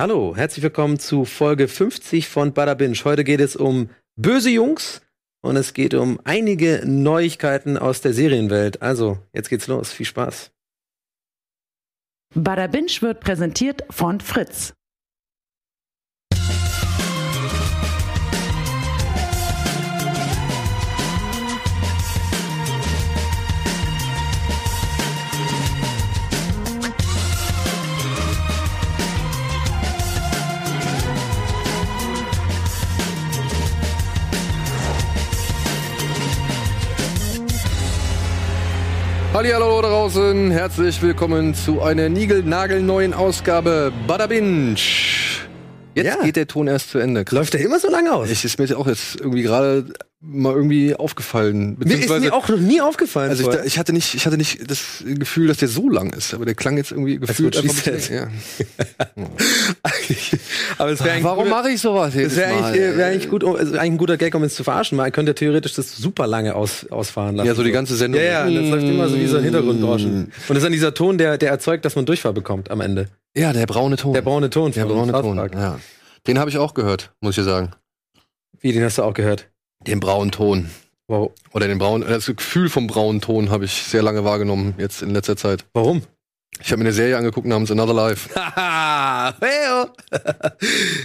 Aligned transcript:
Hallo, 0.00 0.36
herzlich 0.36 0.62
willkommen 0.62 1.00
zu 1.00 1.24
Folge 1.24 1.66
50 1.66 2.28
von 2.28 2.52
Bada 2.52 2.74
Binge. 2.74 2.94
Heute 3.02 3.24
geht 3.24 3.40
es 3.40 3.56
um 3.56 3.90
böse 4.14 4.48
Jungs 4.48 5.02
und 5.42 5.56
es 5.56 5.74
geht 5.74 5.92
um 5.92 6.20
einige 6.22 6.84
Neuigkeiten 6.86 7.76
aus 7.76 8.00
der 8.00 8.12
Serienwelt. 8.12 8.80
Also, 8.80 9.18
jetzt 9.32 9.48
geht's 9.48 9.66
los. 9.66 9.92
Viel 9.92 10.06
Spaß. 10.06 10.52
Bada 12.32 12.68
Binge 12.68 12.92
wird 13.00 13.18
präsentiert 13.18 13.82
von 13.90 14.20
Fritz. 14.20 14.72
Hallo 39.40 39.80
da 39.80 39.88
draußen, 39.88 40.50
herzlich 40.50 41.00
willkommen 41.00 41.54
zu 41.54 41.80
einer 41.80 42.08
niegelnagelneuen 42.08 43.14
Ausgabe 43.14 43.92
Bada 44.08 44.26
Binge. 44.26 44.74
Jetzt 45.94 46.06
Ja. 46.06 46.16
geht 46.24 46.34
der 46.34 46.48
Ton 46.48 46.66
erst 46.66 46.90
zu 46.90 46.98
Ende. 46.98 47.24
Läuft 47.30 47.54
der 47.54 47.60
immer 47.60 47.78
so 47.78 47.88
lange 47.88 48.12
aus? 48.12 48.30
Ich 48.30 48.44
ist 48.44 48.58
mir 48.58 48.76
auch 48.76 48.88
jetzt 48.88 49.20
irgendwie 49.20 49.42
gerade 49.42 49.84
mal 50.20 50.52
irgendwie 50.52 50.96
aufgefallen. 50.96 51.76
mir 51.78 51.96
ist 51.96 52.08
mir 52.08 52.34
auch 52.34 52.48
noch 52.48 52.58
nie 52.58 52.80
aufgefallen. 52.80 53.30
also 53.30 53.48
ich, 53.48 53.56
da- 53.56 53.64
ich 53.64 53.78
hatte 53.78 53.92
nicht, 53.92 54.14
ich 54.14 54.26
hatte 54.26 54.36
nicht 54.36 54.68
das 54.68 55.04
Gefühl, 55.04 55.46
dass 55.46 55.58
der 55.58 55.68
so 55.68 55.88
lang 55.88 56.12
ist, 56.12 56.34
aber 56.34 56.44
der 56.44 56.54
klang 56.56 56.76
jetzt 56.76 56.90
irgendwie 56.90 57.18
gefühlt 57.18 57.56
einfach 57.56 57.86
ein 57.86 57.92
bisschen, 57.94 58.14
ja. 58.14 58.28
Aber 60.78 60.90
es 60.90 61.00
Warum 61.00 61.44
guter- 61.44 61.50
mache 61.56 61.70
ich 61.70 61.80
sowas 61.80 62.06
Das 62.14 62.14
jedes 62.14 62.36
wäre 62.36 62.64
eigentlich, 62.64 62.96
wär 62.96 63.06
eigentlich 63.06 63.28
gut, 63.30 63.44
also 63.44 63.56
eigentlich 63.56 63.80
ein 63.80 63.98
guter 63.98 64.16
Gag, 64.16 64.34
um 64.34 64.42
es 64.42 64.54
zu 64.54 64.64
verarschen. 64.64 64.96
Man 64.96 65.12
könnte 65.12 65.34
theoretisch 65.34 65.74
das 65.74 65.96
super 65.96 66.26
lange 66.26 66.54
aus, 66.54 66.86
ausfahren 66.90 67.36
lassen. 67.36 67.46
Ja, 67.46 67.54
so 67.54 67.62
die 67.62 67.70
ganze 67.72 67.96
Sendung. 67.96 68.20
Ja, 68.20 68.48
ja, 68.48 68.50
das 68.60 68.70
läuft 68.70 68.84
immer 68.86 69.08
so 69.08 69.16
wie 69.16 69.26
so 69.26 69.36
ein 69.38 69.44
Hintergrundrauschen. 69.44 70.24
Und 70.24 70.32
das 70.48 70.56
ist 70.58 70.64
dann 70.64 70.72
dieser 70.72 70.94
Ton, 70.94 71.18
der, 71.18 71.38
der 71.38 71.50
erzeugt, 71.50 71.84
dass 71.84 71.96
man 71.96 72.06
Durchfall 72.06 72.32
bekommt 72.32 72.70
am 72.70 72.80
Ende. 72.80 73.08
Ja, 73.36 73.52
der 73.52 73.66
braune 73.66 73.96
Ton. 73.96 74.14
Der 74.14 74.22
braune 74.22 74.50
Ton 74.50 74.72
Der 74.72 74.84
braune 74.84 75.12
Ton. 75.12 75.36
Ja. 75.54 75.78
Den 76.26 76.38
habe 76.38 76.50
ich 76.50 76.58
auch 76.58 76.74
gehört, 76.74 77.12
muss 77.20 77.36
ich 77.38 77.44
dir 77.44 77.50
sagen. 77.50 77.70
Wie, 78.60 78.72
den 78.72 78.82
hast 78.82 78.98
du 78.98 79.02
auch 79.02 79.14
gehört? 79.14 79.48
Den 79.88 80.00
braunen 80.00 80.30
Ton. 80.30 80.68
Wow. 81.06 81.32
Oder 81.54 81.66
den 81.66 81.78
braunen, 81.78 82.06
das 82.06 82.26
Gefühl 82.26 82.68
vom 82.68 82.86
braunen 82.86 83.22
Ton 83.22 83.48
habe 83.48 83.64
ich 83.64 83.72
sehr 83.72 84.02
lange 84.02 84.22
wahrgenommen, 84.22 84.74
jetzt 84.76 85.00
in 85.00 85.10
letzter 85.10 85.36
Zeit. 85.36 85.64
Warum? 85.72 86.02
Ich 86.60 86.70
habe 86.70 86.78
mir 86.78 86.86
eine 86.86 86.92
Serie 86.92 87.16
angeguckt 87.16 87.46
namens 87.46 87.70
Another 87.70 87.94
Life. 87.94 88.28
Haha, 88.38 89.34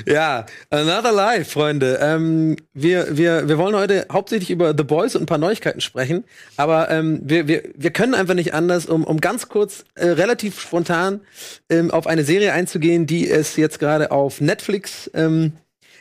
ja, 0.05 0.45
Another 0.69 1.13
Life, 1.13 1.51
Freunde. 1.51 1.99
Ähm, 2.01 2.57
wir, 2.73 3.15
wir, 3.15 3.47
wir 3.47 3.57
wollen 3.57 3.75
heute 3.75 4.07
hauptsächlich 4.11 4.49
über 4.49 4.73
The 4.75 4.83
Boys 4.83 5.15
und 5.15 5.23
ein 5.23 5.27
paar 5.27 5.37
Neuigkeiten 5.37 5.79
sprechen. 5.79 6.25
Aber 6.57 6.89
ähm, 6.89 7.21
wir, 7.23 7.47
wir, 7.47 7.63
wir 7.75 7.91
können 7.91 8.15
einfach 8.15 8.33
nicht 8.33 8.53
anders, 8.53 8.87
um, 8.87 9.05
um 9.05 9.21
ganz 9.21 9.47
kurz, 9.47 9.85
äh, 9.95 10.07
relativ 10.07 10.59
spontan 10.59 11.21
ähm, 11.69 11.91
auf 11.91 12.07
eine 12.07 12.25
Serie 12.25 12.51
einzugehen, 12.51 13.05
die 13.05 13.29
es 13.29 13.55
jetzt 13.55 13.79
gerade 13.79 14.11
auf 14.11 14.41
Netflix, 14.41 15.09
ähm, 15.13 15.53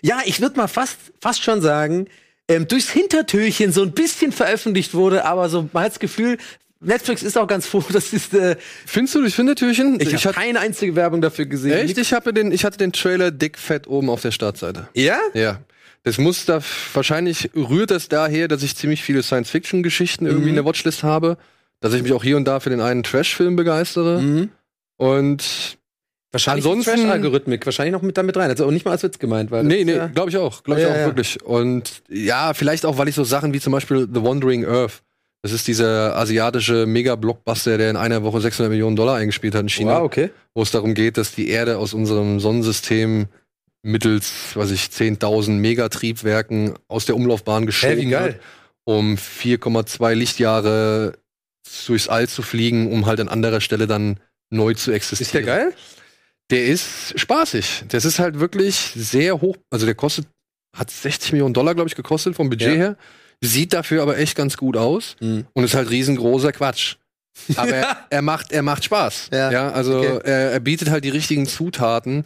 ja, 0.04 0.18
ich 0.24 0.40
würde 0.40 0.56
mal 0.56 0.66
fast, 0.66 0.98
fast 1.20 1.42
schon 1.44 1.62
sagen, 1.62 2.08
ähm, 2.48 2.68
durchs 2.68 2.90
Hintertürchen 2.90 3.72
so 3.72 3.82
ein 3.82 3.92
bisschen 3.92 4.32
veröffentlicht 4.32 4.94
wurde, 4.94 5.24
aber 5.24 5.48
so 5.48 5.68
man 5.72 5.84
hat 5.84 5.92
das 5.92 6.00
Gefühl, 6.00 6.38
Netflix 6.80 7.22
ist 7.22 7.38
auch 7.38 7.46
ganz 7.46 7.66
froh, 7.68 7.84
dass 7.92 8.12
es 8.12 8.32
äh, 8.32 8.56
Findest 8.86 9.14
du 9.14 9.20
durch 9.20 9.34
Findertürchen? 9.34 10.00
ich, 10.00 10.12
ich 10.12 10.26
habe 10.26 10.34
keine 10.34 10.60
einzige 10.60 10.96
Werbung 10.96 11.20
dafür 11.20 11.46
gesehen. 11.46 11.72
echt, 11.72 11.98
ich 11.98 12.12
habe 12.12 12.32
den, 12.34 12.52
ich 12.52 12.64
hatte 12.64 12.78
den 12.78 12.92
Trailer 12.92 13.30
dick 13.30 13.58
fett 13.58 13.86
oben 13.86 14.10
auf 14.10 14.22
der 14.22 14.32
Startseite. 14.32 14.88
Ja? 14.94 15.18
Ja. 15.34 15.60
Das 16.04 16.18
muss 16.18 16.44
da 16.46 16.60
wahrscheinlich 16.94 17.50
rührt 17.54 17.92
das 17.92 18.08
daher, 18.08 18.48
dass 18.48 18.64
ich 18.64 18.76
ziemlich 18.76 19.04
viele 19.04 19.22
Science-Fiction-Geschichten 19.22 20.26
irgendwie 20.26 20.48
in 20.48 20.56
der 20.56 20.64
Watchlist 20.64 21.04
habe, 21.04 21.38
dass 21.80 21.94
ich 21.94 22.02
mich 22.02 22.12
auch 22.12 22.24
hier 22.24 22.36
und 22.36 22.44
da 22.44 22.58
für 22.58 22.70
den 22.70 22.80
einen 22.80 23.04
Trash-Film 23.04 23.54
begeistere. 23.54 24.20
Mhm. 24.20 24.48
Und 24.96 25.78
Wahrscheinlich 26.32 26.64
Ansonsten- 26.64 26.96
Trash-Algorithmik, 26.96 27.64
wahrscheinlich 27.66 27.92
noch 27.92 28.00
mit 28.02 28.16
damit 28.16 28.36
rein. 28.36 28.48
Also 28.50 28.64
auch 28.66 28.70
nicht 28.70 28.84
mal 28.86 28.92
als 28.92 29.02
Witz 29.02 29.18
gemeint, 29.18 29.50
weil 29.50 29.64
nee, 29.64 29.84
nee, 29.84 29.94
ja- 29.96 30.06
glaube 30.06 30.30
ich 30.30 30.36
auch, 30.38 30.62
glaube 30.64 30.80
ich 30.80 30.86
Ja, 30.86 30.92
auch 30.92 30.96
ja. 30.98 31.04
wirklich. 31.06 31.42
Und 31.42 32.02
ja, 32.08 32.54
vielleicht 32.54 32.86
auch, 32.86 32.96
weil 32.98 33.08
ich 33.08 33.14
so 33.14 33.24
Sachen 33.24 33.52
wie 33.52 33.60
zum 33.60 33.72
Beispiel 33.72 34.08
The 34.12 34.22
Wandering 34.22 34.64
Earth, 34.64 35.02
das 35.42 35.52
ist 35.52 35.68
dieser 35.68 36.16
asiatische 36.16 36.86
Mega-Blockbuster, 36.86 37.76
der 37.76 37.90
in 37.90 37.96
einer 37.96 38.22
Woche 38.22 38.40
600 38.40 38.70
Millionen 38.70 38.96
Dollar 38.96 39.16
eingespielt 39.16 39.54
hat 39.54 39.62
in 39.62 39.68
China. 39.68 39.98
Wow, 39.98 40.04
okay. 40.04 40.30
wo 40.54 40.62
es 40.62 40.70
darum 40.70 40.94
geht, 40.94 41.16
dass 41.18 41.34
die 41.34 41.48
Erde 41.50 41.76
aus 41.78 41.92
unserem 41.94 42.40
Sonnensystem 42.40 43.26
mittels, 43.82 44.32
weiß 44.54 44.70
ich, 44.70 44.84
10.000 44.90 45.58
Megatriebwerken 45.60 46.74
aus 46.88 47.04
der 47.04 47.16
Umlaufbahn 47.16 47.66
geschoben 47.66 48.08
geil. 48.10 48.24
wird, 48.24 48.40
um 48.84 49.16
4,2 49.16 50.14
Lichtjahre 50.14 51.14
durchs 51.86 52.08
All 52.08 52.28
zu 52.28 52.42
fliegen, 52.42 52.90
um 52.90 53.06
halt 53.06 53.20
an 53.20 53.28
anderer 53.28 53.60
Stelle 53.60 53.86
dann 53.86 54.18
neu 54.50 54.74
zu 54.74 54.92
existieren. 54.92 55.26
Ist 55.26 55.34
der 55.34 55.42
geil? 55.42 55.72
Der 56.52 56.64
ist 56.66 57.18
spaßig. 57.18 57.84
Das 57.88 58.04
ist 58.04 58.18
halt 58.20 58.38
wirklich 58.38 58.76
sehr 58.94 59.40
hoch. 59.40 59.56
Also 59.70 59.86
der 59.86 59.94
kostet, 59.96 60.26
hat 60.76 60.90
60 60.90 61.32
Millionen 61.32 61.54
Dollar, 61.54 61.74
glaube 61.74 61.88
ich, 61.88 61.96
gekostet 61.96 62.36
vom 62.36 62.48
Budget 62.50 62.68
Ja. 62.68 62.74
her. 62.76 62.96
Sieht 63.44 63.72
dafür 63.72 64.02
aber 64.02 64.18
echt 64.18 64.36
ganz 64.36 64.56
gut 64.56 64.76
aus 64.76 65.16
Mhm. 65.20 65.46
und 65.54 65.64
ist 65.64 65.74
halt 65.74 65.90
riesengroßer 65.90 66.52
Quatsch. 66.52 66.96
Aber 67.56 67.72
er, 67.74 67.96
er 68.10 68.22
macht, 68.22 68.52
er 68.52 68.62
macht 68.62 68.84
Spaß. 68.84 69.30
Ja, 69.32 69.72
also 69.72 69.98
okay. 69.98 70.20
er, 70.24 70.52
er 70.52 70.60
bietet 70.60 70.90
halt 70.90 71.02
die 71.04 71.08
richtigen 71.08 71.46
Zutaten, 71.46 72.24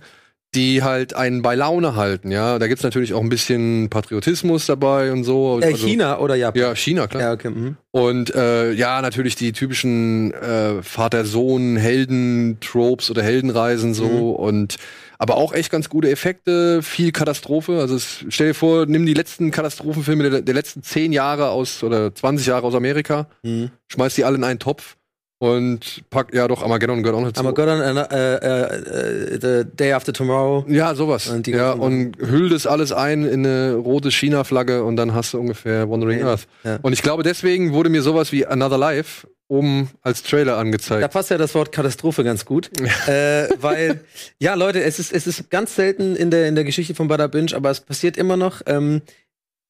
die 0.57 0.83
halt 0.83 1.15
einen 1.15 1.43
bei 1.43 1.55
Laune 1.55 1.95
halten. 1.95 2.33
Ja, 2.33 2.59
da 2.59 2.67
gibt's 2.67 2.83
natürlich 2.83 3.15
auch 3.15 3.21
ein 3.23 3.29
bisschen 3.29 3.89
Patriotismus 3.91 4.67
dabei 4.67 5.13
und 5.13 5.23
so. 5.25 5.61
Äh, 5.61 5.67
Also- 5.67 5.87
China 5.87 6.19
oder 6.19 6.35
Japan? 6.35 6.61
Ja, 6.61 6.75
China, 6.75 7.07
klar. 7.07 7.23
Ja, 7.23 7.33
okay. 7.33 7.51
Mhm. 7.51 7.77
Und 7.93 8.35
äh, 8.35 8.73
ja, 8.73 9.01
natürlich 9.03 9.37
die 9.37 9.53
typischen 9.53 10.33
äh, 10.35 10.83
Vater-Sohn-Helden-Tropes 11.87 13.11
oder 13.11 13.23
Heldenreisen 13.23 13.95
so 13.95 14.05
Mhm. 14.07 14.31
und 14.35 14.77
aber 15.19 15.37
auch 15.39 15.55
echt 15.55 15.71
ganz 15.71 15.89
gute 15.89 16.11
Effekte, 16.11 16.83
viel 16.83 17.11
Katastrophe. 17.11 17.79
Also 17.81 17.95
es, 17.97 18.25
stell 18.29 18.49
dir 18.49 18.55
vor, 18.55 18.85
nimm 18.87 19.07
die 19.07 19.15
letzten 19.15 19.51
Katastrophenfilme 19.51 20.29
der, 20.29 20.43
der 20.43 20.55
letzten 20.55 20.83
zehn 20.83 21.11
Jahre 21.13 21.49
aus 21.51 21.83
oder 21.83 22.15
20 22.15 22.47
Jahre 22.49 22.67
aus 22.67 22.75
Amerika, 22.75 23.27
Mhm. 23.43 23.71
schmeiß 23.89 24.15
die 24.15 24.25
alle 24.25 24.37
in 24.37 24.45
einen 24.45 24.59
Topf 24.59 24.97
und 25.39 26.03
pack, 26.09 26.33
ja 26.33 26.49
doch, 26.49 26.63
Armageddon 26.63 27.03
gehört 27.03 27.19
auch 27.21 27.25
dazu. 27.25 27.41
Armageddon, 27.41 27.81
äh, 27.81 28.37
äh, 28.37 29.35
äh, 29.35 29.39
The 29.41 29.71
Day 29.71 29.93
After 29.93 30.13
Tomorrow. 30.13 30.65
Ja, 30.69 30.95
sowas. 30.95 31.29
Und 31.29 31.47
ja, 31.47 31.73
und 31.73 32.17
hüll 32.19 32.49
das 32.49 32.67
alles 32.67 32.93
ein 32.93 33.25
in 33.25 33.45
eine 33.45 33.75
rote 33.75 34.11
China-Flagge 34.11 34.83
und 34.83 34.97
dann 34.97 35.15
hast 35.15 35.35
du 35.35 35.39
ungefähr 35.39 35.91
Wandering 35.91 36.21
Ja. 36.21 36.29
Earth. 36.29 36.47
Ja. 36.65 36.79
Und 36.81 36.95
ich 36.95 37.03
glaube, 37.03 37.23
deswegen 37.23 37.73
wurde 37.73 37.91
mir 37.91 38.01
sowas 38.03 38.33
wie 38.33 38.47
Another 38.47 38.79
Life 38.79 39.27
oben 39.49 39.91
als 40.03 40.23
Trailer 40.23 40.57
angezeigt. 40.57 41.03
Da 41.03 41.09
passt 41.09 41.31
ja 41.31 41.39
das 41.39 41.55
Wort 41.55 41.71
Katastrophe 41.71 42.25
ganz 42.25 42.45
gut. 42.45 42.71
äh, 43.07 43.49
weil, 43.61 44.01
ja, 44.39 44.55
Leute, 44.55 44.83
es 44.83 44.99
ist, 44.99 45.13
es 45.13 45.27
ist 45.27 45.51
ganz 45.51 45.77
selten 45.77 46.17
in 46.17 46.31
der, 46.31 46.49
in 46.49 46.55
der 46.55 46.65
Geschichte 46.65 46.95
von 46.95 47.09
Bada 47.09 47.27
Binge, 47.27 47.55
aber 47.55 47.71
es 47.71 47.81
passiert 47.81 48.17
immer 48.17 48.37
noch, 48.37 48.63
ähm, 48.67 49.03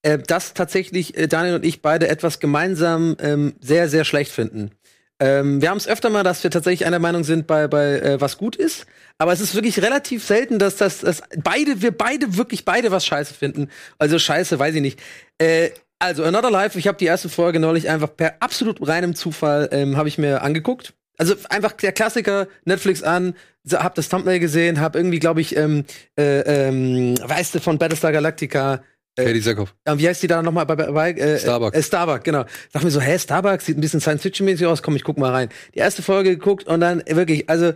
äh, 0.02 0.18
dass 0.18 0.54
tatsächlich 0.54 1.16
äh, 1.18 1.26
Daniel 1.26 1.56
und 1.56 1.64
ich 1.64 1.82
beide 1.82 2.08
etwas 2.08 2.38
gemeinsam 2.38 3.16
ähm, 3.20 3.54
sehr, 3.60 3.88
sehr 3.88 4.04
schlecht 4.04 4.30
finden. 4.30 4.70
Ähm, 5.18 5.62
wir 5.62 5.70
haben 5.70 5.78
es 5.78 5.88
öfter 5.88 6.10
mal, 6.10 6.22
dass 6.22 6.42
wir 6.42 6.50
tatsächlich 6.50 6.86
einer 6.86 6.98
Meinung 6.98 7.24
sind 7.24 7.46
bei, 7.46 7.68
bei 7.68 7.98
äh, 8.00 8.20
was 8.20 8.36
gut 8.36 8.56
ist, 8.56 8.86
aber 9.18 9.32
es 9.32 9.40
ist 9.40 9.54
wirklich 9.54 9.80
relativ 9.82 10.24
selten, 10.24 10.58
dass, 10.58 10.76
dass, 10.76 11.00
dass 11.00 11.22
beide, 11.42 11.80
wir 11.80 11.96
beide 11.96 12.36
wirklich 12.36 12.64
beide 12.64 12.90
was 12.90 13.06
scheiße 13.06 13.32
finden. 13.32 13.70
Also 13.98 14.18
scheiße, 14.18 14.58
weiß 14.58 14.74
ich 14.74 14.82
nicht. 14.82 15.00
Äh, 15.38 15.70
also 15.98 16.24
Another 16.24 16.50
Life, 16.50 16.78
ich 16.78 16.86
habe 16.86 16.98
die 16.98 17.06
erste 17.06 17.30
Folge 17.30 17.58
neulich 17.58 17.88
einfach 17.88 18.14
per 18.14 18.36
absolut 18.40 18.86
reinem 18.86 19.14
Zufall 19.14 19.70
ähm, 19.72 19.96
habe 19.96 20.08
ich 20.08 20.18
mir 20.18 20.42
angeguckt. 20.42 20.92
Also 21.18 21.34
einfach 21.48 21.72
der 21.72 21.92
Klassiker, 21.92 22.46
Netflix 22.66 23.02
an, 23.02 23.34
hab 23.72 23.94
das 23.94 24.10
Thumbnail 24.10 24.38
gesehen, 24.38 24.80
hab 24.80 24.94
irgendwie, 24.94 25.18
glaube 25.18 25.40
ich, 25.40 25.56
ähm, 25.56 25.84
äh, 26.18 26.40
ähm, 26.40 27.14
weißt 27.22 27.54
du, 27.54 27.60
von 27.60 27.78
Battlestar 27.78 28.12
Galactica, 28.12 28.82
Katie 29.24 29.40
Sackhoff. 29.40 29.74
äh, 29.84 29.96
wie 29.96 30.08
heißt 30.08 30.22
die 30.22 30.26
da 30.26 30.42
nochmal 30.42 30.66
bei, 30.66 30.76
bei, 30.76 31.12
äh, 31.12 31.38
Starbuck. 31.38 31.74
Äh, 31.74 31.82
Starbuck, 31.82 32.24
genau. 32.24 32.44
Sag 32.72 32.84
mir 32.84 32.90
so, 32.90 33.00
hä, 33.00 33.18
Starbuck 33.18 33.60
sieht 33.60 33.78
ein 33.78 33.80
bisschen 33.80 34.00
Science-Fiction-mäßig 34.00 34.66
aus, 34.66 34.82
komm, 34.82 34.96
ich 34.96 35.04
guck 35.04 35.18
mal 35.18 35.32
rein. 35.32 35.48
Die 35.74 35.78
erste 35.78 36.02
Folge 36.02 36.30
geguckt 36.30 36.66
und 36.66 36.80
dann 36.80 37.00
äh, 37.00 37.16
wirklich, 37.16 37.48
also 37.48 37.72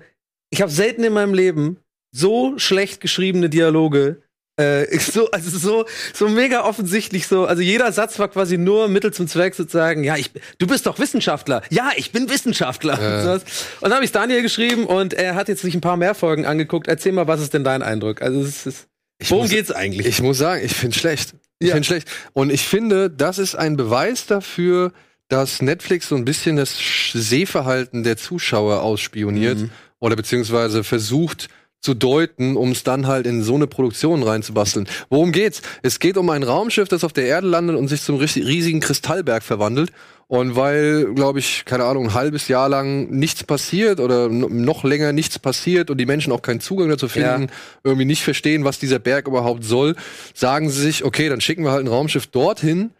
ich 0.50 0.62
habe 0.62 0.70
selten 0.70 1.04
in 1.04 1.12
meinem 1.12 1.34
Leben 1.34 1.78
so 2.12 2.58
schlecht 2.58 3.00
geschriebene 3.00 3.48
Dialoge 3.48 4.22
äh, 4.60 4.98
so, 4.98 5.30
also 5.30 5.58
so, 5.58 5.86
so 6.12 6.28
mega 6.28 6.64
offensichtlich 6.64 7.26
so. 7.26 7.46
Also 7.46 7.62
jeder 7.62 7.90
Satz 7.92 8.18
war 8.18 8.28
quasi 8.28 8.58
nur 8.58 8.88
Mittel 8.88 9.12
zum 9.12 9.26
Zweck 9.26 9.54
sozusagen. 9.54 10.04
Ja, 10.04 10.16
ich, 10.16 10.30
du 10.58 10.66
bist 10.66 10.86
doch 10.86 10.98
Wissenschaftler. 10.98 11.62
Ja, 11.70 11.90
ich 11.96 12.12
bin 12.12 12.28
Wissenschaftler. 12.28 13.00
Ja. 13.00 13.16
Und, 13.16 13.24
sowas. 13.24 13.42
und 13.80 13.88
dann 13.88 13.94
habe 13.94 14.04
ich 14.04 14.12
Daniel 14.12 14.42
geschrieben 14.42 14.84
und 14.84 15.14
er 15.14 15.34
hat 15.34 15.48
jetzt 15.48 15.62
sich 15.62 15.74
ein 15.74 15.80
paar 15.80 15.96
mehr 15.96 16.14
Folgen 16.14 16.44
angeguckt. 16.46 16.88
Erzähl 16.88 17.12
mal, 17.12 17.26
was 17.26 17.40
ist 17.40 17.54
denn 17.54 17.64
dein 17.64 17.82
Eindruck? 17.82 18.22
Also 18.22 18.40
es 18.40 18.66
ist, 18.66 18.86
worum 19.28 19.44
muss- 19.44 19.50
geht's 19.50 19.70
eigentlich? 19.70 20.06
Ich 20.06 20.22
muss 20.22 20.38
sagen, 20.38 20.64
ich 20.64 20.72
finde 20.74 20.98
schlecht. 20.98 21.34
Ich 21.58 21.68
Ja. 21.68 21.74
finde 21.74 21.86
schlecht. 21.86 22.08
Und 22.32 22.50
ich 22.50 22.62
finde, 22.62 23.10
das 23.10 23.38
ist 23.38 23.54
ein 23.54 23.76
Beweis 23.76 24.26
dafür, 24.26 24.92
dass 25.28 25.60
Netflix 25.62 26.08
so 26.08 26.16
ein 26.16 26.24
bisschen 26.24 26.56
das 26.56 26.76
Sehverhalten 27.12 28.02
der 28.02 28.16
Zuschauer 28.16 28.82
ausspioniert 28.82 29.58
Mhm. 29.58 29.70
oder 30.00 30.16
beziehungsweise 30.16 30.84
versucht 30.84 31.48
zu 31.80 31.94
deuten, 31.94 32.56
um 32.56 32.72
es 32.72 32.82
dann 32.82 33.06
halt 33.06 33.26
in 33.26 33.42
so 33.42 33.54
eine 33.54 33.66
Produktion 33.66 34.22
reinzubasteln. 34.22 34.86
Worum 35.08 35.32
geht's? 35.32 35.62
Es 35.82 35.98
geht 35.98 36.16
um 36.18 36.28
ein 36.30 36.42
Raumschiff, 36.42 36.88
das 36.88 37.04
auf 37.04 37.12
der 37.12 37.24
Erde 37.26 37.46
landet 37.46 37.76
und 37.76 37.88
sich 37.88 38.02
zum 38.02 38.16
riesigen 38.16 38.80
Kristallberg 38.80 39.42
verwandelt. 39.42 39.90
Und 40.30 40.54
weil, 40.54 41.12
glaube 41.14 41.40
ich, 41.40 41.64
keine 41.64 41.82
Ahnung, 41.86 42.04
ein 42.04 42.14
halbes 42.14 42.46
Jahr 42.46 42.68
lang 42.68 43.10
nichts 43.10 43.42
passiert 43.42 43.98
oder 43.98 44.28
noch 44.28 44.84
länger 44.84 45.12
nichts 45.12 45.40
passiert 45.40 45.90
und 45.90 45.98
die 45.98 46.06
Menschen 46.06 46.32
auch 46.32 46.40
keinen 46.40 46.60
Zugang 46.60 46.88
dazu 46.88 47.08
finden, 47.08 47.48
irgendwie 47.82 48.04
nicht 48.04 48.22
verstehen, 48.22 48.62
was 48.62 48.78
dieser 48.78 49.00
Berg 49.00 49.26
überhaupt 49.26 49.64
soll, 49.64 49.96
sagen 50.32 50.70
sie 50.70 50.82
sich, 50.82 51.04
okay, 51.04 51.28
dann 51.28 51.40
schicken 51.40 51.64
wir 51.64 51.72
halt 51.72 51.84
ein 51.84 51.88
Raumschiff 51.88 52.28
dorthin, 52.28 52.90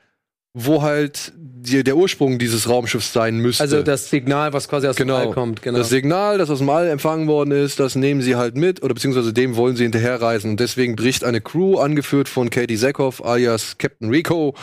wo 0.54 0.82
halt 0.82 1.32
die, 1.36 1.84
der 1.84 1.96
Ursprung 1.96 2.40
dieses 2.40 2.68
Raumschiffs 2.68 3.12
sein 3.12 3.36
müsste. 3.36 3.62
Also 3.62 3.82
das 3.84 4.10
Signal, 4.10 4.52
was 4.52 4.68
quasi 4.68 4.88
aus 4.88 4.96
dem 4.96 5.08
All 5.10 5.30
kommt, 5.30 5.62
genau. 5.62 5.78
Das 5.78 5.88
Signal, 5.88 6.36
das 6.36 6.50
aus 6.50 6.58
dem 6.58 6.68
All 6.68 6.88
empfangen 6.88 7.28
worden 7.28 7.52
ist, 7.52 7.78
das 7.78 7.94
nehmen 7.94 8.22
sie 8.22 8.34
halt 8.34 8.56
mit 8.56 8.82
oder 8.82 8.92
beziehungsweise 8.92 9.32
dem 9.32 9.54
wollen 9.54 9.76
sie 9.76 9.84
hinterherreisen. 9.84 10.50
Und 10.50 10.58
deswegen 10.58 10.96
bricht 10.96 11.22
eine 11.22 11.40
Crew, 11.40 11.78
angeführt 11.78 12.28
von 12.28 12.50
Katie 12.50 12.74
Sackhoff 12.74 13.24
alias 13.24 13.78
Captain 13.78 14.10
Rico, 14.10 14.56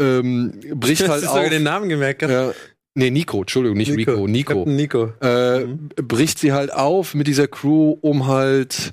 ähm, 0.00 0.52
bricht 0.74 1.02
Dass 1.02 1.08
halt 1.08 1.22
du 1.22 1.26
sogar 1.28 1.44
auf. 1.44 1.50
den 1.50 1.62
Namen 1.62 1.88
gemerkt. 1.88 2.22
Ja, 2.22 2.52
nee, 2.94 3.10
Nico, 3.10 3.40
Entschuldigung, 3.40 3.76
nicht 3.78 3.92
Rico, 3.92 4.26
Nico. 4.26 4.54
Captain 4.54 4.76
Nico. 4.76 5.12
Äh, 5.20 5.64
Mhm. 5.66 5.88
bricht 5.96 6.38
sie 6.38 6.52
halt 6.52 6.72
auf 6.72 7.14
mit 7.14 7.26
dieser 7.26 7.48
Crew, 7.48 7.96
um 8.00 8.26
halt 8.26 8.92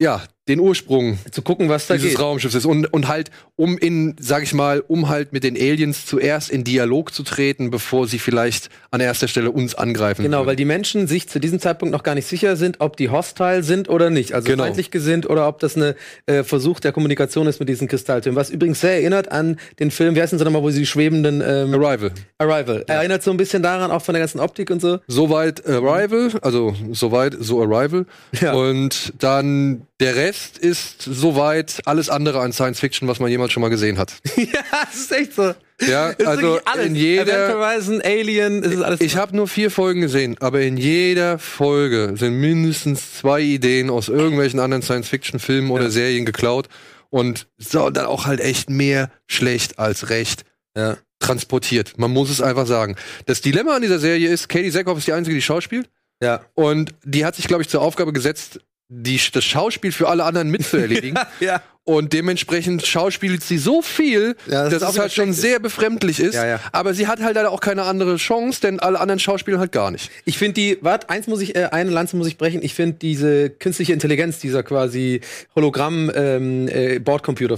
ja, 0.00 0.22
den 0.48 0.60
Ursprung 0.60 1.18
Zu 1.30 1.42
gucken, 1.42 1.68
was 1.68 1.86
da 1.86 1.94
dieses 1.94 2.10
geht. 2.10 2.20
Raumschiffs 2.20 2.54
ist 2.54 2.66
und, 2.66 2.92
und 2.92 3.08
halt 3.08 3.30
um 3.56 3.78
in, 3.78 4.14
sag 4.20 4.42
ich 4.42 4.52
mal, 4.52 4.82
um 4.86 5.08
halt 5.08 5.32
mit 5.32 5.44
den 5.44 5.56
Aliens 5.56 6.06
zuerst 6.06 6.50
in 6.50 6.64
Dialog 6.64 7.14
zu 7.14 7.22
treten, 7.22 7.70
bevor 7.70 8.06
sie 8.06 8.18
vielleicht 8.18 8.68
an 8.90 9.00
erster 9.00 9.28
Stelle 9.28 9.50
uns 9.50 9.74
angreifen. 9.74 10.22
Genau, 10.22 10.38
würden. 10.38 10.48
weil 10.48 10.56
die 10.56 10.64
Menschen 10.64 11.06
sich 11.06 11.28
zu 11.28 11.38
diesem 11.38 11.60
Zeitpunkt 11.60 11.92
noch 11.92 12.02
gar 12.02 12.14
nicht 12.14 12.26
sicher 12.26 12.56
sind, 12.56 12.80
ob 12.80 12.96
die 12.96 13.08
hostile 13.10 13.62
sind 13.62 13.88
oder 13.88 14.10
nicht. 14.10 14.34
Also 14.34 14.48
Genau. 14.48 14.64
feindlich 14.64 14.90
gesinnt 14.90 15.28
oder 15.28 15.48
ob 15.48 15.60
das 15.60 15.76
eine 15.76 15.94
äh, 16.26 16.42
Versuch 16.42 16.80
der 16.80 16.92
Kommunikation 16.92 17.46
ist 17.46 17.58
mit 17.60 17.68
diesen 17.68 17.88
Kristalltürmen. 17.88 18.36
Was 18.38 18.50
übrigens 18.50 18.80
sehr 18.80 18.92
erinnert 18.94 19.32
an 19.32 19.56
den 19.78 19.90
Film, 19.90 20.14
wie 20.14 20.20
heißen 20.22 20.38
sie 20.38 20.44
nochmal, 20.44 20.62
wo 20.62 20.70
sie 20.70 20.80
die 20.80 20.86
schwebenden 20.86 21.40
ähm, 21.40 21.72
Arrival. 21.74 22.12
Arrival. 22.38 22.84
Erinnert 22.86 23.22
so 23.22 23.30
ein 23.30 23.36
bisschen 23.36 23.62
daran, 23.62 23.90
auch 23.90 24.02
von 24.02 24.12
der 24.12 24.20
ganzen 24.20 24.40
Optik 24.40 24.70
und 24.70 24.80
so. 24.80 24.98
Soweit 25.06 25.66
Arrival, 25.66 26.30
also 26.42 26.74
soweit 26.92 27.36
so 27.38 27.62
Arrival. 27.62 28.04
Ja. 28.40 28.52
Und 28.52 29.12
dann 29.18 29.82
der 30.00 30.16
Rest 30.16 30.58
ist 30.58 31.02
soweit 31.02 31.80
alles 31.84 32.08
andere 32.08 32.40
an 32.40 32.52
Science 32.52 32.80
Fiction, 32.80 33.06
was 33.06 33.20
man 33.20 33.30
jemals 33.30 33.52
schon 33.52 33.60
mal 33.60 33.68
gesehen 33.68 33.96
hat. 33.98 34.14
ja, 34.36 34.60
das 34.70 34.96
ist 34.96 35.12
echt 35.12 35.34
so. 35.34 35.54
Ja, 35.80 36.10
Es 36.10 36.18
ist 36.18 36.26
also 36.26 36.60
in 36.82 36.94
jeder 36.94 37.54
Horizon, 37.54 38.00
Alien, 38.02 38.62
es 38.62 38.72
ist 38.72 38.82
alles. 38.82 39.00
Ich 39.00 39.16
habe 39.16 39.36
nur 39.36 39.48
vier 39.48 39.70
Folgen 39.70 40.00
gesehen, 40.00 40.36
aber 40.40 40.62
in 40.62 40.76
jeder 40.76 41.38
Folge 41.38 42.14
sind 42.16 42.40
mindestens 42.40 43.18
zwei 43.18 43.40
Ideen 43.40 43.90
aus 43.90 44.08
irgendwelchen 44.08 44.60
anderen 44.60 44.82
Science-Fiction-Filmen 44.82 45.70
oder 45.70 45.90
Serien 45.90 46.24
geklaut 46.24 46.68
und 47.10 47.46
so 47.58 47.90
dann 47.90 48.06
auch 48.06 48.26
halt 48.26 48.40
echt 48.40 48.70
mehr 48.70 49.10
schlecht 49.26 49.78
als 49.78 50.10
recht 50.10 50.44
ja. 50.76 50.96
transportiert. 51.20 51.98
Man 51.98 52.10
muss 52.10 52.30
es 52.30 52.40
einfach 52.40 52.66
sagen. 52.66 52.96
Das 53.26 53.40
Dilemma 53.40 53.76
an 53.76 53.82
dieser 53.82 53.98
Serie 53.98 54.28
ist, 54.28 54.48
Katie 54.48 54.70
Sackhoff 54.70 54.98
ist 54.98 55.06
die 55.06 55.12
einzige, 55.12 55.36
die 55.36 55.42
schauspielt 55.42 55.88
ja. 56.22 56.44
und 56.54 56.94
die 57.04 57.24
hat 57.24 57.36
sich, 57.36 57.46
glaube 57.46 57.62
ich, 57.62 57.68
zur 57.68 57.82
Aufgabe 57.82 58.12
gesetzt, 58.12 58.60
die, 58.88 59.20
das 59.32 59.44
Schauspiel 59.44 59.92
für 59.92 60.08
alle 60.08 60.24
anderen 60.24 60.50
mitzuerledigen. 60.50 61.18
Ja. 61.40 61.62
Und 61.86 62.14
dementsprechend 62.14 62.86
schauspielt 62.86 63.42
sie 63.44 63.58
so 63.58 63.82
viel, 63.82 64.36
Ja, 64.46 64.70
das 64.70 64.80
dass 64.80 64.92
es 64.94 64.98
halt 64.98 65.12
schon 65.12 65.30
ist. 65.30 65.42
sehr 65.42 65.58
befremdlich 65.58 66.18
ist. 66.18 66.34
Ja, 66.34 66.46
ja. 66.46 66.60
Aber 66.72 66.94
sie 66.94 67.06
hat 67.06 67.20
halt 67.20 67.34
leider 67.36 67.50
auch 67.50 67.60
keine 67.60 67.82
andere 67.82 68.16
Chance, 68.16 68.62
denn 68.62 68.80
alle 68.80 68.98
anderen 68.98 69.18
schauspielen 69.18 69.60
halt 69.60 69.70
gar 69.70 69.90
nicht. 69.90 70.10
Ich 70.24 70.38
finde 70.38 70.54
die, 70.54 70.78
warte, 70.80 71.10
eins 71.10 71.26
muss 71.26 71.42
ich, 71.42 71.54
äh, 71.56 71.68
eine 71.72 71.90
Lanze 71.90 72.16
muss 72.16 72.26
ich 72.26 72.38
brechen. 72.38 72.62
Ich 72.62 72.72
finde 72.72 72.96
diese 73.00 73.50
künstliche 73.50 73.92
Intelligenz, 73.92 74.38
dieser 74.38 74.62
quasi 74.62 75.20
Hologramm 75.54 76.10
ähm, 76.14 76.68
äh, 76.68 77.00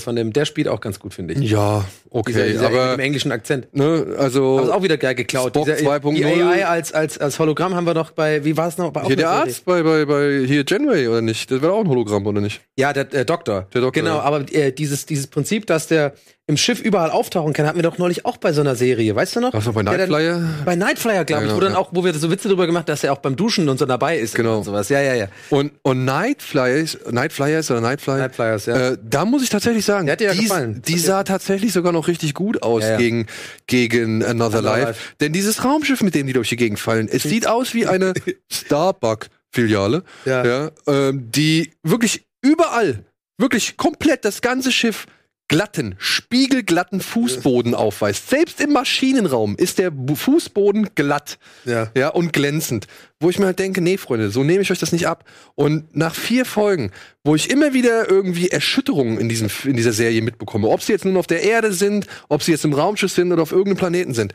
von 0.00 0.16
dem, 0.16 0.32
der 0.32 0.44
spielt 0.44 0.66
auch 0.66 0.80
ganz 0.80 0.98
gut, 0.98 1.14
finde 1.14 1.34
ich. 1.34 1.48
Ja, 1.48 1.84
Dieser, 2.04 2.10
okay, 2.10 2.52
dieser 2.52 2.66
aber 2.66 2.94
im 2.94 3.00
englischen 3.00 3.30
Akzent. 3.30 3.72
ne, 3.74 4.16
also 4.18 4.58
Aber 4.58 4.66
ist 4.68 4.72
auch 4.74 4.82
wieder 4.82 4.96
geil 4.96 5.14
geklaut. 5.14 5.50
Spock 5.50 5.66
Dieser, 5.66 5.88
2.0. 5.88 6.14
die 6.14 6.24
AI 6.24 6.66
als, 6.66 6.92
als, 6.92 7.18
als 7.18 7.38
Hologramm 7.38 7.74
haben 7.76 7.86
wir 7.86 7.94
doch 7.94 8.10
bei, 8.10 8.44
wie 8.44 8.56
war 8.56 8.66
es 8.68 8.76
noch? 8.76 8.90
Bei 8.90 9.04
hier 9.04 9.14
der. 9.16 9.30
Arzt 9.30 9.64
bei, 9.64 9.82
bei, 9.82 10.04
bei 10.04 10.42
hier 10.46 10.64
Genway 10.64 11.06
oder 11.06 11.20
nicht? 11.22 11.48
Das 11.50 11.62
wäre 11.62 11.72
auch 11.72 11.80
ein 11.80 11.88
Hologramm 11.88 12.26
oder 12.26 12.40
nicht? 12.40 12.60
Ja, 12.76 12.92
der 12.92 13.12
äh, 13.14 13.24
Doktor. 13.24 13.68
Der 13.72 13.82
Doktor, 13.82 14.02
Genau, 14.02 14.15
ja. 14.16 14.22
aber 14.22 14.52
äh, 14.52 14.72
dieses, 14.72 15.06
dieses 15.06 15.26
Prinzip, 15.26 15.66
dass 15.66 15.86
der 15.88 16.14
im 16.48 16.56
Schiff 16.56 16.80
überall 16.80 17.10
auftauchen 17.10 17.52
kann, 17.52 17.66
hatten 17.66 17.76
wir 17.76 17.82
doch 17.82 17.98
neulich 17.98 18.24
auch 18.24 18.36
bei 18.36 18.52
so 18.52 18.60
einer 18.60 18.76
Serie, 18.76 19.16
weißt 19.16 19.34
du 19.34 19.40
noch? 19.40 19.52
Was 19.52 19.66
noch 19.66 19.74
bei 19.74 19.82
Der 19.82 19.98
dann- 19.98 20.08
Nightflyer? 20.10 20.48
Bei 20.64 20.76
Nightflyer, 20.76 21.24
glaube 21.24 21.42
Ja, 21.42 21.48
ich, 21.48 21.54
wo 21.54 21.58
genau, 21.58 21.64
dann 21.70 21.72
ja. 21.72 21.78
auch, 21.80 21.88
wo 21.92 22.04
wir 22.04 22.14
so 22.14 22.30
Witze 22.30 22.46
drüber 22.48 22.66
gemacht, 22.66 22.88
dass 22.88 23.02
er 23.02 23.12
auch 23.12 23.18
beim 23.18 23.34
Duschen 23.34 23.68
und 23.68 23.78
so 23.78 23.84
dabei 23.86 24.16
ist 24.16 24.36
Genau. 24.36 24.58
und 24.58 24.62
sowas. 24.64 24.88
Ja, 24.88 25.00
ja, 25.00 25.14
ja. 25.14 25.26
Und, 25.50 25.72
und 25.82 26.04
Nightflyers, 26.04 26.98
Nightflyers 27.10 27.68
oder 27.72 27.80
Nightfly? 27.80 28.18
Nightflyers, 28.18 28.66
ja. 28.66 28.90
Äh, 28.90 28.98
da 29.02 29.24
muss 29.24 29.42
ich 29.42 29.48
tatsächlich 29.50 29.84
sagen, 29.84 30.06
Der 30.06 30.12
hat 30.12 30.20
dir 30.20 30.28
ja 30.28 30.34
die, 30.34 30.42
gefallen. 30.42 30.82
die 30.86 30.98
sah 31.00 31.24
tatsächlich 31.24 31.72
sogar 31.72 31.90
noch 31.92 32.06
richtig 32.06 32.32
gut 32.34 32.62
aus 32.62 32.84
Ja, 32.84 32.96
gegen, 32.96 33.26
gegen 33.66 34.22
Another, 34.24 34.30
Another 34.58 34.62
Life. 34.62 34.86
Life. 34.86 35.00
Denn 35.20 35.32
dieses 35.32 35.64
Raumschiff, 35.64 36.00
mit 36.02 36.14
dem 36.14 36.28
die 36.28 36.32
durch 36.32 36.48
die 36.50 36.56
Gegend 36.56 36.78
fallen, 36.78 37.08
es 37.10 37.24
sieht 37.24 37.48
aus 37.48 37.74
wie 37.74 37.86
eine 37.88 38.12
Starbuck-Filiale, 38.52 40.04
Ja. 40.24 40.44
ja, 40.44 40.70
ähm, 40.86 41.28
die 41.32 41.72
wirklich 41.82 42.24
überall, 42.42 43.04
wirklich 43.38 43.76
komplett 43.76 44.24
das 44.24 44.40
ganze 44.40 44.72
Schiff 44.72 45.06
glatten, 45.48 45.94
spiegelglatten 45.98 47.00
Fußboden 47.00 47.74
aufweist. 47.74 48.28
Selbst 48.28 48.60
im 48.60 48.72
Maschinenraum 48.72 49.56
ist 49.56 49.78
der 49.78 49.92
Fußboden 49.92 50.90
glatt 50.94 51.38
Ja. 51.64 51.90
ja, 51.96 52.08
und 52.08 52.32
glänzend. 52.32 52.86
Wo 53.20 53.30
ich 53.30 53.38
mir 53.38 53.46
halt 53.46 53.58
denke, 53.58 53.80
nee, 53.80 53.96
Freunde, 53.96 54.30
so 54.30 54.42
nehme 54.42 54.62
ich 54.62 54.72
euch 54.72 54.80
das 54.80 54.92
nicht 54.92 55.06
ab. 55.06 55.24
Und 55.54 55.96
nach 55.96 56.14
vier 56.14 56.44
Folgen, 56.44 56.90
wo 57.24 57.34
ich 57.34 57.48
immer 57.50 57.72
wieder 57.72 58.10
irgendwie 58.10 58.50
Erschütterungen 58.50 59.18
in, 59.18 59.28
diesem, 59.28 59.48
in 59.64 59.76
dieser 59.76 59.92
Serie 59.92 60.20
mitbekomme, 60.20 60.68
ob 60.68 60.82
sie 60.82 60.92
jetzt 60.92 61.04
nun 61.04 61.16
auf 61.16 61.28
der 61.28 61.42
Erde 61.42 61.72
sind, 61.72 62.06
ob 62.28 62.42
sie 62.42 62.50
jetzt 62.52 62.64
im 62.64 62.72
Raumschiff 62.72 63.12
sind 63.12 63.32
oder 63.32 63.42
auf 63.42 63.52
irgendeinem 63.52 63.78
Planeten 63.78 64.14
sind. 64.14 64.32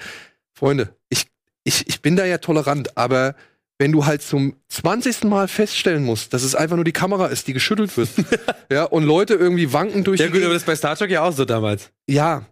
Freunde, 0.54 0.96
ich, 1.10 1.26
ich, 1.64 1.88
ich 1.88 2.02
bin 2.02 2.16
da 2.16 2.26
ja 2.26 2.38
tolerant, 2.38 2.98
aber 2.98 3.36
wenn 3.82 3.92
du 3.92 4.06
halt 4.06 4.22
zum 4.22 4.54
20. 4.70 5.24
Mal 5.24 5.48
feststellen 5.48 6.04
musst, 6.06 6.34
dass 6.34 6.44
es 6.44 6.54
einfach 6.54 6.76
nur 6.76 6.86
die 6.86 6.92
Kamera 6.92 7.26
ist, 7.26 7.48
die 7.48 7.54
geschüttelt 7.54 7.98
wird, 7.98 8.10
ja, 8.72 8.84
und 8.84 9.04
Leute 9.04 9.34
irgendwie 9.34 9.74
wanken 9.74 10.04
durch 10.04 10.20
Ja, 10.20 10.28
gut, 10.28 10.44
aber 10.44 10.54
das 10.54 10.64
bei 10.64 10.76
Star 10.76 10.96
Trek 10.96 11.10
ja 11.10 11.24
auch 11.24 11.34
so 11.34 11.46
damals. 11.46 11.90
ja, 12.08 12.46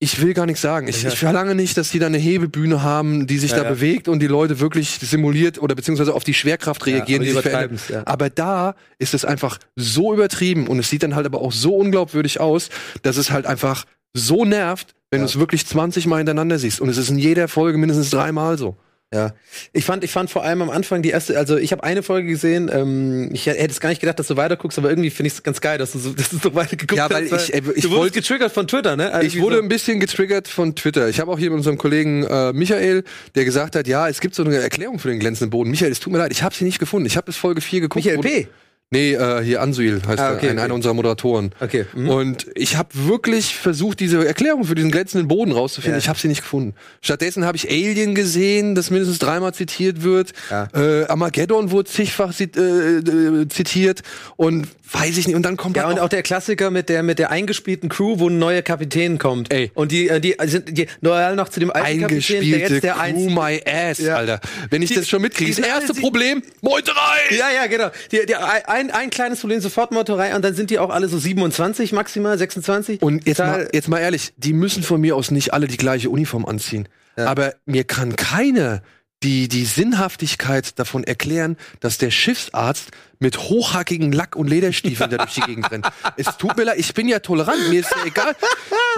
ich 0.00 0.20
will 0.20 0.34
gar 0.34 0.44
nichts 0.44 0.60
sagen. 0.60 0.86
Ich, 0.88 1.02
Ja. 1.02 1.08
ich 1.08 1.18
verlange 1.18 1.54
nicht, 1.54 1.78
dass 1.78 1.90
die 1.90 1.98
da 1.98 2.06
eine 2.06 2.18
Hebebühne 2.18 2.82
haben, 2.82 3.26
die 3.26 3.38
sich 3.38 3.52
Ja, 3.52 3.58
da 3.58 3.62
ja. 3.62 3.70
bewegt 3.70 4.08
und 4.08 4.18
die 4.20 4.26
Leute 4.26 4.60
wirklich 4.60 4.90
simuliert 5.00 5.62
oder 5.62 5.74
beziehungsweise 5.74 6.12
auf 6.12 6.24
die 6.24 6.34
Schwerkraft 6.34 6.84
reagieren, 6.84 7.22
aber 7.22 7.24
die 7.24 7.30
sich 7.32 7.40
verändert. 7.40 8.06
Aber 8.06 8.28
da 8.28 8.74
ist 8.98 9.14
es 9.14 9.24
einfach 9.24 9.58
so 9.76 10.12
übertrieben 10.12 10.66
und 10.66 10.78
es 10.80 10.90
sieht 10.90 11.02
dann 11.04 11.14
halt 11.14 11.24
aber 11.24 11.40
auch 11.40 11.52
so 11.52 11.74
unglaubwürdig 11.76 12.40
aus, 12.40 12.68
dass 13.02 13.16
es 13.16 13.30
halt 13.30 13.46
einfach 13.46 13.86
so 14.12 14.44
nervt, 14.44 14.94
wenn 15.10 15.20
du 15.20 15.26
es 15.26 15.38
wirklich 15.38 15.66
20 15.66 16.06
Mal 16.06 16.18
hintereinander 16.18 16.58
siehst. 16.58 16.82
Und 16.82 16.90
es 16.90 16.98
ist 16.98 17.08
in 17.08 17.18
jeder 17.18 17.48
Folge 17.48 17.78
mindestens 17.78 18.10
dreimal 18.10 18.58
so. 18.58 18.76
Ja. 19.14 19.32
Ich 19.72 19.84
fand, 19.84 20.02
ich 20.02 20.10
fand 20.10 20.28
vor 20.28 20.42
allem 20.42 20.60
am 20.60 20.70
Anfang 20.70 21.00
die 21.02 21.10
erste, 21.10 21.38
also 21.38 21.56
ich 21.56 21.70
habe 21.72 21.84
eine 21.84 22.02
Folge 22.02 22.26
gesehen, 22.28 22.68
ähm, 22.72 23.30
ich 23.32 23.46
hätte 23.46 23.64
es 23.70 23.78
gar 23.80 23.90
nicht 23.90 24.00
gedacht, 24.00 24.18
dass 24.18 24.26
du 24.26 24.36
weiter 24.36 24.56
guckst, 24.56 24.76
aber 24.76 24.90
irgendwie 24.90 25.10
finde 25.10 25.28
ich 25.28 25.34
es 25.34 25.42
ganz 25.44 25.60
geil, 25.60 25.78
dass 25.78 25.92
du 25.92 25.98
so, 26.00 26.10
dass 26.14 26.30
du 26.30 26.38
so 26.38 26.54
weiter 26.54 26.76
geguckt 26.76 26.98
Ja, 26.98 27.08
weil 27.08 27.30
hast. 27.30 27.48
ich- 27.50 27.54
äh, 27.54 27.58
ich 27.58 27.62
du 27.62 27.70
wurdest 27.72 27.90
wollt- 27.92 28.12
getriggert 28.14 28.52
von 28.52 28.66
Twitter, 28.66 28.96
ne? 28.96 29.12
Also 29.12 29.26
Ich 29.26 29.40
wurde 29.40 29.58
ein 29.58 29.68
bisschen 29.68 30.00
getriggert 30.00 30.48
von 30.48 30.74
Twitter. 30.74 31.08
Ich 31.08 31.20
habe 31.20 31.30
auch 31.30 31.38
hier 31.38 31.50
mit 31.50 31.58
unserem 31.58 31.78
Kollegen 31.78 32.24
äh, 32.24 32.52
Michael, 32.52 33.04
der 33.36 33.44
gesagt 33.44 33.76
hat, 33.76 33.86
ja, 33.86 34.08
es 34.08 34.20
gibt 34.20 34.34
so 34.34 34.42
eine 34.44 34.56
Erklärung 34.56 34.98
für 34.98 35.08
den 35.08 35.20
glänzenden 35.20 35.50
Boden. 35.50 35.70
Michael, 35.70 35.92
es 35.92 36.00
tut 36.00 36.12
mir 36.12 36.18
leid, 36.18 36.32
ich 36.32 36.42
habe 36.42 36.54
sie 36.54 36.64
nicht 36.64 36.80
gefunden. 36.80 37.06
Ich 37.06 37.16
habe 37.16 37.26
bis 37.26 37.36
Folge 37.36 37.60
4 37.60 37.80
geguckt. 37.82 38.04
Michael 38.04 38.20
P. 38.20 38.48
Nee, 38.90 39.14
äh, 39.14 39.42
hier 39.42 39.60
Ansuil 39.60 40.00
heißt 40.06 40.20
Ah, 40.20 40.28
er, 40.30 40.36
okay, 40.36 40.46
ein, 40.50 40.52
okay. 40.52 40.64
einer 40.64 40.74
unserer 40.74 40.94
Moderatoren. 40.94 41.50
Okay. 41.58 41.84
Mhm. 41.94 42.08
Und 42.08 42.46
ich 42.54 42.76
habe 42.76 42.90
wirklich 42.92 43.56
versucht, 43.56 43.98
diese 43.98 44.24
Erklärung 44.24 44.64
für 44.64 44.76
diesen 44.76 44.92
glänzenden 44.92 45.26
Boden 45.26 45.50
rauszufinden. 45.50 45.94
Ja. 45.96 45.98
Ich 45.98 46.08
habe 46.08 46.18
sie 46.18 46.28
nicht 46.28 46.42
gefunden. 46.42 46.74
Stattdessen 47.00 47.44
habe 47.44 47.56
ich 47.56 47.68
Alien 47.68 48.14
gesehen, 48.14 48.76
das 48.76 48.90
mindestens 48.90 49.18
dreimal 49.18 49.52
zitiert 49.52 50.02
wird. 50.04 50.32
Ja. 50.48 50.68
Äh, 50.74 51.06
Armageddon 51.06 51.72
wurde 51.72 51.90
zigfach 51.90 52.32
zit 52.32 52.56
äh, 52.56 53.48
zitiert 53.48 54.02
und 54.36 54.68
weiß 54.92 55.16
ich 55.18 55.26
nicht. 55.26 55.34
Und 55.36 55.42
dann 55.42 55.56
kommt 55.56 55.76
Ja, 55.76 55.88
und 55.88 55.98
auch 55.98 56.08
der 56.08 56.22
Klassiker 56.22 56.70
mit 56.70 56.88
der 56.88 57.02
mit 57.02 57.18
der 57.18 57.30
eingespielten 57.30 57.88
Crew, 57.88 58.18
wo 58.18 58.28
ein 58.28 58.38
neuer 58.38 58.62
Kapitän 58.62 59.18
kommt. 59.18 59.52
Ey. 59.52 59.70
Und 59.74 59.92
die 59.92 60.08
äh, 60.08 60.20
die 60.20 60.36
sind 60.44 60.76
die 60.76 60.86
loyal 61.00 61.36
noch 61.36 61.48
zu 61.48 61.60
dem 61.60 61.70
alten 61.70 62.00
Kapitän, 62.00 62.40
der 62.40 62.40
eingespielte 62.40 62.74
jetzt 62.74 62.84
der 62.84 62.94
Crew 62.94 63.30
my 63.30 63.62
ass, 63.66 63.98
Ja. 63.98 64.16
Alter. 64.16 64.40
Wenn 64.70 64.82
ich 64.82 64.90
Die- 64.90 64.96
das 64.96 65.08
schon 65.08 65.22
mitkriege. 65.22 65.50
Das 65.54 65.66
erste 65.66 65.94
Problem, 65.94 66.42
Meuterei! 66.60 66.98
Ja, 67.36 67.50
ja, 67.50 67.66
genau. 67.66 67.90
Die, 68.12 68.24
die, 68.26 68.34
ein, 68.36 68.90
ein 68.90 69.10
kleines 69.10 69.40
Problem, 69.40 69.60
sofort 69.60 69.90
Meuterei 69.92 70.34
und 70.36 70.44
dann 70.44 70.54
sind 70.54 70.70
die 70.70 70.78
auch 70.78 70.90
alle 70.90 71.08
so 71.08 71.18
27 71.18 71.92
maximal, 71.92 72.36
26. 72.38 73.02
Und 73.02 73.26
jetzt 73.26 73.38
mal, 73.38 73.68
jetzt 73.72 73.88
mal 73.88 73.98
ehrlich, 74.00 74.32
die 74.36 74.52
müssen 74.52 74.82
von 74.82 75.00
mir 75.00 75.16
aus 75.16 75.30
nicht 75.30 75.52
alle 75.54 75.66
die 75.66 75.76
gleiche 75.76 76.10
Uniform 76.10 76.44
anziehen. 76.44 76.88
Aber 77.16 77.54
mir 77.64 77.84
kann 77.84 78.16
keiner 78.16 78.82
die, 79.24 79.48
die 79.48 79.64
Sinnhaftigkeit 79.64 80.78
davon 80.78 81.02
erklären, 81.04 81.56
dass 81.80 81.98
der 81.98 82.10
Schiffsarzt 82.10 82.90
mit 83.20 83.38
hochhackigen 83.38 84.12
Lack- 84.12 84.36
und 84.36 84.48
Lederstiefeln 84.50 85.08
da 85.08 85.16
durch 85.18 85.32
die 85.34 85.40
Gegend 85.40 85.70
rennt. 85.70 85.86
Es 86.16 86.36
tut 86.36 86.56
mir 86.58 86.64
leid, 86.64 86.78
ich 86.78 86.92
bin 86.92 87.08
ja 87.08 87.20
tolerant, 87.20 87.70
mir 87.70 87.80
ist 87.80 87.90
ja 87.90 88.04
egal, 88.04 88.34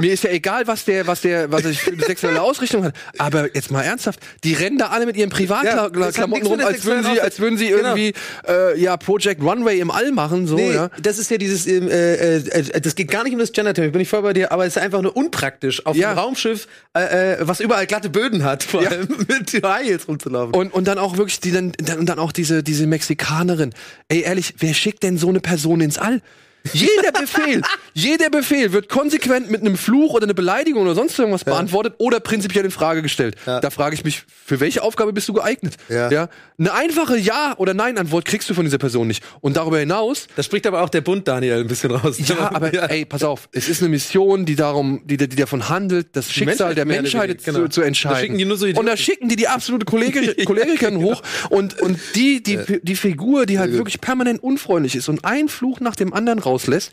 mir 0.01 0.13
ist 0.13 0.25
ja 0.25 0.31
egal, 0.31 0.67
was 0.67 0.85
der, 0.85 1.07
was 1.07 1.21
der, 1.21 1.53
was 1.53 1.65
er 1.65 1.75
für 1.75 1.93
eine 1.93 2.03
sexuelle 2.03 2.43
Ausrichtung 2.43 2.83
hat. 2.83 2.95
Aber 3.19 3.55
jetzt 3.55 3.71
mal 3.71 3.83
ernsthaft, 3.83 4.19
die 4.43 4.55
rennen 4.55 4.79
da 4.79 4.87
alle 4.89 5.07
mit 5.07 5.17
ihren 5.17 5.29
Ja, 5.31 5.37
Privatklamotten 5.37 6.31
nichts 6.31 6.49
rum, 6.49 6.61
als 6.61 6.85
würden 6.85 7.05
sie, 7.05 7.21
als 7.21 7.39
würden 7.39 7.59
sie 7.59 7.69
Genau. 7.69 7.95
irgendwie, 7.95 8.15
äh, 8.49 8.81
ja, 8.81 8.97
Project 8.97 9.43
Runway 9.43 9.79
im 9.79 9.91
All 9.93 10.11
machen, 10.11 10.47
so, 10.49 10.57
Nee, 10.57 10.73
ja. 10.75 10.89
das 11.01 11.19
ist 11.19 11.31
ja 11.31 11.37
dieses, 11.39 11.67
ähm, 11.67 11.87
äh, 11.89 12.37
äh, 12.39 12.81
das 12.81 12.95
geht 12.97 13.11
gar 13.11 13.23
nicht 13.23 13.35
um 13.35 13.39
das 13.39 13.53
Gender-Thema, 13.53 13.91
bin 13.93 14.01
ich 14.01 14.09
voll 14.09 14.23
bei 14.23 14.33
dir, 14.33 14.51
aber 14.51 14.65
es 14.67 14.77
ist 14.77 14.83
einfach 14.83 15.03
nur 15.03 15.15
unpraktisch, 15.17 15.85
auf 15.87 15.95
Ja. 15.95 16.09
einem 16.11 16.19
Raumschiff, 16.19 16.67
äh, 16.97 17.35
äh, 17.35 17.37
was 17.43 17.61
überall 17.61 17.87
glatte 17.87 18.09
Böden 18.09 18.43
hat, 18.45 18.63
vor 18.65 18.83
Ja. 18.83 18.91
allem 18.91 19.09
mit 19.29 19.63
High 19.63 19.87
Heels 19.87 20.07
rumzulaufen. 20.17 20.55
Und, 20.55 20.73
und 20.73 20.87
dann 20.87 20.99
auch 20.99 21.17
wirklich, 21.17 21.41
die 21.41 21.53
dann, 21.53 21.73
dann, 21.79 22.07
dann 22.07 22.19
auch 22.19 22.33
diese, 22.33 22.63
diese 22.63 22.87
Mexikanerin. 22.87 23.73
Ey, 24.09 24.23
ehrlich, 24.23 24.55
wer 24.59 24.75
schickt 24.75 25.03
denn 25.03 25.19
so 25.19 25.29
eine 25.29 25.41
Person 25.41 25.81
ins 25.81 25.99
All? 25.99 26.23
Jeder 26.73 27.13
Befehl, 27.13 27.63
jeder 27.95 28.31
Befehl 28.31 28.73
wird 28.73 28.89
konsequent 28.89 29.51
mit 29.51 29.61
einem 29.61 29.77
Fluch 29.77 30.15
oder 30.15 30.25
einer 30.25 30.35
Beleidigung 30.35 30.83
oder 30.83 30.95
sonst 30.95 31.19
irgendwas 31.19 31.45
beantwortet 31.45 31.95
oder 31.99 32.21
prinzipiell 32.21 32.65
in 32.65 32.71
Frage 32.71 33.03
gestellt. 33.03 33.37
Ja. 33.47 33.61
Da 33.61 33.71
frage 33.71 33.95
ich 33.95 34.05
mich, 34.05 34.25
für 34.45 34.61
welche 34.61 34.83
Aufgabe 34.83 35.13
bist 35.13 35.29
du 35.29 35.33
geeignet? 35.33 35.75
Ja. 35.89 36.29
Eine 36.59 36.73
einfache 36.73 37.17
Ja- 37.17 37.55
oder 37.59 37.75
Nein-Antwort 37.75 38.25
kriegst 38.25 38.49
du 38.49 38.55
von 38.55 38.65
dieser 38.65 38.79
Person 38.79 39.07
nicht. 39.07 39.23
Und 39.41 39.57
darüber 39.57 39.79
hinaus, 39.79 40.27
da 40.37 40.43
spricht 40.43 40.67
aber 40.67 40.83
auch 40.83 40.89
der 40.89 41.03
Bund 41.03 41.29
Daniel 41.29 41.61
ein 41.61 41.67
bisschen 41.67 41.91
raus. 41.91 42.17
ja, 42.19 42.51
aber 42.55 42.73
ey, 42.91 43.05
pass 43.05 43.23
auf, 43.23 43.49
es 43.53 43.69
ist 43.69 43.83
eine 43.83 43.91
Mission, 43.91 44.47
die 44.47 44.57
darum, 44.57 45.03
die, 45.05 45.17
die 45.17 45.29
davon 45.29 45.69
handelt, 45.69 46.09
das 46.15 46.33
Schicksal 46.33 46.69
Menschheit 46.69 46.77
der 46.77 46.85
Menschheit 46.85 47.29
weniger, 47.29 47.45
zu, 47.45 47.53
genau. 47.53 47.69
zu 47.69 47.83
entscheiden. 47.83 48.15
Da 48.15 48.21
schicken 48.21 48.39
die 48.39 48.45
nur 48.45 48.57
so 48.57 48.67
und 48.67 48.87
da 48.87 48.97
schicken 48.97 49.29
die 49.29 49.37
die 49.37 49.49
absolute 49.49 49.85
Kollegin, 49.87 50.45
Kollegikerin 50.45 50.99
hoch 50.99 51.23
und 51.51 51.81
und 51.81 51.99
die 52.15 52.43
die 52.43 52.59
die 52.83 52.97
Figur, 52.97 53.47
die 53.47 53.59
halt 53.59 53.73
wirklich 53.73 54.01
permanent 54.01 54.43
unfreundlich 54.43 54.97
ist 54.97 55.09
und 55.09 55.25
einen 55.25 55.49
Fluch 55.49 55.81
nach 55.81 55.97
dem 55.97 56.13
anderen 56.13 56.39
rauslässt. 56.57 56.91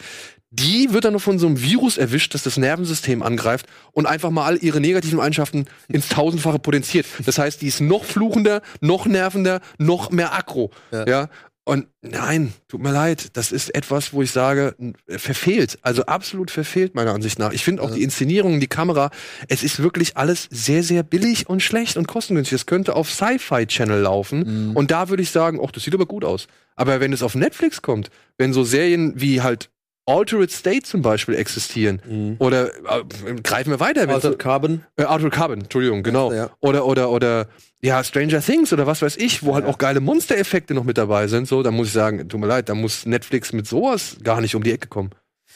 Die 0.51 0.93
wird 0.93 1.05
dann 1.05 1.13
noch 1.13 1.21
von 1.21 1.39
so 1.39 1.47
einem 1.47 1.59
Virus 1.59 1.97
erwischt, 1.97 2.35
das 2.35 2.43
das 2.43 2.57
Nervensystem 2.57 3.23
angreift 3.23 3.65
und 3.91 4.05
einfach 4.05 4.29
mal 4.29 4.45
all 4.45 4.57
ihre 4.57 4.79
negativen 4.79 5.19
Eigenschaften 5.19 5.65
ins 5.87 6.09
Tausendfache 6.09 6.59
potenziert. 6.59 7.07
Das 7.25 7.39
heißt, 7.39 7.63
die 7.63 7.67
ist 7.67 7.81
noch 7.81 8.03
fluchender, 8.03 8.61
noch 8.79 9.07
nervender, 9.07 9.61
noch 9.79 10.11
mehr 10.11 10.35
aggro. 10.35 10.69
ja? 11.07 11.29
Und 11.65 11.87
nein, 12.01 12.51
tut 12.67 12.81
mir 12.81 12.91
leid, 12.91 13.37
das 13.37 13.53
ist 13.53 13.73
etwas, 13.73 14.11
wo 14.11 14.21
ich 14.21 14.31
sage, 14.31 14.75
n- 14.79 14.95
verfehlt. 15.07 15.79
Also 15.81 16.05
absolut 16.05 16.51
verfehlt, 16.51 16.93
meiner 16.93 17.13
Ansicht 17.13 17.39
nach. 17.39 17.53
Ich 17.53 17.63
finde 17.63 17.81
auch 17.83 17.91
die 17.91 18.03
Inszenierung, 18.03 18.59
die 18.59 18.67
Kamera, 18.67 19.11
es 19.47 19.63
ist 19.63 19.81
wirklich 19.81 20.17
alles 20.17 20.49
sehr, 20.51 20.83
sehr 20.83 21.03
billig 21.03 21.47
und 21.47 21.61
schlecht 21.63 21.95
und 21.95 22.05
kostengünstig. 22.07 22.55
Es 22.57 22.65
könnte 22.65 22.97
auf 22.97 23.09
Sci-Fi 23.09 23.65
Channel 23.67 24.01
laufen. 24.01 24.75
Und 24.75 24.91
da 24.91 25.07
würde 25.07 25.23
ich 25.23 25.31
sagen, 25.31 25.59
ach, 25.63 25.71
das 25.71 25.83
sieht 25.83 25.93
aber 25.93 26.05
gut 26.05 26.25
aus. 26.25 26.47
Aber 26.75 26.99
wenn 26.99 27.13
es 27.13 27.23
auf 27.23 27.33
Netflix 27.35 27.81
kommt, 27.81 28.09
wenn 28.37 28.51
so 28.51 28.65
Serien 28.65 29.13
wie 29.15 29.41
halt 29.41 29.69
Altered 30.05 30.51
State 30.51 30.83
zum 30.83 31.01
Beispiel 31.01 31.35
existieren, 31.35 32.35
oder 32.39 32.67
äh, 32.67 33.03
greifen 33.41 33.69
wir 33.71 33.79
weiter, 33.79 34.07
Altered 34.09 34.37
Carbon. 34.39 34.83
äh, 34.97 35.03
Altered 35.03 35.31
Carbon, 35.31 35.61
Entschuldigung, 35.61 36.03
genau. 36.03 36.33
Ja. 36.33 36.49
Oder, 36.59 36.85
oder, 36.85 37.09
oder, 37.09 37.47
ja, 37.81 38.03
Stranger 38.03 38.41
Things 38.41 38.73
oder 38.73 38.85
was 38.87 39.01
weiß 39.01 39.17
ich, 39.17 39.43
wo 39.43 39.55
halt 39.55 39.65
auch 39.65 39.77
geile 39.77 39.99
Monstereffekte 40.01 40.73
noch 40.73 40.83
mit 40.83 40.97
dabei 40.97 41.27
sind, 41.27 41.47
so, 41.47 41.63
da 41.63 41.71
muss 41.71 41.87
ich 41.87 41.93
sagen, 41.93 42.27
tut 42.27 42.39
mir 42.39 42.47
leid, 42.47 42.69
da 42.69 42.75
muss 42.75 43.05
Netflix 43.05 43.53
mit 43.53 43.67
sowas 43.67 44.17
gar 44.23 44.41
nicht 44.41 44.55
um 44.55 44.63
die 44.63 44.71
Ecke 44.71 44.87
kommen. 44.87 45.11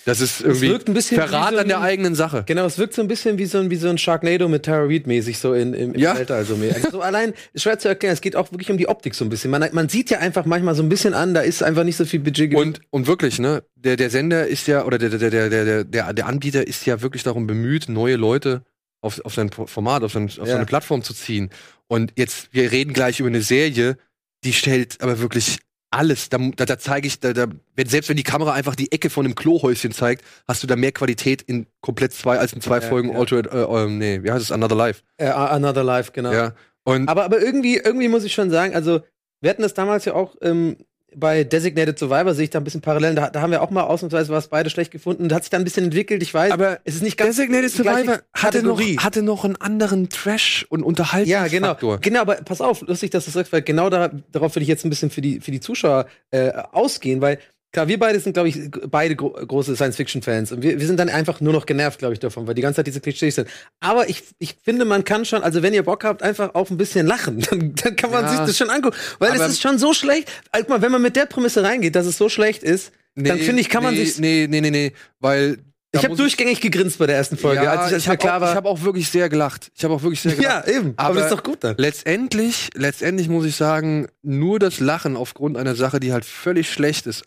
Das 0.07 0.21
ist 0.21 0.39
irgendwie 0.39 0.69
wirkt 0.69 0.87
ein 0.87 0.93
bisschen 0.93 1.17
Verrat 1.17 1.53
so 1.53 1.59
an 1.59 1.67
der 1.67 1.81
eigenen 1.81 2.15
Sache. 2.15 2.43
Genau, 2.45 2.65
es 2.65 2.77
wirkt 2.77 2.93
so 2.93 3.01
ein 3.01 3.09
bisschen 3.09 3.37
wie 3.39 3.45
so 3.45 3.57
ein, 3.57 3.69
wie 3.69 3.75
so 3.75 3.89
ein 3.89 3.97
Sharknado 3.97 4.47
mit 4.47 4.63
Tara 4.63 4.85
Reid 4.85 5.05
mäßig, 5.05 5.37
so 5.37 5.51
in, 5.53 5.73
im, 5.73 5.93
im 5.93 5.99
Ja. 5.99 6.15
Weltall. 6.17 6.45
So, 6.45 6.55
mehr. 6.55 6.73
also 6.73 6.91
so 6.91 7.01
allein, 7.01 7.33
schwer 7.55 7.77
zu 7.77 7.89
erklären, 7.89 8.13
es 8.13 8.21
geht 8.21 8.37
auch 8.37 8.49
wirklich 8.53 8.71
um 8.71 8.77
die 8.77 8.87
Optik 8.87 9.15
so 9.15 9.25
ein 9.25 9.29
bisschen. 9.29 9.51
Man, 9.51 9.67
man 9.73 9.89
sieht 9.89 10.09
ja 10.09 10.19
einfach 10.19 10.45
manchmal 10.45 10.75
so 10.75 10.81
ein 10.83 10.87
bisschen 10.87 11.13
an, 11.13 11.33
da 11.33 11.41
ist 11.41 11.61
einfach 11.61 11.83
nicht 11.83 11.97
so 11.97 12.05
viel 12.05 12.21
Budget. 12.21 12.55
Und, 12.55 12.79
und 12.89 13.05
wirklich, 13.05 13.37
ne, 13.39 13.63
der, 13.75 13.97
der 13.97 14.09
Sender 14.09 14.47
ist 14.47 14.65
ja, 14.67 14.85
oder 14.85 14.97
der, 14.97 15.09
der, 15.09 15.29
der, 15.29 15.49
der, 15.49 15.65
der, 15.65 15.83
der, 15.83 16.13
der 16.13 16.25
Anbieter 16.25 16.65
ist 16.65 16.85
ja 16.85 17.01
wirklich 17.01 17.23
darum 17.23 17.45
bemüht, 17.45 17.89
neue 17.89 18.15
Leute 18.15 18.61
auf, 19.01 19.19
auf 19.25 19.33
sein 19.33 19.49
Format, 19.51 20.03
auf, 20.03 20.13
sein, 20.13 20.27
auf 20.27 20.37
Ja. 20.37 20.45
seine 20.45 20.65
Plattform 20.65 21.03
zu 21.03 21.13
ziehen. 21.13 21.49
Und 21.87 22.13
jetzt, 22.15 22.47
wir 22.53 22.71
reden 22.71 22.93
gleich 22.93 23.19
über 23.19 23.27
eine 23.27 23.41
Serie, 23.41 23.97
die 24.45 24.53
stellt 24.53 25.01
aber 25.01 25.19
wirklich 25.19 25.57
alles. 25.91 26.29
Da, 26.29 26.37
da, 26.55 26.65
da 26.65 26.77
zeige 26.77 27.07
ich, 27.07 27.19
da, 27.19 27.33
da, 27.33 27.47
wenn, 27.75 27.87
selbst 27.87 28.09
wenn 28.09 28.17
die 28.17 28.23
Kamera 28.23 28.53
einfach 28.53 28.75
die 28.75 28.91
Ecke 28.91 29.09
von 29.09 29.25
einem 29.25 29.35
Klohäuschen 29.35 29.91
zeigt, 29.91 30.23
hast 30.47 30.63
du 30.63 30.67
da 30.67 30.75
mehr 30.75 30.91
Qualität 30.91 31.41
in 31.41 31.65
komplett 31.81 32.13
zwei, 32.13 32.37
als 32.39 32.53
in 32.53 32.61
zwei 32.61 32.79
Ja, 32.79 32.81
Folgen 32.81 33.11
ja. 33.11 33.17
Altered, 33.19 33.47
äh, 33.47 33.63
ähm, 33.63 33.97
nee, 33.97 34.21
wie 34.23 34.31
heißt 34.31 34.43
es? 34.43 34.51
Another 34.51 34.75
Life. 34.75 35.01
äh, 35.17 35.27
Another 35.27 35.83
Life, 35.83 36.11
genau. 36.11 36.31
Ja. 36.33 36.53
Und 36.83 37.07
Aber, 37.09 37.25
aber 37.25 37.41
irgendwie, 37.41 37.77
irgendwie 37.77 38.07
muss 38.07 38.23
ich 38.23 38.33
schon 38.33 38.49
sagen, 38.49 38.75
also 38.75 39.01
wir 39.41 39.49
hatten 39.49 39.61
das 39.61 39.73
damals 39.73 40.05
ja 40.05 40.13
auch 40.13 40.35
ähm, 40.41 40.77
bei 41.15 41.43
Designated 41.43 41.97
Survivor, 41.97 42.33
sehe 42.33 42.45
ich 42.45 42.49
da 42.49 42.59
ein 42.59 42.63
bisschen 42.63 42.81
Parallelen. 42.81 43.15
Da, 43.15 43.29
da 43.29 43.41
haben 43.41 43.51
wir 43.51 43.61
auch 43.61 43.69
mal 43.69 43.83
ausnahmsweise 43.83 44.31
was 44.31 44.47
beide 44.49 44.69
schlecht 44.69 44.91
gefunden. 44.91 45.29
Da 45.29 45.35
hat 45.35 45.43
sich 45.43 45.49
dann 45.49 45.61
ein 45.61 45.63
bisschen 45.63 45.85
entwickelt, 45.85 46.21
ich 46.21 46.33
weiß. 46.33 46.51
Aber 46.51 46.79
es 46.83 46.95
ist 46.95 47.03
nicht 47.03 47.17
ganz 47.17 47.35
Designated 47.35 47.71
Survivor 47.71 48.19
hatte 48.33 48.63
noch, 48.63 48.79
hatte 48.81 49.21
noch 49.23 49.45
einen 49.45 49.55
anderen 49.55 50.09
Trash- 50.09 50.65
und 50.69 50.81
Ja, 50.81 50.83
genau. 50.83 50.87
Unterhaltungsfaktor. 50.87 51.99
Genau, 51.99 52.21
aber 52.21 52.35
pass 52.35 52.61
auf, 52.61 52.81
lustig, 52.81 53.11
dass 53.11 53.25
du 53.25 53.29
das 53.29 53.33
sagst, 53.35 53.53
weil 53.53 53.61
genau 53.61 53.89
da, 53.89 54.11
darauf 54.31 54.55
will 54.55 54.63
ich 54.63 54.69
jetzt 54.69 54.85
ein 54.85 54.89
bisschen 54.89 55.09
für 55.09 55.21
die, 55.21 55.39
für 55.39 55.51
die 55.51 55.59
Zuschauer 55.59 56.07
äh, 56.31 56.51
ausgehen, 56.71 57.21
weil 57.21 57.39
klar, 57.77 57.87
wir 57.87 57.99
beide 57.99 58.19
sind, 58.19 58.33
glaube 58.33 58.49
ich, 58.49 58.59
beide 58.89 59.15
gro 59.15 59.29
große 59.29 59.75
Science-Fiction-Fans 59.75 60.51
und 60.51 60.63
wir, 60.63 60.79
wir 60.79 60.87
sind 60.87 60.99
dann 60.99 61.09
einfach 61.09 61.41
nur 61.41 61.53
noch 61.53 61.67
genervt, 61.67 61.99
glaube 61.99 62.15
ich, 62.15 62.19
davon, 62.19 62.47
weil 62.47 62.55
die 62.55 62.63
ganze 62.63 62.77
Zeit 62.77 62.87
diese 62.87 63.01
Klischees 63.01 63.35
sind. 63.35 63.47
Aber 63.79 64.09
ich, 64.09 64.23
ich 64.39 64.55
finde, 64.63 64.83
man 64.83 65.03
kann 65.03 65.25
schon, 65.25 65.43
also 65.43 65.61
wenn 65.61 65.75
ihr 65.75 65.83
Bock 65.83 66.03
habt, 66.03 66.23
einfach 66.23 66.55
auf 66.55 66.71
ein 66.71 66.77
bisschen 66.77 67.05
lachen, 67.05 67.39
dann, 67.49 67.75
dann 67.75 67.95
kann 67.95 68.09
man 68.09 68.23
Ja. 68.23 68.31
sich 68.31 68.39
das 68.39 68.57
schon 68.57 68.71
angucken, 68.71 68.97
weil 69.19 69.33
es 69.33 69.47
ist 69.47 69.61
schon 69.61 69.77
so 69.77 69.93
schlecht. 69.93 70.27
Mal, 70.67 70.81
wenn 70.81 70.91
man 70.91 71.03
mit 71.03 71.15
der 71.15 71.27
Prämisse 71.27 71.61
reingeht, 71.63 71.95
dass 71.95 72.07
es 72.07 72.17
so 72.17 72.29
schlecht 72.29 72.63
ist, 72.63 72.91
dann 73.15 73.37
finde 73.37 73.61
ich, 73.61 73.69
kann 73.69 73.83
man 73.83 73.93
nee, 73.93 74.05
sich. 74.05 74.17
Nee, 74.17 74.47
nee, 74.49 74.59
nee, 74.61 74.71
nee, 74.71 74.93
weil. 75.19 75.57
da 75.91 75.99
ich 75.99 76.05
habe 76.05 76.15
durchgängig 76.15 76.61
gegrinst 76.61 76.97
bei 76.97 77.05
der 77.05 77.15
ersten 77.15 77.37
Folge, 77.37 77.63
ja, 77.63 77.71
als 77.73 77.87
ich, 77.89 77.93
als 77.93 78.03
ich 78.03 78.09
habe 78.09 78.17
klar 78.17 78.37
auch, 78.37 78.41
war. 78.41 78.49
ich 78.51 78.55
hab 78.55 78.65
auch 78.65 78.81
wirklich 78.81 79.09
sehr 79.09 79.29
gelacht. 79.29 79.71
Ich 79.75 79.83
habe 79.83 79.93
auch 79.93 80.01
wirklich 80.01 80.21
sehr 80.21 80.35
gelacht. 80.35 80.67
ja, 80.67 80.73
eben. 80.73 80.93
Aber, 80.97 81.09
Aber 81.09 81.15
das 81.15 81.31
ist 81.31 81.37
doch 81.37 81.43
gut 81.43 81.63
dann. 81.63 81.75
Letztendlich, 81.77 82.69
letztendlich 82.73 83.29
muss 83.29 83.45
ich 83.45 83.55
sagen, 83.55 84.07
nur 84.23 84.57
das 84.57 84.79
Lachen 84.79 85.15
aufgrund 85.15 85.57
einer 85.57 85.75
Sache, 85.75 85.99
die 85.99 86.11
halt 86.11 86.25
völlig 86.25 86.71
schlecht 86.71 87.05
ist, 87.05 87.23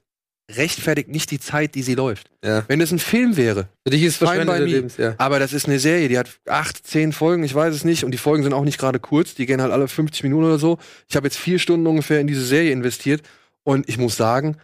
rechtfertigt 0.57 1.09
nicht 1.09 1.31
die 1.31 1.41
Zeit, 1.41 1.75
die 1.75 1.83
sie 1.83 1.95
läuft. 1.95 2.31
Ja. 2.45 2.65
Wenn 2.69 2.81
es 2.81 2.93
ein 2.93 2.99
Film 2.99 3.37
wäre, 3.37 3.69
Für 3.85 3.91
dich 3.91 4.03
ist 4.03 4.23
es 4.23 4.29
Fine 4.29 4.47
by 4.47 4.61
me. 4.61 4.65
Lebens, 4.65 4.97
ja. 4.97 5.15
aber 5.19 5.39
das 5.39 5.53
ist 5.53 5.67
eine 5.67 5.79
Serie, 5.79 6.09
die 6.09 6.19
hat 6.19 6.31
acht, 6.47 6.87
zehn 6.87 7.13
Folgen, 7.13 7.43
ich 7.45 7.55
weiß 7.55 7.75
es 7.75 7.85
nicht, 7.85 8.05
und 8.05 8.11
die 8.11 8.19
Folgen 8.19 8.43
sind 8.43 8.53
auch 8.53 8.65
nicht 8.65 8.79
gerade 8.79 9.01
kurz, 9.01 9.35
die 9.35 9.47
gehen 9.47 9.61
halt 9.61 9.73
alle 9.73 9.89
50 9.89 10.23
Minuten 10.23 10.45
oder 10.45 10.59
so. 10.59 10.79
Ich 11.09 11.17
habe 11.17 11.27
jetzt 11.27 11.37
vier 11.37 11.59
Stunden 11.59 11.87
ungefähr 11.87 12.21
in 12.21 12.27
diese 12.27 12.45
Serie 12.45 12.73
investiert 12.73 13.23
und 13.63 13.89
ich 13.89 13.99
muss 13.99 14.17
sagen, 14.17 14.57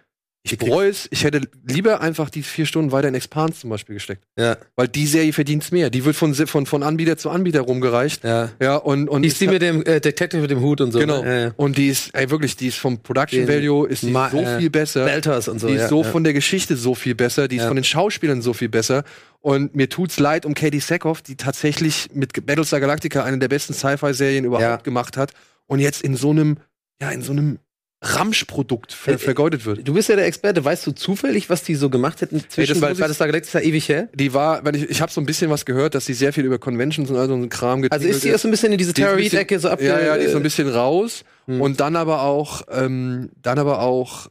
ich 0.52 0.58
bereue 0.58 0.88
es, 0.88 1.08
ich 1.10 1.24
hätte 1.24 1.40
lieber 1.66 2.00
einfach 2.00 2.30
die 2.30 2.42
vier 2.42 2.66
Stunden 2.66 2.92
weiter 2.92 3.08
in 3.08 3.14
Expans 3.14 3.60
zum 3.60 3.70
Beispiel 3.70 3.94
gesteckt. 3.94 4.24
Ja, 4.38 4.56
Weil 4.76 4.88
die 4.88 5.06
Serie 5.06 5.32
verdient 5.32 5.70
mehr. 5.72 5.90
Die 5.90 6.04
wird 6.04 6.16
von, 6.16 6.34
von, 6.34 6.66
von 6.66 6.82
Anbieter 6.82 7.16
zu 7.16 7.30
Anbieter 7.30 7.60
rumgereicht. 7.62 8.24
ja. 8.24 8.50
Ja, 8.60 8.76
und, 8.76 9.08
und 9.08 9.22
Die 9.22 9.28
ist 9.28 9.40
die 9.40 9.48
mit 9.48 9.62
dem 9.62 9.84
äh, 9.84 10.00
Detective 10.00 10.40
mit 10.40 10.50
dem 10.50 10.60
Hut 10.60 10.80
und 10.80 10.92
so. 10.92 10.98
Genau. 10.98 11.22
Ne? 11.22 11.28
Ja, 11.28 11.40
ja. 11.46 11.52
Und 11.56 11.76
die 11.76 11.88
ist, 11.88 12.14
ey, 12.14 12.30
wirklich, 12.30 12.56
die 12.56 12.68
ist 12.68 12.78
vom 12.78 12.98
Production 13.02 13.46
Den 13.46 13.48
Value 13.48 13.88
ist 13.88 14.02
die 14.02 14.10
Ma- 14.10 14.30
so 14.30 14.38
äh, 14.38 14.58
viel 14.58 14.70
besser. 14.70 15.04
Belters 15.04 15.48
und 15.48 15.58
so. 15.60 15.66
die 15.68 15.74
ist 15.74 15.80
ja, 15.82 15.88
so 15.88 16.02
von 16.04 16.24
der 16.24 16.32
Geschichte 16.32 16.76
so 16.76 16.94
viel 16.94 17.14
besser, 17.14 17.48
die 17.48 17.56
ist 17.56 17.64
von 17.66 17.76
den 17.76 17.84
Schauspielern 17.84 18.42
so 18.42 18.52
viel 18.52 18.68
besser. 18.68 19.04
Und 19.40 19.74
mir 19.76 19.88
tut's 19.88 20.18
leid 20.18 20.44
um 20.46 20.54
Katie 20.54 20.80
Sackhoff, 20.80 21.22
die 21.22 21.36
tatsächlich 21.36 22.08
mit 22.12 22.46
Battlestar 22.46 22.80
Galactica 22.80 23.22
eine 23.24 23.38
der 23.38 23.48
besten 23.48 23.74
Sci-Fi-Serien 23.74 24.44
überhaupt 24.44 24.84
gemacht 24.84 25.16
hat 25.16 25.32
und 25.66 25.78
jetzt 25.80 26.02
in 26.02 26.16
so 26.16 26.30
einem, 26.30 26.56
ja, 27.00 27.10
in 27.10 27.22
so 27.22 27.32
einem 27.32 27.58
Ramschprodukt 28.02 28.92
ver 28.92 29.14
Äh, 29.14 29.18
vergeudet 29.18 29.64
wird. 29.64 29.86
Du 29.88 29.94
bist 29.94 30.08
ja 30.08 30.16
der 30.16 30.26
Experte. 30.26 30.64
Weißt 30.64 30.86
du 30.86 30.92
zufällig, 30.92 31.48
was 31.48 31.62
die 31.62 31.74
so 31.74 31.88
gemacht 31.88 32.20
hätten 32.20 32.42
zwischen, 32.48 32.74
das 32.74 32.82
weil 32.82 32.98
weil 32.98 33.08
das 33.08 33.18
da 33.18 33.24
ist 33.24 33.54
ja 33.54 33.60
ewig 33.60 33.88
her. 33.88 34.08
Die 34.12 34.34
war, 34.34 34.64
weil 34.64 34.76
ich, 34.76 34.90
ich 34.90 35.00
habe 35.00 35.10
so 35.10 35.20
ein 35.20 35.26
bisschen 35.26 35.50
was 35.50 35.64
gehört, 35.64 35.94
dass 35.94 36.04
sie 36.06 36.14
sehr 36.14 36.32
viel 36.32 36.44
über 36.44 36.58
Conventions 36.58 37.10
und 37.10 37.16
all 37.16 37.26
so 37.26 37.34
einen 37.34 37.48
Kram 37.48 37.82
Also 37.82 37.88
getingelt 37.88 38.14
ist 38.14 38.24
die 38.24 38.34
auch 38.34 38.38
so 38.38 38.48
ein 38.48 38.50
bisschen 38.50 38.72
in 38.72 38.78
diese 38.78 38.92
Reid-Ecke 38.96 39.58
so 39.58 39.70
ab. 39.70 39.80
Ja, 39.80 39.98
ja, 40.00 40.18
die 40.18 40.24
ist 40.24 40.32
so 40.32 40.36
ein 40.36 40.42
bisschen 40.42 40.68
raus. 40.68 41.24
Hm. 41.46 41.60
Und 41.60 41.80
dann 41.80 41.96
aber 41.96 42.22
auch, 42.22 42.62
ähm, 42.70 43.30
dann 43.40 43.58
aber 43.58 43.80
auch, 43.80 44.28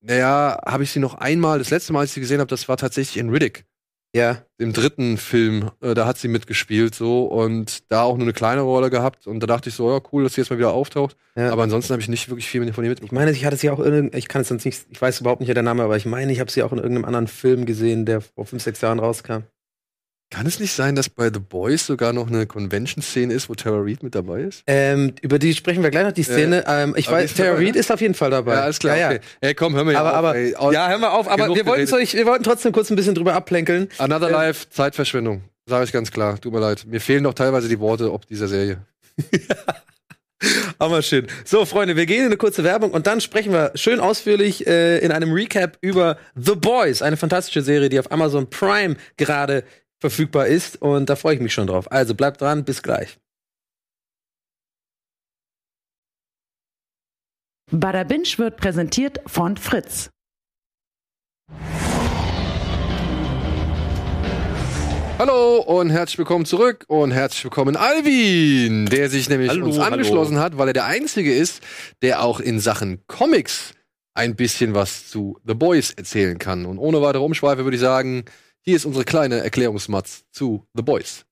naja, 0.00 0.58
habe 0.64 0.84
ich 0.84 0.90
sie 0.92 1.00
noch 1.00 1.14
einmal, 1.14 1.58
das 1.58 1.70
letzte 1.70 1.92
Mal, 1.92 2.00
als 2.00 2.10
ich 2.10 2.14
sie 2.14 2.20
gesehen 2.20 2.40
habe, 2.40 2.48
das 2.48 2.68
war 2.68 2.76
tatsächlich 2.76 3.18
in 3.18 3.28
Riddick, 3.28 3.64
Ja. 4.14 4.42
im 4.58 4.72
dritten 4.72 5.16
Film. 5.16 5.70
Äh, 5.80 5.94
da 5.94 6.06
hat 6.06 6.18
sie 6.18 6.28
mitgespielt 6.28 6.94
so 6.94 7.24
und 7.24 7.90
da 7.90 8.02
auch 8.02 8.16
nur 8.16 8.24
eine 8.26 8.32
kleine 8.34 8.60
Rolle 8.60 8.90
gehabt. 8.90 9.26
Und 9.26 9.40
da 9.40 9.46
dachte 9.46 9.70
ich 9.70 9.74
so, 9.74 9.90
ja, 9.90 10.00
cool, 10.12 10.22
dass 10.24 10.34
sie 10.34 10.42
jetzt 10.42 10.50
mal 10.50 10.58
wieder 10.58 10.72
auftaucht. 10.72 11.16
Ja. 11.34 11.50
Aber 11.50 11.62
ansonsten 11.62 11.92
habe 11.92 12.02
ich 12.02 12.08
nicht 12.08 12.28
wirklich 12.28 12.46
viel 12.46 12.60
von 12.72 12.84
ihr 12.84 12.90
Ich 12.90 13.00
mitbekommen. 13.00 13.18
meine, 13.18 13.30
ich 13.32 13.44
hatte 13.46 13.56
sie 13.56 13.70
auch 13.70 13.80
in 13.80 14.10
ich 14.14 14.28
kann 14.28 14.42
es 14.42 14.48
sonst 14.48 14.64
nicht, 14.66 14.84
ich 14.90 15.00
weiß 15.00 15.20
überhaupt 15.20 15.40
nicht 15.40 15.54
der 15.54 15.62
Name, 15.62 15.82
aber 15.82 15.96
ich 15.96 16.04
meine, 16.06 16.30
ich 16.32 16.40
habe 16.40 16.50
sie 16.50 16.62
auch 16.62 16.72
in 16.72 16.78
irgendeinem 16.78 17.06
anderen 17.06 17.26
Film 17.26 17.64
gesehen, 17.64 18.04
der 18.04 18.20
vor 18.20 18.44
fünf, 18.44 18.62
sechs 18.62 18.80
Jahren 18.82 18.98
rauskam. 18.98 19.44
Kann 20.32 20.46
es 20.46 20.58
nicht 20.58 20.72
sein, 20.72 20.94
dass 20.94 21.10
bei 21.10 21.26
The 21.30 21.40
Boys 21.40 21.84
sogar 21.84 22.14
noch 22.14 22.26
eine 22.28 22.46
Convention-Szene 22.46 23.34
ist, 23.34 23.50
wo 23.50 23.54
Tara 23.54 23.80
Reid 23.82 24.02
mit 24.02 24.14
dabei 24.14 24.40
ist? 24.40 24.62
Ähm, 24.66 25.12
über 25.20 25.38
die 25.38 25.52
sprechen 25.52 25.82
wir 25.82 25.90
gleich 25.90 26.06
noch, 26.06 26.12
die 26.12 26.22
Szene. 26.22 26.64
ähm, 26.66 26.94
ich 26.96 27.10
weiß, 27.10 27.34
Tara 27.34 27.52
Reid 27.54 27.74
ne? 27.74 27.78
ist 27.78 27.92
auf 27.92 28.00
jeden 28.00 28.14
Fall 28.14 28.30
dabei. 28.30 28.54
Ja, 28.54 28.62
alles 28.62 28.78
klar. 28.78 28.96
Ja, 28.96 29.10
ja. 29.10 29.16
Okay. 29.18 29.26
Ey, 29.42 29.54
komm, 29.54 29.74
hör 29.74 29.84
mal 29.84 29.94
Aber, 29.94 30.10
auf, 30.12 30.16
aber, 30.16 30.36
ey. 30.36 30.54
Ja, 30.72 30.88
hör 30.88 30.96
mal 30.96 31.10
auf, 31.10 31.28
aber 31.28 31.54
wir 31.54 31.66
wollten, 31.66 31.84
geredet. 31.84 32.14
wir 32.14 32.24
wollten 32.24 32.44
trotzdem 32.44 32.72
kurz 32.72 32.88
ein 32.88 32.96
bisschen 32.96 33.14
drüber 33.14 33.34
abplänkeln. 33.34 33.88
Another 33.98 34.30
Äh, 34.30 34.32
Life, 34.32 34.70
Zeitverschwendung. 34.70 35.42
Sage 35.66 35.84
ich 35.84 35.92
ganz 35.92 36.10
klar. 36.10 36.40
Tut 36.40 36.50
mir 36.54 36.60
leid. 36.60 36.86
Mir 36.86 37.02
fehlen 37.02 37.24
doch 37.24 37.34
teilweise 37.34 37.68
die 37.68 37.78
Worte 37.78 38.10
ob 38.10 38.26
dieser 38.26 38.48
Serie. 38.48 38.78
Aber 40.78 41.02
schön. 41.02 41.28
So, 41.44 41.64
Freunde, 41.64 41.94
wir 41.94 42.06
gehen 42.06 42.20
in 42.20 42.26
eine 42.26 42.36
kurze 42.36 42.64
Werbung 42.64 42.90
und 42.90 43.06
dann 43.06 43.20
sprechen 43.20 43.52
wir 43.52 43.70
schön 43.76 44.00
ausführlich 44.00 44.66
äh, 44.66 44.98
in 44.98 45.12
einem 45.12 45.32
Recap 45.32 45.78
über 45.82 46.16
The 46.34 46.56
Boys, 46.56 47.00
eine 47.00 47.16
fantastische 47.16 47.62
Serie, 47.62 47.88
die 47.88 48.00
auf 48.00 48.10
Amazon 48.10 48.50
Prime 48.50 48.96
gerade 49.16 49.62
verfügbar 50.02 50.46
ist. 50.46 50.82
Und 50.82 51.08
da 51.08 51.16
freue 51.16 51.36
ich 51.36 51.40
mich 51.40 51.54
schon 51.54 51.68
drauf. 51.68 51.90
Also 51.90 52.14
bleibt 52.14 52.42
dran, 52.42 52.64
bis 52.64 52.82
gleich. 52.82 53.18
Bada 57.70 58.04
Binge 58.04 58.28
wird 58.36 58.58
präsentiert 58.58 59.20
von 59.26 59.56
Fritz. 59.56 60.10
Hallo 65.18 65.58
und 65.60 65.90
herzlich 65.90 66.18
willkommen 66.18 66.44
zurück 66.44 66.84
und 66.88 67.12
herzlich 67.12 67.44
willkommen 67.44 67.76
Alvin, 67.76 68.86
der 68.86 69.08
sich 69.08 69.28
nämlich 69.28 69.50
Hallo, 69.50 69.66
uns 69.66 69.78
hallo. 69.78 69.92
angeschlossen 69.92 70.40
hat, 70.40 70.58
weil 70.58 70.68
er 70.68 70.72
der 70.72 70.86
Einzige 70.86 71.32
ist, 71.32 71.62
der 72.02 72.22
auch 72.22 72.40
in 72.40 72.58
Sachen 72.58 73.06
Comics 73.06 73.72
ein 74.14 74.34
bisschen 74.34 74.74
was 74.74 75.08
zu 75.08 75.38
The 75.46 75.54
Boys 75.54 75.92
erzählen 75.92 76.38
kann. 76.38 76.66
Und 76.66 76.78
ohne 76.78 77.00
weitere 77.02 77.22
Umschweife 77.22 77.64
würde 77.64 77.76
ich 77.76 77.80
sagen, 77.80 78.24
hier 78.64 78.76
ist 78.76 78.84
unsere 78.84 79.04
kleine 79.04 79.38
Erklärungsmatz 79.38 80.24
zu 80.30 80.66
The 80.74 80.82
Boys. 80.82 81.24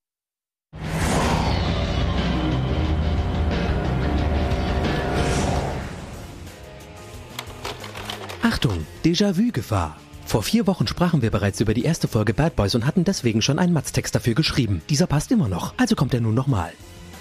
Achtung, 8.43 8.87
Déjà-vu-Gefahr. 9.05 9.97
Vor 10.27 10.43
vier 10.43 10.67
Wochen 10.67 10.87
sprachen 10.87 11.23
wir 11.23 11.31
bereits 11.31 11.61
über 11.61 11.75
die 11.75 11.85
erste 11.85 12.09
Folge 12.09 12.35
Bad 12.35 12.57
Boys 12.57 12.75
und 12.75 12.87
hatten 12.87 13.05
deswegen 13.05 13.43
schon 13.43 13.59
einen 13.59 13.73
Matztext 13.73 14.15
dafür 14.15 14.35
geschrieben. 14.35 14.83
Dieser 14.91 15.07
passt 15.07 15.31
immer 15.31 15.49
noch, 15.49 15.75
also 15.77 15.95
kommt 15.95 16.15
er 16.15 16.21
nun 16.21 16.35
nochmal. 16.35 16.73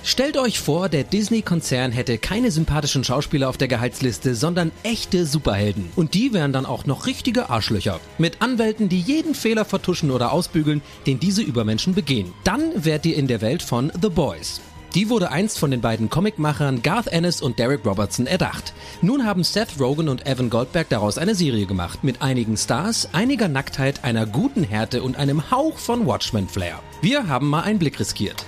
Stellt 0.03 0.37
euch 0.37 0.59
vor, 0.59 0.87
der 0.89 1.03
Disney-Konzern 1.03 1.91
hätte 1.91 2.17
keine 2.17 2.51
sympathischen 2.51 3.03
Schauspieler 3.03 3.49
auf 3.49 3.57
der 3.57 3.67
Gehaltsliste, 3.67 4.33
sondern 4.33 4.71
echte 4.83 5.25
Superhelden. 5.25 5.89
Und 5.95 6.13
die 6.13 6.33
wären 6.33 6.53
dann 6.53 6.65
auch 6.65 6.85
noch 6.85 7.05
richtige 7.05 7.49
Arschlöcher. 7.49 7.99
Mit 8.17 8.41
Anwälten, 8.41 8.89
die 8.89 9.01
jeden 9.01 9.35
Fehler 9.35 9.65
vertuschen 9.65 10.11
oder 10.11 10.31
ausbügeln, 10.31 10.81
den 11.05 11.19
diese 11.19 11.41
Übermenschen 11.41 11.93
begehen. 11.93 12.33
Dann 12.43 12.85
wärt 12.85 13.05
ihr 13.05 13.17
in 13.17 13.27
der 13.27 13.41
Welt 13.41 13.61
von 13.61 13.91
The 14.01 14.09
Boys. 14.09 14.61
Die 14.95 15.09
wurde 15.09 15.31
einst 15.31 15.59
von 15.59 15.69
den 15.69 15.81
beiden 15.81 16.09
Comicmachern 16.09 16.81
Garth 16.81 17.07
Ennis 17.07 17.41
und 17.41 17.59
Derek 17.59 17.85
Robertson 17.85 18.25
erdacht. 18.25 18.73
Nun 19.03 19.25
haben 19.25 19.43
Seth 19.43 19.79
Rogen 19.79 20.09
und 20.09 20.25
Evan 20.25 20.49
Goldberg 20.49 20.89
daraus 20.89 21.19
eine 21.19 21.35
Serie 21.35 21.67
gemacht, 21.67 22.03
mit 22.03 22.23
einigen 22.23 22.57
Stars, 22.57 23.09
einiger 23.13 23.47
Nacktheit, 23.47 24.03
einer 24.03 24.25
guten 24.25 24.63
Härte 24.63 25.03
und 25.03 25.17
einem 25.17 25.51
Hauch 25.51 25.77
von 25.77 26.07
Watchmen-Flair. 26.07 26.79
Wir 27.01 27.27
haben 27.27 27.49
mal 27.49 27.61
einen 27.61 27.77
Blick 27.77 27.99
riskiert. 27.99 28.45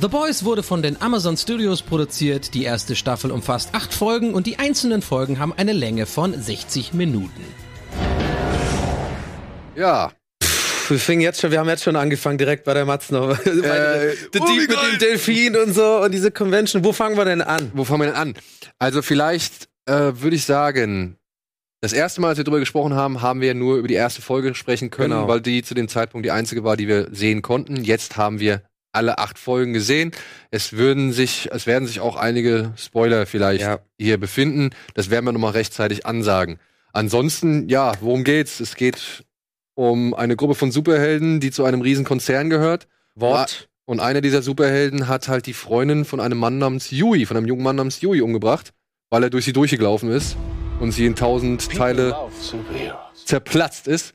The 0.00 0.08
Boys 0.08 0.44
wurde 0.44 0.62
von 0.62 0.82
den 0.82 1.00
Amazon 1.00 1.36
Studios 1.36 1.82
produziert, 1.82 2.54
die 2.54 2.64
erste 2.64 2.96
Staffel 2.96 3.30
umfasst 3.30 3.70
acht 3.72 3.92
Folgen 3.92 4.34
und 4.34 4.46
die 4.46 4.58
einzelnen 4.58 5.02
Folgen 5.02 5.38
haben 5.38 5.52
eine 5.56 5.72
Länge 5.72 6.06
von 6.06 6.40
60 6.40 6.92
Minuten. 6.94 7.44
Ja, 9.76 10.12
Wir 10.88 10.98
fingen 10.98 11.22
jetzt 11.22 11.40
schon, 11.40 11.50
wir 11.52 11.58
haben 11.60 11.68
jetzt 11.68 11.84
schon 11.84 11.96
angefangen, 11.96 12.36
direkt 12.38 12.64
bei 12.64 12.74
der 12.74 12.84
Matz 12.84 13.10
noch. 13.10 13.38
Äh, 13.46 14.14
The 14.32 14.40
oh, 14.40 14.46
Deep 14.46 14.68
mit 14.68 14.78
dem 14.92 14.98
Delfin 14.98 15.56
und 15.56 15.72
so 15.72 16.02
und 16.02 16.12
diese 16.12 16.30
Convention. 16.30 16.84
Wo 16.84 16.92
fangen 16.92 17.16
wir 17.16 17.24
denn 17.24 17.40
an? 17.42 17.70
wo 17.74 17.84
fangen 17.84 18.00
wir 18.02 18.06
denn 18.08 18.16
an? 18.16 18.34
Also 18.78 19.02
vielleicht 19.02 19.68
äh, 19.86 20.12
würde 20.16 20.36
ich 20.36 20.44
sagen, 20.44 21.16
das 21.80 21.92
erste 21.92 22.20
Mal, 22.20 22.28
als 22.28 22.38
wir 22.38 22.44
darüber 22.44 22.60
gesprochen 22.60 22.94
haben, 22.94 23.22
haben 23.22 23.40
wir 23.40 23.54
nur 23.54 23.76
über 23.76 23.88
die 23.88 23.94
erste 23.94 24.22
Folge 24.22 24.54
sprechen 24.54 24.90
können, 24.90 25.10
Genau. 25.10 25.28
weil 25.28 25.40
die 25.40 25.62
zu 25.62 25.74
dem 25.74 25.88
Zeitpunkt 25.88 26.24
die 26.24 26.30
einzige 26.30 26.64
war, 26.64 26.76
die 26.76 26.88
wir 26.88 27.08
sehen 27.12 27.42
konnten. 27.42 27.82
Jetzt 27.84 28.16
haben 28.16 28.38
wir 28.40 28.62
alle 28.92 29.18
acht 29.18 29.38
Folgen 29.38 29.72
gesehen. 29.72 30.12
Es 30.50 30.74
würden 30.74 31.12
sich, 31.12 31.48
es 31.52 31.66
werden 31.66 31.86
sich 31.88 32.00
auch 32.00 32.16
einige 32.16 32.72
Spoiler 32.76 33.26
vielleicht 33.26 33.62
Ja. 33.62 33.80
hier 33.98 34.18
befinden. 34.18 34.70
Das 34.94 35.10
werden 35.10 35.24
wir 35.24 35.32
nochmal 35.32 35.52
rechtzeitig 35.52 36.06
ansagen. 36.06 36.58
Ansonsten, 36.92 37.68
ja, 37.68 37.92
worum 38.00 38.22
geht's? 38.22 38.60
Es 38.60 38.76
geht 38.76 39.24
um 39.74 40.12
eine 40.12 40.36
Gruppe 40.36 40.54
von 40.54 40.70
Superhelden, 40.70 41.40
die 41.40 41.50
zu 41.50 41.64
einem 41.64 41.80
riesen 41.80 42.04
Konzern 42.04 42.50
gehört. 42.50 42.86
Wort. 43.14 43.68
Und 43.84 44.00
einer 44.00 44.20
dieser 44.20 44.42
Superhelden 44.42 45.08
hat 45.08 45.28
halt 45.28 45.46
die 45.46 45.54
Freundin 45.54 46.04
von 46.04 46.20
einem 46.20 46.38
Mann 46.38 46.58
namens 46.58 46.90
Yui, 46.90 47.26
von 47.26 47.36
einem 47.36 47.46
jungen 47.46 47.62
Mann 47.62 47.76
namens 47.76 48.00
Yui 48.00 48.20
umgebracht, 48.20 48.72
weil 49.10 49.24
er 49.24 49.30
durch 49.30 49.44
sie 49.46 49.52
durchgelaufen 49.52 50.10
ist 50.10 50.36
und 50.80 50.92
sie 50.92 51.06
in 51.06 51.16
tausend 51.16 51.70
Teile 51.72 52.14
zerplatzt 53.24 53.88
ist. 53.88 54.12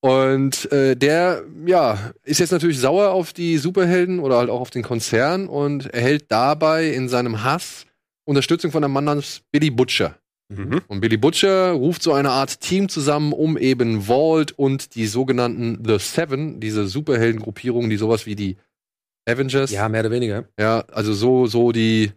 Und 0.00 0.70
äh, 0.70 0.94
der, 0.96 1.42
ja, 1.66 2.12
ist 2.22 2.38
jetzt 2.38 2.52
natürlich 2.52 2.78
sauer 2.78 3.10
auf 3.10 3.32
die 3.32 3.58
Superhelden 3.58 4.20
oder 4.20 4.36
halt 4.38 4.48
auch 4.50 4.60
auf 4.60 4.70
den 4.70 4.82
Konzern 4.84 5.48
und 5.48 5.86
erhält 5.92 6.26
dabei 6.28 6.88
in 6.90 7.08
seinem 7.08 7.42
Hass 7.42 7.84
Unterstützung 8.24 8.70
von 8.70 8.84
einem 8.84 8.92
Mann 8.92 9.04
namens 9.04 9.40
Billy 9.50 9.70
Butcher. 9.70 10.16
Mhm. 10.50 10.82
Und 10.86 11.00
Billy 11.00 11.16
Butcher 11.16 11.72
ruft 11.72 12.02
so 12.02 12.12
eine 12.12 12.30
Art 12.30 12.60
Team 12.60 12.88
zusammen, 12.88 13.32
um 13.32 13.58
eben 13.58 14.02
Vault 14.02 14.52
und 14.52 14.94
die 14.94 15.06
sogenannten 15.06 15.82
The 15.84 15.98
Seven, 15.98 16.60
diese 16.60 16.86
Superheldengruppierung, 16.86 17.90
die 17.90 17.96
sowas 17.96 18.24
wie 18.26 18.36
die 18.36 18.56
Avengers, 19.26 19.70
Ja, 19.70 19.88
mehr 19.88 20.00
oder 20.00 20.10
weniger. 20.10 20.44
ja, 20.58 20.80
also 20.92 21.12
so, 21.12 21.46
so 21.46 21.72
die, 21.72 22.12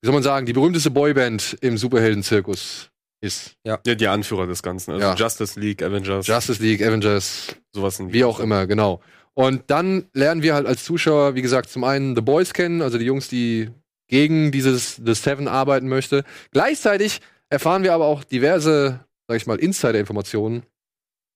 wie 0.00 0.06
soll 0.06 0.14
man 0.14 0.22
sagen, 0.22 0.46
die 0.46 0.52
berühmteste 0.52 0.90
Boyband 0.90 1.58
im 1.60 1.76
Superhelden-Zirkus 1.76 2.90
ist. 3.20 3.56
Ja, 3.64 3.76
die 3.78 4.08
Anführer 4.08 4.46
des 4.46 4.62
Ganzen. 4.62 4.92
Also 4.92 5.06
Ja. 5.06 5.14
Justice 5.14 5.58
League, 5.58 5.82
Avengers, 5.82 6.26
Justice 6.26 6.62
League, 6.62 6.82
Avengers, 6.82 7.54
sowas 7.72 8.00
wie 8.00 8.24
auch 8.24 8.40
immer, 8.40 8.66
genau. 8.66 9.00
Und 9.34 9.64
dann 9.70 10.06
lernen 10.12 10.42
wir 10.42 10.54
halt 10.54 10.66
als 10.66 10.84
Zuschauer, 10.84 11.34
wie 11.34 11.42
gesagt, 11.42 11.70
zum 11.70 11.84
einen 11.84 12.14
The 12.14 12.22
Boys 12.22 12.52
kennen, 12.52 12.82
also 12.82 12.98
die 12.98 13.04
Jungs, 13.04 13.28
die 13.28 13.70
gegen 14.08 14.50
dieses 14.50 14.96
The 14.96 15.14
Seven 15.14 15.48
arbeiten 15.48 15.88
möchte. 15.88 16.24
Gleichzeitig 16.50 17.20
erfahren 17.48 17.82
wir 17.84 17.94
aber 17.94 18.06
auch 18.06 18.24
diverse, 18.24 19.00
sag 19.28 19.36
ich 19.36 19.46
mal, 19.46 19.58
Insider-Informationen, 19.58 20.64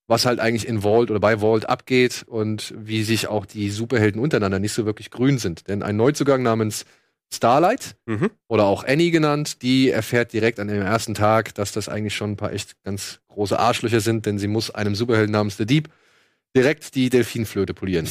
was 0.07 0.25
halt 0.25 0.39
eigentlich 0.39 0.67
in 0.67 0.81
Vault 0.81 1.09
oder 1.09 1.19
bei 1.19 1.39
Vault 1.39 1.67
abgeht 1.67 2.25
und 2.27 2.73
wie 2.77 3.03
sich 3.03 3.27
auch 3.27 3.45
die 3.45 3.69
Superhelden 3.71 4.21
untereinander 4.21 4.59
nicht 4.59 4.73
so 4.73 4.85
wirklich 4.85 5.09
grün 5.09 5.37
sind. 5.39 5.67
Denn 5.67 5.81
ein 5.81 5.95
Neuzugang 5.95 6.43
namens 6.43 6.85
Starlight 7.35 7.95
Mhm. 8.05 8.29
oder 8.47 8.63
auch 8.65 8.83
Annie 8.83 9.11
genannt, 9.11 9.61
die 9.61 9.89
erfährt 9.89 10.33
direkt 10.33 10.59
an 10.59 10.67
dem 10.67 10.81
ersten 10.81 11.13
Tag, 11.13 11.53
dass 11.55 11.71
das 11.71 11.89
eigentlich 11.89 12.15
schon 12.15 12.31
ein 12.31 12.37
paar 12.37 12.53
echt 12.53 12.81
ganz 12.83 13.19
große 13.27 13.57
Arschlöcher 13.59 13.99
sind, 13.99 14.25
denn 14.25 14.39
sie 14.39 14.47
muss 14.47 14.69
einem 14.71 14.95
Superhelden 14.95 15.31
namens 15.31 15.57
The 15.57 15.65
Deep 15.65 15.89
direkt 16.55 16.95
die 16.95 17.09
Delfinflöte 17.09 17.73
polieren. 17.73 18.07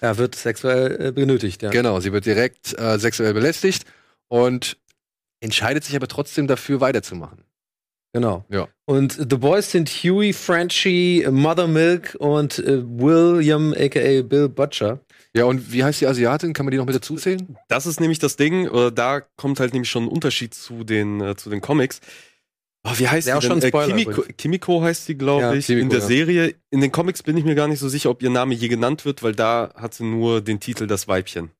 Ja, 0.00 0.16
wird 0.18 0.34
sexuell 0.36 1.08
äh, 1.08 1.12
benötigt, 1.12 1.62
ja. 1.62 1.70
Genau, 1.70 1.98
sie 2.00 2.12
wird 2.12 2.26
direkt 2.26 2.78
äh, 2.78 2.98
sexuell 2.98 3.34
belästigt 3.34 3.84
und 4.28 4.76
entscheidet 5.40 5.84
sich 5.84 5.96
aber 5.96 6.06
trotzdem 6.08 6.46
dafür 6.46 6.80
weiterzumachen. 6.80 7.44
Genau. 8.12 8.44
Ja. 8.48 8.68
Und 8.86 9.12
The 9.12 9.36
Boys 9.36 9.70
sind 9.70 9.88
Huey, 9.90 10.32
Frenchie, 10.32 11.26
Mother 11.30 11.66
Milk 11.66 12.16
und 12.18 12.58
äh, 12.60 12.82
William, 12.82 13.74
aka 13.76 14.22
Bill 14.22 14.48
Butcher. 14.48 15.00
Ja, 15.34 15.44
und 15.44 15.72
wie 15.72 15.84
heißt 15.84 16.00
die 16.00 16.06
Asiatin? 16.06 16.52
Kann 16.52 16.64
man 16.66 16.70
die 16.72 16.78
noch 16.78 16.86
mit 16.86 16.94
dazu 16.94 17.16
zählen? 17.16 17.56
Das 17.68 17.86
ist 17.86 18.00
nämlich 18.00 18.18
das 18.18 18.36
Ding, 18.36 18.66
äh, 18.66 18.90
da 18.92 19.20
kommt 19.20 19.60
halt 19.60 19.72
nämlich 19.72 19.90
schon 19.90 20.04
ein 20.04 20.08
Unterschied 20.08 20.54
zu 20.54 20.84
den, 20.84 21.20
äh, 21.20 21.36
zu 21.36 21.50
den 21.50 21.60
Comics. 21.60 22.00
Oh, 22.84 22.92
wie 22.96 23.08
heißt 23.08 23.26
Wär 23.26 23.34
die 23.34 23.38
auch 23.38 23.42
schon 23.42 23.58
ein 23.58 23.60
denn? 23.60 23.68
Spoiler, 23.68 23.88
Kimiko. 23.96 24.24
Kimiko 24.36 24.82
heißt 24.82 25.04
sie, 25.06 25.16
glaube 25.16 25.42
Ja, 25.42 25.52
ich. 25.52 25.66
Kimiko, 25.66 25.82
in 25.82 25.90
der 25.90 25.98
ja. 25.98 26.06
Serie, 26.06 26.54
in 26.70 26.80
den 26.80 26.92
Comics 26.92 27.22
bin 27.22 27.36
ich 27.36 27.44
mir 27.44 27.54
gar 27.54 27.68
nicht 27.68 27.80
so 27.80 27.88
sicher, 27.88 28.10
ob 28.10 28.22
ihr 28.22 28.30
Name 28.30 28.54
je 28.54 28.68
genannt 28.68 29.04
wird, 29.04 29.22
weil 29.22 29.34
da 29.34 29.72
hat 29.74 29.94
sie 29.94 30.04
nur 30.04 30.40
den 30.40 30.60
Titel 30.60 30.86
Das 30.86 31.08
Weibchen. 31.08 31.50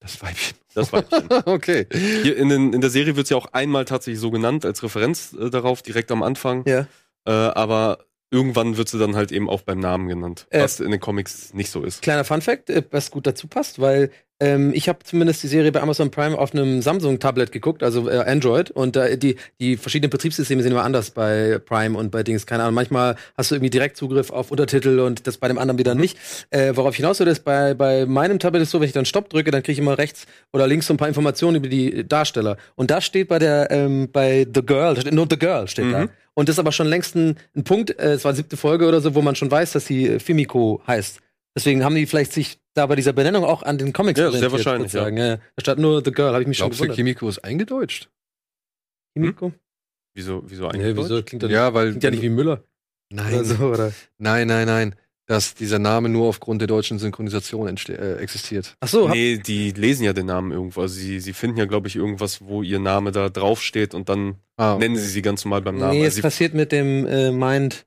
Das 0.00 0.20
Weibchen. 0.22 0.58
Das 0.74 0.92
Weibchen. 0.92 1.28
okay. 1.46 1.86
Hier 1.92 2.36
in, 2.36 2.50
den, 2.50 2.72
in 2.74 2.80
der 2.82 2.90
Serie 2.90 3.16
wird 3.16 3.26
sie 3.26 3.34
auch 3.34 3.46
einmal 3.52 3.86
tatsächlich 3.86 4.20
so 4.20 4.30
genannt, 4.30 4.66
als 4.66 4.82
Referenz 4.82 5.32
äh, 5.32 5.48
darauf, 5.48 5.80
direkt 5.80 6.10
am 6.10 6.22
Anfang. 6.22 6.64
Ja. 6.66 6.86
Äh, 7.26 7.30
aber 7.30 8.04
irgendwann 8.34 8.76
wird 8.76 8.88
sie 8.88 8.98
dann 8.98 9.14
halt 9.16 9.30
eben 9.32 9.48
auch 9.48 9.62
beim 9.62 9.78
Namen 9.78 10.08
genannt, 10.08 10.46
Äh, 10.50 10.62
was 10.62 10.80
in 10.80 10.90
den 10.90 11.00
Comics 11.00 11.54
nicht 11.54 11.70
so 11.70 11.82
ist. 11.84 12.02
Kleiner 12.02 12.24
Funfact, 12.24 12.68
äh, 12.68 12.82
was 12.90 13.10
gut 13.10 13.26
dazu 13.26 13.46
passt, 13.46 13.80
weil 13.80 14.10
ähm, 14.40 14.72
ich 14.74 14.88
habe 14.88 14.98
zumindest 15.04 15.42
die 15.42 15.48
Serie 15.48 15.70
bei 15.70 15.80
Amazon 15.80 16.10
Prime 16.10 16.36
auf 16.36 16.52
einem 16.52 16.82
Samsung-Tablet 16.82 17.52
geguckt, 17.52 17.82
also 17.82 18.08
äh, 18.10 18.18
Android. 18.18 18.70
Und 18.70 18.96
äh, 18.96 19.16
die, 19.16 19.36
die 19.60 19.76
verschiedenen 19.76 20.10
Betriebssysteme 20.10 20.62
sind 20.62 20.72
immer 20.72 20.82
anders 20.82 21.10
bei 21.10 21.58
Prime 21.64 21.96
und 21.96 22.10
bei 22.10 22.22
Dings. 22.22 22.44
Keine 22.46 22.64
Ahnung. 22.64 22.74
Manchmal 22.74 23.16
hast 23.36 23.50
du 23.50 23.54
irgendwie 23.54 23.70
Direktzugriff 23.70 24.30
auf 24.30 24.50
Untertitel 24.50 24.98
und 24.98 25.26
das 25.26 25.38
bei 25.38 25.48
dem 25.48 25.58
anderen 25.58 25.78
wieder 25.78 25.94
nicht. 25.94 26.18
Äh, 26.50 26.72
worauf 26.74 26.96
hinaus 26.96 27.20
will, 27.20 27.28
ist, 27.28 27.44
bei, 27.44 27.74
bei 27.74 28.06
meinem 28.06 28.38
Tablet 28.38 28.62
ist 28.62 28.70
so, 28.70 28.80
wenn 28.80 28.88
ich 28.88 28.92
dann 28.92 29.04
Stopp 29.04 29.30
drücke, 29.30 29.50
dann 29.52 29.62
kriege 29.62 29.74
ich 29.74 29.78
immer 29.78 29.98
rechts 29.98 30.26
oder 30.52 30.66
links 30.66 30.88
so 30.88 30.94
ein 30.94 30.96
paar 30.96 31.08
Informationen 31.08 31.56
über 31.56 31.68
die 31.68 32.06
Darsteller. 32.06 32.56
Und 32.74 32.90
da 32.90 33.00
steht 33.00 33.28
bei 33.28 33.38
der, 33.38 33.70
ähm, 33.70 34.08
bei 34.12 34.46
The 34.52 34.62
Girl, 34.62 34.94
da 34.94 35.10
nur 35.12 35.28
The 35.30 35.38
Girl 35.38 35.68
steht 35.68 35.92
da. 35.92 36.00
Mhm. 36.00 36.10
Und 36.34 36.48
das 36.48 36.56
ist 36.56 36.58
aber 36.58 36.72
schon 36.72 36.88
längst 36.88 37.14
ein, 37.14 37.36
ein 37.54 37.62
Punkt, 37.62 37.96
äh, 37.98 38.14
es 38.14 38.24
war 38.24 38.34
siebte 38.34 38.56
Folge 38.56 38.88
oder 38.88 39.00
so, 39.00 39.14
wo 39.14 39.22
man 39.22 39.36
schon 39.36 39.50
weiß, 39.50 39.72
dass 39.72 39.86
sie 39.86 40.08
äh, 40.08 40.18
Fimiko 40.18 40.82
heißt. 40.86 41.20
Deswegen 41.56 41.84
haben 41.84 41.94
die 41.94 42.06
vielleicht 42.06 42.32
sich 42.32 42.58
da 42.74 42.86
bei 42.86 42.96
dieser 42.96 43.12
Benennung 43.12 43.44
auch 43.44 43.62
an 43.62 43.78
den 43.78 43.92
Comics 43.92 44.18
Ja, 44.20 44.30
sehr 44.30 44.52
wahrscheinlich, 44.52 44.90
sozusagen. 44.92 45.16
Ja. 45.16 45.26
ja. 45.26 45.36
Da 45.36 45.60
stand 45.60 45.80
nur 45.80 46.02
The 46.04 46.10
Girl, 46.12 46.32
habe 46.32 46.42
ich 46.42 46.48
mich 46.48 46.58
schon 46.58 46.66
Glaubst 46.68 46.80
du, 46.80 46.84
gewundert. 46.84 46.96
Kimiko 46.96 47.28
ist 47.28 47.38
eingedeutscht? 47.44 48.10
Kimiko? 49.14 49.52
Wieso, 50.14 50.42
wieso 50.46 50.68
Nee, 50.68 50.80
eigentlich? 50.84 50.96
wieso? 50.96 51.22
Klingt, 51.22 51.42
ja, 51.44 51.48
Ja, 51.48 51.74
weil. 51.74 51.88
klingt 51.90 52.04
ja 52.04 52.10
nicht 52.10 52.22
wie 52.22 52.28
Müller 52.30 52.62
Nein, 53.12 53.34
oder 53.34 53.44
so, 53.44 53.64
oder? 53.66 53.92
nein, 54.18 54.46
nein, 54.48 54.66
nein. 54.66 54.94
dass 55.26 55.54
dieser 55.54 55.78
Name 55.78 56.08
nur 56.08 56.28
aufgrund 56.28 56.60
der 56.60 56.68
deutschen 56.68 56.98
Synchronisation 56.98 57.66
äh, 57.68 58.14
existiert. 58.16 58.76
Ach 58.80 58.88
so, 58.88 59.08
nee, 59.08 59.38
die 59.38 59.70
lesen 59.70 60.04
ja 60.04 60.12
den 60.12 60.26
Namen 60.26 60.52
irgendwo. 60.52 60.82
Also 60.82 60.94
sie, 60.96 61.18
sie 61.20 61.32
finden 61.32 61.56
ja, 61.58 61.64
glaube 61.66 61.88
ich, 61.88 61.96
irgendwas, 61.96 62.42
wo 62.44 62.62
ihr 62.62 62.78
Name 62.78 63.10
da 63.12 63.28
draufsteht 63.30 63.94
und 63.94 64.08
dann 64.08 64.36
Ah, 64.56 64.76
nennen 64.78 64.96
sie 64.96 65.06
sie 65.08 65.22
ganz 65.22 65.44
normal 65.44 65.62
beim 65.62 65.78
Namen. 65.78 65.92
nee, 65.94 66.00
es 66.00 66.06
Also 66.06 66.16
sie, 66.16 66.22
passiert 66.22 66.54
mit 66.54 66.70
dem 66.72 67.06
äh, 67.06 67.30
Mind 67.32 67.86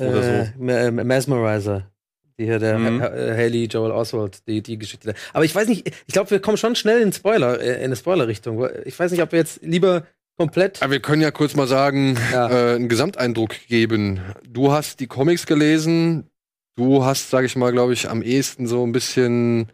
äh, 0.00 0.04
Oder 0.06 0.52
Ma- 0.58 0.72
äh, 0.72 0.90
Mesmerizer. 0.90 1.90
Die 2.38 2.44
hier 2.46 2.58
der 2.58 2.78
Mhm. 2.78 3.00
Ha- 3.00 3.04
Ha- 3.10 3.10
Haley 3.12 3.64
Joel 3.66 3.92
Oswald, 3.92 4.46
die, 4.48 4.60
die 4.62 4.76
Geschichte. 4.78 5.12
da. 5.12 5.18
Aber 5.32 5.44
ich 5.44 5.54
weiß 5.54 5.68
nicht, 5.68 5.86
ich 5.88 6.12
glaube, 6.12 6.30
wir 6.30 6.40
kommen 6.40 6.56
schon 6.56 6.74
schnell 6.74 7.00
in 7.00 7.12
Spoiler, 7.12 7.60
äh, 7.60 7.76
in 7.78 7.84
eine 7.84 7.96
Spoiler-Richtung. 7.96 8.68
Ich 8.84 8.98
weiß 8.98 9.12
nicht, 9.12 9.22
ob 9.22 9.30
wir 9.32 9.38
jetzt 9.38 9.60
lieber 9.62 10.06
komplett. 10.36 10.82
Aber 10.82 10.90
wir 10.92 11.00
können 11.00 11.22
ja 11.22 11.30
kurz 11.30 11.54
mal 11.54 11.68
sagen, 11.68 12.18
Ja. 12.32 12.50
äh, 12.72 12.74
einen 12.74 12.88
Gesamteindruck 12.88 13.54
geben. 13.68 14.20
Du 14.48 14.72
hast 14.72 14.98
die 15.00 15.06
Comics 15.06 15.46
gelesen. 15.46 16.28
Du 16.76 17.04
hast, 17.04 17.30
sage 17.30 17.46
ich 17.46 17.54
mal, 17.54 17.70
glaube 17.70 17.92
ich, 17.92 18.08
am 18.10 18.20
ehesten 18.20 18.66
so 18.66 18.84
ein 18.84 18.90
bisschen 18.90 19.70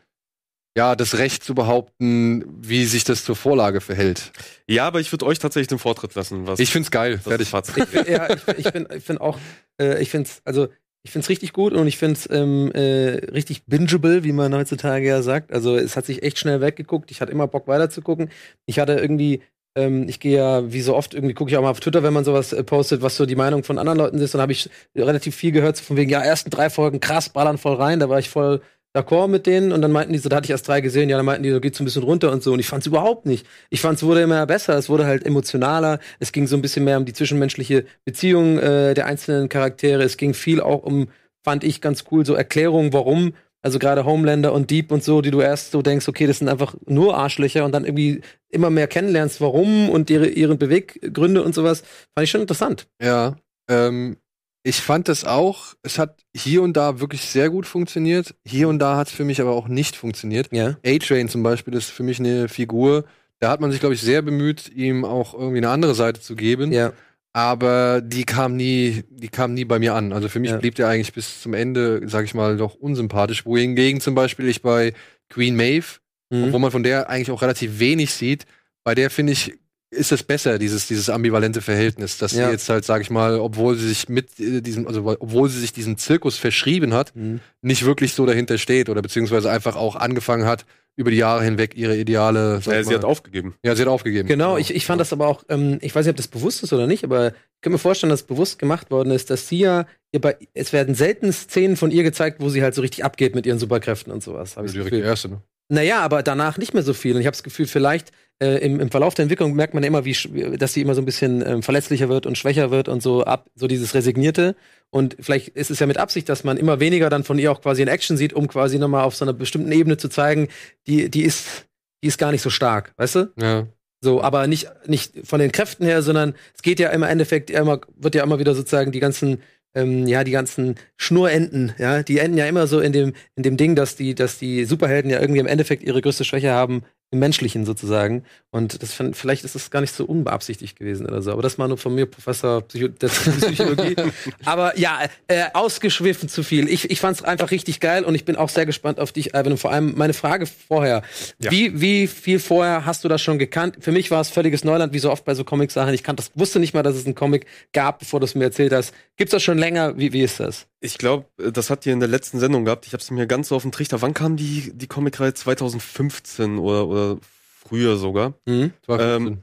ja 0.76 0.94
das 0.94 1.16
Recht 1.16 1.42
zu 1.42 1.54
behaupten, 1.54 2.44
wie 2.60 2.84
sich 2.84 3.04
das 3.04 3.24
zur 3.24 3.36
Vorlage 3.36 3.80
verhält. 3.80 4.32
ja, 4.68 4.86
aber 4.86 5.00
ich 5.00 5.10
würde 5.10 5.24
euch 5.24 5.38
tatsächlich 5.38 5.68
den 5.68 5.78
Vortritt 5.78 6.14
lassen. 6.14 6.46
Was 6.46 6.60
Ich 6.60 6.70
find's 6.70 6.90
geil. 6.90 7.18
Fertig. 7.18 7.48
Fazit 7.48 7.80
angeht. 7.80 8.08
ja, 8.08 8.28
ich, 8.30 8.66
ich 8.66 8.72
bin, 8.72 8.86
ich 8.94 9.04
bin 9.06 9.16
auch, 9.18 9.38
äh, 9.80 10.00
ich 10.02 10.10
finde 10.10 10.28
es, 10.28 10.42
also 10.44 10.68
ich 11.02 11.12
finde 11.12 11.24
es 11.24 11.30
richtig 11.30 11.52
gut 11.52 11.72
und 11.72 11.86
ich 11.86 11.96
finde 11.96 12.14
es 12.14 12.28
ähm, 12.30 12.70
äh, 12.72 13.24
richtig 13.32 13.64
bingeable, 13.64 14.22
wie 14.22 14.32
man 14.32 14.54
heutzutage 14.54 15.06
ja 15.06 15.22
sagt. 15.22 15.52
Also 15.52 15.76
es 15.76 15.96
hat 15.96 16.04
sich 16.04 16.22
echt 16.22 16.38
schnell 16.38 16.60
weggeguckt. 16.60 17.10
Ich 17.10 17.20
hatte 17.20 17.32
immer 17.32 17.46
Bock 17.46 17.66
weiter 17.68 17.88
zu 17.88 18.02
gucken. 18.02 18.30
Ich 18.66 18.78
hatte 18.78 18.92
irgendwie, 18.94 19.40
ähm, 19.74 20.08
ich 20.08 20.20
gehe 20.20 20.36
ja 20.36 20.72
wie 20.72 20.82
so 20.82 20.94
oft 20.94 21.14
irgendwie 21.14 21.34
gucke 21.34 21.50
ich 21.50 21.56
auch 21.56 21.62
mal 21.62 21.70
auf 21.70 21.80
Twitter, 21.80 22.02
wenn 22.02 22.12
man 22.12 22.24
sowas 22.24 22.52
äh, 22.52 22.62
postet, 22.62 23.00
was 23.00 23.16
so 23.16 23.24
die 23.24 23.36
Meinung 23.36 23.64
von 23.64 23.78
anderen 23.78 23.98
Leuten 23.98 24.18
ist. 24.18 24.34
Dann 24.34 24.42
habe 24.42 24.52
ich 24.52 24.68
relativ 24.94 25.34
viel 25.34 25.52
gehört 25.52 25.78
so 25.78 25.84
von 25.84 25.96
wegen, 25.96 26.10
ja 26.10 26.20
ersten 26.20 26.50
drei 26.50 26.68
Folgen 26.68 27.00
krass, 27.00 27.30
ballern 27.30 27.56
voll 27.56 27.76
rein. 27.76 27.98
Da 27.98 28.10
war 28.10 28.18
ich 28.18 28.28
voll 28.28 28.60
d'accord 28.92 29.28
mit 29.28 29.46
denen 29.46 29.72
und 29.72 29.82
dann 29.82 29.92
meinten 29.92 30.12
die 30.12 30.18
so, 30.18 30.28
da 30.28 30.36
hatte 30.36 30.46
ich 30.46 30.50
erst 30.50 30.66
drei 30.66 30.80
gesehen, 30.80 31.08
ja, 31.08 31.16
dann 31.16 31.26
meinten 31.26 31.42
die, 31.42 31.50
so 31.50 31.60
geht's 31.60 31.78
ein 31.80 31.84
bisschen 31.84 32.02
runter 32.02 32.32
und 32.32 32.42
so 32.42 32.52
und 32.52 32.58
ich 32.58 32.66
fand's 32.66 32.86
überhaupt 32.86 33.26
nicht. 33.26 33.46
Ich 33.70 33.80
fand's 33.80 34.02
wurde 34.02 34.22
immer 34.22 34.44
besser, 34.46 34.76
es 34.76 34.88
wurde 34.88 35.06
halt 35.06 35.24
emotionaler, 35.24 36.00
es 36.18 36.32
ging 36.32 36.46
so 36.46 36.56
ein 36.56 36.62
bisschen 36.62 36.84
mehr 36.84 36.98
um 36.98 37.04
die 37.04 37.12
zwischenmenschliche 37.12 37.84
Beziehung 38.04 38.58
äh, 38.58 38.94
der 38.94 39.06
einzelnen 39.06 39.48
Charaktere, 39.48 40.02
es 40.02 40.16
ging 40.16 40.34
viel 40.34 40.60
auch 40.60 40.82
um, 40.82 41.08
fand 41.44 41.64
ich 41.64 41.80
ganz 41.80 42.04
cool, 42.10 42.26
so 42.26 42.34
Erklärungen, 42.34 42.92
warum, 42.92 43.34
also 43.62 43.78
gerade 43.78 44.04
Homelander 44.04 44.52
und 44.52 44.70
Deep 44.70 44.90
und 44.90 45.04
so, 45.04 45.20
die 45.20 45.30
du 45.30 45.40
erst 45.40 45.70
so 45.70 45.82
denkst, 45.82 46.08
okay, 46.08 46.26
das 46.26 46.38
sind 46.38 46.48
einfach 46.48 46.74
nur 46.86 47.16
Arschlöcher 47.16 47.64
und 47.64 47.72
dann 47.72 47.84
irgendwie 47.84 48.22
immer 48.48 48.70
mehr 48.70 48.88
kennenlernst, 48.88 49.40
warum 49.40 49.90
und 49.90 50.10
ihre, 50.10 50.26
ihren 50.28 50.58
Beweggründe 50.58 51.42
und 51.42 51.54
sowas, 51.54 51.82
fand 52.14 52.24
ich 52.24 52.30
schon 52.30 52.40
interessant. 52.40 52.88
Ja, 53.00 53.36
ähm, 53.68 54.16
ich 54.62 54.76
fand 54.76 55.08
das 55.08 55.24
auch. 55.24 55.74
Es 55.82 55.98
hat 55.98 56.20
hier 56.34 56.62
und 56.62 56.76
da 56.76 57.00
wirklich 57.00 57.22
sehr 57.22 57.48
gut 57.50 57.66
funktioniert. 57.66 58.34
Hier 58.44 58.68
und 58.68 58.78
da 58.78 58.96
hat 58.96 59.08
es 59.08 59.14
für 59.14 59.24
mich 59.24 59.40
aber 59.40 59.52
auch 59.52 59.68
nicht 59.68 59.96
funktioniert. 59.96 60.48
Ja. 60.52 60.76
A-Train 60.84 61.28
zum 61.28 61.42
Beispiel 61.42 61.74
ist 61.74 61.90
für 61.90 62.02
mich 62.02 62.18
eine 62.18 62.48
Figur. 62.48 63.04
Da 63.38 63.50
hat 63.50 63.60
man 63.60 63.70
sich, 63.70 63.80
glaube 63.80 63.94
ich, 63.94 64.02
sehr 64.02 64.20
bemüht, 64.22 64.70
ihm 64.74 65.04
auch 65.04 65.32
irgendwie 65.34 65.58
eine 65.58 65.70
andere 65.70 65.94
Seite 65.94 66.20
zu 66.20 66.36
geben. 66.36 66.72
Ja. 66.72 66.92
Aber 67.32 68.00
die 68.00 68.24
kam 68.24 68.56
nie, 68.56 69.04
die 69.08 69.28
kam 69.28 69.54
nie 69.54 69.64
bei 69.64 69.78
mir 69.78 69.94
an. 69.94 70.12
Also 70.12 70.28
für 70.28 70.40
mich 70.40 70.50
Ja. 70.50 70.56
blieb 70.56 70.74
der 70.74 70.88
eigentlich 70.88 71.12
bis 71.12 71.40
zum 71.40 71.54
Ende, 71.54 72.02
sag 72.06 72.24
ich 72.24 72.34
mal, 72.34 72.56
doch 72.56 72.74
unsympathisch. 72.74 73.46
Wohingegen 73.46 74.00
zum 74.00 74.14
Beispiel 74.14 74.48
ich 74.48 74.62
bei 74.62 74.92
Queen 75.28 75.54
Maeve, 75.56 76.00
Mhm. 76.30 76.44
obwohl 76.44 76.60
man 76.60 76.70
von 76.70 76.82
der 76.82 77.08
eigentlich 77.08 77.30
auch 77.30 77.42
relativ 77.42 77.78
wenig 77.78 78.12
sieht, 78.12 78.46
bei 78.84 78.94
der 78.94 79.10
finde 79.10 79.32
ich, 79.32 79.54
ist 79.90 80.12
es 80.12 80.22
besser, 80.22 80.58
dieses, 80.58 80.86
dieses 80.86 81.10
ambivalente 81.10 81.60
Verhältnis, 81.62 82.16
dass 82.18 82.32
Ja. 82.32 82.46
sie 82.46 82.52
jetzt 82.52 82.68
halt, 82.68 82.84
sag 82.84 83.02
ich 83.02 83.10
mal, 83.10 83.40
obwohl 83.40 83.76
sie 83.76 83.88
sich 83.88 84.08
mit 84.08 84.38
äh, 84.38 84.60
diesem, 84.60 84.86
also 84.86 85.04
obwohl 85.18 85.48
sie 85.48 85.58
sich 85.60 85.72
diesem 85.72 85.98
Zirkus 85.98 86.36
verschrieben 86.38 86.94
hat, 86.94 87.14
Mhm. 87.16 87.40
nicht 87.62 87.84
wirklich 87.84 88.14
so 88.14 88.24
dahinter 88.26 88.56
steht 88.58 88.88
oder 88.88 89.02
beziehungsweise 89.02 89.50
einfach 89.50 89.74
auch 89.76 89.96
angefangen 89.96 90.46
hat, 90.46 90.64
über 90.96 91.10
die 91.10 91.16
Jahre 91.16 91.42
hinweg 91.42 91.76
ihre 91.76 91.96
Ideale. 91.96 92.60
sag 92.62 92.74
Ja, 92.74 92.84
sie 92.84 92.94
hat 92.94 93.04
aufgegeben. 93.04 93.54
ja, 93.64 93.74
sie 93.74 93.82
hat 93.82 93.88
aufgegeben. 93.88 94.28
Genau, 94.28 94.58
ich, 94.58 94.74
ich 94.74 94.84
fand 94.86 95.00
das 95.00 95.12
aber 95.12 95.26
auch, 95.28 95.44
ähm, 95.48 95.78
ich 95.80 95.94
weiß 95.94 96.04
nicht, 96.04 96.10
ob 96.10 96.16
das 96.16 96.28
bewusst 96.28 96.62
ist 96.62 96.72
oder 96.72 96.86
nicht, 96.86 97.04
aber 97.04 97.28
ich 97.28 97.60
kann 97.62 97.72
mir 97.72 97.78
vorstellen, 97.78 98.10
dass 98.10 98.22
bewusst 98.22 98.58
gemacht 98.58 98.90
worden 98.90 99.10
ist, 99.10 99.30
dass 99.30 99.48
sie 99.48 99.60
ja, 99.60 99.86
ihr 100.12 100.20
bei, 100.20 100.36
es 100.54 100.72
werden 100.72 100.94
selten 100.94 101.32
Szenen 101.32 101.76
von 101.76 101.90
ihr 101.90 102.02
gezeigt, 102.02 102.40
wo 102.40 102.48
sie 102.48 102.62
halt 102.62 102.74
so 102.74 102.82
richtig 102.82 103.04
abgeht 103.04 103.34
mit 103.34 103.46
ihren 103.46 103.58
Superkräften 103.58 104.12
und 104.12 104.22
sowas. 104.22 104.56
Hab 104.56 104.64
ich 104.66 104.72
das 104.72 104.74
direkt 104.74 104.94
die 104.94 105.00
erste, 105.00 105.28
ne? 105.30 105.42
Naja, 105.72 106.00
aber 106.00 106.22
danach 106.24 106.58
nicht 106.58 106.74
mehr 106.74 106.82
so 106.82 106.92
viel. 106.92 107.14
Und 107.14 107.20
ich 107.20 107.26
habe 107.26 107.36
das 107.36 107.44
Gefühl, 107.44 107.66
vielleicht 107.66 108.10
äh, 108.42 108.56
im, 108.64 108.80
im 108.80 108.90
Verlauf 108.90 109.14
der 109.14 109.24
Entwicklung 109.24 109.54
merkt 109.54 109.74
man 109.74 109.82
ja 109.82 109.88
immer, 109.88 110.04
wie, 110.04 110.16
dass 110.56 110.72
sie 110.72 110.80
immer 110.80 110.94
so 110.94 111.02
ein 111.02 111.04
bisschen 111.04 111.46
ähm, 111.46 111.62
verletzlicher 111.62 112.08
wird 112.08 112.26
und 112.26 112.38
schwächer 112.38 112.70
wird 112.70 112.88
und 112.88 113.02
so 113.02 113.24
ab, 113.24 113.50
so 113.54 113.66
dieses 113.66 113.94
Resignierte. 113.94 114.56
Und 114.90 115.16
vielleicht 115.20 115.48
ist 115.48 115.70
es 115.70 115.78
ja 115.78 115.86
mit 115.86 115.98
Absicht, 115.98 116.28
dass 116.28 116.42
man 116.42 116.56
immer 116.56 116.80
weniger 116.80 117.10
dann 117.10 117.22
von 117.22 117.38
ihr 117.38 117.52
auch 117.52 117.60
quasi 117.60 117.82
in 117.82 117.88
Action 117.88 118.16
sieht, 118.16 118.32
um 118.32 118.48
quasi 118.48 118.78
nochmal 118.78 119.04
auf 119.04 119.14
so 119.14 119.24
einer 119.24 119.34
bestimmten 119.34 119.70
Ebene 119.72 119.98
zu 119.98 120.08
zeigen, 120.08 120.48
die, 120.86 121.10
die 121.10 121.22
ist, 121.22 121.66
die 122.02 122.08
ist 122.08 122.18
gar 122.18 122.32
nicht 122.32 122.42
so 122.42 122.50
stark, 122.50 122.94
weißt 122.96 123.14
du? 123.16 123.32
Ja. 123.38 123.66
So, 124.02 124.22
aber 124.22 124.46
nicht, 124.46 124.70
nicht 124.86 125.12
von 125.24 125.40
den 125.40 125.52
Kräften 125.52 125.84
her, 125.84 126.00
sondern 126.00 126.34
es 126.54 126.62
geht 126.62 126.80
ja 126.80 126.88
im 126.88 127.02
Endeffekt 127.02 127.50
immer, 127.50 127.82
wird 127.94 128.14
ja 128.14 128.24
immer 128.24 128.38
wieder 128.38 128.54
sozusagen 128.54 128.92
die 128.92 129.00
ganzen, 129.00 129.42
ähm, 129.74 130.06
ja, 130.06 130.24
die 130.24 130.30
ganzen 130.30 130.76
Schnurenden, 130.96 131.74
ja, 131.76 132.02
die 132.02 132.18
enden 132.18 132.38
ja 132.38 132.46
immer 132.46 132.66
so 132.66 132.80
in 132.80 132.94
dem, 132.94 133.12
in 133.36 133.42
dem 133.42 133.58
Ding, 133.58 133.76
dass 133.76 133.96
die, 133.96 134.14
dass 134.14 134.38
die 134.38 134.64
Superhelden 134.64 135.10
ja 135.10 135.20
irgendwie 135.20 135.40
im 135.40 135.46
Endeffekt 135.46 135.82
ihre 135.82 136.00
größte 136.00 136.24
Schwäche 136.24 136.52
haben 136.52 136.82
im 137.12 137.18
Menschlichen 137.18 137.66
sozusagen. 137.66 138.24
Und 138.52 138.82
das 138.82 138.92
fand- 138.94 139.16
vielleicht 139.16 139.44
ist 139.44 139.54
das 139.56 139.70
gar 139.70 139.80
nicht 139.80 139.92
so 139.94 140.04
unbeabsichtigt 140.04 140.78
gewesen 140.78 141.06
oder 141.06 141.22
so. 141.22 141.32
Aber 141.32 141.42
das 141.42 141.58
war 141.58 141.66
nur 141.68 141.76
von 141.78 141.94
mir, 141.94 142.06
Professor 142.06 142.62
Psycho 142.62 142.88
der 143.00 143.08
Psychologie. 143.08 143.96
aber 144.44 144.78
ja, 144.78 145.00
äh, 145.28 145.46
ausgeschwiffen 145.52 146.28
zu 146.28 146.42
viel. 146.42 146.68
Ich, 146.68 146.90
ich 146.90 147.00
fand 147.00 147.16
es 147.16 147.24
einfach 147.24 147.50
richtig 147.50 147.80
geil 147.80 148.04
und 148.04 148.14
ich 148.14 148.24
bin 148.24 148.36
auch 148.36 148.48
sehr 148.48 148.66
gespannt 148.66 149.00
auf 149.00 149.10
dich, 149.12 149.30
Ivan. 149.34 149.52
Und 149.52 149.58
vor 149.58 149.72
allem 149.72 149.94
meine 149.96 150.14
Frage 150.14 150.46
vorher. 150.46 151.02
Ja. 151.40 151.50
Wie, 151.50 151.80
wie 151.80 152.06
viel 152.06 152.38
vorher 152.38 152.86
hast 152.86 153.02
du 153.04 153.08
das 153.08 153.20
schon 153.20 153.38
gekannt? 153.38 153.78
Für 153.80 153.92
mich 153.92 154.10
war 154.10 154.20
es 154.20 154.30
völliges 154.30 154.62
Neuland, 154.64 154.92
wie 154.92 154.98
so 155.00 155.10
oft 155.10 155.24
bei 155.24 155.34
so 155.34 155.42
Comic-Sachen. 155.44 155.92
Ich 155.94 156.02
kannte 156.04 156.22
das, 156.22 156.30
wusste 156.34 156.60
nicht 156.60 156.74
mal, 156.74 156.82
dass 156.82 156.94
es 156.96 157.06
einen 157.06 157.14
Comic 157.16 157.46
gab, 157.72 157.98
bevor 157.98 158.20
du 158.20 158.24
es 158.24 158.34
mir 158.34 158.44
erzählt 158.44 158.72
hast. 158.72 158.94
Gibt's 159.16 159.32
das 159.32 159.42
schon 159.42 159.58
länger? 159.58 159.98
Wie, 159.98 160.12
wie 160.12 160.22
ist 160.22 160.38
das? 160.40 160.66
Ich 160.80 160.96
glaube, 160.96 161.26
das 161.36 161.68
hat 161.68 161.84
ihr 161.84 161.92
in 161.92 162.00
der 162.00 162.08
letzten 162.08 162.38
Sendung 162.38 162.64
gehabt. 162.64 162.86
Ich 162.86 162.92
habe 162.94 163.02
es 163.02 163.10
mir 163.10 163.26
ganz 163.26 163.48
so 163.48 163.56
auf 163.56 163.62
den 163.62 163.72
Trichter. 163.72 164.00
Wann 164.00 164.14
kam 164.14 164.36
die, 164.36 164.72
die 164.74 164.86
Comicreihe? 164.86 165.34
2015 165.34 166.58
oder, 166.58 166.88
oder 166.88 167.18
früher 167.22 167.96
sogar. 167.96 168.34
Mhm. 168.46 168.72
Ähm, 168.88 169.42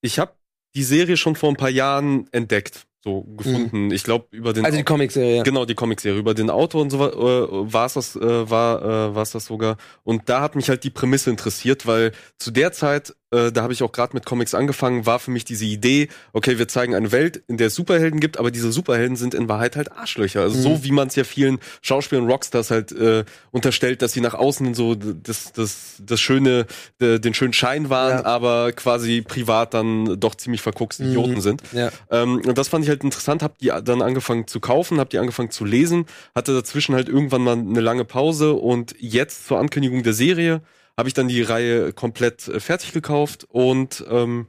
Ich 0.00 0.18
habe 0.18 0.32
die 0.74 0.82
Serie 0.82 1.16
schon 1.16 1.36
vor 1.36 1.50
ein 1.50 1.56
paar 1.56 1.68
Jahren 1.68 2.28
entdeckt, 2.32 2.86
so 3.04 3.22
gefunden. 3.22 3.90
Ich 3.90 4.04
glaube 4.04 4.28
über 4.30 4.52
den 4.54 4.64
Also 4.64 4.78
die 4.78 4.84
Comic-Serie. 4.84 5.36
ja. 5.36 5.42
Genau, 5.42 5.66
die 5.66 5.74
Comicserie. 5.74 6.18
Über 6.18 6.32
den 6.32 6.48
Autor 6.48 6.80
und 6.82 6.90
so 6.90 6.98
äh, 6.98 7.72
war 7.72 7.86
es 7.86 7.94
das, 7.94 8.16
äh, 8.16 8.50
war, 8.50 8.82
äh, 8.82 9.14
war's 9.14 9.32
das 9.32 9.46
sogar. 9.46 9.76
Und 10.04 10.28
da 10.30 10.40
hat 10.40 10.56
mich 10.56 10.68
halt 10.70 10.84
die 10.84 10.90
Prämisse 10.90 11.28
interessiert, 11.28 11.86
weil 11.86 12.12
zu 12.38 12.50
der 12.50 12.72
Zeit, 12.72 13.14
äh, 13.30 13.52
da 13.52 13.62
habe 13.62 13.72
ich 13.72 13.82
auch 13.82 13.92
gerade 13.92 14.14
mit 14.14 14.26
Comics 14.26 14.54
angefangen, 14.54 15.06
war 15.06 15.18
für 15.18 15.30
mich 15.30 15.44
diese 15.44 15.64
Idee, 15.64 16.08
okay, 16.32 16.58
wir 16.58 16.68
zeigen 16.68 16.94
eine 16.94 17.12
Welt, 17.12 17.42
in 17.46 17.56
der 17.56 17.68
es 17.68 17.74
Superhelden 17.74 18.20
gibt, 18.20 18.38
aber 18.38 18.50
diese 18.50 18.72
Superhelden 18.72 19.16
sind 19.16 19.34
in 19.34 19.48
Wahrheit 19.48 19.76
halt 19.76 19.92
Arschlöcher. 19.92 20.40
Also 20.42 20.58
Mhm. 20.58 20.62
so 20.62 20.84
wie 20.84 20.92
man 20.92 21.08
es 21.08 21.16
ja 21.16 21.24
vielen 21.24 21.58
Schauspielern 21.82 22.26
Rockstars 22.26 22.70
halt 22.70 22.92
äh, 22.92 23.24
unterstellt, 23.50 24.02
dass 24.02 24.12
sie 24.12 24.20
nach 24.20 24.34
außen 24.34 24.74
so 24.74 24.94
das, 24.94 25.52
das, 25.52 25.94
das 26.04 26.20
schöne, 26.20 26.66
de, 27.00 27.18
den 27.18 27.34
schönen 27.34 27.52
Schein 27.52 27.88
waren, 27.90 28.18
Ja. 28.18 28.24
aber 28.24 28.72
quasi 28.72 29.22
privat 29.22 29.74
dann 29.74 30.18
doch 30.18 30.34
ziemlich 30.34 30.60
verguckste 30.62 31.04
Mhm. 31.04 31.08
Idioten 31.10 31.40
sind. 31.40 31.62
Ja. 31.72 31.90
Ähm, 32.10 32.42
und 32.44 32.58
das 32.58 32.68
fand 32.68 32.84
ich 32.84 32.88
halt 32.90 33.04
interessant, 33.04 33.42
hab 33.42 33.58
die 33.58 33.72
dann 33.84 34.02
angefangen 34.02 34.46
zu 34.46 34.60
kaufen, 34.60 34.98
hab 34.98 35.10
die 35.10 35.18
angefangen 35.18 35.50
zu 35.50 35.64
lesen, 35.64 36.06
hatte 36.34 36.52
dazwischen 36.52 36.94
halt 36.94 37.08
irgendwann 37.08 37.42
mal 37.42 37.52
eine 37.56 37.80
lange 37.80 38.04
Pause 38.04 38.54
und 38.54 38.94
jetzt 38.98 39.46
zur 39.46 39.58
Ankündigung 39.58 40.02
der 40.02 40.14
Serie 40.14 40.62
habe 40.96 41.08
ich 41.08 41.14
dann 41.14 41.28
die 41.28 41.42
Reihe 41.42 41.92
komplett 41.92 42.48
äh, 42.48 42.60
fertig 42.60 42.92
gekauft 42.92 43.46
und 43.48 44.04
ähm, 44.08 44.46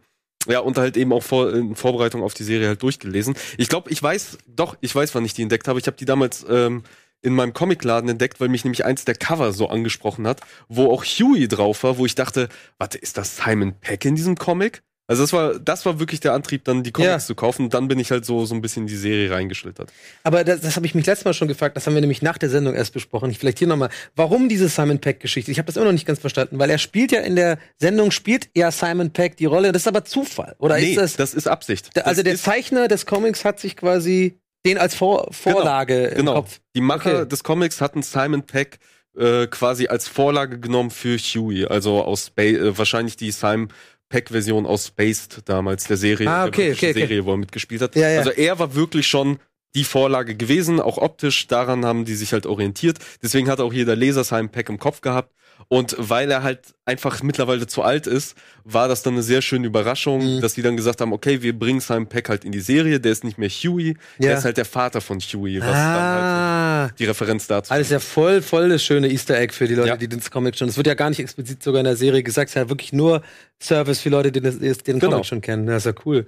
ja, 0.47 0.59
und 0.59 0.77
halt 0.77 0.97
eben 0.97 1.13
auch 1.13 1.23
vor, 1.23 1.53
in 1.53 1.75
Vorbereitung 1.75 2.23
auf 2.23 2.33
die 2.33 2.43
Serie 2.43 2.67
halt 2.67 2.81
durchgelesen. 2.81 3.35
Ich 3.57 3.69
glaube, 3.69 3.91
ich 3.91 4.01
weiß, 4.01 4.39
doch, 4.47 4.75
ich 4.81 4.93
weiß, 4.93 5.13
wann 5.13 5.25
ich 5.25 5.33
die 5.33 5.43
entdeckt 5.43 5.67
habe. 5.67 5.79
Ich 5.79 5.85
habe 5.85 5.97
die 5.97 6.05
damals 6.05 6.43
ähm, 6.49 6.83
in 7.21 7.35
meinem 7.35 7.53
Comicladen 7.53 8.09
entdeckt, 8.09 8.39
weil 8.39 8.49
mich 8.49 8.63
nämlich 8.63 8.83
eins 8.83 9.05
der 9.05 9.15
Cover 9.15 9.53
so 9.53 9.67
angesprochen 9.67 10.27
hat, 10.27 10.41
wo 10.67 10.91
auch 10.91 11.03
Huey 11.03 11.47
drauf 11.47 11.83
war, 11.83 11.97
wo 11.97 12.05
ich 12.05 12.15
dachte, 12.15 12.49
warte, 12.79 12.97
ist 12.97 13.17
das 13.17 13.37
Simon 13.37 13.73
Peck 13.79 14.05
in 14.05 14.15
diesem 14.15 14.35
Comic? 14.35 14.81
Also 15.11 15.23
das 15.23 15.33
war, 15.33 15.59
das 15.59 15.85
war 15.85 15.99
wirklich 15.99 16.21
der 16.21 16.33
Antrieb, 16.33 16.63
dann 16.63 16.83
die 16.83 16.91
Comics 16.91 17.11
Ja. 17.11 17.19
zu 17.19 17.35
kaufen. 17.35 17.69
Dann 17.69 17.87
bin 17.87 17.99
ich 17.99 18.11
halt 18.11 18.25
so, 18.25 18.45
so 18.45 18.55
ein 18.55 18.61
bisschen 18.61 18.83
in 18.83 18.87
die 18.87 18.95
Serie 18.95 19.29
reingeschlittert. 19.29 19.91
Aber 20.23 20.43
das, 20.43 20.61
das 20.61 20.75
habe 20.77 20.85
ich 20.85 20.95
mich 20.95 21.05
letztes 21.05 21.25
Mal 21.25 21.33
schon 21.33 21.47
gefragt, 21.49 21.75
das 21.75 21.85
haben 21.85 21.93
wir 21.93 22.01
nämlich 22.01 22.21
nach 22.21 22.37
der 22.37 22.49
Sendung 22.49 22.73
erst 22.73 22.93
besprochen. 22.93 23.29
Ich 23.29 23.37
vielleicht 23.37 23.59
hier 23.59 23.67
nochmal. 23.67 23.89
Warum 24.15 24.47
diese 24.49 24.69
Simon 24.69 24.99
Peck-Geschichte? 24.99 25.51
Ich 25.51 25.57
habe 25.57 25.65
das 25.67 25.75
immer 25.75 25.85
noch 25.85 25.91
nicht 25.91 26.07
ganz 26.07 26.19
verstanden, 26.19 26.57
weil 26.59 26.69
er 26.69 26.77
spielt 26.77 27.11
ja 27.11 27.19
in 27.21 27.35
der 27.35 27.57
Sendung, 27.77 28.11
spielt 28.11 28.49
ja 28.55 28.71
Simon 28.71 29.11
Peck 29.11 29.35
die 29.37 29.45
Rolle. 29.45 29.71
Das 29.73 29.83
ist 29.83 29.87
aber 29.87 30.05
Zufall. 30.05 30.55
Oder 30.59 30.77
nee, 30.77 30.91
ist 30.91 30.97
das, 30.97 31.15
das 31.17 31.33
ist 31.33 31.47
Absicht. 31.47 31.95
der- 31.95 32.07
also 32.07 32.23
das 32.23 32.31
der 32.31 32.37
Zeichner 32.39 32.87
des 32.87 33.05
Comics 33.05 33.43
hat 33.43 33.59
sich 33.59 33.75
quasi 33.75 34.39
den 34.65 34.77
als 34.77 34.95
Vor 34.95 35.27
Vorlage 35.33 36.05
im 36.05 36.17
genau. 36.17 36.35
Kopf. 36.35 36.61
Die 36.75 36.81
Macher 36.81 37.19
Okay. 37.21 37.27
des 37.29 37.43
Comics 37.43 37.81
hatten 37.81 38.01
Simon 38.01 38.43
Peck 38.43 38.79
äh, 39.17 39.47
quasi 39.47 39.87
als 39.87 40.07
Vorlage 40.07 40.57
genommen 40.59 40.89
für 40.89 41.17
Huey. 41.17 41.65
Also 41.65 42.01
aus 42.01 42.27
Spa 42.27 42.43
äh, 42.43 42.77
wahrscheinlich 42.77 43.17
die 43.17 43.31
Simon 43.31 43.69
Peck-Version 44.11 44.65
aus 44.67 44.87
Spaced 44.87 45.41
damals, 45.45 45.85
der 45.85 45.97
Serie, 45.97 46.29
Ah, 46.29 46.43
der 46.43 46.47
okay, 46.49 46.67
britischen 46.67 46.89
okay, 46.89 46.89
okay. 46.91 47.07
Serie, 47.07 47.25
wo 47.25 47.31
er 47.31 47.37
mitgespielt 47.37 47.81
hat. 47.81 47.95
Ja, 47.95 48.09
ja. 48.09 48.19
Also 48.19 48.31
er 48.31 48.59
war 48.59 48.75
wirklich 48.75 49.07
schon 49.07 49.39
die 49.73 49.85
Vorlage 49.85 50.35
gewesen, 50.35 50.79
auch 50.81 50.97
optisch. 50.97 51.47
Daran 51.47 51.85
haben 51.85 52.03
die 52.05 52.15
sich 52.15 52.33
halt 52.33 52.45
orientiert. 52.45 52.97
Deswegen 53.23 53.49
hat 53.49 53.61
auch 53.61 53.73
jeder 53.73 53.95
Leser 53.95 54.23
Simon 54.23 54.49
Peck 54.49 54.69
im 54.69 54.77
Kopf 54.77 55.01
gehabt. 55.01 55.33
Und 55.67 55.95
weil 55.97 56.29
er 56.31 56.43
halt 56.43 56.73
einfach 56.85 57.23
mittlerweile 57.23 57.67
zu 57.67 57.81
alt 57.81 58.07
ist, 58.07 58.35
war 58.63 58.87
das 58.87 59.03
dann 59.03 59.13
eine 59.13 59.23
sehr 59.23 59.41
schöne 59.41 59.67
Überraschung, 59.67 60.37
Mhm. 60.37 60.41
dass 60.41 60.53
die 60.53 60.61
dann 60.61 60.75
gesagt 60.77 61.01
haben, 61.01 61.13
okay, 61.13 61.41
wir 61.41 61.57
bringen 61.57 61.79
Simon 61.79 62.07
Peck 62.07 62.29
halt 62.29 62.43
in 62.45 62.51
die 62.51 62.59
Serie. 62.59 62.99
Der 62.99 63.11
ist 63.11 63.23
nicht 63.23 63.37
mehr 63.37 63.49
Huey, 63.49 63.89
Ja. 63.89 64.29
der 64.29 64.37
ist 64.37 64.45
halt 64.45 64.57
der 64.57 64.65
Vater 64.65 65.01
von 65.01 65.19
Huey, 65.19 65.59
was 65.61 65.67
dann 65.67 65.75
halt 65.75 66.21
Ah. 66.23 66.89
die 66.99 67.05
Referenz 67.05 67.47
dazu 67.47 67.71
Alles 67.73 67.89
ja 67.89 67.99
voll, 67.99 68.41
voll 68.41 68.69
das 68.69 68.83
schöne 68.83 69.09
Easter 69.09 69.37
Egg 69.39 69.53
für 69.53 69.67
die 69.67 69.75
Leute, 69.75 69.89
Ja. 69.89 69.97
die 69.97 70.07
das 70.09 70.29
Comic 70.31 70.57
schon. 70.57 70.67
Es 70.69 70.77
wird 70.77 70.87
ja 70.87 70.93
gar 70.93 71.09
nicht 71.09 71.19
explizit 71.19 71.61
sogar 71.63 71.79
in 71.79 71.85
der 71.85 71.95
Serie 71.95 72.23
gesagt, 72.23 72.49
es 72.49 72.55
ist 72.55 72.59
ja 72.61 72.69
wirklich 72.69 72.93
nur 72.93 73.21
Service 73.61 73.99
für 74.01 74.09
Leute, 74.09 74.31
die, 74.31 74.41
das, 74.41 74.59
die 74.59 74.71
den 74.73 74.99
Genau. 74.99 75.11
Comic 75.13 75.25
schon 75.25 75.41
kennen. 75.41 75.67
Das 75.67 75.85
ist 75.85 75.95
ja 75.95 76.01
cool. 76.05 76.27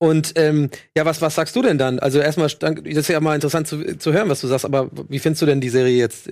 Und 0.00 0.32
ähm, 0.36 0.70
ja, 0.96 1.04
was, 1.04 1.20
was 1.20 1.34
sagst 1.34 1.56
du 1.56 1.62
denn 1.62 1.76
dann? 1.76 1.98
Also 1.98 2.20
erstmal, 2.20 2.48
das 2.48 2.72
ist 2.84 3.08
ja 3.08 3.18
mal 3.20 3.34
interessant 3.34 3.66
zu, 3.66 3.98
zu 3.98 4.12
hören, 4.12 4.28
was 4.28 4.40
du 4.40 4.46
sagst, 4.46 4.64
aber 4.64 4.88
wie 5.08 5.18
findest 5.18 5.42
du 5.42 5.46
denn 5.46 5.60
die 5.60 5.70
Serie 5.70 5.96
jetzt? 5.96 6.28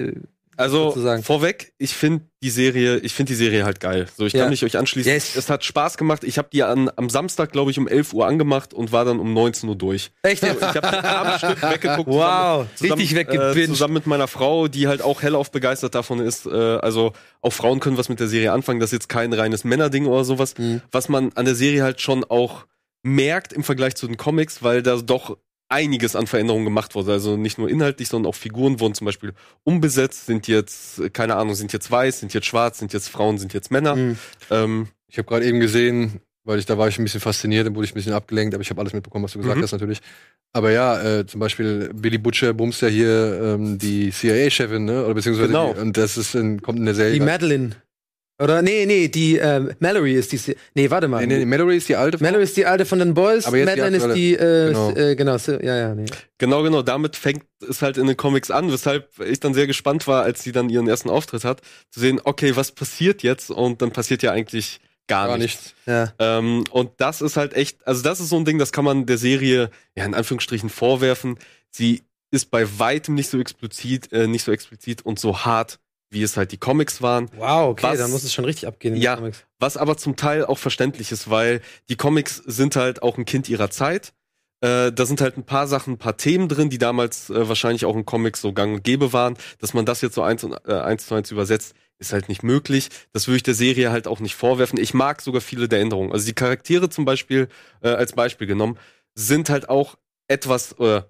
Äh, 0.57 0.63
Also 0.63 0.89
sozusagen. 0.91 1.23
vorweg, 1.23 1.73
ich 1.79 1.95
finde 1.95 2.25
die 2.43 2.51
Serie, 2.51 2.99
ich 2.99 3.13
finde 3.15 3.33
die 3.33 3.37
Serie 3.37 3.65
halt 3.65 3.81
geil. 3.81 4.07
So, 4.17 4.27
ich 4.27 4.33
Ja. 4.33 4.43
kann 4.43 4.51
mich 4.51 4.65
euch 4.65 4.77
anschließen. 4.77 5.11
Yes. 5.13 5.37
Es 5.37 5.51
hat 5.51 5.65
Spaß 5.65 5.97
gemacht. 5.97 6.23
Ich 6.25 6.39
habe 6.39 6.49
die 6.53 6.63
an, 6.63 6.91
am 6.97 7.09
Samstag, 7.11 7.53
glaube 7.53 7.71
ich, 7.71 7.79
um 7.79 7.89
11 7.89 8.13
Uhr 8.13 8.27
angemacht 8.27 8.73
und 8.75 8.93
war 8.93 9.05
dann 9.05 9.19
um 9.21 9.33
19 9.35 9.69
Uhr 9.69 9.77
durch. 9.77 10.11
Echt? 10.23 10.43
Ich 10.43 10.49
habe 10.51 11.39
Stück 11.39 11.63
weggeguckt. 11.71 12.09
Wow, 12.11 12.67
zusammen, 12.75 12.93
richtig 13.01 13.13
Äh, 13.13 13.17
weggebinged. 13.21 13.67
zusammen 13.69 13.95
mit 13.95 14.07
meiner 14.07 14.29
Frau, 14.29 14.69
die 14.69 14.87
halt 14.89 15.03
auch 15.03 15.23
hellauf 15.23 15.51
begeistert 15.51 15.95
davon 15.95 16.21
ist. 16.21 16.47
Äh, 16.47 16.51
also 16.51 17.13
auch 17.41 17.53
Frauen 17.53 17.81
können 17.81 17.97
was 17.99 18.09
mit 18.09 18.21
der 18.21 18.29
Serie 18.29 18.53
anfangen. 18.53 18.81
Das 18.81 18.89
ist 18.89 18.93
jetzt 18.93 19.09
kein 19.09 19.33
reines 19.33 19.65
Männerding 19.65 20.07
oder 20.07 20.25
sowas. 20.25 20.55
Mhm. 20.59 20.83
Was 20.93 21.09
man 21.09 21.33
an 21.35 21.45
der 21.45 21.55
Serie 21.55 21.83
halt 21.83 22.01
schon 22.01 22.25
auch 22.25 22.67
merkt 23.03 23.53
im 23.53 23.63
Vergleich 23.63 23.95
zu 23.95 24.07
den 24.07 24.17
Comics, 24.17 24.63
weil 24.63 24.83
da 24.83 24.97
doch 24.97 25.39
einiges 25.69 26.15
an 26.17 26.27
Veränderungen 26.27 26.65
gemacht 26.65 26.95
wurde. 26.95 27.13
Also 27.13 27.37
nicht 27.37 27.59
nur 27.59 27.69
inhaltlich, 27.69 28.09
sondern 28.09 28.31
auch 28.31 28.35
Figuren 28.37 28.79
wurden 28.81 28.95
zum 28.95 29.05
Beispiel 29.05 29.33
umbesetzt, 29.65 30.27
sind 30.27 30.47
jetzt, 30.49 31.01
keine 31.13 31.37
Ahnung, 31.37 31.55
sind 31.55 31.73
jetzt 31.73 31.91
weiß, 31.91 32.21
sind 32.21 32.33
jetzt 32.35 32.47
schwarz, 32.47 32.79
sind 32.79 32.93
jetzt 32.93 33.09
Frauen, 33.09 33.39
sind 33.39 33.53
jetzt 33.55 33.71
Männer. 33.71 33.97
Mhm. 33.97 34.19
Ähm, 34.51 34.89
Ich 35.09 35.19
habe 35.19 35.29
gerade 35.29 35.45
eben 35.47 35.61
gesehen, 35.61 36.21
weil 36.45 36.59
ich 36.59 36.67
da 36.67 36.79
war 36.79 36.87
ich 36.89 36.99
ein 36.99 37.05
bisschen 37.05 37.21
fasziniert, 37.21 37.67
dann 37.67 37.75
wurde 37.75 37.85
ich 37.87 37.93
ein 37.93 37.95
bisschen 37.95 38.13
abgelenkt, 38.13 38.55
aber 38.55 38.63
ich 38.63 38.71
habe 38.71 38.81
alles 38.81 38.93
mitbekommen, 38.93 39.25
was 39.25 39.33
du 39.33 39.39
gesagt 39.41 39.59
Mhm. 39.59 39.63
hast 39.63 39.73
natürlich. 39.73 40.01
Aber 40.53 40.71
ja, 40.71 41.03
äh, 41.21 41.27
zum 41.27 41.41
Beispiel 41.41 41.91
Billy 41.95 42.19
Butcher 42.19 42.55
bumst 42.55 42.81
ja 42.83 42.89
hier 42.89 43.41
ähm, 43.43 43.79
die 43.79 44.11
CIA-Chefin, 44.11 44.85
ne? 44.85 45.05
Oder 45.05 45.15
beziehungsweise 45.15 45.49
Genau. 45.49 45.75
die, 45.75 45.81
und 45.81 45.97
das 45.97 46.17
ist 46.17 46.35
in, 46.35 46.63
kommt 46.63 46.79
in 46.79 46.85
der 46.87 46.95
Serie. 46.95 47.15
Die 47.15 47.21
Madeline. 47.21 47.77
Oder 48.39 48.61
nee, 48.61 48.85
nee, 48.85 49.09
die 49.09 49.39
ähm, 49.39 49.73
Mallory 49.79 50.13
ist 50.15 50.31
die. 50.33 50.57
Nee, 50.75 50.91
warte 50.91 51.09
mal. 51.09 51.27
nee, 51.27 51.39
nee, 51.39 51.45
Mallory 51.47 51.79
ist 51.79 51.89
die 51.89 51.97
alte. 51.97 52.23
Mallory 52.23 52.45
ist 52.45 52.57
die 52.57 52.67
alte 52.67 52.85
von 52.85 52.99
den 52.99 53.15
Boys, 53.15 53.47
Aber 53.47 53.57
jetzt 53.57 53.67
Madeline 53.67 53.97
ist 53.97 54.13
die, 54.15 54.35
äh, 54.35 54.67
Genau. 54.69 54.93
genau, 54.93 55.09
äh, 55.09 55.17
genau 55.17 55.37
ja, 55.63 55.77
ja, 55.77 55.95
nee. 55.95 56.05
Genau, 56.37 56.63
genau. 56.63 56.83
Damit 56.83 57.17
fängt 57.17 57.45
es 57.67 57.81
halt 57.81 57.97
in 57.97 58.07
den 58.07 58.17
Comics 58.17 58.51
an, 58.51 58.71
weshalb 58.71 59.09
ich 59.21 59.41
dann 59.41 59.55
sehr 59.55 59.67
gespannt 59.67 60.07
war, 60.07 60.23
als 60.23 60.43
sie 60.43 60.53
dann 60.53 60.69
ihren 60.69 60.87
ersten 60.87 61.09
Auftritt 61.09 61.45
hat, 61.45 61.63
zu 61.91 62.01
sehen, 62.01 62.21
okay, 62.25 62.57
was 62.57 62.73
passiert 62.73 63.23
jetzt? 63.23 63.51
Und 63.51 63.81
dann 63.81 63.91
passiert 63.91 64.23
ja 64.23 64.33
eigentlich 64.33 64.81
gar, 65.09 65.29
Gar 65.29 65.39
nichts. 65.39 65.63
nichts. 65.63 65.75
Ja. 65.87 66.13
Ähm, 66.19 66.65
und 66.71 66.91
das 66.99 67.23
ist 67.23 67.37
halt 67.39 67.55
echt, 67.55 67.87
also 67.87 68.03
das 68.03 68.21
ist 68.21 68.29
so 68.29 68.37
ein 68.37 68.45
Ding, 68.45 68.59
das 68.59 68.73
kann 68.73 68.85
man 68.85 69.07
der 69.07 69.19
Serie 69.19 69.71
ja 69.95 70.05
in 70.05 70.15
Anführungsstrichen 70.15 70.69
vorwerfen. 70.69 71.39
Sie 71.71 72.03
ist 72.31 72.51
bei 72.51 72.67
weitem 72.79 73.15
nicht 73.15 73.31
so 73.31 73.39
explizit, 73.39 74.13
äh, 74.13 74.27
nicht 74.27 74.45
so 74.45 74.53
explizit 74.53 75.07
und 75.07 75.19
so 75.19 75.45
hart, 75.45 75.79
wie 76.11 76.23
es 76.23 76.37
halt 76.37 76.53
die 76.53 76.57
Comics 76.59 77.03
waren. 77.03 77.29
Wow, 77.37 77.71
okay, 77.71 77.83
Was- 77.85 77.99
dann 77.99 78.11
muss 78.11 78.23
es 78.25 78.33
schon 78.33 78.45
richtig 78.45 78.67
abgehen 78.67 78.97
Ja. 78.97 79.17
Comics. 79.17 79.45
Was 79.59 79.77
aber 79.77 79.97
zum 79.97 80.17
Teil 80.17 80.45
auch 80.45 80.59
verständlich 80.59 81.11
ist, 81.13 81.29
weil 81.31 81.61
die 81.89 81.97
Comics 81.97 82.37
sind 82.47 82.77
halt 82.77 83.03
auch 83.03 83.19
ein 83.19 83.25
Kind 83.25 83.49
ihrer 83.49 83.71
Zeit. 83.71 84.13
Äh, 84.63 84.91
da 84.93 85.05
sind 85.05 85.21
halt 85.21 85.37
ein 85.37 85.45
paar 85.45 85.67
Sachen, 85.67 85.95
ein 85.95 85.99
paar 85.99 86.17
Themen 86.17 86.49
drin, 86.49 86.71
die 86.71 86.79
damals 86.79 87.29
äh, 87.31 87.49
wahrscheinlich 87.49 87.85
auch 87.85 87.95
in 87.97 88.07
Comics 88.07 88.41
so 88.41 88.53
gang 88.53 88.75
und 88.75 88.85
gäbe 88.85 89.13
waren. 89.13 89.37
Dass 89.59 89.75
man 89.75 89.85
das 89.85 90.01
jetzt 90.01 90.15
so 90.15 90.23
eins, 90.23 90.45
und, 90.45 90.57
äh, 90.67 90.73
eins 90.81 91.07
zu 91.07 91.15
eins 91.15 91.31
übersetzt, 91.31 91.75
ist 91.99 92.13
halt 92.13 92.29
nicht 92.29 92.43
möglich. 92.43 92.89
Das 93.13 93.27
würde 93.27 93.37
ich 93.39 93.43
der 93.43 93.55
Serie 93.55 93.91
halt 93.91 94.07
auch 94.07 94.21
nicht 94.21 94.35
vorwerfen. 94.35 94.79
Ich 94.79 94.95
mag 94.95 95.21
sogar 95.23 95.41
viele 95.41 95.69
der 95.69 95.81
Änderungen. 95.81 96.13
Also 96.13 96.25
die 96.27 96.35
Charaktere 96.35 96.89
zum 96.89 97.05
Beispiel, 97.05 97.49
äh, 97.83 97.89
als 97.89 98.13
Beispiel 98.13 98.47
genommen, 98.47 98.79
sind 99.15 99.51
halt 99.51 99.69
auch 99.69 99.97
etwas, 100.29 100.73
äh, 100.79 101.03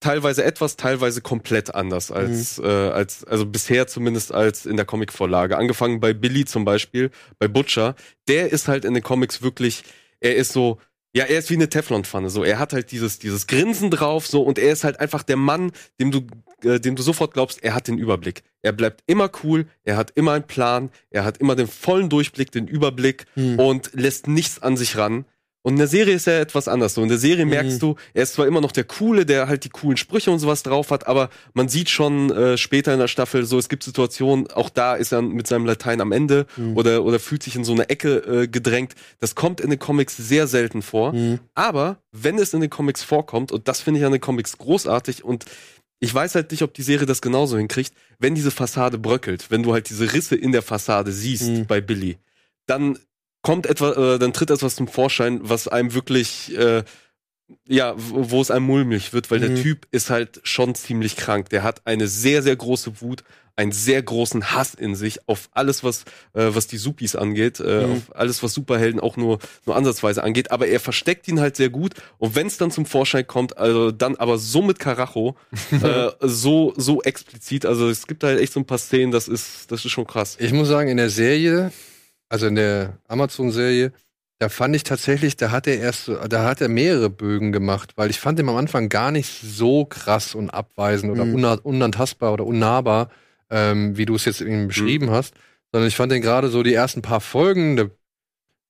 teilweise 0.00 0.44
etwas, 0.44 0.76
teilweise 0.76 1.20
komplett 1.20 1.74
anders 1.74 2.10
als, 2.10 2.58
äh, 2.58 2.62
als, 2.66 3.24
also 3.24 3.46
bisher 3.46 3.86
zumindest 3.86 4.32
als 4.32 4.64
in 4.66 4.76
der 4.76 4.86
Comicvorlage. 4.86 5.56
Angefangen 5.56 6.00
bei 6.00 6.12
Billy 6.12 6.44
zum 6.44 6.64
Beispiel, 6.64 7.10
bei 7.38 7.48
Butcher, 7.48 7.94
der 8.28 8.52
ist 8.52 8.68
halt 8.68 8.84
in 8.84 8.94
den 8.94 9.02
Comics 9.02 9.42
wirklich, 9.42 9.82
er 10.20 10.36
ist 10.36 10.52
so, 10.52 10.78
ja, 11.14 11.24
er 11.24 11.38
ist 11.38 11.50
wie 11.50 11.54
eine 11.54 11.68
Teflonpfanne, 11.68 12.30
so. 12.30 12.44
Er 12.44 12.58
hat 12.58 12.72
halt 12.72 12.92
dieses, 12.92 13.18
dieses 13.18 13.46
Grinsen 13.46 13.90
drauf, 13.90 14.26
so, 14.26 14.42
und 14.42 14.58
er 14.58 14.72
ist 14.72 14.84
halt 14.84 15.00
einfach 15.00 15.22
der 15.22 15.36
Mann, 15.36 15.72
dem 15.98 16.10
du, 16.12 16.26
äh, 16.62 16.78
dem 16.78 16.96
du 16.96 17.02
sofort 17.02 17.32
glaubst, 17.32 17.62
er 17.64 17.74
hat 17.74 17.88
den 17.88 17.98
Überblick. 17.98 18.42
Er 18.62 18.72
bleibt 18.72 19.02
immer 19.06 19.30
cool, 19.42 19.66
er 19.84 19.96
hat 19.96 20.12
immer 20.14 20.32
einen 20.32 20.46
Plan, 20.46 20.90
er 21.10 21.24
hat 21.24 21.38
immer 21.38 21.56
den 21.56 21.66
vollen 21.66 22.08
Durchblick, 22.08 22.52
den 22.52 22.68
Überblick 22.68 23.24
Hm. 23.34 23.58
und 23.58 23.90
lässt 23.94 24.28
nichts 24.28 24.62
an 24.62 24.76
sich 24.76 24.96
ran. 24.96 25.24
Und 25.68 25.74
in 25.74 25.78
der 25.80 25.86
Serie 25.88 26.14
ist 26.14 26.26
er 26.26 26.40
etwas 26.40 26.66
anders. 26.66 26.94
So 26.94 27.02
in 27.02 27.10
der 27.10 27.18
Serie 27.18 27.44
merkst 27.44 27.82
du, 27.82 27.96
er 28.14 28.22
ist 28.22 28.32
zwar 28.32 28.46
immer 28.46 28.62
noch 28.62 28.72
der 28.72 28.84
Coole, 28.84 29.26
der 29.26 29.48
halt 29.48 29.64
die 29.64 29.68
coolen 29.68 29.98
Sprüche 29.98 30.30
und 30.30 30.38
sowas 30.38 30.62
drauf 30.62 30.90
hat, 30.90 31.06
aber 31.06 31.28
man 31.52 31.68
sieht 31.68 31.90
schon 31.90 32.30
äh, 32.30 32.56
später 32.56 32.94
in 32.94 32.98
der 32.98 33.08
Staffel 33.08 33.44
so, 33.44 33.58
es 33.58 33.68
gibt 33.68 33.82
Situationen, 33.84 34.50
auch 34.50 34.70
da 34.70 34.94
ist 34.94 35.12
er 35.12 35.20
mit 35.20 35.46
seinem 35.46 35.66
Latein 35.66 36.00
am 36.00 36.10
Ende 36.12 36.46
oder, 36.74 37.04
oder 37.04 37.20
fühlt 37.20 37.42
sich 37.42 37.54
in 37.54 37.64
so 37.64 37.72
eine 37.72 37.90
Ecke 37.90 38.16
äh, 38.44 38.48
gedrängt. 38.48 38.94
Das 39.20 39.34
kommt 39.34 39.60
in 39.60 39.68
den 39.70 39.78
Comics 39.78 40.16
sehr 40.16 40.46
selten 40.46 40.80
vor. 40.80 41.12
Mhm. 41.12 41.38
Aber 41.54 41.98
wenn 42.12 42.38
es 42.38 42.54
in 42.54 42.60
den 42.62 42.70
Comics 42.70 43.02
vorkommt, 43.04 43.52
und 43.52 43.68
das 43.68 43.82
finde 43.82 44.00
ich 44.00 44.06
an 44.06 44.12
den 44.12 44.20
Comics 44.22 44.56
großartig 44.56 45.22
und 45.22 45.44
ich 46.00 46.14
weiß 46.14 46.34
halt 46.34 46.50
nicht, 46.50 46.62
ob 46.62 46.72
die 46.74 46.82
Serie 46.82 47.06
das 47.06 47.20
genauso 47.20 47.58
hinkriegt, 47.58 47.92
wenn 48.18 48.34
diese 48.34 48.50
Fassade 48.50 48.96
bröckelt, 48.98 49.50
wenn 49.50 49.62
du 49.62 49.72
halt 49.74 49.90
diese 49.90 50.12
Risse 50.14 50.34
in 50.36 50.52
der 50.52 50.62
Fassade 50.62 51.12
siehst 51.12 51.48
Mhm. 51.48 51.66
bei 51.66 51.80
Billy, 51.82 52.16
dann 52.66 52.98
kommt 53.42 53.66
etwa, 53.66 54.14
äh, 54.14 54.18
dann 54.18 54.32
tritt 54.32 54.50
etwas 54.50 54.76
zum 54.76 54.88
Vorschein, 54.88 55.40
was 55.42 55.68
einem 55.68 55.94
wirklich, 55.94 56.56
äh, 56.56 56.82
ja, 57.66 57.94
wo 57.96 58.42
es 58.42 58.50
einem 58.50 58.66
mulmig 58.66 59.12
wird, 59.14 59.30
weil 59.30 59.40
der 59.40 59.50
Mhm. 59.50 59.62
Typ 59.62 59.86
ist 59.90 60.10
halt 60.10 60.40
schon 60.42 60.74
ziemlich 60.74 61.16
krank. 61.16 61.48
Der 61.48 61.62
hat 61.62 61.86
eine 61.86 62.06
sehr, 62.06 62.42
sehr 62.42 62.56
große 62.56 63.00
Wut, 63.00 63.24
einen 63.56 63.72
sehr 63.72 64.02
großen 64.02 64.52
Hass 64.52 64.74
in 64.74 64.94
sich 64.94 65.26
auf 65.28 65.48
alles, 65.52 65.82
was, 65.82 66.02
äh, 66.34 66.48
was 66.50 66.66
die 66.66 66.76
Supis 66.76 67.16
angeht, 67.16 67.58
äh, 67.58 67.86
Mhm. 67.86 67.92
auf 67.92 68.14
alles, 68.14 68.42
was 68.42 68.52
Superhelden 68.52 69.00
auch 69.00 69.16
nur, 69.16 69.38
nur 69.64 69.76
ansatzweise 69.76 70.22
angeht. 70.22 70.50
Aber 70.52 70.66
er 70.68 70.78
versteckt 70.78 71.26
ihn 71.26 71.40
halt 71.40 71.56
sehr 71.56 71.70
gut. 71.70 71.94
Und 72.18 72.34
wenn 72.36 72.46
es 72.48 72.58
dann 72.58 72.70
zum 72.70 72.84
Vorschein 72.84 73.26
kommt, 73.26 73.56
also 73.56 73.92
dann 73.92 74.16
aber 74.16 74.36
so 74.36 74.60
mit 74.60 74.78
Karacho, 74.78 75.34
äh, 75.82 76.10
so, 76.20 76.74
so 76.76 77.02
explizit. 77.02 77.64
Also 77.64 77.88
es 77.88 78.06
gibt 78.06 78.24
halt 78.24 78.40
echt 78.40 78.52
so 78.52 78.60
ein 78.60 78.66
paar 78.66 78.78
Szenen, 78.78 79.10
das 79.10 79.26
ist, 79.26 79.72
das 79.72 79.84
ist 79.86 79.90
schon 79.90 80.06
krass. 80.06 80.36
Ich 80.38 80.52
muss 80.52 80.68
sagen, 80.68 80.90
in 80.90 80.98
der 80.98 81.10
Serie, 81.10 81.72
also 82.28 82.46
in 82.46 82.54
der 82.54 82.98
Amazon-Serie, 83.08 83.92
da 84.38 84.48
fand 84.48 84.76
ich 84.76 84.84
tatsächlich, 84.84 85.36
da 85.36 85.50
hat 85.50 85.66
er 85.66 85.78
erst, 85.80 86.08
da 86.28 86.44
hat 86.44 86.60
er 86.60 86.68
mehrere 86.68 87.10
Bögen 87.10 87.50
gemacht, 87.50 87.92
weil 87.96 88.10
ich 88.10 88.20
fand 88.20 88.38
ihn 88.38 88.48
am 88.48 88.56
Anfang 88.56 88.88
gar 88.88 89.10
nicht 89.10 89.28
so 89.42 89.84
krass 89.84 90.34
und 90.34 90.50
abweisend 90.50 91.10
oder 91.12 91.24
Mhm. 91.24 91.34
una- 91.34 91.60
unantastbar 91.62 92.32
oder 92.34 92.46
unnahbar, 92.46 93.10
ähm, 93.50 93.96
wie 93.96 94.06
du 94.06 94.14
es 94.14 94.24
jetzt 94.26 94.40
eben 94.40 94.68
beschrieben 94.68 95.10
hast, 95.10 95.34
sondern 95.72 95.88
ich 95.88 95.96
fand 95.96 96.12
den 96.12 96.22
gerade 96.22 96.48
so 96.50 96.62
die 96.62 96.74
ersten 96.74 97.02
paar 97.02 97.20
Folgen, 97.20 97.76
da, 97.76 97.86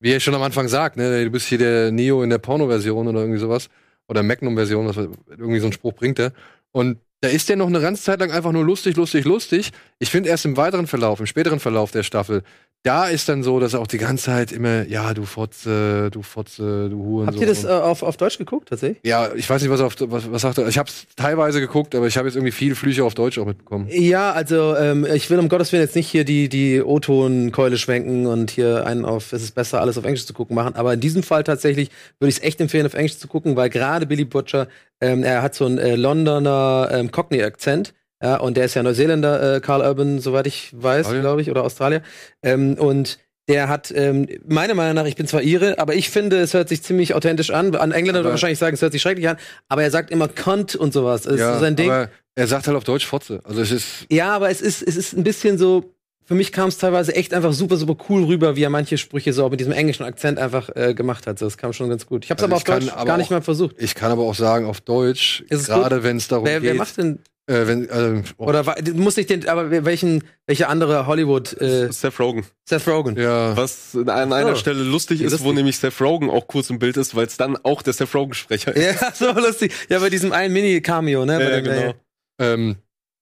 wie 0.01 0.13
er 0.13 0.21
schon 0.21 0.35
am 0.35 0.43
Anfang 0.43 0.69
sagt, 0.69 0.97
ne, 0.97 1.25
du 1.25 1.31
bist 1.31 1.49
hier 1.49 1.59
der 1.59 1.91
Neo 1.93 2.23
in 2.23 2.31
der 2.31 2.39
Porno-Version 2.39 3.09
oder 3.09 3.21
irgendwie 3.21 3.41
sowas 3.41 3.69
oder 4.07 4.23
Magnum-Version, 4.23 4.87
was 4.87 4.97
irgendwie 4.97 5.61
so 5.61 5.67
ein 5.67 5.73
Spruch 5.73 5.93
bringt 5.95 6.19
er. 6.19 6.33
Und 6.71 6.99
da 7.21 7.29
ist 7.29 7.49
der 7.49 7.57
noch 7.57 7.67
eine 7.67 7.81
ganze 7.81 8.05
Zeit 8.05 8.21
lang 8.21 8.31
einfach 8.31 8.53
nur 8.53 8.65
lustig, 8.65 8.97
lustig, 8.97 9.25
lustig. 9.25 9.73
Ich 9.99 10.11
finde 10.11 10.29
erst 10.31 10.45
im 10.45 10.57
weiteren 10.57 10.87
Verlauf, 10.87 11.19
im 11.21 11.27
späteren 11.27 11.59
Verlauf 11.61 11.91
der 11.91 12.05
Staffel, 12.05 12.43
da 12.85 13.09
ist 13.09 13.29
dann 13.29 13.43
so, 13.43 13.59
dass 13.59 13.75
er 13.75 13.81
auch 13.81 13.87
die 13.87 13.99
ganze 13.99 14.27
Zeit 14.27 14.53
immer, 14.53 14.87
ja, 14.87 15.13
du 15.13 15.25
Fotze, 15.25 16.11
du 16.11 16.23
Fotze, 16.23 16.89
du 16.89 16.97
Hurensohn. 16.97 17.27
Habt 17.27 17.41
ihr 17.41 17.47
das 17.47 17.65
äh, 17.65 17.69
auf, 17.69 18.03
auf 18.03 18.17
Deutsch 18.17 18.39
geguckt, 18.39 18.69
tatsächlich? 18.69 18.99
ja, 19.03 19.35
ich 19.35 19.51
weiß 19.51 19.61
nicht, 19.63 19.71
was 19.71 19.81
auf, 19.81 19.97
was, 19.99 20.31
was 20.31 20.43
sagt 20.43 20.59
er. 20.59 20.69
Ich 20.69 20.79
habe 20.79 20.89
es 20.89 21.07
teilweise 21.17 21.61
geguckt, 21.61 21.95
aber 21.95 22.07
ich 22.07 22.17
habe 22.17 22.29
jetzt 22.29 22.37
irgendwie 22.37 22.53
viele 22.53 22.77
Flüche 22.77 23.05
auf 23.05 23.15
Deutsch 23.15 23.39
auch 23.39 23.47
mitbekommen. 23.47 23.89
Ja, 23.91 24.33
also 24.33 24.77
ähm, 24.77 25.07
ich 25.13 25.29
will 25.29 25.39
um 25.39 25.49
Gottes 25.49 25.73
Willen 25.73 25.83
jetzt 25.83 25.97
nicht 25.97 26.09
hier 26.09 26.25
die, 26.25 26.49
die 26.49 26.81
O-Ton-Keule 26.81 27.79
schwenken 27.79 28.27
und 28.27 28.51
hier 28.51 28.87
einen 28.87 29.05
auf, 29.05 29.33
es 29.33 29.43
ist 29.43 29.55
besser, 29.55 29.81
alles 29.81 29.99
auf 29.99 30.05
Englisch 30.05 30.25
zu 30.25 30.33
gucken 30.33 30.55
machen. 30.55 30.77
Aber 30.77 30.95
in 30.95 31.01
diesem 31.01 31.23
Fall 31.23 31.45
tatsächlich 31.45 31.91
würde 32.21 32.31
ich 32.31 32.37
es 32.37 32.43
echt 32.43 32.61
empfehlen, 32.61 32.87
auf 32.87 32.95
Englisch 32.95 33.19
zu 33.19 33.29
gucken, 33.29 33.57
weil 33.57 33.71
gerade 33.71 34.07
Billy 34.07 34.25
Butcher, 34.25 34.69
ähm, 35.01 35.25
er 35.25 35.43
hat 35.43 35.55
so 35.55 35.67
einen 35.67 35.79
äh, 35.79 35.97
Londoner 35.97 36.89
ähm, 36.93 37.11
Cockney-Akzent. 37.11 37.93
Ja, 38.23 38.37
und 38.39 38.57
der 38.57 38.65
ist 38.65 38.75
ja 38.75 38.83
Neuseeländer, 38.83 39.57
äh, 39.57 39.61
Carl 39.61 39.81
Urban, 39.81 40.19
soweit 40.19 40.47
ich 40.47 40.71
weiß, 40.75 41.11
glaube 41.21 41.41
ich, 41.43 41.51
oder 41.51 41.63
Australier. 41.65 42.03
Ähm, 42.43 42.75
und 42.75 43.19
der 43.49 43.69
hat, 43.69 43.93
ähm, 43.95 44.27
meiner 44.47 44.75
Meinung 44.75 44.95
nach, 44.95 45.07
ich 45.07 45.17
bin 45.17 45.27
zwar 45.27 45.43
Ire, 45.43 45.79
aber 45.79 45.95
ich 45.95 46.11
finde, 46.11 46.39
es 46.41 46.53
hört 46.53 46.69
sich 46.69 46.83
ziemlich 46.83 47.15
authentisch 47.15 47.51
an. 47.51 47.75
An 47.77 47.93
Engländer 47.93 48.21
würde 48.21 48.31
wahrscheinlich 48.31 48.59
sagen, 48.59 48.75
es 48.75 48.83
hört 48.83 48.93
sich 48.93 49.01
schrecklich 49.01 49.29
an, 49.29 49.37
aber 49.69 49.83
er 49.85 49.91
sagt 49.91 50.11
immer 50.11 50.29
Kont 50.29 50.75
und 50.77 50.93
sowas. 50.93 51.23
Das 51.23 51.35
ist 51.35 51.41
so 51.41 51.59
sein 51.61 51.77
Ding. 51.77 51.91
aber 51.91 52.11
er 52.35 52.47
sagt 52.47 52.67
halt 52.67 52.77
auf 52.77 52.85
Deutsch 52.85 53.07
Fotze. 53.07 53.41
Also 53.45 53.63
es 53.63 53.71
ist, 53.71 53.87
Ja, 54.11 54.33
aber 54.33 54.51
es 54.51 54.61
ist, 54.61 54.83
es 54.83 54.97
ist 54.97 55.13
ein 55.17 55.25
bisschen 55.25 55.57
so 55.59 55.95
für 56.27 56.35
mich 56.35 56.53
kam 56.53 56.69
es 56.69 56.77
teilweise 56.77 57.15
echt 57.17 57.33
einfach 57.33 57.55
super, 57.55 57.79
super 57.79 57.97
cool 58.11 58.25
rüber, 58.25 58.55
wie 58.55 58.63
er 58.63 58.69
manche 58.69 58.99
Sprüche 58.99 59.33
so 59.33 59.47
auch 59.47 59.51
mit 59.51 59.61
diesem 59.61 59.73
englischen 59.73 60.03
Akzent 60.03 60.39
einfach 60.39 60.69
äh, 60.77 60.93
gemacht 60.93 61.27
hat. 61.27 61.39
So, 61.39 61.47
Das 61.47 61.57
kam 61.57 61.73
schon 61.73 61.89
ganz 61.89 62.05
gut. 62.05 62.23
Ich 62.27 62.31
habe 62.31 62.37
es 62.39 62.43
Also 62.43 62.53
aber 62.53 62.57
auf 62.57 62.65
kann 62.65 62.81
Deutsch 62.81 62.93
aber 62.93 63.05
gar 63.07 63.17
nicht 63.17 63.27
auch- 63.29 63.31
mal 63.31 63.41
versucht. 63.41 63.77
Ich 63.79 63.95
kann 63.95 64.13
aber 64.13 64.25
auch 64.25 64.35
sagen, 64.35 64.67
auf 64.67 64.83
Deutsch, 64.83 65.43
gerade 65.49 66.03
wenn 66.03 66.19
es 66.19 66.29
darum 66.29 66.45
Wer, 66.45 66.61
geht. 66.61 66.69
wer 66.69 66.75
macht 66.77 66.99
denn, 66.99 67.21
äh, 67.49 67.67
wenn, 67.67 67.89
äh, 67.89 68.23
oh, 68.37 68.45
oder 68.47 68.63
du 68.63 68.95
musst 68.95 69.17
nicht 69.17 69.31
den, 69.31 69.49
aber 69.49 69.71
welchen, 69.85 70.23
welche 70.47 70.69
andere 70.69 71.07
Hollywood, 71.07 71.61
äh, 71.61 71.91
Seth 71.91 72.21
Rogen. 72.21 72.45
Seth 72.69 72.87
Rogen. 72.87 73.17
ja. 73.19 73.57
Was 73.57 73.97
an 73.97 74.33
einer 74.33 74.53
Oh. 74.53 74.55
Stelle 74.55 74.83
lustig 74.85 75.21
ist, 75.23 75.43
wo 75.43 75.53
nämlich 75.53 75.79
Seth 75.79 76.01
Rogen 76.01 76.31
auch 76.31 76.47
kurz 76.47 76.71
im 76.71 76.79
Bild 76.79 76.97
ist, 76.97 77.15
weil 77.17 77.27
es 77.27 77.37
dann 77.37 77.57
auch 77.65 77.83
der 77.83 77.95
Seth 77.95 78.15
Rogen-Sprecher 78.15 78.77
ist. 78.77 79.01
Ja, 79.01 79.13
so 79.15 79.33
lustig. 79.33 79.73
Ja, 79.89 79.99
bei 79.99 80.11
diesem 80.11 80.33
einen 80.33 80.53
Mini-Cameo, 80.53 81.25
ne? 81.25 81.39
Bei 81.39 81.43
Ja, 81.45 81.61
dem- 81.61 81.65
genau. 81.65 81.95
Ähm, 82.41 82.77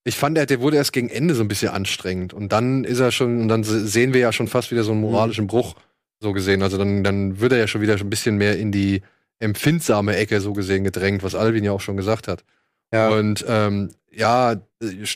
ich 0.04 0.16
fand, 0.16 0.36
der, 0.36 0.46
der 0.46 0.60
wurde 0.60 0.76
erst 0.76 0.92
gegen 0.92 1.08
Ende 1.08 1.34
so 1.34 1.42
ein 1.42 1.48
bisschen 1.48 1.70
anstrengend. 1.70 2.34
Und 2.34 2.52
dann 2.52 2.84
ist 2.84 3.00
er 3.00 3.10
schon, 3.12 3.40
und 3.40 3.48
dann 3.48 3.64
se- 3.64 3.86
sehen 3.86 4.12
wir 4.12 4.20
ja 4.20 4.32
schon 4.32 4.46
fast 4.48 4.70
wieder 4.70 4.84
so 4.84 4.92
einen 4.92 5.00
moralischen 5.00 5.46
Bruch, 5.46 5.74
so 6.20 6.32
gesehen. 6.32 6.62
Also 6.62 6.78
dann, 6.78 7.02
dann 7.02 7.40
wird 7.40 7.52
er 7.52 7.58
ja 7.58 7.66
schon 7.66 7.80
wieder 7.80 7.94
ein 7.96 8.10
bisschen 8.10 8.36
mehr 8.36 8.58
in 8.58 8.70
die 8.72 9.02
empfindsame 9.40 10.16
Ecke, 10.16 10.40
so 10.40 10.52
gesehen, 10.52 10.84
gedrängt, 10.84 11.22
was 11.22 11.34
Alvin 11.34 11.64
ja 11.64 11.72
auch 11.72 11.80
schon 11.80 11.96
gesagt 11.96 12.28
hat. 12.28 12.44
Ja. 12.92 13.09
Und 13.11 13.44
ähm, 13.49 13.90
ja, 14.11 14.57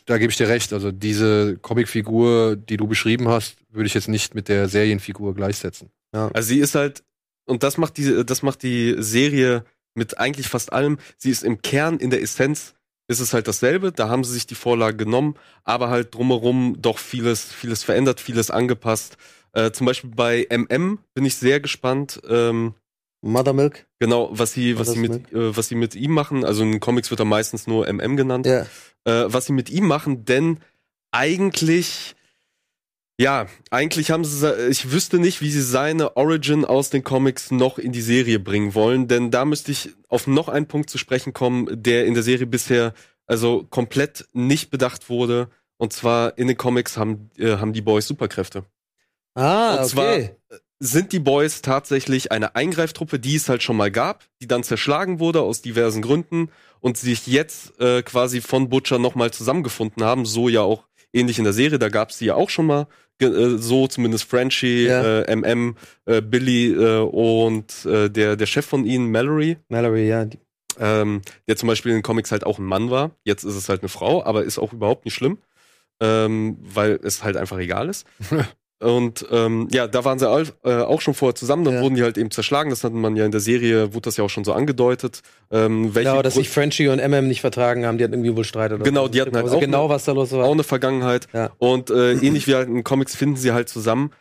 da 0.06 0.18
gebe 0.18 0.30
ich 0.30 0.36
dir 0.36 0.48
recht. 0.48 0.72
Also 0.72 0.92
diese 0.92 1.56
Comicfigur, 1.58 2.56
die 2.56 2.76
du 2.76 2.86
beschrieben 2.86 3.28
hast, 3.28 3.56
würde 3.70 3.86
ich 3.86 3.94
jetzt 3.94 4.08
nicht 4.08 4.34
mit 4.34 4.48
der 4.48 4.68
Serienfigur 4.68 5.34
gleichsetzen. 5.34 5.90
Also 6.32 6.48
sie 6.48 6.58
ist 6.58 6.74
halt, 6.74 7.02
und 7.46 7.62
das 7.62 7.78
macht 7.78 7.96
die, 7.96 8.24
das 8.24 8.42
macht 8.42 8.62
die 8.62 8.96
Serie 8.98 9.64
mit 9.94 10.18
eigentlich 10.18 10.48
fast 10.48 10.72
allem. 10.72 10.98
Sie 11.16 11.30
ist 11.30 11.42
im 11.42 11.62
Kern, 11.62 11.98
in 11.98 12.10
der 12.10 12.22
Essenz, 12.22 12.74
ist 13.08 13.20
es 13.20 13.34
halt 13.34 13.48
dasselbe. 13.48 13.90
Da 13.90 14.08
haben 14.08 14.22
sie 14.22 14.32
sich 14.32 14.46
die 14.46 14.54
Vorlage 14.54 14.96
genommen, 14.96 15.34
aber 15.64 15.90
halt 15.90 16.14
drumherum 16.14 16.76
doch 16.80 16.98
vieles, 16.98 17.52
vieles 17.52 17.82
verändert, 17.82 18.20
vieles 18.20 18.50
angepasst. 18.50 19.16
Äh, 19.52 19.72
zum 19.72 19.86
Beispiel 19.86 20.10
bei 20.14 20.46
MM 20.48 21.00
bin 21.12 21.24
ich 21.24 21.34
sehr 21.36 21.58
gespannt. 21.58 22.20
Ähm, 22.28 22.74
Mother 23.22 23.52
Milk. 23.52 23.86
genau, 23.98 24.30
was 24.32 24.52
sie, 24.52 24.78
was 24.78 24.92
sie 24.92 24.98
mit, 24.98 25.32
äh, 25.32 25.56
was 25.56 25.68
sie 25.68 25.74
mit 25.74 25.94
ihm 25.94 26.12
machen. 26.12 26.44
Also 26.44 26.62
in 26.62 26.80
Comics 26.80 27.10
wird 27.10 27.20
er 27.20 27.26
meistens 27.26 27.66
nur 27.66 27.86
MM 27.92 28.16
genannt. 28.16 28.46
Ja. 28.46 28.62
Äh, 29.04 29.24
was 29.32 29.46
sie 29.46 29.52
mit 29.52 29.68
ihm 29.70 29.86
machen, 29.86 30.24
denn 30.24 30.58
eigentlich, 31.12 32.14
ja, 33.18 33.46
eigentlich 33.70 34.10
haben 34.10 34.24
sie, 34.24 34.68
ich 34.70 34.90
wüsste 34.92 35.18
nicht, 35.18 35.40
wie 35.42 35.50
sie 35.50 35.60
seine 35.62 36.16
Origin 36.16 36.64
aus 36.64 36.90
den 36.90 37.04
Comics 37.04 37.50
noch 37.50 37.78
in 37.78 37.92
die 37.92 38.00
Serie 38.00 38.38
bringen 38.38 38.74
wollen, 38.74 39.08
denn 39.08 39.30
da 39.30 39.44
müsste 39.44 39.72
ich 39.72 39.90
auf 40.08 40.26
noch 40.26 40.48
einen 40.48 40.66
Punkt 40.66 40.88
zu 40.90 40.98
sprechen 40.98 41.32
kommen, 41.32 41.66
der 41.82 42.06
in 42.06 42.14
der 42.14 42.22
Serie 42.22 42.46
bisher 42.46 42.94
also 43.26 43.64
komplett 43.68 44.26
nicht 44.32 44.70
bedacht 44.70 45.08
wurde. 45.08 45.48
Und 45.76 45.92
zwar 45.92 46.36
in 46.36 46.46
den 46.48 46.56
Comics 46.56 46.96
haben, 46.96 47.30
äh, 47.38 47.56
haben 47.56 47.72
die 47.72 47.80
Boys 47.80 48.06
Superkräfte. 48.06 48.64
Ah, 49.34 49.76
Und 49.82 49.88
zwar- 49.88 50.12
okay. 50.14 50.36
Sind 50.82 51.12
die 51.12 51.18
Boys 51.18 51.60
tatsächlich 51.60 52.32
eine 52.32 52.56
Eingreiftruppe, 52.56 53.18
die 53.18 53.36
es 53.36 53.50
halt 53.50 53.62
schon 53.62 53.76
mal 53.76 53.90
gab, 53.90 54.24
die 54.40 54.48
dann 54.48 54.62
zerschlagen 54.62 55.18
wurde 55.18 55.42
aus 55.42 55.60
diversen 55.60 56.00
Gründen 56.00 56.48
und 56.80 56.96
sich 56.96 57.26
jetzt 57.26 57.78
äh, 57.80 58.02
quasi 58.02 58.40
von 58.40 58.70
Butcher 58.70 58.98
nochmal 58.98 59.30
zusammengefunden 59.30 60.02
haben, 60.04 60.24
so 60.24 60.48
ja 60.48 60.62
auch 60.62 60.84
ähnlich 61.12 61.36
in 61.38 61.44
der 61.44 61.52
Serie, 61.52 61.78
da 61.78 61.90
gab 61.90 62.10
es 62.10 62.18
die 62.18 62.24
ja 62.26 62.34
auch 62.34 62.48
schon 62.48 62.64
mal, 62.66 62.86
äh, 63.20 63.58
so 63.58 63.88
zumindest 63.88 64.24
Frenchie, 64.24 64.86
Ja. 64.86 65.20
äh, 65.20 65.36
MM, 65.36 65.76
äh, 66.06 66.22
Billy 66.22 66.72
äh, 66.72 67.00
und 67.00 67.84
äh, 67.84 68.08
der, 68.08 68.36
der 68.36 68.46
Chef 68.46 68.64
von 68.64 68.86
ihnen, 68.86 69.10
Mallory, 69.10 69.58
Mallory, 69.68 70.08
ja. 70.08 70.24
Ähm, 70.78 71.20
der 71.46 71.56
zum 71.56 71.66
Beispiel 71.66 71.90
in 71.92 71.98
den 71.98 72.02
Comics 72.02 72.32
halt 72.32 72.46
auch 72.46 72.58
ein 72.58 72.64
Mann 72.64 72.90
war. 72.90 73.10
Jetzt 73.24 73.44
ist 73.44 73.56
es 73.56 73.68
halt 73.68 73.82
eine 73.82 73.90
Frau, 73.90 74.24
aber 74.24 74.44
ist 74.44 74.58
auch 74.58 74.72
überhaupt 74.72 75.04
nicht 75.04 75.14
schlimm, 75.14 75.36
ähm, 76.00 76.56
weil 76.62 76.98
es 77.02 77.22
halt 77.22 77.36
einfach 77.36 77.58
egal 77.58 77.90
ist. 77.90 78.06
Und 78.80 79.26
ähm, 79.30 79.68
ja, 79.70 79.86
da 79.86 80.04
waren 80.06 80.18
sie 80.18 80.28
all, 80.28 80.46
äh, 80.64 80.72
auch 80.82 81.02
schon 81.02 81.12
vorher 81.14 81.34
zusammen, 81.34 81.64
dann 81.64 81.74
Ja. 81.74 81.80
wurden 81.82 81.96
die 81.96 82.02
halt 82.02 82.16
eben 82.16 82.30
zerschlagen. 82.30 82.70
Das 82.70 82.82
hat 82.82 82.92
man 82.94 83.14
ja 83.14 83.26
in 83.26 83.30
der 83.30 83.40
Serie, 83.40 83.92
wurde 83.92 84.04
das 84.04 84.16
ja 84.16 84.24
auch 84.24 84.30
schon 84.30 84.44
so 84.44 84.54
angedeutet. 84.54 85.20
Ähm, 85.50 85.94
welche 85.94 86.10
genau, 86.10 86.22
dass 86.22 86.34
sich 86.34 86.48
Frenchie 86.48 86.88
und 86.88 86.98
MM 86.98 87.28
nicht 87.28 87.42
vertragen 87.42 87.84
haben, 87.84 87.98
die 87.98 88.04
hatten 88.04 88.14
irgendwie 88.14 88.34
wohl 88.36 88.44
Streit 88.44 88.72
oder 88.72 88.82
Genau, 88.82 89.02
so. 89.02 89.08
die 89.08 89.20
hatten 89.20 89.34
halt 89.36 89.44
also 89.44 89.56
auch 89.56 89.60
genau, 89.60 89.84
eine- 89.84 89.94
was 89.94 90.04
da 90.06 90.12
los 90.12 90.32
war. 90.32 90.44
auch 90.46 90.52
eine 90.52 90.64
Vergangenheit. 90.64 91.28
Ja. 91.34 91.50
Und 91.58 91.90
äh, 91.90 92.12
ähnlich 92.14 92.46
wie 92.46 92.54
halt 92.54 92.68
in 92.68 92.82
Comics 92.82 93.14
finden 93.14 93.36
sie 93.36 93.52
halt 93.52 93.68
zusammen. 93.68 94.12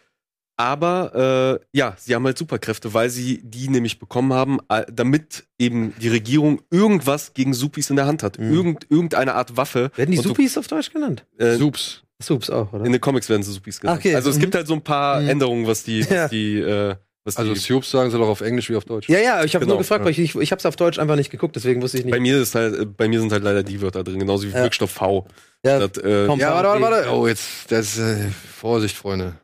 Aber 0.58 1.60
äh, 1.62 1.66
ja, 1.78 1.96
sie 1.98 2.14
haben 2.14 2.26
halt 2.26 2.38
Superkräfte, 2.38 2.94
weil 2.94 3.10
sie 3.10 3.40
die 3.44 3.70
nämlich 3.70 3.98
bekommen 3.98 4.34
haben, 4.34 4.58
damit 4.92 5.46
eben 5.58 5.94
die 6.02 6.10
Regierung 6.10 6.62
irgendwas 6.70 7.34
gegen 7.34 7.54
Supis 7.54 7.90
in 7.90 7.96
der 7.96 8.08
Hand 8.08 8.24
hat. 8.24 8.38
Mhm. 8.40 8.54
Irgend, 8.54 8.88
irgendeine 8.90 9.36
Art 9.36 9.56
Waffe. 9.56 9.90
Werden 9.96 10.12
die 10.12 10.18
Und 10.18 10.26
du- 10.26 10.30
Supis 10.32 10.58
auf 10.58 10.68
Deutsch 10.68 10.92
genannt? 10.92 11.26
Äh, 11.38 11.56
Sups. 11.56 12.04
Sups 12.22 12.50
auch, 12.50 12.72
oder? 12.74 12.86
in 12.86 12.92
den 12.92 13.02
Comics 13.02 13.30
werden 13.30 13.44
sie 13.44 13.52
Supis 13.54 13.80
genannt. 13.80 14.00
Okay, 14.00 14.16
Also 14.16 14.30
es 14.30 14.36
mhm. 14.38 14.42
gibt 14.42 14.56
halt 14.56 14.68
so 14.68 14.74
ein 14.74 14.82
paar 14.84 15.22
Mhm. 15.22 15.30
Änderungen, 15.30 15.68
was 15.68 15.84
die, 15.84 16.02
was 16.02 16.10
Ja. 16.10 16.28
die, 16.28 16.60
äh, 16.60 16.96
was 17.24 17.38
Also 17.38 17.54
die 17.54 17.60
Sups 17.60 17.92
sagen 17.92 18.12
sie 18.12 18.18
doch 18.18 18.28
auf 18.28 18.42
Englisch 18.42 18.70
wie 18.70 18.76
auf 18.76 18.86
Deutsch. 18.86 19.08
ja, 19.10 19.20
ja, 19.20 19.44
ich 19.44 19.56
habe 19.56 19.64
Genau, 19.66 19.76
nur 19.76 19.78
gefragt, 19.82 20.00
ja. 20.02 20.06
weil 20.06 20.12
ich, 20.12 20.20
ich, 20.20 20.36
ich 20.36 20.52
habe 20.52 20.60
es 20.60 20.66
auf 20.66 20.76
Deutsch 20.76 21.00
einfach 21.00 21.16
nicht 21.16 21.30
geguckt, 21.30 21.56
deswegen 21.56 21.82
wusste 21.82 21.98
ich 22.00 22.06
nicht. 22.06 22.12
bei 22.14 22.20
mir 22.20 22.38
ist 22.42 22.56
halt, 22.56 22.78
äh, 22.80 22.86
bei 22.86 23.08
mir 23.08 23.20
sind 23.20 23.32
halt 23.32 23.44
leider 23.44 23.64
die 23.64 23.82
Wörter 23.82 24.04
drin, 24.04 24.20
genauso 24.20 24.48
wie 24.48 24.52
Ja. 24.52 24.64
Wirkstoff 24.64 24.92
V. 24.92 25.28
ja, 25.66 25.80
Das, 25.80 25.98
äh, 26.04 26.26
Komm. 26.28 26.40
Ja, 26.40 26.54
warte, 26.54 26.82
warte, 26.82 26.96
warte. 27.06 27.10
Oh, 27.12 27.28
jetzt, 27.28 27.72
das, 27.72 27.98
äh, 28.00 28.28
Vorsicht, 28.30 28.98
Freunde. 28.98 29.36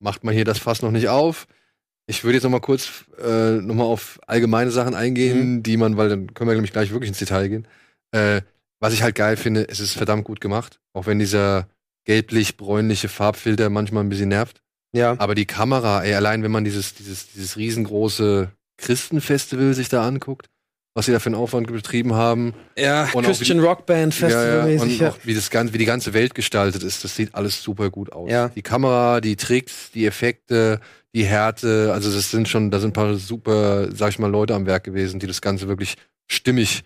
Macht 0.00 0.22
man 0.24 0.34
hier 0.34 0.44
das 0.44 0.58
Fass 0.58 0.82
noch 0.82 0.90
nicht 0.92 1.08
auf. 1.08 1.46
Ich 2.06 2.24
würde 2.24 2.34
jetzt 2.36 2.44
noch 2.44 2.50
mal 2.50 2.60
kurz 2.60 3.04
äh, 3.22 3.52
noch 3.60 3.74
mal 3.74 3.84
auf 3.84 4.18
allgemeine 4.26 4.70
Sachen 4.70 4.94
eingehen, 4.94 5.62
die 5.62 5.76
man, 5.76 5.96
weil 5.98 6.08
dann 6.08 6.32
können 6.34 6.48
wir 6.48 6.54
nämlich 6.54 6.72
gleich 6.72 6.90
wirklich 6.90 7.08
ins 7.08 7.18
Detail 7.18 7.48
gehen. 7.48 7.68
Äh, 8.12 8.40
was 8.80 8.94
ich 8.94 9.02
halt 9.02 9.14
geil 9.14 9.36
finde, 9.36 9.68
es 9.68 9.80
ist 9.80 9.92
verdammt 9.94 10.24
gut 10.24 10.40
gemacht. 10.40 10.78
Auch 10.94 11.06
wenn 11.06 11.18
dieser 11.18 11.68
gelblich-bräunliche 12.08 13.08
Farbfilter 13.08 13.68
manchmal 13.68 14.02
ein 14.02 14.08
bisschen 14.08 14.30
nervt. 14.30 14.62
ja. 14.92 15.14
Aber 15.18 15.34
die 15.34 15.44
Kamera, 15.44 16.02
ey, 16.02 16.14
allein 16.14 16.42
wenn 16.42 16.50
man 16.50 16.64
dieses, 16.64 16.94
dieses, 16.94 17.30
dieses 17.32 17.58
riesengroße 17.58 18.50
Christenfestival 18.78 19.74
sich 19.74 19.90
da 19.90 20.06
anguckt, 20.06 20.46
was 20.94 21.04
sie 21.04 21.12
da 21.12 21.20
für 21.20 21.26
einen 21.26 21.34
Aufwand 21.34 21.66
betrieben 21.66 22.14
haben, 22.14 22.54
ja, 22.78 23.08
und 23.12 23.26
Christian 23.26 23.60
Rock 23.60 23.84
Band 23.84 24.14
Festival 24.14 24.46
ja, 24.46 24.66
ja. 24.66 24.82
Und 24.82 25.02
auch 25.02 25.18
wie, 25.24 25.34
das 25.34 25.50
ganze, 25.50 25.74
wie 25.74 25.78
die 25.78 25.84
ganze 25.84 26.14
Welt 26.14 26.34
gestaltet 26.34 26.82
ist, 26.82 27.04
das 27.04 27.14
sieht 27.14 27.34
alles 27.34 27.62
super 27.62 27.90
gut 27.90 28.10
aus. 28.10 28.30
Ja. 28.30 28.48
Die 28.48 28.62
Kamera, 28.62 29.20
die 29.20 29.36
Tricks, 29.36 29.90
die 29.92 30.06
Effekte, 30.06 30.80
die 31.14 31.24
Härte, 31.24 31.92
also 31.92 32.10
das 32.10 32.30
sind 32.30 32.48
schon, 32.48 32.70
da 32.70 32.78
sind 32.80 32.90
ein 32.90 32.92
paar 32.94 33.14
super, 33.16 33.94
sag 33.94 34.10
ich 34.10 34.18
mal, 34.18 34.30
Leute 34.30 34.54
am 34.54 34.64
Werk 34.64 34.84
gewesen, 34.84 35.20
die 35.20 35.26
das 35.26 35.42
Ganze 35.42 35.68
wirklich 35.68 35.96
stimmig 36.26 36.84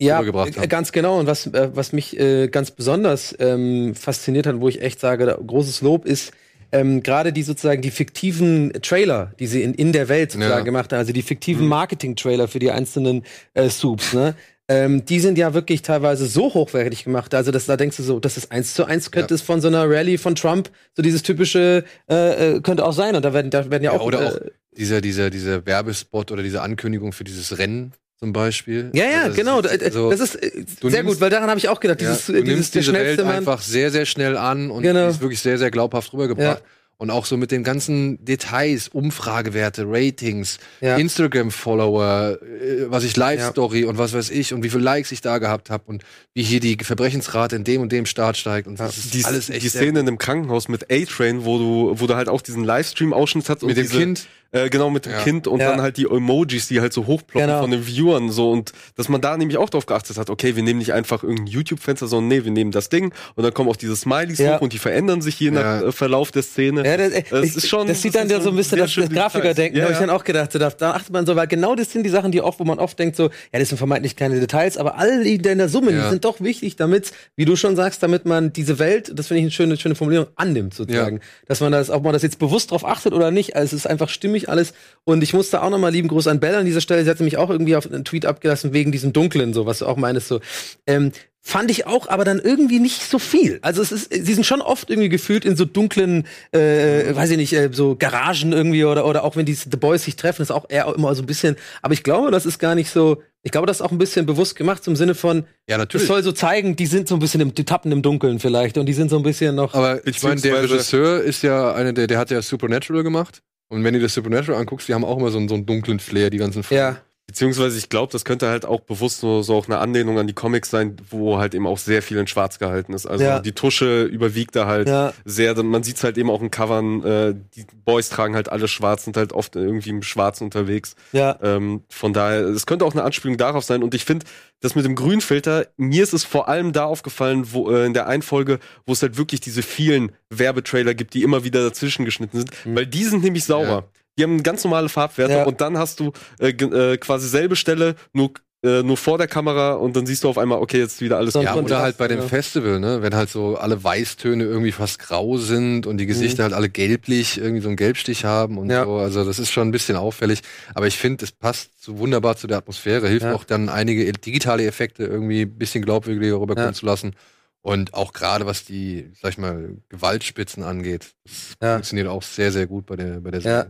ja 0.00 0.22
äh, 0.22 0.66
ganz 0.68 0.92
genau. 0.92 1.18
Und 1.18 1.26
was, 1.26 1.46
äh, 1.46 1.70
was 1.74 1.92
mich 1.92 2.18
äh, 2.18 2.48
ganz 2.48 2.70
besonders 2.70 3.34
ähm, 3.38 3.94
fasziniert 3.94 4.46
hat, 4.46 4.60
wo 4.60 4.68
ich 4.68 4.82
echt 4.82 5.00
sage, 5.00 5.38
großes 5.46 5.82
Lob 5.82 6.04
ist, 6.06 6.32
ähm, 6.72 7.02
gerade 7.02 7.32
die 7.32 7.42
sozusagen 7.44 7.82
die 7.82 7.90
fiktiven 7.92 8.72
Trailer, 8.82 9.32
die 9.38 9.46
sie 9.46 9.62
in, 9.62 9.74
in 9.74 9.92
der 9.92 10.08
Welt 10.08 10.32
sozusagen 10.32 10.58
Ja. 10.58 10.64
gemacht 10.64 10.92
haben, 10.92 10.98
also 10.98 11.12
die 11.12 11.22
fiktiven 11.22 11.62
Mhm. 11.64 11.68
Marketing-Trailer 11.68 12.48
für 12.48 12.58
die 12.58 12.70
einzelnen 12.72 13.22
äh, 13.54 13.68
Soups, 13.68 14.12
ne? 14.12 14.34
Ähm, 14.66 15.04
die 15.04 15.20
sind 15.20 15.36
ja 15.36 15.52
wirklich 15.52 15.82
teilweise 15.82 16.24
so 16.26 16.54
hochwertig 16.54 17.04
gemacht. 17.04 17.34
Also 17.34 17.50
das, 17.50 17.66
da 17.66 17.76
denkst 17.76 17.98
du 17.98 18.02
so, 18.02 18.18
das 18.18 18.38
ist 18.38 18.50
eins 18.50 18.72
zu 18.72 18.86
eins 18.86 19.10
könnte 19.10 19.34
Ja. 19.34 19.36
es 19.36 19.42
von 19.42 19.60
so 19.60 19.68
einer 19.68 19.84
Rallye 19.88 20.16
von 20.16 20.34
Trump, 20.34 20.70
so 20.96 21.02
dieses 21.02 21.22
typische 21.22 21.84
äh, 22.10 22.54
äh, 22.56 22.60
könnte 22.62 22.82
auch 22.86 22.94
sein. 22.94 23.14
Und 23.14 23.26
da 23.26 23.34
werden, 23.34 23.50
da 23.50 23.70
werden 23.70 23.82
ja, 23.82 23.92
Ja, 23.92 24.00
auch, 24.00 24.06
oder 24.06 24.22
äh, 24.22 24.26
auch 24.28 24.38
dieser, 24.74 25.02
dieser, 25.02 25.28
dieser 25.28 25.66
Werbespot 25.66 26.32
oder 26.32 26.42
diese 26.42 26.62
Ankündigung 26.62 27.12
für 27.12 27.24
dieses 27.24 27.58
Rennen 27.58 27.92
zum 28.18 28.32
Beispiel. 28.32 28.90
Ja, 28.94 29.04
ja, 29.04 29.10
Also 29.22 29.28
das 29.28 29.36
genau. 29.36 29.60
ist 29.60 29.82
Da- 29.82 29.90
so- 29.90 30.10
das 30.10 30.20
ist 30.20 30.34
äh, 30.36 30.50
sehr 30.82 30.90
nimmst- 30.90 31.04
gut, 31.14 31.20
weil 31.20 31.30
daran 31.30 31.48
habe 31.50 31.58
ich 31.58 31.68
auch 31.68 31.80
gedacht. 31.80 32.00
Ja, 32.00 32.10
Dieses, 32.10 32.26
du 32.26 32.32
äh, 32.32 32.42
dieses 32.42 32.54
nimmst 32.54 32.74
der 32.74 32.82
diese 32.82 32.92
Welt 32.94 33.18
Mann. 33.24 33.34
einfach 33.36 33.60
sehr, 33.60 33.90
sehr 33.90 34.06
schnell 34.06 34.36
an 34.36 34.70
und 34.70 34.82
Genau. 34.82 35.04
die 35.06 35.10
ist 35.14 35.20
wirklich 35.20 35.40
sehr, 35.40 35.58
sehr 35.58 35.70
glaubhaft 35.70 36.12
rübergebracht. 36.12 36.62
Und 36.96 37.10
auch 37.10 37.26
so 37.26 37.36
mit 37.36 37.50
den 37.50 37.64
ganzen 37.64 38.24
Details, 38.24 38.86
Umfragewerte, 38.88 39.84
Ratings, 39.86 40.58
Ja. 40.80 40.96
Instagram-Follower, 40.96 42.38
äh, 42.40 42.86
was 42.90 43.04
ich 43.04 43.16
Live-Story 43.16 43.84
und 43.84 43.98
was 43.98 44.12
weiß 44.12 44.30
ich 44.30 44.54
und 44.54 44.62
wie 44.62 44.70
viele 44.70 44.82
Likes 44.84 45.12
ich 45.12 45.20
da 45.20 45.38
gehabt 45.38 45.70
habe 45.70 45.84
und 45.86 46.04
wie 46.34 46.42
hier 46.42 46.60
die 46.60 46.76
Verbrechensrate 46.82 47.56
in 47.56 47.64
dem 47.64 47.82
und 47.82 47.90
dem 47.92 48.06
Staat 48.06 48.36
steigt. 48.36 48.66
Und 48.68 48.78
das 48.80 48.96
ist 48.96 49.12
die, 49.14 49.24
alles 49.24 49.50
echt 49.50 49.64
die 49.64 49.68
Szene 49.68 50.00
in 50.00 50.06
dem 50.06 50.18
Krankenhaus 50.18 50.68
mit 50.68 50.90
A-Train, 50.90 51.44
wo 51.44 51.58
du, 51.58 52.00
wo 52.00 52.06
du 52.06 52.14
halt 52.14 52.28
auch 52.28 52.40
diesen 52.42 52.64
Livestream-Ausschnitt 52.64 53.48
hast. 53.48 53.62
und 53.62 53.68
mit 53.68 53.76
dem 53.76 53.82
diese, 53.88 53.98
Kind. 53.98 54.26
Äh, 54.52 54.68
genau, 54.70 54.88
mit 54.90 55.04
dem 55.06 55.12
Ja. 55.12 55.18
Kind 55.22 55.46
und 55.48 55.60
Ja. 55.60 55.70
dann 55.70 55.82
halt 55.82 55.96
die 55.96 56.04
Emojis, 56.04 56.68
die 56.68 56.80
halt 56.80 56.92
so 56.92 57.06
hochploppen 57.06 57.48
Genau. 57.48 57.60
von 57.62 57.70
den 57.72 57.86
Viewern 57.86 58.30
so 58.30 58.50
und 58.52 58.72
dass 58.96 59.08
man 59.08 59.20
da 59.20 59.36
nämlich 59.36 59.58
auch 59.58 59.68
drauf 59.68 59.86
geachtet 59.86 60.16
hat, 60.16 60.30
okay, 60.30 60.54
wir 60.54 60.62
nehmen 60.62 60.78
nicht 60.78 60.92
einfach 60.92 61.22
irgendein 61.24 61.48
YouTube-Fenster, 61.48 62.06
sondern 62.06 62.28
nee, 62.28 62.44
wir 62.44 62.52
nehmen 62.52 62.70
das 62.70 62.88
Ding 62.88 63.12
und 63.34 63.42
dann 63.42 63.52
kommen 63.52 63.68
auch 63.68 63.76
diese 63.76 63.96
Smileys 63.96 64.38
Ja. 64.38 64.56
hoch 64.56 64.60
und 64.60 64.72
die 64.72 64.78
verändern 64.78 65.22
sich 65.22 65.40
je 65.40 65.50
nach 65.50 65.82
äh, 65.82 65.92
Verlauf 65.92 66.30
der 66.30 66.42
Szene. 66.44 66.84
Ja, 66.86 66.96
das, 66.96 67.10
Das 67.30 67.44
ich- 67.44 67.56
ist 67.56 67.68
schon- 67.68 67.88
das 67.88 68.00
sieht 68.00 68.14
das 68.14 68.22
dann 68.22 68.30
ja 68.30 68.40
so 68.40 68.50
ein 68.50 68.56
bisschen 68.56 68.78
das, 68.78 68.94
das 68.94 69.08
Grafiker-Denken, 69.10 69.82
habe 69.82 69.92
ich 69.92 69.98
dann 69.98 70.10
auch 70.10 70.22
gedacht. 70.24 70.54
Da, 70.54 70.70
da 70.70 70.90
achtet 70.92 71.12
man 71.12 71.26
so, 71.26 71.34
weil 71.34 71.48
genau 71.48 71.74
das 71.74 71.90
sind 71.90 72.04
die 72.04 72.10
Sachen, 72.10 72.30
die 72.30 72.40
oft, 72.40 72.60
wo 72.60 72.64
man 72.64 72.78
oft 72.78 72.96
denkt, 72.98 73.16
so, 73.16 73.24
ja, 73.52 73.58
das 73.58 73.68
sind 73.70 73.78
vermeintlich 73.78 74.14
keine 74.14 74.38
Details, 74.38 74.76
aber 74.76 74.98
all 74.98 75.24
die 75.24 75.34
in 75.34 75.58
der 75.58 75.68
Summe, 75.68 75.92
die 75.92 76.08
sind 76.10 76.24
doch 76.24 76.40
wichtig, 76.40 76.76
damit, 76.76 77.12
wie 77.36 77.44
du 77.44 77.56
schon 77.56 77.74
sagst, 77.76 78.02
damit 78.02 78.24
man 78.24 78.52
diese 78.52 78.78
Welt, 78.78 79.10
das 79.14 79.26
finde 79.28 79.38
ich 79.40 79.44
eine 79.44 79.50
schöne, 79.50 79.76
schöne 79.78 79.94
Formulierung, 79.96 80.28
annimmt 80.36 80.74
sozusagen. 80.74 81.20
Dass 81.46 81.60
man 81.60 81.72
das, 81.72 81.90
ob 81.90 82.04
man 82.04 82.12
das 82.12 82.22
jetzt 82.22 82.38
bewusst 82.38 82.70
drauf 82.70 82.84
achtet 82.86 83.12
oder 83.12 83.30
nicht, 83.30 83.56
also 83.56 83.74
es 83.74 83.84
ist 83.84 83.86
einfach 83.90 84.08
stimmig 84.08 84.33
ich 84.36 84.48
alles. 84.48 84.74
Und 85.04 85.22
ich 85.22 85.34
musste 85.34 85.62
auch 85.62 85.70
nochmal 85.70 85.92
lieben 85.92 86.08
Gruß 86.08 86.26
an 86.26 86.40
Bella 86.40 86.58
an 86.58 86.66
dieser 86.66 86.80
Stelle. 86.80 87.04
Sie 87.04 87.10
hat 87.10 87.20
nämlich 87.20 87.36
auch 87.36 87.50
irgendwie 87.50 87.76
auf 87.76 87.86
einen 87.90 88.04
Tweet 88.04 88.26
abgelassen 88.26 88.72
wegen 88.72 88.92
diesem 88.92 89.12
Dunklen, 89.12 89.52
so 89.54 89.66
was 89.66 89.80
du 89.80 89.86
auch 89.86 89.96
meinst, 89.96 90.28
so. 90.28 90.40
Ähm, 90.86 91.12
fand 91.46 91.70
ich 91.70 91.86
auch, 91.86 92.08
aber 92.08 92.24
dann 92.24 92.38
irgendwie 92.38 92.80
nicht 92.80 93.02
so 93.02 93.18
viel. 93.18 93.58
Also 93.60 93.82
es 93.82 93.92
ist, 93.92 94.10
sie 94.14 94.32
sind 94.32 94.46
schon 94.46 94.62
oft 94.62 94.88
irgendwie 94.88 95.10
gefühlt 95.10 95.44
in 95.44 95.56
so 95.56 95.66
dunklen, 95.66 96.26
äh, 96.52 97.14
weiß 97.14 97.30
ich 97.32 97.36
nicht, 97.36 97.52
äh, 97.52 97.68
so 97.70 97.96
Garagen 97.96 98.54
irgendwie 98.54 98.82
oder 98.86 99.04
oder 99.06 99.24
auch 99.24 99.36
wenn 99.36 99.44
die 99.44 99.52
The 99.52 99.76
Boys 99.76 100.04
sich 100.04 100.16
treffen, 100.16 100.40
ist 100.40 100.50
auch 100.50 100.64
eher 100.70 100.90
immer 100.96 101.14
so 101.14 101.22
ein 101.22 101.26
bisschen. 101.26 101.56
Aber 101.82 101.92
ich 101.92 102.02
glaube, 102.02 102.30
das 102.30 102.46
ist 102.46 102.58
gar 102.58 102.74
nicht 102.74 102.88
so. 102.90 103.22
Ich 103.42 103.52
glaube, 103.52 103.66
das 103.66 103.76
ist 103.76 103.80
auch 103.82 103.92
ein 103.92 103.98
bisschen 103.98 104.24
bewusst 104.24 104.56
gemacht 104.56 104.86
im 104.86 104.96
Sinne 104.96 105.14
von, 105.14 105.44
Ja, 105.68 105.74
es 105.74 105.78
natürlich. 105.78 106.06
soll 106.06 106.22
so 106.22 106.32
zeigen, 106.32 106.76
die 106.76 106.86
sind 106.86 107.08
so 107.08 107.14
ein 107.14 107.18
bisschen 107.18 107.42
im, 107.42 107.52
die 107.52 107.64
tappen 107.64 107.92
im 107.92 108.00
Dunkeln 108.00 108.38
vielleicht 108.40 108.78
und 108.78 108.86
die 108.86 108.94
sind 108.94 109.10
so 109.10 109.18
ein 109.18 109.22
bisschen 109.22 109.54
noch. 109.54 109.74
Aber 109.74 110.04
ich 110.06 110.22
meine, 110.22 110.40
der 110.40 110.62
Regisseur 110.62 111.20
ist 111.20 111.42
ja 111.42 111.74
einer, 111.74 111.92
der, 111.92 112.06
der 112.06 112.18
hat 112.18 112.30
ja 112.30 112.40
Supernatural 112.40 113.02
gemacht. 113.02 113.42
Und 113.68 113.82
wenn 113.84 113.94
du 113.94 114.00
das 114.00 114.14
Supernatural 114.14 114.60
anguckst, 114.60 114.88
die 114.88 114.94
haben 114.94 115.04
auch 115.04 115.18
immer 115.18 115.30
so 115.30 115.38
einen, 115.38 115.48
so 115.48 115.54
einen 115.54 115.66
dunklen 115.66 115.98
Flair, 115.98 116.30
die 116.30 116.38
ganzen 116.38 116.62
Filme. 116.62 116.82
ja, 116.82 117.02
Beziehungsweise 117.26 117.78
ich 117.78 117.88
glaube, 117.88 118.12
das 118.12 118.24
könnte 118.26 118.48
halt 118.48 118.66
auch 118.66 118.80
bewusst 118.80 119.20
so, 119.20 119.40
so 119.42 119.54
auch 119.56 119.66
eine 119.66 119.78
Anlehnung 119.78 120.18
an 120.18 120.26
die 120.26 120.34
Comics 120.34 120.68
sein, 120.68 120.96
wo 121.08 121.38
halt 121.38 121.54
eben 121.54 121.66
auch 121.66 121.78
sehr 121.78 122.02
viel 122.02 122.18
in 122.18 122.26
Schwarz 122.26 122.58
gehalten 122.58 122.92
ist. 122.92 123.06
Also 123.06 123.24
Ja. 123.24 123.38
die 123.40 123.52
Tusche 123.52 124.02
überwiegt 124.04 124.54
da 124.54 124.66
halt 124.66 124.88
ja, 124.88 125.14
sehr. 125.24 125.60
Man 125.62 125.82
sieht 125.82 126.02
halt 126.04 126.18
eben 126.18 126.28
auch 126.28 126.42
in 126.42 126.50
Covern, 126.50 127.02
äh, 127.02 127.34
die 127.56 127.64
Boys 127.84 128.10
tragen 128.10 128.34
halt 128.34 128.50
alle 128.50 128.68
schwarz, 128.68 129.04
sind 129.04 129.16
halt 129.16 129.32
oft 129.32 129.56
irgendwie 129.56 129.88
im 129.90 130.02
Schwarz 130.02 130.42
unterwegs. 130.42 130.96
ja. 131.12 131.38
Ähm, 131.42 131.82
von 131.88 132.12
daher, 132.12 132.42
es 132.44 132.66
könnte 132.66 132.84
auch 132.84 132.92
eine 132.92 133.04
Anspielung 133.04 133.38
darauf 133.38 133.64
sein. 133.64 133.82
Und 133.82 133.94
ich 133.94 134.04
finde, 134.04 134.26
das 134.60 134.74
mit 134.74 134.84
dem 134.84 134.94
Grünfilter, 134.94 135.66
mir 135.78 136.02
ist 136.02 136.12
es 136.12 136.24
vor 136.24 136.48
allem 136.48 136.72
da 136.72 136.84
aufgefallen, 136.84 137.52
wo 137.52 137.70
äh, 137.70 137.86
in 137.86 137.94
der 137.94 138.06
einen 138.06 138.22
Folge, 138.22 138.58
wo 138.86 138.92
es 138.92 139.00
halt 139.02 139.16
wirklich 139.16 139.40
diese 139.40 139.62
vielen 139.62 140.12
Werbetrailer 140.30 140.92
gibt, 140.94 141.14
die 141.14 141.22
immer 141.22 141.42
wieder 141.44 141.62
dazwischen 141.62 142.04
geschnitten 142.04 142.36
sind, 142.38 142.50
weil 142.66 142.86
die 142.86 143.04
sind 143.04 143.24
nämlich 143.24 143.44
sauber. 143.44 143.66
Ja. 143.66 143.84
Die 144.18 144.22
haben 144.22 144.42
ganz 144.42 144.62
normale 144.64 144.88
Farbwerte 144.88 145.34
Ja. 145.34 145.44
und 145.44 145.60
dann 145.60 145.76
hast 145.78 146.00
du 146.00 146.12
äh, 146.38 146.50
äh, 146.50 146.96
quasi 146.98 147.28
selbe 147.28 147.56
Stelle, 147.56 147.96
nur, 148.12 148.30
äh, 148.64 148.82
nur 148.82 148.96
vor 148.96 149.18
der 149.18 149.26
Kamera 149.26 149.72
und 149.74 149.96
dann 149.96 150.06
siehst 150.06 150.22
du 150.24 150.28
auf 150.28 150.38
einmal, 150.38 150.60
okay, 150.60 150.78
jetzt 150.78 151.00
wieder 151.00 151.16
alles 151.18 151.34
Ja, 151.34 151.54
oder 151.56 151.80
halt 151.82 151.96
bei 151.98 152.06
dem 152.08 152.20
ja. 152.20 152.28
Festival, 152.28 152.78
ne? 152.78 153.02
Wenn 153.02 153.14
halt 153.14 153.28
so 153.28 153.56
alle 153.56 153.82
Weißtöne 153.82 154.44
irgendwie 154.44 154.70
fast 154.72 155.00
grau 155.00 155.36
sind 155.36 155.86
und 155.86 155.98
die 155.98 156.06
Gesichter 156.06 156.44
halt 156.44 156.52
alle 156.52 156.68
gelblich, 156.68 157.38
irgendwie 157.38 157.60
so 157.60 157.68
einen 157.68 157.76
Gelbstich 157.76 158.24
haben 158.24 158.56
und 158.56 158.70
Ja. 158.70 158.84
so. 158.84 158.94
Also 158.98 159.24
das 159.24 159.38
ist 159.40 159.50
schon 159.50 159.68
ein 159.68 159.72
bisschen 159.72 159.96
auffällig. 159.96 160.40
Aber 160.74 160.86
ich 160.86 160.96
finde, 160.96 161.24
es 161.24 161.32
passt 161.32 161.82
so 161.82 161.98
wunderbar 161.98 162.36
zu 162.36 162.46
der 162.46 162.58
Atmosphäre, 162.58 163.08
hilft 163.08 163.26
Ja. 163.26 163.34
auch 163.34 163.44
dann 163.44 163.68
einige 163.68 164.10
digitale 164.12 164.64
Effekte 164.64 165.04
irgendwie 165.04 165.42
ein 165.42 165.58
bisschen 165.58 165.84
glaubwürdiger 165.84 166.40
rüberkommen 166.40 166.70
Ja. 166.70 166.72
zu 166.74 166.86
lassen. 166.86 167.16
Und 167.62 167.94
auch 167.94 168.12
gerade 168.12 168.46
was 168.46 168.64
die, 168.64 169.10
sag 169.20 169.32
ich 169.32 169.38
mal, 169.38 169.76
Gewaltspitzen 169.88 170.62
angeht, 170.62 171.14
das 171.24 171.56
Ja. 171.62 171.72
funktioniert 171.74 172.08
auch 172.08 172.22
sehr, 172.22 172.52
sehr 172.52 172.66
gut 172.66 172.86
bei 172.86 172.94
der, 172.96 173.20
bei 173.20 173.30
der 173.32 173.40
Ja. 173.40 173.50
Serie. 173.62 173.68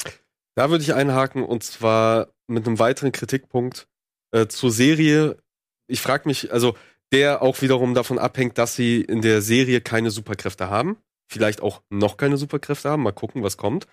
Da 0.57 0.71
würde 0.71 0.85
ich 0.85 0.95
einhaken 0.95 1.43
und 1.45 1.63
zwar 1.65 2.29
mit 2.47 2.67
einem 2.67 2.79
weiteren 2.79 3.13
Kritikpunkt 3.13 3.89
äh, 4.33 4.47
zur 4.47 4.71
Serie. 4.71 5.39
Ich 5.87 6.01
frage 6.01 6.29
mich, 6.29 6.53
also 6.53 6.77
der 7.13 7.43
auch 7.43 7.61
wiederum 7.63 7.95
davon 7.95 8.19
abhängt, 8.19 8.59
dass 8.59 8.75
sie 8.77 9.01
in 9.01 9.23
der 9.23 9.43
Serie 9.43 9.81
keine 9.81 10.11
Superkräfte 10.11 10.69
haben. 10.69 10.97
Vielleicht 11.31 11.63
auch 11.63 11.83
noch 11.91 12.17
keine 12.17 12.37
Superkräfte 12.37 12.91
haben. 12.91 13.03
Mal 13.03 13.13
gucken, 13.13 13.43
was 13.43 13.57
kommt. 13.57 13.87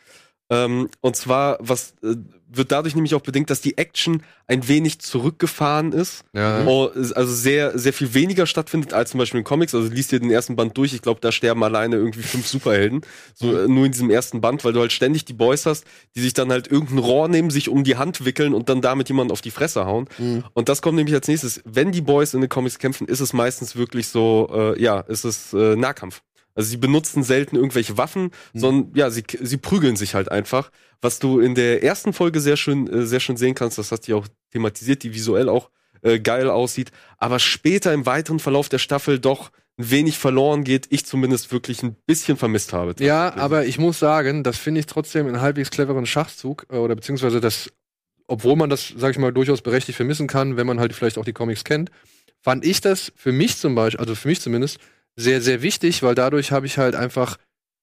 Ähm, 0.50 0.90
und 1.02 1.16
zwar, 1.16 1.58
was 1.62 1.94
äh, 2.04 2.16
wird 2.54 2.72
dadurch 2.72 2.96
nämlich 2.96 3.16
auch 3.16 3.22
bedingt, 3.22 3.50
dass 3.50 3.62
die 3.62 3.78
Action 3.78 4.24
ein 4.48 4.68
wenig 4.68 5.00
zurückgefahren 5.00 5.94
ist. 5.94 6.26
Ja. 6.34 6.66
Also 6.66 7.34
sehr, 7.34 7.78
sehr 7.80 7.94
viel 7.94 8.14
weniger 8.14 8.46
stattfindet 8.46 8.94
als 8.94 9.12
zum 9.12 9.20
Beispiel 9.20 9.40
in 9.40 9.44
Comics. 9.46 9.74
Also 9.74 9.90
liest 9.90 10.12
dir 10.12 10.20
den 10.20 10.32
ersten 10.32 10.58
Band 10.58 10.78
durch. 10.78 10.94
Ich 10.94 11.02
glaube, 11.02 11.22
da 11.22 11.32
sterben 11.32 11.64
alleine 11.64 11.96
irgendwie 11.96 12.22
fünf 12.24 12.48
Superhelden. 12.48 13.02
So 13.34 13.58
äh, 13.58 13.68
nur 13.68 13.86
in 13.86 13.94
diesem 13.94 14.10
ersten 14.10 14.42
Band, 14.42 14.66
weil 14.66 14.74
du 14.74 14.82
halt 14.82 14.92
ständig 14.92 15.24
die 15.24 15.34
Boys 15.34 15.66
hast, 15.66 15.86
die 16.16 16.22
sich 16.22 16.34
dann 16.34 16.52
halt 16.52 16.70
irgendein 16.70 17.00
Rohr 17.00 17.30
nehmen, 17.30 17.50
sich 17.50 17.70
um 17.70 17.86
die 17.86 17.96
Hand 17.96 18.26
wickeln 18.26 18.54
und 18.54 18.68
dann 18.68 18.82
damit 18.82 19.08
jemanden 19.08 19.32
auf 19.32 19.42
die 19.42 19.52
Fresse 19.52 19.86
hauen. 19.86 20.10
Mhm. 20.18 20.44
Und 20.54 20.68
das 20.68 20.82
kommt 20.82 20.98
nämlich 20.98 21.16
als 21.16 21.28
nächstes. 21.28 21.62
Wenn 21.64 21.94
die 21.94 22.02
Boys 22.02 22.34
in 22.34 22.42
den 22.42 22.50
Comics 22.50 22.80
kämpfen, 22.80 23.08
ist 23.08 23.22
es 23.22 23.32
meistens 23.32 23.78
wirklich 23.78 24.10
so, 24.10 24.50
äh, 24.54 24.82
ja, 24.82 25.00
ist 25.02 25.24
es 25.24 25.54
äh, 25.54 25.78
Nahkampf. 25.78 26.22
Also 26.56 26.70
sie 26.70 26.78
benutzen 26.78 27.24
selten 27.24 27.56
irgendwelche 27.56 27.98
Waffen, 27.98 28.32
sondern 28.54 28.92
ja, 28.96 29.10
sie, 29.10 29.24
sie 29.42 29.58
prügeln 29.58 29.96
sich 29.96 30.16
halt 30.16 30.32
einfach. 30.32 30.72
Was 31.02 31.20
du 31.20 31.40
in 31.40 31.56
der 31.56 31.84
ersten 31.84 32.14
Folge 32.14 32.40
sehr 32.40 32.58
schön, 32.58 32.88
äh, 32.88 33.06
sehr 33.06 33.20
schön 33.20 33.38
sehen 33.38 33.56
kannst, 33.56 33.78
das 33.78 33.92
hast 33.92 34.08
du 34.08 34.12
ja 34.12 34.18
auch 34.18 34.28
thematisiert, 34.52 35.04
die 35.04 35.14
visuell 35.14 35.50
auch 35.50 35.70
äh, 36.02 36.20
geil 36.20 36.50
aussieht, 36.50 36.92
aber 37.18 37.40
später 37.40 37.94
im 37.94 38.06
weiteren 38.06 38.40
Verlauf 38.40 38.70
der 38.70 38.80
Staffel 38.80 39.20
doch 39.20 39.52
ein 39.78 39.90
wenig 39.90 40.18
verloren 40.18 40.64
geht, 40.64 40.88
ich 40.90 41.06
zumindest 41.06 41.52
wirklich 41.52 41.84
ein 41.84 41.96
bisschen 42.06 42.38
vermisst 42.38 42.74
habe. 42.74 42.96
Ja, 43.04 43.36
aber 43.36 43.66
ich 43.66 43.78
muss 43.78 44.00
sagen, 44.00 44.44
das 44.44 44.58
finde 44.58 44.80
ich 44.80 44.86
trotzdem 44.86 45.28
einen 45.28 45.42
halbwegs 45.42 45.72
cleveren 45.72 46.06
Schachzug 46.06 46.66
äh, 46.70 46.78
oder 46.78 46.96
beziehungsweise 46.96 47.40
das, 47.40 47.72
obwohl 48.28 48.56
man 48.56 48.70
das, 48.70 48.94
sag 48.96 49.12
ich 49.12 49.18
mal, 49.18 49.32
durchaus 49.32 49.62
berechtigt 49.62 49.96
vermissen 49.96 50.28
kann, 50.28 50.58
wenn 50.58 50.68
man 50.68 50.80
halt 50.80 50.94
vielleicht 50.94 51.18
auch 51.18 51.26
die 51.26 51.34
Comics 51.34 51.64
kennt, 51.64 51.92
fand 52.42 52.66
ich 52.66 52.82
das 52.82 53.12
für 53.16 53.32
mich 53.32 53.58
zum 53.58 53.76
Beispiel, 53.76 54.00
also 54.00 54.16
für 54.16 54.28
mich 54.28 54.42
zumindest, 54.42 54.80
sehr, 55.16 55.42
sehr 55.42 55.62
wichtig, 55.62 56.04
weil 56.04 56.16
dadurch 56.16 56.52
habe 56.52 56.66
ich 56.66 56.78
halt 56.78 56.96
einfach 56.96 57.38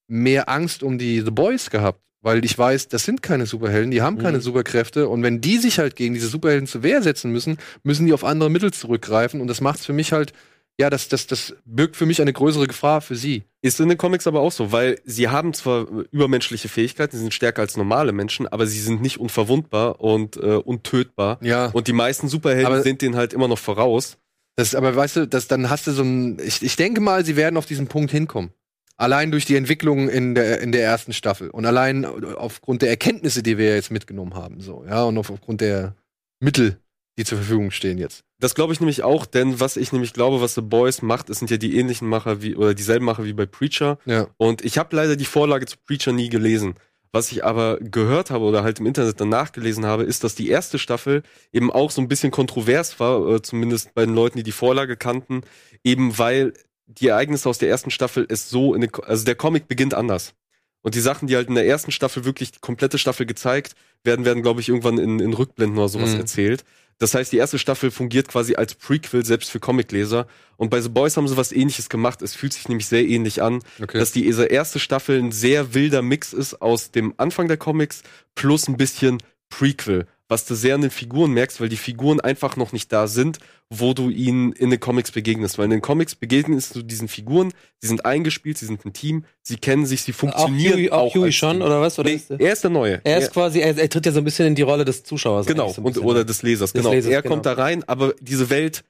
mehr 0.07 0.49
Angst 0.49 0.83
um 0.83 0.97
die 0.97 1.21
The 1.21 1.31
Boys 1.31 1.69
gehabt. 1.69 1.99
Weil 2.21 2.43
ich 2.43 2.57
weiß, 2.57 2.89
das 2.89 3.05
sind 3.05 3.21
keine 3.21 3.45
Superhelden, 3.45 3.91
die 3.91 4.01
haben 4.01 4.17
keine 4.17 4.39
Mhm. 4.39 4.41
Superkräfte. 4.41 5.07
Und 5.07 5.23
wenn 5.23 5.39
die 5.39 5.57
sich 5.57 5.79
halt 5.79 5.95
gegen 5.95 6.13
diese 6.13 6.27
Superhelden 6.27 6.67
zur 6.67 6.83
Wehr 6.83 7.01
setzen 7.01 7.31
müssen, 7.31 7.57
müssen 7.83 8.05
die 8.07 8.11
auf 8.13 8.25
andere 8.25 8.49
Mittel 8.49 8.73
zurückgreifen. 8.73 9.39
Und 9.39 9.47
das 9.47 9.61
macht 9.61 9.79
es 9.79 9.85
für 9.85 9.93
mich 9.93 10.11
halt, 10.11 10.33
ja, 10.77 10.89
das, 10.89 11.07
das, 11.07 11.27
das 11.27 11.55
birgt 11.63 11.95
für 11.95 12.05
mich 12.05 12.21
eine 12.21 12.33
größere 12.33 12.67
Gefahr 12.67 12.99
für 12.99 13.15
sie. 13.15 13.43
Ist 13.61 13.79
in 13.79 13.87
den 13.87 13.97
Comics 13.97 14.27
aber 14.27 14.41
auch 14.41 14.51
so, 14.51 14.73
weil 14.73 14.99
sie 15.05 15.29
haben 15.29 15.53
zwar 15.53 15.87
übermenschliche 16.11 16.67
Fähigkeiten, 16.67 17.15
sie 17.15 17.21
sind 17.21 17.33
stärker 17.33 17.61
als 17.61 17.77
normale 17.77 18.11
Menschen, 18.11 18.47
aber 18.49 18.67
sie 18.67 18.81
sind 18.81 19.01
nicht 19.01 19.17
unverwundbar 19.17 20.01
und 20.01 20.35
äh, 20.35 20.55
untötbar. 20.55 21.37
Ja. 21.41 21.67
Und 21.67 21.87
die 21.87 21.93
meisten 21.93 22.27
Superhelden 22.27 22.65
Aber- 22.65 22.81
sind 22.81 23.01
denen 23.01 23.15
halt 23.15 23.31
immer 23.31 23.47
noch 23.47 23.59
voraus. 23.59 24.17
Das, 24.59 24.75
aber 24.75 24.93
weißt 24.93 25.15
du, 25.15 25.25
das, 25.25 25.47
dann 25.47 25.69
hast 25.69 25.87
du 25.87 25.91
so 25.93 26.03
ein. 26.03 26.37
Ich, 26.43 26.61
ich 26.61 26.75
denke 26.75 26.99
mal, 26.99 27.23
sie 27.23 27.37
werden 27.37 27.55
auf 27.55 27.65
diesen 27.65 27.87
Punkt 27.87 28.11
hinkommen. 28.11 28.51
Allein 28.97 29.31
durch 29.31 29.45
die 29.45 29.55
Entwicklung 29.55 30.09
in 30.09 30.35
der, 30.35 30.59
in 30.59 30.73
der 30.73 30.83
ersten 30.83 31.13
Staffel. 31.13 31.49
Und 31.49 31.65
allein 31.65 32.03
aufgrund 32.03 32.81
der 32.81 32.89
Erkenntnisse, 32.89 33.41
die 33.41 33.57
wir 33.57 33.73
jetzt 33.73 33.89
mitgenommen 33.89 34.33
haben. 34.33 34.59
So, 34.59 34.83
ja, 34.85 35.03
und 35.03 35.17
auf, 35.17 35.29
aufgrund 35.29 35.61
der 35.61 35.95
Mittel, 36.41 36.77
die 37.17 37.23
zur 37.23 37.37
Verfügung 37.37 37.71
stehen 37.71 37.97
jetzt. 37.97 38.25
Das 38.41 38.53
glaube 38.53 38.73
ich 38.73 38.81
nämlich 38.81 39.01
auch, 39.01 39.25
denn 39.25 39.61
was 39.61 39.77
ich 39.77 39.93
nämlich 39.93 40.11
glaube, 40.11 40.41
was 40.41 40.55
The 40.55 40.61
Boys 40.61 41.01
macht, 41.01 41.29
es 41.29 41.39
sind 41.39 41.49
ja 41.49 41.55
die 41.55 41.77
ähnlichen 41.77 42.09
Macher 42.09 42.41
wie, 42.41 42.57
oder 42.57 42.73
dieselben 42.73 43.05
Macher 43.05 43.23
wie 43.23 43.31
bei 43.31 43.45
Preacher. 43.45 43.97
Ja. 44.03 44.27
Und 44.35 44.65
ich 44.65 44.77
habe 44.77 44.93
leider 44.93 45.15
die 45.15 45.23
Vorlage 45.23 45.67
zu 45.67 45.77
Preacher 45.85 46.11
nie 46.11 46.27
gelesen. 46.27 46.75
Was 47.11 47.31
ich 47.31 47.43
aber 47.43 47.77
gehört 47.79 48.29
habe 48.29 48.45
oder 48.45 48.63
halt 48.63 48.79
im 48.79 48.85
Internet 48.85 49.19
dann 49.19 49.29
nachgelesen 49.29 49.85
habe, 49.85 50.03
ist, 50.03 50.23
dass 50.23 50.35
die 50.35 50.49
erste 50.49 50.77
Staffel 50.77 51.23
eben 51.51 51.71
auch 51.71 51.89
so 51.89 52.01
ein 52.01 52.07
bisschen 52.07 52.29
kontrovers 52.31 52.99
war, 52.99 53.27
äh, 53.35 53.41
zumindest 53.41 53.93
bei 53.95 54.05
den 54.05 54.13
Leuten, 54.13 54.37
die 54.37 54.43
die 54.43 54.51
Vorlage 54.51 54.95
kannten, 54.95 55.41
eben 55.83 56.17
weil 56.19 56.53
die 56.85 57.07
Ereignisse 57.07 57.49
aus 57.49 57.57
der 57.57 57.69
ersten 57.69 57.89
Staffel 57.91 58.25
es 58.29 58.49
so 58.49 58.75
in 58.75 58.91
Ko- 58.91 59.01
also 59.03 59.25
der 59.25 59.35
Comic 59.35 59.67
beginnt 59.67 59.93
anders. 59.95 60.33
Und 60.81 60.95
die 60.95 61.01
Sachen, 61.01 61.27
die 61.27 61.35
halt 61.35 61.49
in 61.49 61.55
der 61.55 61.65
ersten 61.67 61.91
Staffel 61.91 62.25
wirklich 62.25 62.51
die 62.51 62.59
komplette 62.59 62.97
Staffel 62.99 63.25
gezeigt 63.25 63.73
werden, 64.03 64.23
werden, 64.23 64.43
glaube 64.43 64.61
ich, 64.61 64.69
irgendwann 64.69 64.97
in, 64.97 65.19
in 65.19 65.33
Rückblenden 65.33 65.77
oder 65.77 65.89
sowas 65.89 66.13
Mhm. 66.13 66.19
erzählt. 66.19 66.63
Das 66.99 67.13
heißt, 67.15 67.31
die 67.31 67.37
erste 67.37 67.57
Staffel 67.57 67.91
fungiert 67.91 68.27
quasi 68.27 68.55
als 68.55 68.75
Prequel 68.75 69.25
selbst 69.25 69.49
für 69.49 69.59
Comicleser. 69.59 70.27
Und 70.57 70.69
bei 70.69 70.81
The 70.81 70.89
Boys 70.89 71.15
haben 71.15 71.27
sie 71.29 71.37
was 71.37 71.53
ähnliches 71.53 71.87
gemacht. 71.89 72.21
Es 72.21 72.35
fühlt 72.35 72.51
sich 72.53 72.67
nämlich 72.67 72.87
sehr 72.87 73.07
ähnlich 73.07 73.41
an, 73.41 73.61
Okay. 73.81 73.97
dass 73.97 74.11
die 74.11 74.27
erste 74.27 74.79
Staffel 74.79 75.17
ein 75.17 75.31
sehr 75.31 75.73
wilder 75.73 76.01
Mix 76.01 76.33
ist 76.33 76.61
aus 76.61 76.91
dem 76.91 77.13
Anfang 77.17 77.47
der 77.47 77.57
Comics 77.57 78.03
plus 78.35 78.67
ein 78.67 78.75
bisschen 78.77 79.17
Prequel, 79.49 80.05
was 80.29 80.45
du 80.45 80.55
sehr 80.55 80.75
an 80.75 80.81
den 80.81 80.91
Figuren 80.91 81.31
merkst, 81.33 81.59
weil 81.59 81.67
die 81.69 81.75
Figuren 81.75 82.21
einfach 82.21 82.55
noch 82.55 82.71
nicht 82.71 82.93
da 82.93 83.07
sind, 83.07 83.39
wo 83.69 83.93
du 83.93 84.09
ihnen 84.09 84.53
in 84.53 84.69
den 84.69 84.79
Comics 84.79 85.11
begegnest. 85.11 85.57
Weil 85.57 85.65
in 85.65 85.71
den 85.71 85.81
Comics 85.81 86.15
begegnest 86.15 86.75
du 86.75 86.83
diesen 86.83 87.07
Figuren, 87.07 87.51
sie 87.79 87.87
sind 87.87 88.05
eingespielt, 88.05 88.57
sie 88.57 88.67
sind 88.67 88.85
ein 88.85 88.93
Team, 88.93 89.25
sie 89.41 89.57
kennen 89.57 89.85
sich, 89.85 90.03
sie 90.03 90.13
Auch 90.13 90.17
funktionieren. 90.17 90.73
Huey, 90.75 90.91
auch 90.91 91.13
Huey 91.15 91.25
als 91.25 91.35
schon, 91.35 91.57
Team. 91.57 91.61
oder 91.63 91.81
was? 91.81 91.99
Oder 91.99 92.11
Nee, 92.11 92.21
er 92.37 92.53
ist 92.53 92.63
der 92.63 92.69
Neue. 92.71 93.01
er 93.03 93.17
ist 93.17 93.33
quasi, 93.33 93.59
er, 93.59 93.77
er 93.77 93.89
tritt 93.89 94.05
ja 94.05 94.11
so 94.11 94.19
ein 94.19 94.23
bisschen 94.23 94.45
in 94.47 94.55
die 94.55 94.61
Rolle 94.61 94.85
des 94.85 95.03
Zuschauers. 95.03 95.45
Genau, 95.47 95.73
so 95.73 95.81
und, 95.81 95.97
oder 95.97 96.19
ne? 96.19 96.25
des 96.25 96.43
Lesers, 96.43 96.71
Des 96.73 96.81
genau. 96.83 96.93
Lesers, 96.93 97.11
er 97.11 97.21
genau. 97.23 97.33
kommt 97.33 97.45
da 97.47 97.53
rein, 97.53 97.83
aber 97.87 98.13
diese 98.21 98.49
Welt 98.51 98.83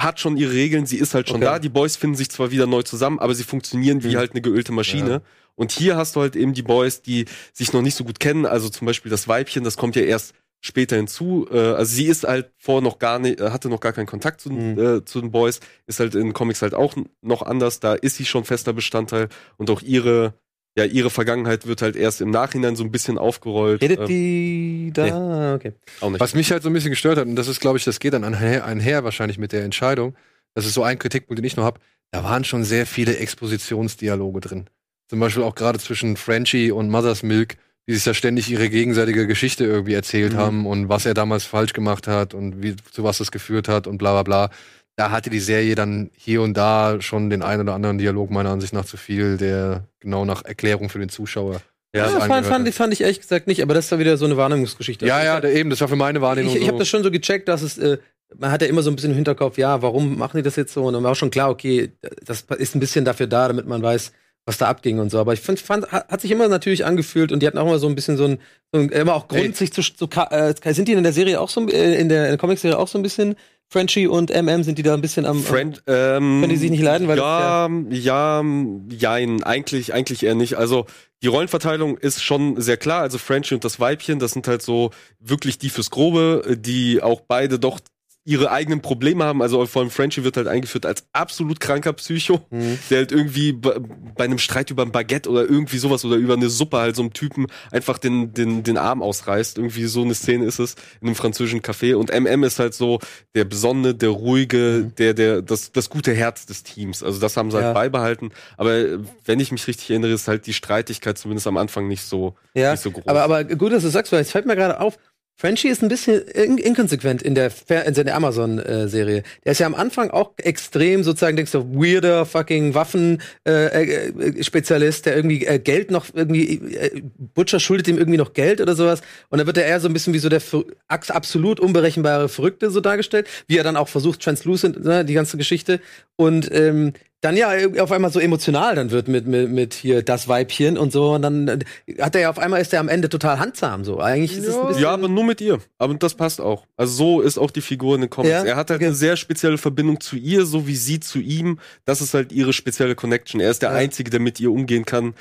hat 0.00 0.18
schon 0.18 0.36
ihre 0.36 0.52
Regeln, 0.54 0.86
sie 0.86 0.96
ist 0.96 1.14
halt 1.14 1.28
schon 1.28 1.36
Okay. 1.36 1.44
da. 1.44 1.58
Die 1.60 1.68
Boys 1.68 1.94
finden 1.96 2.16
sich 2.16 2.30
zwar 2.30 2.50
wieder 2.50 2.66
neu 2.66 2.82
zusammen, 2.82 3.18
aber 3.20 3.34
sie 3.34 3.44
funktionieren 3.44 4.02
wie 4.02 4.08
Mhm. 4.08 4.16
halt 4.16 4.32
eine 4.32 4.40
geölte 4.40 4.72
Maschine. 4.72 5.10
Ja. 5.10 5.20
Und 5.56 5.72
hier 5.72 5.96
hast 5.98 6.16
du 6.16 6.20
halt 6.22 6.36
eben 6.36 6.54
die 6.54 6.62
Boys, 6.62 7.02
die 7.02 7.26
sich 7.52 7.74
noch 7.74 7.82
nicht 7.82 7.94
so 7.94 8.04
gut 8.04 8.18
kennen. 8.18 8.46
Also 8.46 8.70
zum 8.70 8.86
Beispiel 8.86 9.10
das 9.10 9.28
Weibchen, 9.28 9.62
das 9.62 9.76
kommt 9.76 9.94
ja 9.96 10.02
erst 10.02 10.32
später 10.60 10.96
hinzu. 10.96 11.46
Äh, 11.50 11.58
also 11.58 11.94
sie 11.94 12.06
ist 12.06 12.24
halt 12.24 12.50
vorher 12.58 12.82
noch 12.82 12.98
gar 12.98 13.18
nicht, 13.18 13.40
hatte 13.40 13.68
noch 13.68 13.80
gar 13.80 13.92
keinen 13.92 14.06
Kontakt 14.06 14.40
zu, 14.40 14.50
Mhm. 14.50 14.78
äh, 14.78 15.04
zu 15.04 15.20
den 15.20 15.30
Boys, 15.30 15.60
ist 15.86 16.00
halt 16.00 16.14
in 16.14 16.32
Comics 16.32 16.62
halt 16.62 16.74
auch 16.74 16.94
noch 17.22 17.42
anders. 17.42 17.80
Da 17.80 17.94
ist 17.94 18.16
sie 18.16 18.24
schon 18.26 18.44
fester 18.44 18.72
Bestandteil 18.72 19.28
und 19.56 19.70
auch 19.70 19.80
ihre, 19.82 20.34
ja, 20.76 20.84
ihre 20.84 21.10
Vergangenheit 21.10 21.66
wird 21.66 21.82
halt 21.82 21.96
erst 21.96 22.20
im 22.20 22.30
Nachhinein 22.30 22.76
so 22.76 22.84
ein 22.84 22.90
bisschen 22.92 23.18
aufgerollt. 23.18 23.82
Redet 23.82 24.00
Ähm, 24.00 24.06
die 24.06 24.90
da? 24.94 25.06
Ah, 25.06 25.54
Okay. 25.54 25.72
auch 26.00 26.10
nicht. 26.10 26.20
Was 26.20 26.34
mich 26.34 26.52
halt 26.52 26.62
so 26.62 26.68
ein 26.68 26.72
bisschen 26.74 26.90
gestört 26.90 27.18
hat, 27.18 27.26
und 27.26 27.36
das 27.36 27.48
ist, 27.48 27.60
glaube 27.60 27.78
ich, 27.78 27.84
das 27.84 27.98
geht 27.98 28.12
dann 28.12 28.22
einher, 28.24 28.64
einher 28.66 29.02
wahrscheinlich 29.02 29.38
mit 29.38 29.52
der 29.52 29.64
Entscheidung, 29.64 30.14
das 30.54 30.66
ist 30.66 30.74
so 30.74 30.82
ein 30.82 30.98
Kritikpunkt, 30.98 31.38
den 31.38 31.44
ich 31.44 31.56
noch 31.56 31.64
habe, 31.64 31.80
da 32.12 32.22
waren 32.24 32.44
schon 32.44 32.64
sehr 32.64 32.86
viele 32.86 33.16
Expositionsdialoge 33.16 34.40
drin. 34.40 34.66
Zum 35.08 35.20
Beispiel 35.20 35.42
auch 35.42 35.54
gerade 35.54 35.78
zwischen 35.78 36.16
Frenchie 36.16 36.70
und 36.70 36.88
Mother's 36.90 37.22
Milk, 37.22 37.56
die 37.88 37.94
sich 37.94 38.04
da 38.04 38.14
ständig 38.14 38.50
ihre 38.50 38.68
gegenseitige 38.68 39.26
Geschichte 39.26 39.64
irgendwie 39.64 39.94
erzählt 39.94 40.34
Mhm. 40.34 40.38
haben 40.38 40.66
und 40.66 40.88
was 40.88 41.06
er 41.06 41.14
damals 41.14 41.44
falsch 41.44 41.72
gemacht 41.72 42.06
hat 42.06 42.34
und 42.34 42.62
wie 42.62 42.76
zu 42.76 43.02
was 43.04 43.18
das 43.18 43.30
geführt 43.30 43.68
hat 43.68 43.86
und 43.86 43.98
bla 43.98 44.12
bla 44.12 44.22
bla. 44.22 44.50
Da 44.96 45.10
hatte 45.10 45.30
die 45.30 45.40
Serie 45.40 45.74
dann 45.74 46.10
hier 46.16 46.42
und 46.42 46.54
da 46.56 47.00
schon 47.00 47.30
den 47.30 47.42
einen 47.42 47.62
oder 47.62 47.74
anderen 47.74 47.98
Dialog 47.98 48.30
meiner 48.30 48.50
Ansicht 48.50 48.72
nach 48.72 48.84
zu 48.84 48.96
viel, 48.96 49.38
der 49.38 49.84
genau 50.00 50.24
nach 50.24 50.44
Erklärung 50.44 50.90
für 50.90 50.98
den 50.98 51.08
Zuschauer. 51.08 51.62
Ja, 51.94 52.04
das 52.04 52.24
fand, 52.24 52.46
fand, 52.46 52.68
fand 52.74 52.92
ich 52.92 53.00
ehrlich 53.00 53.20
gesagt 53.20 53.46
nicht, 53.48 53.62
aber 53.62 53.74
das 53.74 53.90
ja 53.90 53.98
wieder 53.98 54.16
so 54.16 54.24
eine 54.24 54.36
Wahrnehmungsgeschichte. 54.36 55.06
Ja, 55.06 55.24
ja, 55.24 55.40
der, 55.40 55.54
eben, 55.54 55.70
das 55.70 55.80
war 55.80 55.88
für 55.88 55.96
meine 55.96 56.20
Wahrnehmung 56.20 56.54
Ich, 56.54 56.62
ich 56.62 56.68
habe 56.68 56.78
das 56.78 56.88
schon 56.88 57.02
so 57.02 57.10
gecheckt, 57.10 57.48
dass 57.48 57.62
es, 57.62 57.78
äh, 57.78 57.98
man 58.36 58.52
hat 58.52 58.62
ja 58.62 58.68
immer 58.68 58.82
so 58.82 58.90
ein 58.90 58.94
bisschen 58.96 59.10
im 59.10 59.16
Hinterkopf, 59.16 59.58
ja, 59.58 59.82
warum 59.82 60.16
machen 60.16 60.36
die 60.36 60.42
das 60.44 60.54
jetzt 60.54 60.72
so? 60.72 60.84
Und 60.84 60.92
dann 60.92 61.02
war 61.02 61.12
auch 61.12 61.16
schon 61.16 61.30
klar, 61.30 61.50
okay, 61.50 61.90
das 62.24 62.42
ist 62.58 62.76
ein 62.76 62.80
bisschen 62.80 63.04
dafür 63.04 63.26
da, 63.26 63.48
damit 63.48 63.66
man 63.66 63.82
weiß, 63.82 64.12
was 64.46 64.58
da 64.58 64.68
abging 64.68 64.98
und 64.98 65.10
so. 65.10 65.18
Aber 65.18 65.32
ich 65.32 65.40
find, 65.40 65.60
fand, 65.60 65.90
hat, 65.92 66.20
sich 66.20 66.30
immer 66.30 66.48
natürlich 66.48 66.84
angefühlt 66.84 67.32
und 67.32 67.40
die 67.40 67.46
hatten 67.46 67.58
auch 67.58 67.66
immer 67.66 67.78
so 67.78 67.88
ein 67.88 67.94
bisschen 67.94 68.16
so 68.16 68.24
ein, 68.24 68.38
so 68.72 68.80
ein 68.80 68.88
immer 68.88 69.14
auch 69.14 69.28
Grund, 69.28 69.44
Ey. 69.44 69.52
sich 69.52 69.72
zu, 69.72 69.82
zu 69.82 70.08
äh, 70.30 70.54
sind 70.72 70.88
die 70.88 70.92
in 70.92 71.02
der 71.02 71.12
Serie 71.12 71.40
auch 71.40 71.48
so, 71.48 71.66
äh, 71.68 72.00
in 72.00 72.08
der, 72.08 72.24
in 72.24 72.30
der 72.30 72.38
Comicserie 72.38 72.78
auch 72.78 72.88
so 72.88 72.98
ein 72.98 73.02
bisschen, 73.02 73.36
Frenchie 73.72 74.08
und 74.08 74.30
MM, 74.30 74.64
sind 74.64 74.78
die 74.78 74.82
da 74.82 74.94
ein 74.94 75.00
bisschen 75.00 75.24
am, 75.26 75.44
Friend, 75.44 75.80
ähm, 75.86 76.40
Können 76.40 76.48
die 76.48 76.56
sich 76.56 76.72
nicht 76.72 76.82
leiden, 76.82 77.06
weil 77.06 77.18
ja, 77.18 77.68
ja, 77.88 78.42
jein, 78.88 79.44
eigentlich, 79.44 79.94
eigentlich 79.94 80.24
eher 80.24 80.34
nicht. 80.34 80.56
Also 80.56 80.86
die 81.22 81.28
Rollenverteilung 81.28 81.96
ist 81.96 82.20
schon 82.20 82.60
sehr 82.60 82.76
klar. 82.76 83.02
Also 83.02 83.18
Frenchie 83.18 83.54
und 83.54 83.64
das 83.64 83.78
Weibchen, 83.78 84.18
das 84.18 84.32
sind 84.32 84.48
halt 84.48 84.62
so 84.62 84.90
wirklich 85.20 85.58
die 85.58 85.70
fürs 85.70 85.90
Grobe, 85.90 86.56
die 86.58 87.00
auch 87.00 87.20
beide 87.20 87.60
doch 87.60 87.78
ihre 88.24 88.50
eigenen 88.50 88.82
Probleme 88.82 89.24
haben. 89.24 89.40
Also 89.42 89.64
vor 89.66 89.80
allem 89.82 89.90
Frenchie 89.90 90.22
wird 90.24 90.36
halt 90.36 90.46
eingeführt 90.46 90.84
als 90.84 91.04
absolut 91.12 91.58
kranker 91.58 91.92
Psycho, 91.94 92.40
Mhm. 92.50 92.78
der 92.90 92.98
halt 92.98 93.12
irgendwie 93.12 93.52
bei, 93.52 93.76
bei 94.16 94.24
einem 94.24 94.38
Streit 94.38 94.70
über 94.70 94.82
ein 94.82 94.92
Baguette 94.92 95.28
oder 95.30 95.42
irgendwie 95.42 95.78
sowas 95.78 96.04
oder 96.04 96.16
über 96.16 96.34
eine 96.34 96.50
Suppe 96.50 96.76
halt 96.76 96.96
so 96.96 97.02
einem 97.02 97.12
Typen 97.14 97.46
einfach 97.72 97.96
den, 97.98 98.34
den, 98.34 98.62
den 98.62 98.76
Arm 98.76 99.02
ausreißt. 99.02 99.56
Irgendwie 99.58 99.84
so 99.86 100.02
eine 100.02 100.14
Szene 100.14 100.44
ist 100.44 100.58
es 100.58 100.74
in 101.00 101.08
einem 101.08 101.14
französischen 101.16 101.60
Café. 101.62 101.94
Und 101.94 102.10
MM 102.12 102.44
ist 102.44 102.58
halt 102.58 102.74
so 102.74 102.98
der 103.34 103.44
besonnene, 103.44 103.94
der 103.94 104.10
ruhige, 104.10 104.84
der, 104.98 105.14
der, 105.14 105.40
das, 105.42 105.72
das 105.72 105.88
gute 105.88 106.12
Herz 106.12 106.44
des 106.46 106.62
Teams. 106.62 107.02
Also 107.02 107.20
das 107.20 107.36
haben 107.38 107.50
sie 107.50 107.56
Ja. 107.58 107.64
halt 107.64 107.74
beibehalten. 107.74 108.30
Aber 108.58 108.74
äh, 108.74 108.98
wenn 109.24 109.40
ich 109.40 109.50
mich 109.50 109.66
richtig 109.66 109.88
erinnere, 109.90 110.12
ist 110.12 110.28
halt 110.28 110.46
die 110.46 110.52
Streitigkeit 110.54 111.16
zumindest 111.16 111.46
am 111.46 111.56
Anfang 111.56 111.88
nicht 111.88 112.02
so, 112.02 112.34
Ja, 112.54 112.72
nicht 112.72 112.82
so 112.82 112.90
groß. 112.90 113.06
aber, 113.06 113.22
aber 113.22 113.44
gut, 113.44 113.72
dass 113.72 113.82
du 113.82 113.88
sagst, 113.88 114.12
weil 114.12 114.20
es 114.20 114.30
fällt 114.30 114.44
mir 114.46 114.56
gerade 114.56 114.78
auf, 114.78 114.98
Frenchie 115.40 115.68
ist 115.68 115.82
ein 115.82 115.88
bisschen 115.88 116.20
in 116.20 116.58
inkonsequent 116.58 117.22
in 117.22 117.34
der, 117.34 117.50
der 117.66 118.14
Amazon-Serie. 118.14 119.22
der 119.42 119.52
ist 119.52 119.58
ja 119.58 119.66
am 119.66 119.74
Anfang 119.74 120.10
auch 120.10 120.32
extrem 120.36 121.02
sozusagen, 121.02 121.34
denkst 121.34 121.52
du, 121.52 121.72
weirder 121.72 122.26
fucking 122.26 122.74
Waffen-Spezialist, 122.74 125.06
der 125.06 125.16
irgendwie 125.16 125.46
äh, 125.46 125.58
Geld 125.58 125.90
noch 125.90 126.08
irgendwie, 126.12 126.76
äh, 126.76 127.00
Butcher 127.32 127.58
schuldet 127.58 127.88
ihm 127.88 127.96
irgendwie 127.96 128.18
noch 128.18 128.34
Geld 128.34 128.60
oder 128.60 128.74
sowas. 128.74 129.00
Und 129.30 129.38
dann 129.38 129.46
wird 129.46 129.56
er 129.56 129.64
eher 129.64 129.80
so 129.80 129.88
ein 129.88 129.94
bisschen 129.94 130.12
wie 130.12 130.18
so 130.18 130.28
der 130.28 130.42
absolut 130.88 131.58
unberechenbare 131.58 132.28
Verrückte 132.28 132.70
so 132.70 132.82
dargestellt, 132.82 133.26
wie 133.46 133.56
er 133.56 133.64
dann 133.64 133.78
auch 133.78 133.88
versucht, 133.88 134.20
Translucent, 134.20 134.84
ne, 134.84 135.06
die 135.06 135.14
ganze 135.14 135.38
Geschichte. 135.38 135.80
Und 136.16 136.52
ähm, 136.52 136.92
dann 137.22 137.36
ja 137.36 137.54
irgendwie 137.54 137.80
auf 137.80 137.92
einmal 137.92 138.10
so 138.10 138.18
emotional 138.18 138.74
dann 138.76 138.90
wird 138.90 139.06
mit, 139.06 139.26
mit, 139.26 139.50
mit 139.50 139.74
hier 139.74 140.02
das 140.02 140.26
Weibchen 140.26 140.78
und 140.78 140.90
so. 140.90 141.12
Und 141.12 141.22
dann 141.22 141.48
äh, 141.48 141.58
hat 142.00 142.14
er 142.14 142.22
ja 142.22 142.30
auf 142.30 142.38
einmal 142.38 142.60
ist 142.62 142.72
er 142.72 142.80
am 142.80 142.88
Ende 142.88 143.08
total 143.10 143.38
handsam 143.38 143.84
so. 143.84 143.98
Eigentlich 144.00 144.38
ist 144.38 144.46
es 144.46 144.56
ein 144.56 144.66
bisschen. 144.68 144.82
Ja, 144.84 144.90
aber 144.92 145.08
nur 145.08 145.24
mit 145.24 145.40
ihr. 145.42 145.58
Aber 145.78 145.92
das 145.94 146.14
passt 146.14 146.40
auch. 146.40 146.64
Also 146.78 146.94
so 146.94 147.20
ist 147.20 147.36
auch 147.36 147.50
die 147.50 147.60
Figur 147.60 147.94
in 147.94 148.00
den 148.02 148.10
Comics. 148.10 148.32
Ja, 148.32 148.44
er 148.44 148.56
hat 148.56 148.70
halt 148.70 148.78
okay. 148.78 148.86
eine 148.86 148.94
sehr 148.94 149.16
spezielle 149.16 149.58
Verbindung 149.58 150.00
zu 150.00 150.16
ihr, 150.16 150.46
so 150.46 150.66
wie 150.66 150.76
sie 150.76 150.98
zu 151.00 151.18
ihm. 151.18 151.58
Das 151.84 152.00
ist 152.00 152.14
halt 152.14 152.32
ihre 152.32 152.52
spezielle 152.54 152.94
Connection. 152.94 153.40
Er 153.40 153.50
ist 153.50 153.60
der 153.62 153.70
Ja. 153.70 153.76
Einzige, 153.76 154.10
der 154.10 154.20
mit 154.20 154.40
ihr 154.40 154.50
umgehen 154.50 154.86
kann, 154.86 155.12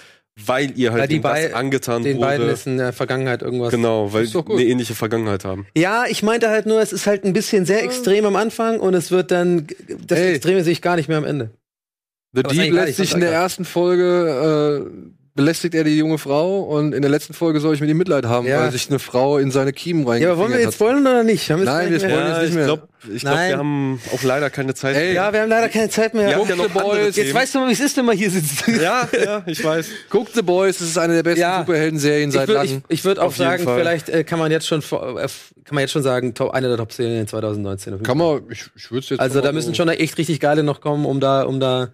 weil 0.46 0.72
ihr 0.80 0.94
halt 0.94 1.12
Weil 1.12 1.20
bei- 1.20 1.54
angetan 1.54 2.04
den 2.04 2.18
beiden 2.22 2.44
wurde. 2.46 2.54
ist 2.54 2.66
in 2.66 2.78
der 2.78 2.94
Vergangenheit 2.94 3.42
irgendwas. 3.42 3.72
Genau, 3.72 4.14
weil 4.14 4.26
die 4.26 4.38
eine 4.38 4.64
ähnliche 4.64 4.96
Vergangenheit 4.96 5.44
haben. 5.44 5.68
Ja, 5.76 6.06
ich 6.08 6.24
meinte 6.24 6.50
halt 6.50 6.66
nur, 6.66 6.82
es 6.82 6.94
ist 6.94 7.08
halt 7.08 7.26
ein 7.26 7.34
bisschen 7.34 7.66
sehr 7.66 7.84
extrem 7.84 8.26
am 8.26 8.38
Anfang 8.38 8.80
und 8.80 8.94
es 8.94 9.12
wird 9.12 9.32
dann, 9.32 9.68
das 10.08 10.18
Ey. 10.18 10.36
Extreme 10.36 10.64
sehe 10.64 10.72
ich 10.72 10.82
gar 10.82 10.96
nicht 10.96 11.10
mehr 11.10 11.18
am 11.18 11.26
Ende. 11.26 11.50
The 12.34 12.44
Deep 12.44 12.74
lässt 12.74 12.98
sich 12.98 13.14
in 13.14 13.22
der 13.22 13.32
er 13.32 13.42
ersten 13.42 13.66
Folge 13.66 14.86
äh, 14.86 15.20
belästigt 15.36 15.74
er 15.74 15.84
die 15.86 15.98
junge 15.98 16.18
Frau 16.18 16.60
und 16.64 16.94
in 16.94 17.02
der 17.02 17.10
letzten 17.10 17.34
Folge 17.34 17.62
soll 17.62 17.74
ich 17.74 17.80
mit 17.80 17.90
ihm 17.90 17.98
Mitleid 17.98 18.26
haben, 18.26 18.46
Ja. 18.46 18.60
weil 18.60 18.72
sich 18.74 18.90
eine 18.90 19.00
Frau 19.00 19.38
in 19.38 19.52
seine 19.52 19.72
Kiemen 19.72 20.06
rein. 20.06 20.22
Ja, 20.22 20.32
aber 20.32 20.40
wollen 20.42 20.52
wir 20.52 20.60
jetzt 20.60 20.74
spoilern 20.76 21.02
oder 21.02 21.24
nicht? 21.24 21.50
Haben 21.50 21.60
wir 21.60 21.66
Nein, 21.66 21.94
jetzt 21.94 22.02
wir 22.02 22.10
nicht 22.10 22.18
mehr- 22.18 22.28
jetzt 22.28 22.40
nicht 22.42 22.50
ich 22.50 22.56
mehr. 22.56 22.66
glaube, 22.66 22.88
ich 23.14 23.22
glaub, 23.22 23.34
Nein. 23.36 23.50
wir 23.52 23.58
haben 23.58 24.02
auch 24.14 24.24
leider 24.24 24.50
keine 24.50 24.74
Zeit. 24.74 24.96
Ey. 24.98 25.14
Ja, 25.14 25.32
wir 25.32 25.42
haben 25.42 25.50
leider 25.50 25.70
keine 25.70 25.90
Zeit 25.90 26.14
mehr. 26.14 26.36
Habt 26.36 26.50
ja 26.50 26.56
noch 26.58 26.68
Guck, 26.74 26.84
Boys. 26.84 27.16
Jetzt 27.16 27.34
weißt 27.34 27.56
du 27.56 27.60
mal, 27.60 27.70
wie 27.70 27.74
es 27.74 27.80
ist, 27.80 27.96
wenn 27.96 28.06
man 28.06 28.18
hier 28.18 28.30
sitzt. 28.30 28.68
ja, 28.68 29.08
ja, 29.24 29.44
ich 29.46 29.64
weiß. 29.64 29.88
Guckt 30.10 30.32
The 30.36 30.42
Boys, 30.42 30.82
es 30.82 30.90
ist 30.90 30.98
eine 30.98 31.14
der 31.16 31.24
besten 31.24 31.40
Ja. 31.40 31.60
Superhelden-Serien 31.60 32.32
seit 32.32 32.48
würde 32.50 32.66
ich, 32.66 32.72
langem. 32.72 32.84
ich 32.90 33.06
würd 33.06 33.20
auch 33.20 33.32
sagen, 33.34 33.64
Fall. 33.64 33.78
vielleicht 33.80 34.10
äh, 34.10 34.24
kann 34.26 34.40
man 34.40 34.52
jetzt 34.52 34.68
schon 34.68 34.82
äh, 34.82 34.84
kann 35.64 35.76
man 35.76 35.82
jetzt 35.84 35.92
schon 35.92 36.04
sagen, 36.04 36.34
top, 36.34 36.52
eine 36.52 36.68
der 36.68 36.76
Top-Serien 36.78 37.28
2019. 37.28 37.94
auf 37.94 38.00
jeden 38.00 38.06
Kann 38.06 38.18
man, 38.18 38.42
ich, 38.50 38.66
ich 38.76 38.92
würde 38.92 39.04
es 39.06 39.10
jetzt 39.10 39.20
Also 39.22 39.40
da 39.40 39.52
müssen 39.54 39.74
schon 39.74 39.88
echt 39.88 40.18
richtig 40.18 40.40
geile 40.42 40.64
noch 40.64 40.82
kommen, 40.82 41.06
um 41.06 41.20
da, 41.22 41.44
um 41.44 41.60
da 41.62 41.94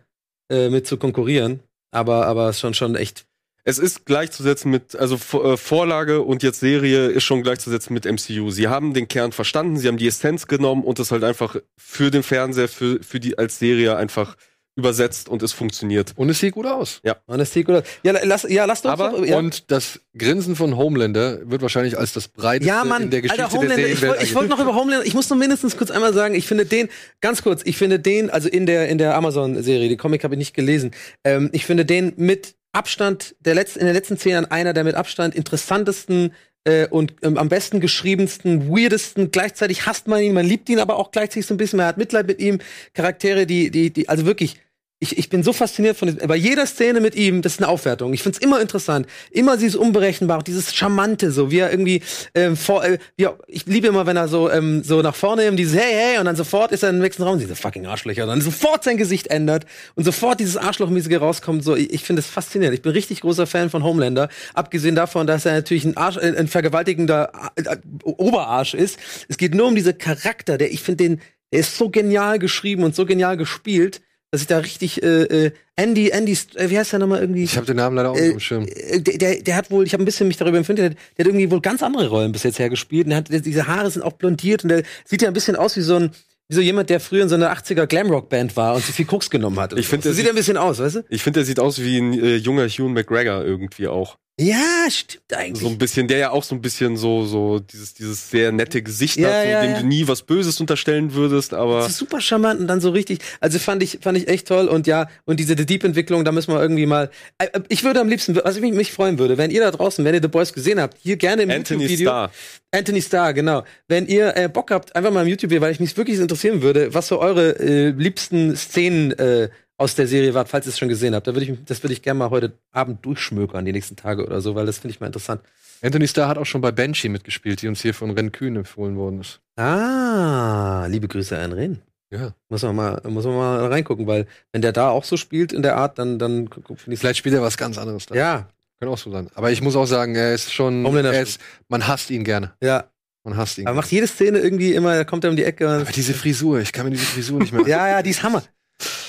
äh, 0.49 0.69
mit 0.69 0.87
zu 0.87 0.97
konkurrieren. 0.97 1.61
Aber, 1.91 2.25
aber 2.27 2.51
schon 2.53 2.73
schon 2.73 2.95
echt. 2.95 3.25
Es 3.67 3.79
ist 3.79 4.05
gleichzusetzen 4.05 4.69
mit, 4.69 4.95
also 4.95 5.15
äh, 5.15 5.57
Vorlage 5.57 6.21
und 6.21 6.43
jetzt 6.43 6.59
Serie 6.59 7.07
ist 7.07 7.23
schon 7.23 7.41
gleichzusetzen 7.41 7.95
mit 7.95 8.05
MCU. 8.05 8.51
Sie 8.51 8.67
haben 8.67 8.93
den 8.93 9.07
Kern 9.07 9.31
verstanden, 9.31 9.77
sie 9.77 9.87
haben 9.87 9.97
die 9.97 10.07
Essenz 10.07 10.45
genommen 10.45 10.83
und 10.83 10.99
das 10.99 11.11
halt 11.11 11.23
einfach 11.23 11.55
für 11.75 12.11
den 12.11 12.21
Fernseher, 12.21 12.67
für, 12.67 13.01
für 13.01 13.19
die 13.19 13.39
als 13.39 13.57
Serie 13.57 13.95
einfach 13.95 14.35
übersetzt 14.75 15.29
und 15.29 15.41
es 15.41 15.53
funktioniert. 15.53 16.11
Und 16.15 16.29
es 16.29 16.39
sieht 16.39 16.53
gut 16.53 16.65
aus. 16.65 17.01
Man 17.27 17.39
ist 17.39 17.53
gut. 17.53 17.83
Ja, 18.03 18.13
lass, 18.23 18.43
ja, 18.43 18.65
lasst 18.65 18.85
uns 18.85 18.93
Aber- 18.93 19.11
doch, 19.11 19.25
ja. 19.25 19.37
Und 19.37 19.71
das 19.71 20.01
Grinsen 20.17 20.55
von 20.55 20.75
Homelander 20.75 21.49
wird 21.49 21.61
wahrscheinlich 21.61 21.97
als 21.97 22.13
das 22.13 22.27
breiteste 22.27 22.67
Ja, 22.73 22.83
Mann, 22.83 23.03
in 23.03 23.09
der 23.09 23.21
Geschichte 23.21 23.43
Alter, 23.43 23.55
Homelander, 23.55 23.75
der 23.77 23.87
ich 23.87 23.99
Serienwelt 23.99 24.19
wollte 24.19 24.29
ich 24.29 24.35
wollt 24.35 24.49
noch 24.49 24.59
über 24.59 24.75
Homelander, 24.75 25.05
ich 25.05 25.13
muss 25.13 25.29
nur 25.29 25.39
mindestens 25.39 25.77
kurz 25.77 25.91
einmal 25.91 26.13
sagen, 26.13 26.35
ich 26.35 26.45
finde 26.47 26.65
den, 26.65 26.89
ganz 27.21 27.41
kurz, 27.41 27.61
ich 27.63 27.77
finde 27.77 27.99
den, 27.99 28.29
also 28.29 28.49
in 28.49 28.65
der, 28.65 28.89
in 28.89 28.97
der 28.97 29.15
Amazon-Serie, 29.15 29.87
die 29.87 29.97
Comic 29.97 30.23
habe 30.23 30.35
ich 30.35 30.39
nicht 30.39 30.53
gelesen, 30.53 30.91
ähm, 31.23 31.49
ich 31.53 31.65
finde 31.65 31.85
den 31.85 32.13
mit 32.17 32.55
Abstand, 32.73 33.35
der 33.39 33.55
letzten, 33.55 33.79
in 33.79 33.85
den 33.85 33.95
letzten 33.95 34.17
zehn 34.17 34.33
Jahren 34.33 34.45
einer 34.45 34.73
der 34.73 34.83
mit 34.83 34.95
Abstand 34.95 35.33
interessantesten 35.33 36.33
äh, 36.65 36.87
und 36.87 37.13
ähm, 37.21 37.37
am 37.37 37.47
besten 37.47 37.79
geschriebensten, 37.79 38.69
weirdesten, 38.69 39.31
gleichzeitig 39.31 39.85
hasst 39.85 40.07
man 40.07 40.21
ihn, 40.21 40.33
man 40.33 40.45
liebt 40.45 40.67
ihn 40.67 40.79
aber 40.79 40.97
auch 40.97 41.11
gleichzeitig 41.11 41.45
so 41.45 41.53
ein 41.53 41.57
bisschen, 41.57 41.77
man 41.77 41.85
hat 41.85 41.97
Mitleid 41.97 42.27
mit 42.27 42.39
ihm, 42.39 42.59
Charaktere, 42.93 43.45
die, 43.45 43.71
die, 43.71 43.91
die, 43.91 44.09
also 44.09 44.25
wirklich, 44.25 44.57
ich, 45.05 45.17
ich 45.17 45.29
bin 45.29 45.43
so 45.43 45.53
fasziniert 45.53 45.97
von 45.97 46.07
diesem, 46.07 46.27
bei 46.27 46.35
jeder 46.35 46.65
Szene 46.65 46.99
mit 46.99 47.15
ihm, 47.15 47.41
das 47.41 47.53
ist 47.53 47.59
eine 47.59 47.67
Aufwertung. 47.67 48.13
Ich 48.13 48.23
find's 48.23 48.39
immer 48.39 48.59
interessant. 48.59 49.07
Immer 49.31 49.57
dieses 49.57 49.75
Unberechenbare, 49.75 50.43
dieses 50.43 50.73
Charmante, 50.73 51.31
so 51.31 51.51
wie 51.51 51.59
er 51.59 51.71
irgendwie 51.71 52.01
ähm, 52.33 52.57
vor, 52.57 52.83
äh, 52.83 52.97
ja, 53.17 53.35
ich 53.47 53.65
liebe 53.65 53.87
immer, 53.87 54.05
wenn 54.05 54.17
er 54.17 54.27
so 54.27 54.49
ähm, 54.49 54.83
so 54.83 55.01
nach 55.01 55.15
vorne 55.15 55.45
eben 55.45 55.57
dieses 55.57 55.75
Hey, 55.75 55.93
hey, 55.93 56.19
und 56.19 56.25
dann 56.25 56.35
sofort 56.35 56.71
ist 56.71 56.83
er 56.83 56.89
im 56.89 56.99
nächsten 56.99 57.23
Raum, 57.23 57.39
diese 57.39 57.55
fucking 57.55 57.85
Arschlöcher, 57.85 58.23
und 58.23 58.29
dann 58.29 58.41
sofort 58.41 58.83
sein 58.83 58.97
Gesicht 58.97 59.27
ändert 59.27 59.65
und 59.95 60.03
sofort 60.03 60.39
dieses 60.39 60.57
Arschlochmäßige 60.57 61.21
rauskommt. 61.21 61.63
So, 61.63 61.75
ich, 61.75 61.93
ich 61.93 62.03
finde 62.03 62.21
es 62.21 62.27
faszinierend. 62.27 62.75
Ich 62.75 62.81
bin 62.81 62.91
richtig 62.91 63.21
großer 63.21 63.45
Fan 63.45 63.69
von 63.69 63.83
Homelander. 63.83 64.29
Abgesehen 64.53 64.95
davon, 64.95 65.27
dass 65.27 65.45
er 65.45 65.53
natürlich 65.53 65.85
ein 65.85 65.97
Arsch, 65.97 66.17
äh, 66.17 66.35
ein 66.37 66.47
vergewaltigender 66.47 67.31
äh, 67.55 67.61
äh, 67.61 67.77
Oberarsch 68.03 68.73
ist. 68.73 68.97
Es 69.27 69.37
geht 69.37 69.53
nur 69.53 69.67
um 69.67 69.75
diese 69.75 69.93
Charakter, 69.93 70.57
der 70.57 70.71
ich 70.71 70.81
finde 70.81 71.03
den, 71.03 71.21
der 71.51 71.59
ist 71.59 71.77
so 71.77 71.89
genial 71.89 72.39
geschrieben 72.39 72.83
und 72.83 72.95
so 72.95 73.05
genial 73.05 73.37
gespielt 73.37 74.01
dass 74.35 74.41
ich 74.41 74.47
da 74.47 74.59
richtig 74.59 75.01
äh, 75.03 75.23
äh, 75.47 75.51
Andy 75.75 76.09
Andy 76.09 76.37
äh, 76.55 76.69
wie 76.69 76.77
heißt 76.77 76.91
der 76.91 76.99
nochmal 76.99 77.21
irgendwie 77.21 77.43
Ich 77.43 77.55
habe 77.57 77.65
den 77.65 77.77
Namen 77.77 77.95
leider 77.95 78.11
auch 78.11 78.15
nicht 78.15 78.23
äh, 78.25 78.29
dem 78.31 78.39
Schirm. 78.39 78.65
äh, 78.67 78.99
der, 78.99 79.17
der, 79.17 79.41
der 79.41 79.55
hat 79.55 79.71
wohl, 79.71 79.85
ich 79.85 79.93
habe 79.93 80.03
ein 80.03 80.05
bisschen 80.05 80.27
mich 80.27 80.37
darüber 80.37 80.57
empfindet, 80.57 80.83
der, 80.85 80.89
der 81.17 81.25
hat 81.25 81.27
irgendwie 81.27 81.49
wohl 81.51 81.61
ganz 81.61 81.81
andere 81.83 82.07
Rollen 82.09 82.31
bis 82.31 82.43
jetzt 82.43 82.59
her 82.59 82.69
gespielt. 82.69 83.05
Und 83.05 83.09
der 83.11 83.17
hat, 83.17 83.31
der, 83.31 83.39
diese 83.39 83.67
Haare 83.67 83.89
sind 83.89 84.01
auch 84.03 84.13
blondiert 84.13 84.63
und 84.63 84.69
der 84.69 84.83
sieht 85.05 85.21
ja 85.21 85.27
ein 85.29 85.33
bisschen 85.33 85.55
aus 85.55 85.75
wie 85.77 85.81
so 85.81 85.95
ein, 85.95 86.11
wie 86.47 86.55
so 86.55 86.61
jemand, 86.61 86.89
der 86.91 86.99
früher 86.99 87.23
in 87.23 87.29
so 87.29 87.35
einer 87.35 87.51
80er 87.51 87.87
Glamrock-Band 87.87 88.55
war 88.55 88.75
und 88.75 88.85
sich 88.85 88.93
viel 88.95 89.05
Koks 89.05 89.29
genommen 89.29 89.59
hat. 89.59 89.73
Ich 89.77 89.87
find, 89.87 90.03
so 90.03 90.09
der 90.09 90.13
sieht 90.13 90.25
sieht- 90.25 90.29
ein 90.31 90.35
bisschen 90.35 90.57
aus, 90.57 90.79
weißt 90.79 90.95
du? 90.97 91.03
Ich 91.09 91.23
finde, 91.23 91.39
der 91.39 91.45
sieht 91.45 91.59
aus 91.59 91.79
wie 91.81 91.97
ein 91.97 92.13
äh, 92.13 92.35
junger 92.35 92.67
Hugh 92.67 92.89
McGregor 92.89 93.43
irgendwie 93.43 93.87
auch. 93.87 94.17
Ja, 94.37 94.89
stimmt 94.89 95.33
eigentlich. 95.33 95.63
So 95.63 95.69
ein 95.69 95.77
bisschen, 95.77 96.09
der 96.09 96.17
ja 96.17 96.31
auch 96.31 96.43
so 96.43 96.55
ein 96.55 96.61
bisschen 96.61 96.97
so, 96.97 97.25
so 97.25 97.59
dieses, 97.59 97.93
dieses 97.93 98.29
sehr 98.29 98.51
nette 98.51 98.81
Gesicht 98.81 99.15
Ja, 99.15 99.29
hat, 99.29 99.43
so, 99.43 99.49
ja, 99.49 99.61
dem 99.61 99.71
ja. 99.71 99.79
du 99.79 99.85
nie 99.85 100.09
was 100.09 100.23
Böses 100.23 100.59
unterstellen 100.59 101.13
würdest, 101.13 101.53
aber 101.53 101.79
Das 101.79 101.91
ist 101.91 101.97
super 101.99 102.19
charmant 102.19 102.59
und 102.59 102.67
dann 102.67 102.81
so 102.81 102.89
richtig, 102.89 103.19
also 103.39 103.59
fand 103.59 103.81
ich, 103.81 103.99
fand 104.01 104.17
ich 104.17 104.27
echt 104.27 104.49
toll 104.49 104.67
und 104.67 104.87
ja, 104.87 105.07
und 105.23 105.39
diese 105.39 105.55
The 105.57 105.65
Deep-Entwicklung, 105.65 106.25
da 106.25 106.33
müssen 106.33 106.53
wir 106.53 106.61
irgendwie 106.61 106.85
mal, 106.85 107.11
äh, 107.37 107.45
äh, 107.45 107.61
ich 107.69 107.85
würde 107.85 108.01
am 108.01 108.09
liebsten, 108.09 108.35
was 108.35 108.57
ich 108.57 108.61
mich, 108.61 108.73
mich 108.73 108.91
freuen 108.91 109.19
würde, 109.19 109.37
wenn 109.37 109.51
ihr 109.51 109.61
da 109.61 109.71
draußen, 109.71 110.03
wenn 110.03 110.13
ihr 110.13 110.21
The 110.21 110.27
Boys 110.27 110.51
gesehen 110.51 110.81
habt, 110.81 110.97
hier 111.01 111.15
gerne 111.15 111.43
im 111.43 111.49
Anthony 111.51 111.83
YouTube-Video. 111.83 112.09
Starr. 112.09 112.31
Anthony 112.71 113.01
Starr, 113.01 113.33
genau. 113.33 113.63
Wenn 113.87 114.05
ihr 114.05 114.35
äh, 114.35 114.49
Bock 114.49 114.69
habt, 114.69 114.97
einfach 114.97 115.11
mal 115.11 115.21
im 115.21 115.29
YouTube, 115.29 115.61
weil 115.61 115.71
ich 115.71 115.79
mich 115.79 115.95
wirklich 115.95 116.19
interessieren 116.19 116.61
würde, 116.61 116.93
was 116.93 117.07
so 117.07 117.21
eure 117.21 117.57
äh, 117.59 117.91
liebsten 117.91 118.57
Szenen 118.57 119.13
äh, 119.13 119.47
aus 119.77 119.95
der 119.95 120.07
Serie 120.07 120.33
war, 120.33 120.45
falls 120.45 120.65
ihr 120.65 120.69
es 120.69 120.79
schon 120.79 120.89
gesehen 120.89 121.15
habt. 121.15 121.27
Da 121.27 121.33
würde 121.33 121.45
ich, 121.45 121.65
das 121.65 121.83
würde 121.83 121.93
ich 121.93 122.01
gerne 122.01 122.19
mal 122.19 122.29
heute 122.29 122.53
Abend 122.71 123.05
durchschmökern, 123.05 123.65
die 123.65 123.73
nächsten 123.73 123.95
Tage 123.95 124.25
oder 124.25 124.41
so, 124.41 124.55
weil 124.55 124.65
das 124.65 124.79
finde 124.79 124.93
ich 124.93 124.99
mal 124.99 125.07
interessant. 125.07 125.41
Anthony 125.81 126.07
Starr 126.07 126.29
hat 126.29 126.37
auch 126.37 126.45
schon 126.45 126.61
bei 126.61 126.71
Banshee 126.71 127.09
mitgespielt, 127.09 127.61
die 127.61 127.67
uns 127.67 127.81
hier 127.81 127.93
von 127.93 128.11
Ren 128.11 128.31
Kühn 128.31 128.55
empfohlen 128.55 128.95
worden 128.95 129.21
ist. 129.21 129.41
Ah, 129.57 130.85
liebe 130.87 131.07
Grüße 131.07 131.37
an 131.37 131.51
Ren. 131.51 131.81
Ja. 132.11 132.33
Muss 132.49 132.63
man 132.63 132.75
mal, 132.75 133.01
muss 133.07 133.25
man 133.25 133.35
mal 133.35 133.65
reingucken, 133.67 134.07
weil 134.07 134.27
wenn 134.51 134.61
der 134.61 134.71
da 134.71 134.89
auch 134.89 135.03
so 135.03 135.17
spielt 135.17 135.51
in 135.51 135.63
der 135.63 135.75
Art, 135.75 135.99
dann, 135.99 136.17
dann 136.17 136.47
finde 136.47 136.93
ich 136.93 136.99
Vielleicht 136.99 137.17
spielt 137.17 137.35
er 137.35 137.41
was 137.41 137.57
ganz 137.57 137.77
anderes 137.77 138.05
da. 138.05 138.15
Ja, 138.15 138.47
Kann 138.79 138.89
auch 138.89 138.97
so 138.97 139.11
sein. 139.11 139.29
Aber 139.35 139.51
ich 139.51 139.61
muss 139.61 139.75
auch 139.75 139.85
sagen, 139.85 140.15
er 140.15 140.33
ist 140.33 140.53
schon, 140.53 140.85
er 140.85 141.21
ist, 141.21 141.41
man 141.67 141.87
hasst 141.87 142.09
ihn 142.09 142.23
gerne. 142.23 142.53
Ja. 142.61 142.85
Man 143.23 143.37
hasst 143.37 143.57
ihn. 143.57 143.67
Aber 143.67 143.77
macht 143.77 143.91
jede 143.91 144.07
Szene 144.07 144.37
irgendwie 144.37 144.73
immer, 144.73 144.95
da 144.95 145.03
kommt 145.03 145.23
er 145.23 145.31
um 145.31 145.35
die 145.35 145.43
Ecke. 145.43 145.67
Aber 145.67 145.91
diese 145.91 146.13
Frisur, 146.13 146.59
ich 146.59 146.71
kann 146.71 146.85
mir 146.85 146.91
diese 146.91 147.05
Frisur 147.05 147.39
nicht 147.39 147.51
mehr. 147.51 147.63
ja, 147.67 147.87
ja, 147.87 148.01
die 148.03 148.11
ist 148.11 148.21
Hammer. 148.21 148.43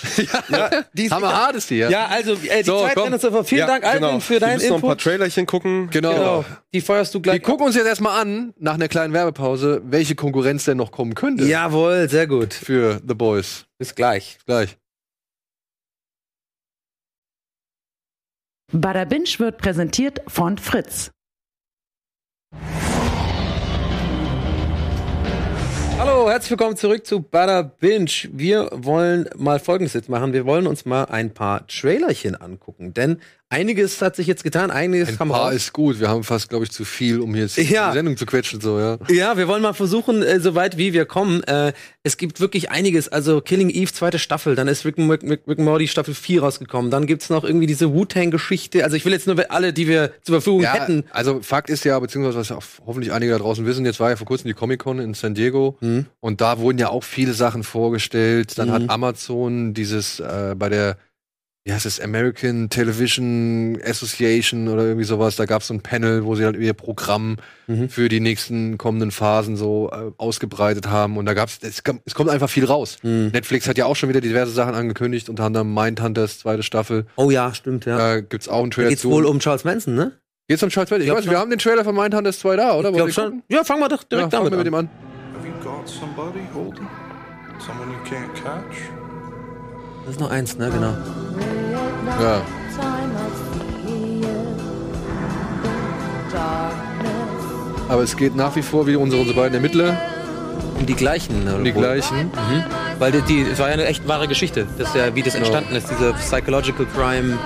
ja, 0.48 0.84
die 0.92 1.04
ist 1.06 1.12
Hammerhart 1.12 1.56
ist 1.56 1.70
die, 1.70 1.76
ja. 1.78 1.90
Ja, 1.90 2.06
also 2.06 2.32
äh, 2.34 2.58
die 2.58 2.64
So, 2.64 2.80
Zeit 2.82 2.94
komm. 2.94 3.02
rennt 3.04 3.14
uns 3.14 3.22
davor. 3.22 3.44
Vielen 3.44 3.60
Ja, 3.60 3.66
Dank, 3.66 3.84
Alvin, 3.84 4.02
genau. 4.02 4.20
für 4.20 4.32
Wir 4.34 4.40
deinen 4.40 4.54
müssen 4.54 4.68
noch 4.68 4.76
ein 4.76 4.80
paar 4.82 4.90
Input. 4.92 5.02
Trailerchen 5.04 5.46
gucken. 5.46 5.88
Genau. 5.90 6.12
Genau. 6.12 6.44
Die 6.74 6.80
feuerst 6.80 7.14
du 7.14 7.18
Wir 7.18 7.22
gleich. 7.22 7.42
gucken 7.42 7.66
uns 7.66 7.74
jetzt 7.76 7.86
erstmal 7.86 8.20
an, 8.20 8.54
nach 8.58 8.74
einer 8.74 8.88
kleinen 8.88 9.12
Werbepause, 9.12 9.82
welche 9.84 10.14
Konkurrenz 10.14 10.64
denn 10.64 10.76
noch 10.76 10.92
kommen 10.92 11.14
könnte 11.14 11.44
Jawohl, 11.44 12.08
sehr 12.08 12.26
gut. 12.26 12.54
für 12.54 13.00
The 13.06 13.14
Boys. 13.14 13.66
Bis 13.78 13.94
gleich. 13.94 14.38
Gleich. 14.46 14.76
Bada 18.72 19.04
Binge 19.04 19.28
wird 19.38 19.58
präsentiert 19.58 20.20
von 20.26 20.58
Fritz. 20.58 21.10
Hallo, 25.98 26.28
herzlich 26.28 26.50
willkommen 26.50 26.76
zurück 26.76 27.06
zu 27.06 27.22
Bada 27.22 27.62
Binge. 27.62 28.10
Wir 28.30 28.68
wollen 28.70 29.30
mal 29.34 29.58
Folgendes 29.58 29.94
jetzt 29.94 30.10
machen. 30.10 30.34
Wir 30.34 30.44
wollen 30.44 30.66
uns 30.66 30.84
mal 30.84 31.04
ein 31.04 31.32
paar 31.32 31.66
Trailerchen 31.68 32.34
angucken, 32.34 32.92
denn 32.92 33.22
einiges 33.48 34.02
hat 34.02 34.16
sich 34.16 34.26
jetzt 34.26 34.42
getan, 34.44 34.70
einiges 34.70 35.08
Ein 35.10 35.18
kam 35.18 35.28
paar 35.28 35.46
raus. 35.46 35.54
ist 35.54 35.72
gut. 35.72 36.00
Wir 36.00 36.08
haben 36.08 36.24
fast, 36.24 36.48
glaube 36.48 36.64
ich, 36.64 36.70
zu 36.72 36.84
viel, 36.84 37.20
um 37.20 37.34
jetzt 37.34 37.56
Ja. 37.56 37.90
die 37.90 37.96
Sendung 37.96 38.16
zu 38.16 38.26
quetschen. 38.26 38.60
So, 38.60 38.78
ja. 38.78 38.98
Ja, 39.08 39.36
wir 39.36 39.46
wollen 39.48 39.62
mal 39.62 39.72
versuchen, 39.72 40.22
äh, 40.22 40.40
so 40.40 40.54
weit 40.54 40.76
wie 40.78 40.92
wir 40.92 41.04
kommen. 41.06 41.42
Äh, 41.44 41.72
es 42.02 42.16
gibt 42.16 42.40
wirklich 42.40 42.70
einiges. 42.70 43.08
Also 43.08 43.40
Killing 43.40 43.70
Eve, 43.70 43.92
zweite 43.92 44.18
Staffel. 44.18 44.54
Dann 44.56 44.66
ist 44.68 44.84
Rick, 44.84 44.96
Rick, 44.98 45.22
Rick 45.22 45.42
and 45.48 45.58
Morty 45.60 45.86
Staffel 45.88 46.14
4 46.14 46.42
rausgekommen. 46.42 46.90
Dann 46.90 47.06
gibt's 47.06 47.30
noch 47.30 47.44
irgendwie 47.44 47.66
diese 47.66 47.92
Wu-Tang-Geschichte. 47.92 48.82
Also 48.84 48.96
ich 48.96 49.04
will 49.04 49.12
jetzt 49.12 49.26
nur 49.26 49.36
alle, 49.50 49.72
die 49.72 49.86
wir 49.86 50.12
zur 50.22 50.34
Verfügung 50.36 50.62
Ja, 50.62 50.74
hätten. 50.74 51.04
also 51.10 51.40
Fakt 51.40 51.70
ist 51.70 51.84
ja, 51.84 51.98
beziehungsweise 52.00 52.38
was 52.38 52.50
auch 52.52 52.62
hoffentlich 52.84 53.12
einige 53.12 53.32
da 53.32 53.38
draußen 53.38 53.64
wissen, 53.66 53.84
jetzt 53.84 54.00
war 54.00 54.10
ja 54.10 54.16
vor 54.16 54.26
kurzem 54.26 54.48
die 54.48 54.54
Comic-Con 54.54 54.98
in 54.98 55.14
San 55.14 55.34
Diego 55.34 55.76
Mhm. 55.80 56.06
und 56.20 56.40
da 56.40 56.58
wurden 56.58 56.78
ja 56.78 56.88
auch 56.88 57.04
viele 57.04 57.32
Sachen 57.32 57.62
vorgestellt. 57.62 58.58
Dann 58.58 58.72
hat 58.72 58.88
Amazon 58.90 59.74
dieses 59.74 60.20
äh, 60.20 60.54
bei 60.58 60.68
der 60.68 60.96
wie 61.68 61.72
heißt 61.72 61.84
es, 61.84 62.00
American 62.00 62.70
Television 62.70 63.76
Association 63.84 64.68
oder 64.68 64.84
irgendwie 64.84 65.04
sowas, 65.04 65.34
da 65.34 65.46
gab 65.46 65.62
es 65.62 65.66
so 65.68 65.74
ein 65.74 65.80
Panel, 65.80 66.24
wo 66.24 66.36
sie 66.36 66.44
halt 66.44 66.56
ihr 66.56 66.72
Programm 66.74 67.38
Mhm. 67.66 67.88
für 67.88 68.08
die 68.08 68.20
nächsten 68.20 68.78
kommenden 68.78 69.10
Phasen 69.10 69.56
so 69.56 69.90
äh, 69.92 70.12
ausgebreitet 70.18 70.86
haben. 70.88 71.16
Und 71.16 71.26
da 71.26 71.34
gab's, 71.34 71.58
es, 71.62 71.82
kam- 71.82 71.98
es 72.04 72.14
kommt 72.14 72.30
einfach 72.30 72.48
viel 72.48 72.64
raus. 72.64 72.98
Mhm. 73.02 73.30
Netflix 73.32 73.66
hat 73.66 73.76
ja 73.78 73.86
auch 73.86 73.96
schon 73.96 74.08
wieder 74.08 74.20
diverse 74.20 74.52
Sachen 74.52 74.74
angekündigt, 74.76 75.28
unter 75.28 75.42
anderem 75.42 75.74
Mindhunters 75.74 76.38
zweite 76.38 76.62
Staffel. 76.62 77.06
Oh 77.16 77.30
ja, 77.32 77.52
stimmt, 77.52 77.84
ja. 77.84 77.98
Da 77.98 78.20
gibt's 78.20 78.48
auch 78.48 78.62
einen 78.62 78.70
da 78.70 78.74
Trailer 78.76 78.90
geht's 78.90 79.02
zu. 79.02 79.10
wohl 79.10 79.26
um 79.26 79.40
Charles 79.40 79.64
Manson, 79.64 79.96
ne? 79.96 80.12
Geht's 80.46 80.62
um 80.62 80.68
Charles 80.68 80.90
Manson? 80.90 81.00
Ich 81.02 81.06
glaub 81.08 81.18
weiß, 81.18 81.24
nicht, 81.24 81.32
wir 81.32 81.38
haben 81.40 81.50
den 81.50 81.58
Trailer 81.58 81.82
von 81.82 81.96
Mindhunters 81.96 82.38
2 82.38 82.54
da, 82.54 82.74
oder? 82.76 82.90
Ich 82.90 82.96
ihr 82.96 83.12
schon. 83.12 83.24
gucken? 83.24 83.42
Ja, 83.48 83.64
fangen 83.64 83.80
wir 83.80 83.88
doch 83.88 84.02
Ja, 84.02 84.08
direkt 84.18 84.30
fangen 84.30 84.44
wir 84.46 84.50
damit 84.50 84.64
mit 84.64 84.72
dem 84.72 84.74
an. 84.74 84.86
an. 84.86 85.36
Have 85.36 85.48
you 85.48 85.54
got 85.64 85.88
somebody, 85.88 86.46
Holden? 86.54 86.86
Someone 87.58 87.90
you 87.90 87.98
can't 88.08 88.32
catch? 88.34 88.76
Das 90.06 90.14
ist 90.14 90.20
noch 90.20 90.30
eins, 90.30 90.56
ne? 90.56 90.70
Genau. 90.70 90.94
Ja. 92.22 92.42
Aber 97.88 98.02
es 98.02 98.16
geht 98.16 98.34
nach 98.34 98.54
wie 98.56 98.62
vor 98.62 98.86
wie 98.86 98.96
unsere, 98.96 99.20
unsere 99.22 99.38
beiden 99.38 99.54
Ermittler, 99.54 99.96
Um 100.78 100.86
die 100.86 100.94
gleichen. 100.94 101.44
ne, 101.44 101.54
um 101.54 101.64
die 101.64 101.74
wohl. 101.74 101.82
gleichen. 101.82 102.30
Weil 102.98 103.12
die, 103.12 103.22
die, 103.22 103.42
es 103.42 103.58
war 103.58 103.68
ja 103.68 103.74
eine 103.74 103.84
echt 103.86 104.06
wahre 104.08 104.26
Geschichte. 104.26 104.66
Das 104.78 104.88
ist 104.88 104.96
ja, 104.96 105.14
wie 105.14 105.22
das 105.22 105.34
Genau. 105.34 105.46
entstanden 105.46 105.76
ist, 105.76 105.88
diese 105.90 106.12
Psychological 106.14 106.86
Crime. 106.94 107.38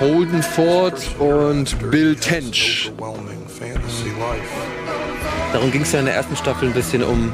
Holden 0.00 0.42
Ford 0.42 1.00
und 1.20 1.90
Bill 1.90 2.16
Tench. 2.16 2.90
Darum 5.52 5.70
ging 5.70 5.82
es 5.82 5.92
ja 5.92 6.00
in 6.00 6.06
der 6.06 6.14
ersten 6.16 6.34
Staffel 6.36 6.68
ein 6.68 6.74
bisschen 6.74 7.04
um 7.04 7.32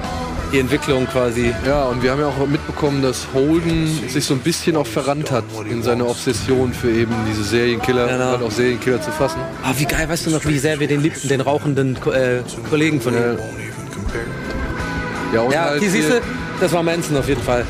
die 0.52 0.58
Entwicklung 0.60 1.06
quasi. 1.06 1.52
Ja, 1.66 1.84
und 1.84 2.02
wir 2.02 2.10
haben 2.12 2.20
ja 2.20 2.26
auch 2.28 2.46
mitbekommen, 2.46 3.02
dass 3.02 3.26
Holden 3.34 3.86
sich 4.08 4.24
so 4.24 4.34
ein 4.34 4.40
bisschen 4.40 4.76
auch 4.76 4.86
verrannt 4.86 5.30
hat 5.30 5.44
in 5.68 5.82
seiner 5.82 6.08
Obsession 6.08 6.72
für 6.72 6.90
eben 6.90 7.14
diese 7.28 7.44
Serienkiller, 7.44 8.06
Genau. 8.08 8.24
halt 8.32 8.42
auch 8.42 8.50
Serienkiller 8.50 9.00
zu 9.00 9.10
fassen. 9.12 9.40
Ah, 9.62 9.72
wie 9.76 9.84
geil, 9.84 10.08
weißt 10.08 10.26
du 10.26 10.30
noch, 10.30 10.44
wie 10.46 10.58
sehr 10.58 10.80
wir 10.80 10.88
den 10.88 11.00
liebten, 11.02 11.28
den 11.28 11.40
rauchenden 11.40 11.96
äh, 12.12 12.40
Kollegen 12.68 13.00
von 13.00 13.14
ihm. 13.14 13.18
Even 13.18 13.38
compare. 13.94 14.24
Ja, 15.32 15.40
und 15.42 15.52
Ja, 15.52 15.64
halt 15.66 15.82
die 15.82 15.88
siehst 15.88 16.08
hier- 16.08 16.16
du, 16.20 16.26
das 16.60 16.72
war 16.72 16.82
Manson 16.82 17.16
auf 17.16 17.28
jeden 17.28 17.42
Fall. 17.42 17.64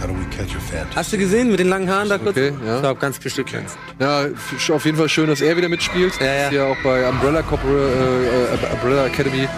How 0.00 0.08
do 0.10 0.14
we 0.14 0.36
catch 0.36 0.54
a 0.56 0.60
fantasy? 0.60 0.94
Hast 0.96 1.12
du 1.12 1.18
gesehen 1.18 1.50
mit 1.50 1.60
den 1.60 1.68
langen 1.68 1.88
Haaren 1.88 2.08
da 2.08 2.18
kurz? 2.18 2.36
Okay, 2.36 2.52
ja. 2.66 2.74
Ich 2.76 2.80
glaube, 2.82 3.00
ganz 3.00 3.18
bestimmt. 3.18 3.50
Ja, 3.98 4.26
auf 4.74 4.84
jeden 4.84 4.98
Fall 4.98 5.08
schön, 5.08 5.28
dass 5.28 5.40
er 5.40 5.56
wieder 5.56 5.68
mitspielt. 5.68 6.12
Ja, 6.20 6.26
ja. 6.26 6.46
Ist 6.48 6.52
ja 6.52 6.64
auch 6.66 6.76
bei 6.84 7.08
Umbrella, 7.08 7.40
Corpora, 7.42 7.72
äh, 7.72 8.54
äh, 8.54 8.72
Umbrella 8.74 9.06
Academy 9.06 9.48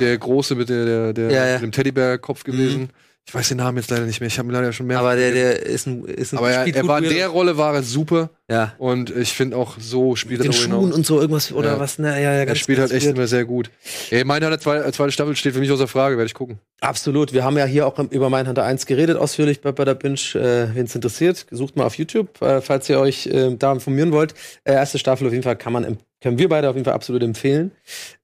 der 0.00 0.18
Große 0.18 0.54
mit, 0.54 0.68
der, 0.68 0.84
der, 0.84 1.12
der, 1.12 1.30
Ja, 1.30 1.46
ja. 1.46 1.58
dem 1.58 1.72
Teddybär-Kopf 1.72 2.44
gewesen. 2.44 2.90
Ich 3.28 3.34
weiß 3.34 3.48
den 3.48 3.58
Namen 3.58 3.76
jetzt 3.76 3.90
leider 3.90 4.06
nicht 4.06 4.18
mehr. 4.20 4.26
Ich 4.28 4.38
habe 4.38 4.48
ihn 4.48 4.52
leider 4.52 4.72
schon 4.72 4.86
mehr. 4.86 4.98
Aber 4.98 5.14
der, 5.14 5.30
der 5.32 5.62
ist 5.64 5.86
ein, 5.86 6.04
ist 6.06 6.32
ein 6.32 6.38
Aber 6.38 6.50
er, 6.50 6.66
er 6.66 6.86
war 6.88 6.98
in 7.00 7.10
der 7.10 7.28
Rolle 7.28 7.56
war 7.58 7.74
er 7.74 7.82
super. 7.84 8.30
Ja. 8.50 8.72
Und 8.78 9.14
ich 9.14 9.34
finde 9.34 9.56
auch 9.56 9.76
so 9.78 10.16
spielt 10.16 10.40
er 10.40 10.44
Den 10.44 10.52
Schuhen 10.52 10.72
hinaus. 10.80 10.94
und 10.96 11.06
so 11.06 11.20
irgendwas 11.20 11.52
oder 11.52 11.72
Ja. 11.74 11.78
was, 11.78 11.98
ne? 12.00 12.08
Ja, 12.20 12.32
ja, 12.32 12.42
Er 12.44 12.54
spielt 12.56 12.80
halt 12.80 12.90
echt 12.90 13.06
weird. 13.06 13.16
immer 13.18 13.26
sehr 13.28 13.44
gut. 13.44 13.70
Ey, 14.10 14.24
meine 14.24 14.58
zweite, 14.58 14.90
zweite 14.90 15.12
Staffel 15.12 15.36
steht 15.36 15.52
für 15.52 15.60
mich 15.60 15.70
außer 15.70 15.86
Frage, 15.86 16.16
werde 16.16 16.26
ich 16.26 16.34
gucken. 16.34 16.58
Absolut. 16.80 17.32
Wir 17.32 17.44
haben 17.44 17.56
ja 17.58 17.66
hier 17.66 17.86
auch 17.86 17.96
über 18.10 18.30
Mindhunter 18.30 18.64
1 18.64 18.86
geredet, 18.86 19.16
ausführlich 19.18 19.60
bei, 19.60 19.70
bei 19.70 19.84
der 19.84 19.94
Binge. 19.94 20.18
Äh, 20.34 20.74
Wen 20.74 20.86
es 20.86 20.94
interessiert, 20.94 21.46
sucht 21.52 21.76
mal 21.76 21.84
auf 21.84 21.94
YouTube, 21.96 22.40
äh, 22.42 22.60
falls 22.62 22.88
ihr 22.88 22.98
euch 22.98 23.26
äh, 23.26 23.54
da 23.56 23.72
informieren 23.72 24.10
wollt. 24.12 24.34
Äh, 24.64 24.72
erste 24.72 24.98
Staffel 24.98 25.26
auf 25.26 25.32
jeden 25.32 25.44
Fall 25.44 25.56
kann 25.56 25.72
man, 25.74 25.84
em- 25.84 25.98
können 26.20 26.38
wir 26.38 26.48
beide 26.48 26.68
auf 26.68 26.74
jeden 26.76 26.84
Fall 26.84 26.94
absolut 26.94 27.22
empfehlen. 27.22 27.72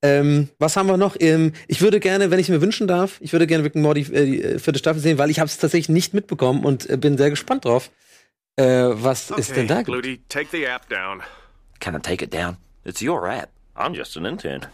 Ähm, 0.03 0.49
was 0.59 0.77
haben 0.77 0.87
wir 0.87 0.97
noch? 0.97 1.17
Ähm, 1.19 1.53
ich 1.67 1.81
würde 1.81 2.01
gerne, 2.01 2.31
wenn 2.31 2.39
ich 2.39 2.49
mir 2.49 2.61
wünschen 2.61 2.87
darf, 2.87 3.19
ich 3.21 3.33
würde 3.33 3.47
gerne 3.47 3.65
Rick 3.65 3.77
and 3.77 3.83
Morty 3.83 4.01
äh, 4.13 4.27
die 4.27 4.43
äh, 4.43 4.59
vierte 4.59 4.79
Staffel 4.79 5.01
sehen, 5.01 5.19
weil 5.19 5.31
ich 5.31 5.39
habe 5.39 5.47
es 5.47 5.59
tatsächlich 5.59 5.89
nicht 5.89 6.15
mitbekommen 6.15 6.65
und 6.65 6.89
äh, 6.89 6.97
bin 6.97 7.17
sehr 7.17 7.31
gespannt 7.31 7.65
drauf. 7.65 7.91
Äh, 8.57 8.65
was 8.65 9.31
ist 9.31 9.57
denn 9.57 9.67
da? 9.67 9.81
Ludi, 9.81 10.21
take 10.29 10.49
the 10.51 10.65
app 10.65 10.89
down. 10.89 11.23
Can 11.81 11.95
I 11.95 11.99
take 12.01 12.25
it 12.25 12.33
down? 12.33 12.57
It's 12.85 13.03
your 13.03 13.29
app. 13.29 13.51
I'm 13.77 13.95
just 13.95 14.17
an 14.17 14.25
intern. 14.25 14.67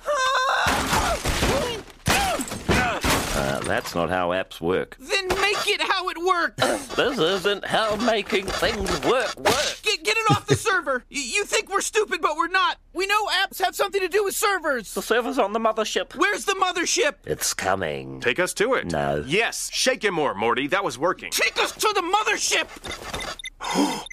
That's 3.64 3.94
not 3.94 4.10
how 4.10 4.30
apps 4.30 4.60
work. 4.60 4.96
Then 4.98 5.28
make 5.28 5.68
it 5.68 5.80
how 5.82 6.08
it 6.08 6.18
works. 6.18 6.62
This 6.92 7.18
isn't 7.18 7.64
how 7.64 7.96
making 7.96 8.44
things 8.46 8.90
work 9.04 9.34
work. 9.38 9.76
Get, 9.82 10.04
get 10.04 10.14
it 10.16 10.30
off 10.30 10.46
the 10.46 10.56
server. 10.56 11.04
Y- 11.10 11.22
you 11.32 11.44
think 11.46 11.70
we're 11.70 11.80
stupid, 11.80 12.20
but 12.20 12.36
we're 12.36 12.48
not. 12.48 12.76
We 12.92 13.06
know 13.06 13.26
apps 13.28 13.62
have 13.62 13.74
something 13.74 14.00
to 14.02 14.08
do 14.08 14.24
with 14.24 14.36
servers. 14.36 14.92
The 14.92 15.00
server's 15.00 15.38
on 15.38 15.54
the 15.54 15.58
mothership. 15.58 16.14
Where's 16.14 16.44
the 16.44 16.52
mothership? 16.52 17.14
It's 17.24 17.54
coming. 17.54 18.20
Take 18.20 18.38
us 18.38 18.52
to 18.54 18.74
it. 18.74 18.92
No. 18.92 19.24
Yes, 19.26 19.70
shake 19.72 20.04
him 20.04 20.14
more, 20.14 20.34
Morty. 20.34 20.66
That 20.66 20.84
was 20.84 20.98
working. 20.98 21.30
Take 21.30 21.56
us 21.58 21.72
to 21.72 21.90
the 21.94 22.02
mothership. 22.02 22.68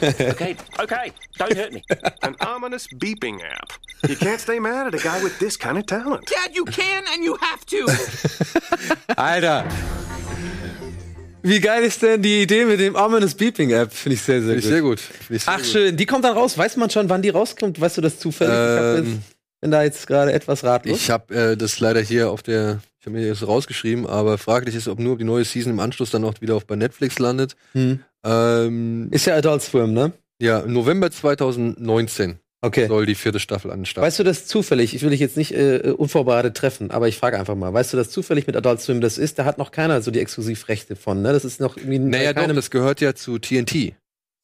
Okay, 0.02 0.56
okay, 0.80 1.12
don't 1.38 1.54
hurt 1.56 1.72
me. 1.72 1.82
An 2.22 2.34
ominous 2.40 2.86
beeping 2.88 3.40
app. 3.42 3.72
You 4.08 4.16
can't 4.16 4.40
stay 4.40 4.58
mad 4.60 4.86
at 4.86 4.94
a 4.94 4.98
guy 4.98 5.22
with 5.22 5.38
this 5.38 5.56
kind 5.58 5.76
of 5.78 5.86
talent. 5.86 6.26
Dad, 6.28 6.54
you 6.54 6.64
can 6.64 7.04
and 7.14 7.24
you 7.24 7.36
have 7.40 7.64
to. 7.66 7.86
Alter! 9.16 9.64
Wie 11.42 11.60
geil 11.60 11.84
ist 11.84 12.02
denn 12.02 12.20
die 12.20 12.42
Idee 12.42 12.64
mit 12.64 12.80
dem 12.80 12.94
Ominous 12.96 13.34
Beeping 13.34 13.70
App? 13.70 13.92
Finde 13.92 14.14
ich 14.14 14.22
sehr, 14.22 14.42
sehr 14.42 14.58
Finde 14.58 14.58
ich 14.58 14.64
gut. 14.64 14.70
sehr 14.72 14.82
gut. 14.82 15.00
Finde 15.00 15.36
ich 15.36 15.44
sehr 15.44 15.52
Ach 15.54 15.58
gut. 15.58 15.66
schön, 15.66 15.96
die 15.96 16.04
kommt 16.06 16.24
dann 16.24 16.36
raus. 16.36 16.58
Weiß 16.58 16.76
man 16.76 16.90
schon, 16.90 17.08
wann 17.08 17.22
die 17.22 17.30
rauskommt? 17.30 17.80
Weißt 17.80 17.96
du 17.96 18.00
das 18.00 18.18
zufällig? 18.18 18.52
ich 18.52 18.58
hab 18.58 18.98
Ähm, 18.98 19.22
bin 19.60 19.70
da 19.70 19.82
jetzt 19.82 20.06
gerade 20.06 20.32
etwas 20.32 20.64
ratlos. 20.64 20.96
Ich 20.98 21.10
habe 21.10 21.34
äh, 21.34 21.56
das 21.56 21.78
leider 21.80 22.00
hier 22.00 22.30
auf 22.30 22.42
der, 22.42 22.80
ich 23.00 23.06
habe 23.06 23.16
mir 23.16 23.28
das 23.28 23.46
rausgeschrieben, 23.46 24.06
aber 24.06 24.36
fraglich 24.36 24.74
ist, 24.74 24.88
ob 24.88 24.98
nur 24.98 25.16
die 25.16 25.24
neue 25.24 25.44
Season 25.44 25.72
im 25.72 25.80
Anschluss 25.80 26.10
dann 26.10 26.24
auch 26.24 26.34
wieder 26.40 26.54
auf 26.56 26.66
bei 26.66 26.76
Netflix 26.76 27.18
landet. 27.18 27.56
Hm. 27.72 28.00
Ähm, 28.24 29.08
Ist 29.10 29.26
ja 29.26 29.36
Adult 29.36 29.62
Swim, 29.62 29.92
ne? 29.92 30.12
ja, 30.40 30.64
November 30.66 31.10
2019 31.10 32.38
Okay. 32.60 32.88
soll 32.88 33.06
die 33.06 33.14
vierte 33.14 33.38
Staffel 33.38 33.70
an 33.70 33.80
den 33.80 33.86
Start. 33.86 34.04
Weißt 34.04 34.18
du 34.18 34.24
das 34.24 34.46
zufällig? 34.46 34.92
Ich 34.92 35.02
will 35.02 35.10
dich 35.10 35.20
jetzt 35.20 35.36
nicht 35.36 35.52
äh, 35.52 35.94
unvorbereitet 35.96 36.56
treffen, 36.56 36.90
aber 36.90 37.06
ich 37.06 37.16
frage 37.16 37.38
einfach 37.38 37.54
mal. 37.54 37.72
Weißt 37.72 37.92
du 37.92 37.96
das 37.96 38.10
zufällig 38.10 38.48
mit 38.48 38.56
Adult 38.56 38.80
Swim 38.80 39.00
das 39.00 39.16
ist? 39.16 39.38
Da 39.38 39.44
hat 39.44 39.58
noch 39.58 39.70
keiner 39.70 40.02
so 40.02 40.10
die 40.10 40.18
Exklusivrechte 40.18 40.96
von, 40.96 41.22
ne? 41.22 41.32
Das 41.32 41.44
ist 41.44 41.60
noch 41.60 41.76
irgendwie 41.76 42.00
naja, 42.00 42.32
doch, 42.32 42.52
das 42.52 42.70
gehört 42.72 43.00
ja 43.00 43.14
zu 43.14 43.38
TNT. 43.38 43.94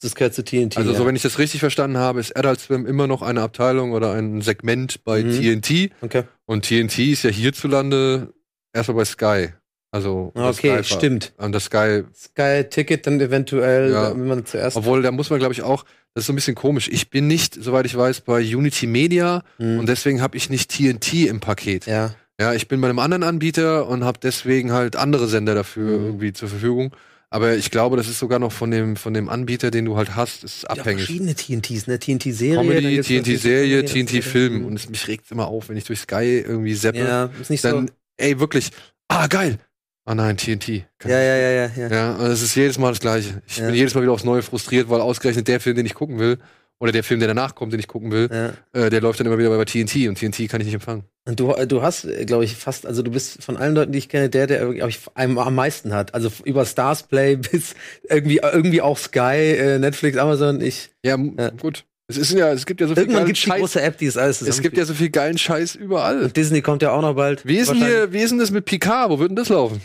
das 0.01 0.15
gehört 0.15 0.35
zu 0.35 0.45
TNT. 0.45 0.77
Also, 0.77 0.93
ja. 0.93 0.97
so 0.99 1.07
wenn 1.07 1.17
ich 1.17 1.23
das 1.23 1.41
richtig 1.41 1.59
verstanden 1.59 1.97
habe, 1.99 2.21
ist 2.21 2.37
Adult 2.37 2.61
Swim 2.61 2.87
immer 2.87 3.09
noch 3.09 3.21
eine 3.23 3.41
Abteilung 3.43 3.91
oder 3.91 4.13
ein 4.13 4.43
Segment 4.43 5.03
bei 5.03 5.25
Mhm. 5.25 5.33
TNT. 5.63 5.91
okay. 6.01 6.23
Und 6.47 6.67
TNT 6.67 6.99
ist 7.11 7.25
ja 7.25 7.31
hierzulande 7.31 8.33
erstmal 8.73 8.99
bei 8.99 9.05
Sky. 9.07 9.49
Also, 9.95 10.33
Okay, 10.35 10.83
Sky- 10.83 10.95
stimmt. 10.97 11.33
An 11.37 11.53
das 11.53 11.67
Sky. 11.67 12.03
Sky 12.17 12.65
Ticket 12.69 13.07
dann 13.07 13.21
eventuell, 13.21 13.93
Ja. 13.93 14.11
wenn 14.11 14.27
man 14.27 14.45
zuerst. 14.45 14.77
Obwohl, 14.77 15.03
da 15.03 15.13
muss 15.13 15.31
man, 15.31 15.39
glaube 15.39 15.55
ich, 15.55 15.63
auch, 15.63 15.85
das 16.15 16.23
ist 16.23 16.27
so 16.27 16.33
ein 16.33 16.37
bisschen 16.37 16.57
komisch. 16.57 16.89
Ich 16.91 17.11
bin 17.11 17.29
nicht, 17.29 17.55
soweit 17.55 17.87
ich 17.87 17.97
weiß, 17.97 18.23
bei 18.23 18.41
Unity 18.41 18.89
Media 18.89 19.43
Mhm. 19.59 19.79
und 19.79 19.89
deswegen 19.89 20.21
habe 20.21 20.37
ich 20.37 20.51
nicht 20.51 20.71
TNT 20.71 21.27
im 21.29 21.41
Paket. 21.41 21.87
ja. 21.87 22.15
Ja, 22.41 22.53
ich 22.53 22.67
bin 22.67 22.81
bei 22.81 22.89
einem 22.89 22.99
anderen 22.99 23.23
Anbieter 23.23 23.87
und 23.89 24.03
habe 24.03 24.19
deswegen 24.21 24.73
halt 24.73 24.97
andere 24.97 25.29
Sender 25.29 25.55
dafür 25.55 25.97
Mhm. 26.01 26.05
irgendwie 26.07 26.33
zur 26.33 26.49
Verfügung. 26.49 26.91
Aber 27.31 27.55
ich 27.55 27.71
glaube, 27.71 27.97
das 27.97 28.09
ist 28.09 28.19
sogar 28.19 28.41
noch 28.41 28.51
von 28.51 28.73
dem, 28.73 28.97
von 28.97 29.15
dem 29.15 29.29
Anbieter, 29.29 29.71
den 29.71 29.85
du 29.85 29.97
halt 29.97 30.17
hast, 30.17 30.43
ist 30.43 30.63
Ja, 30.65 30.71
abhängig. 30.71 31.05
verschiedene 31.05 31.37
TNTs, 31.37 31.87
ne? 31.87 32.01
TNT-Serie. 32.01 32.57
Comedy, 32.57 33.01
TNT-Serie, 33.03 33.85
TNT-Film. 33.85 34.63
Und 34.63 34.65
Und 34.73 34.77
es, 34.81 34.89
mich 34.89 35.07
regt 35.07 35.31
immer 35.31 35.47
auf, 35.47 35.69
wenn 35.69 35.77
ich 35.77 35.85
durch 35.85 36.01
Sky 36.01 36.43
irgendwie 36.45 36.75
seppe. 36.75 36.99
ja, 36.99 37.31
ist 37.41 37.51
nicht 37.51 37.63
dann, 37.65 37.87
so. 37.87 37.93
ey, 38.17 38.41
wirklich, 38.41 38.71
ah, 39.07 39.29
geil. 39.29 39.59
Ah 40.07 40.15
nein, 40.15 40.37
TNT. 40.37 40.69
Ja, 41.05 41.09
ja, 41.09 41.19
ja, 41.37 41.51
ja, 41.51 41.71
ja. 41.77 41.89
Ja, 41.89 42.13
und 42.17 42.27
es 42.27 42.43
ist 42.43 42.55
jedes 42.55 42.79
Mal 42.79 42.91
das 42.91 43.01
Gleiche. 43.01 43.43
Ich 43.47 43.57
Ja. 43.57 43.67
bin 43.67 43.75
jedes 43.75 43.95
Mal 43.95 44.03
wieder 44.03 44.13
aufs 44.13 44.25
Neue 44.25 44.43
frustriert, 44.43 44.91
weil 44.91 45.01
ausgerechnet 45.01 45.49
der 45.49 45.61
Film, 45.61 45.77
den 45.77 45.87
ich 45.87 45.95
gucken 45.95 46.19
will, 46.19 46.39
oder 46.79 46.93
der 46.93 47.05
Film, 47.05 47.21
der 47.21 47.29
danach 47.29 47.55
kommt, 47.55 47.73
den 47.73 47.81
ich 47.81 47.89
gucken 47.89 48.11
will, 48.13 48.29
ja. 48.31 48.53
äh, 48.79 48.91
der 48.91 49.01
läuft 49.01 49.19
dann 49.21 49.27
immer 49.27 49.39
wieder 49.39 49.49
bei 49.57 49.65
TNT 49.65 50.09
und 50.09 50.19
TNT 50.19 50.49
kann 50.49 50.61
ich 50.61 50.67
nicht 50.67 50.75
empfangen. 50.75 51.05
Und 51.27 51.41
du, 51.41 51.55
du 51.67 51.81
hast, 51.83 52.07
glaube 52.27 52.45
ich, 52.45 52.57
fast, 52.57 52.85
also 52.85 53.03
du 53.03 53.11
bist 53.11 53.43
von 53.43 53.57
allen 53.57 53.75
Leuten, 53.75 53.93
die 53.93 53.99
ich 53.99 54.11
kenne, 54.11 54.29
der, 54.29 54.47
der, 54.47 54.71
ich, 54.87 55.01
am, 55.15 55.55
meisten 55.55 55.95
hat. 55.95 56.13
Also 56.13 56.31
über 56.45 56.67
Stars 56.67 57.05
Play 57.05 57.37
bis 57.53 57.75
irgendwie, 58.11 58.41
irgendwie 58.43 58.83
auch 58.83 58.99
Sky, 58.99 59.55
äh, 59.57 59.79
Netflix, 59.79 60.19
Amazon. 60.19 60.61
Ich, 60.61 60.91
Ja, 61.05 61.17
Ja. 61.39 61.51
gut. 61.51 61.85
Es 62.07 62.19
ist 62.19 62.33
ja, 62.33 62.53
es 62.53 62.67
gibt 62.67 62.83
ja 62.83 62.87
so 62.87 62.95
viel 62.95 63.05
irgendwann 63.05 63.21
geilen 63.21 63.27
gibt's 63.29 63.41
die 63.41 63.49
Scheiß. 63.49 63.61
große 63.61 63.81
App, 63.81 63.97
die 63.97 64.05
ist 64.05 64.19
alles 64.19 64.43
Es 64.43 64.61
gibt 64.61 64.77
ja 64.77 64.85
so 64.85 64.93
viel 64.93 65.09
geilen 65.09 65.39
Scheiß 65.39 65.75
überall. 65.75 66.25
Und 66.25 66.37
Disney 66.37 66.61
kommt 66.61 66.83
ja 66.83 66.91
auch 66.91 67.01
noch 67.01 67.15
bald. 67.15 67.47
Wie 67.47 67.57
ist 67.57 67.71
denn 67.71 67.79
hier, 67.79 68.13
wie 68.13 68.19
ist 68.21 68.29
denn 68.29 68.39
das 68.39 68.51
mit 68.51 68.67
Picard? 68.67 69.09
Wo 69.09 69.19
wird 69.19 69.31
denn 69.31 69.37
das 69.37 69.49
laufen? 69.49 69.81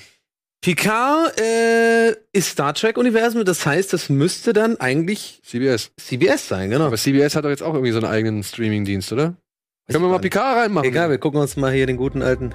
Picard 0.62 1.39
äh, 1.39 2.16
ist 2.34 2.49
Star 2.49 2.74
Trek-Universum, 2.74 3.45
das 3.45 3.66
heißt, 3.66 3.93
das 3.93 4.10
müsste 4.10 4.51
dann 4.51 4.76
eigentlich 4.78 5.39
CBS. 5.45 5.91
CBS 5.97 6.49
sein, 6.49 6.70
genau. 6.70 6.88
Aber 6.88 6.97
CBS 6.97 7.36
hat 7.36 7.45
doch 7.45 7.49
jetzt 7.49 7.64
auch 7.64 7.74
irgendwie 7.74 7.93
so 7.93 7.99
einen 7.99 8.07
eigenen 8.07 8.43
Streaming-Dienst, 8.43 9.14
oder? 9.14 9.36
Können 9.89 10.03
wir 10.03 10.10
mal 10.10 10.20
Picard 10.20 10.57
reinmachen? 10.57 10.88
Egal, 10.88 11.10
wir 11.10 11.18
gucken 11.18 11.39
uns 11.39 11.55
mal 11.55 11.72
hier 11.72 11.86
den 11.86 11.95
guten 11.95 12.22
alten. 12.22 12.53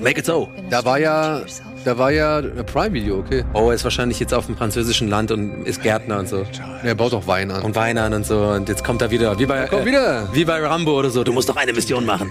Make 0.00 0.20
it 0.20 0.26
so. 0.26 0.48
Da 0.70 0.84
war 0.84 1.00
ja, 1.00 1.42
da 1.84 1.98
war 1.98 2.12
ja 2.12 2.40
Prime 2.40 2.92
Video, 2.92 3.18
okay. 3.18 3.44
Oh, 3.52 3.68
er 3.70 3.74
ist 3.74 3.82
wahrscheinlich 3.82 4.20
jetzt 4.20 4.32
auf 4.32 4.46
dem 4.46 4.56
französischen 4.56 5.08
Land 5.08 5.32
und 5.32 5.66
ist 5.66 5.82
Gärtner 5.82 6.20
und 6.20 6.28
so. 6.28 6.46
Er 6.84 6.94
baut 6.94 7.12
doch 7.12 7.26
Wein 7.26 7.50
an. 7.50 7.62
Und 7.62 7.74
Wein 7.74 7.98
an 7.98 8.14
und 8.14 8.24
so. 8.24 8.38
Und 8.38 8.68
jetzt 8.68 8.84
kommt 8.84 9.02
er 9.02 9.10
wieder. 9.10 9.36
Wie 9.38 9.46
bei, 9.46 9.64
äh, 9.64 9.84
wieder. 9.84 10.28
wie 10.32 10.44
bei 10.44 10.64
Rambo 10.64 10.96
oder 10.96 11.10
so. 11.10 11.24
Du 11.24 11.32
musst 11.32 11.48
doch 11.48 11.56
eine 11.56 11.72
Mission 11.72 12.06
machen. 12.06 12.30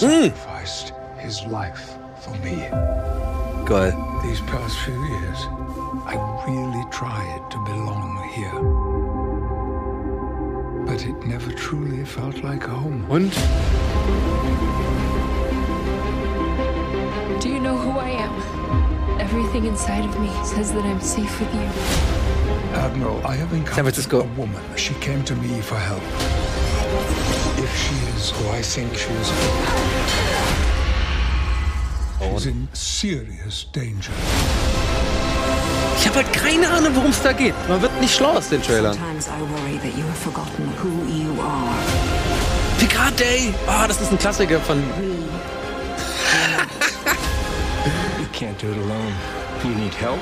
Decades 0.00 0.30
ago, 0.30 0.36
Commander 0.36 0.36
Data 0.36 0.36
Mm. 0.36 0.36
sacrificed 0.36 0.92
his 1.18 1.46
life 1.46 1.96
for 2.20 2.30
me. 2.44 2.56
Geil. 3.66 3.94
These 4.22 4.40
past 4.42 4.76
few 4.80 5.04
years, 5.04 5.46
I 6.06 6.16
really 6.46 6.84
tried 6.90 7.42
to 7.50 7.58
belong 7.64 8.28
here. 8.34 8.60
But 10.86 11.02
it 11.04 11.26
never 11.26 11.52
truly 11.52 12.04
felt 12.04 12.42
like 12.44 12.62
home. 12.64 13.06
And? 13.10 13.30
Do 17.40 17.48
you 17.48 17.60
know 17.60 17.76
who 17.76 17.98
I 17.98 18.10
am? 18.10 19.20
Everything 19.20 19.66
inside 19.66 20.04
of 20.04 20.18
me 20.20 20.30
says 20.44 20.72
that 20.72 20.84
I'm 20.84 21.00
safe 21.00 21.40
with 21.40 21.52
you. 21.54 21.68
Admiral, 22.74 23.20
I 23.26 23.34
have 23.36 23.52
encountered 23.52 23.94
Francisco. 23.94 24.20
a 24.20 24.24
woman. 24.36 24.62
She 24.76 24.94
came 24.94 25.24
to 25.24 25.34
me 25.36 25.60
for 25.60 25.76
help. 25.76 26.02
If 27.58 27.72
she 27.76 27.94
is 28.16 28.30
who 28.30 28.50
I 28.50 28.62
think 28.62 28.94
she 28.94 29.10
is, 29.20 29.32
she's 32.20 32.46
in 32.46 32.68
serious 32.72 33.66
danger. 33.72 34.12
Ich 35.98 36.06
habe 36.06 36.16
halt 36.16 36.32
keine 36.32 36.68
Ahnung, 36.68 36.94
worum 36.94 37.10
es 37.10 37.22
da 37.22 37.32
geht. 37.32 37.54
Man 37.68 37.80
wird 37.82 38.00
nicht 38.00 38.14
schlau 38.14 38.32
aus 38.34 38.48
den 38.50 38.62
Trailern. 38.62 38.96
Picard 42.78 43.18
Day. 43.18 43.54
Ah, 43.66 43.88
das 43.88 44.00
ist 44.00 44.12
ein 44.12 44.18
Klassiker 44.18 44.60
von. 44.60 44.78
You 48.18 48.26
can't 48.32 48.58
do 48.60 48.68
it 48.70 48.76
alone. 48.76 49.12
You 49.64 49.70
need 49.70 49.94
help. 49.94 50.20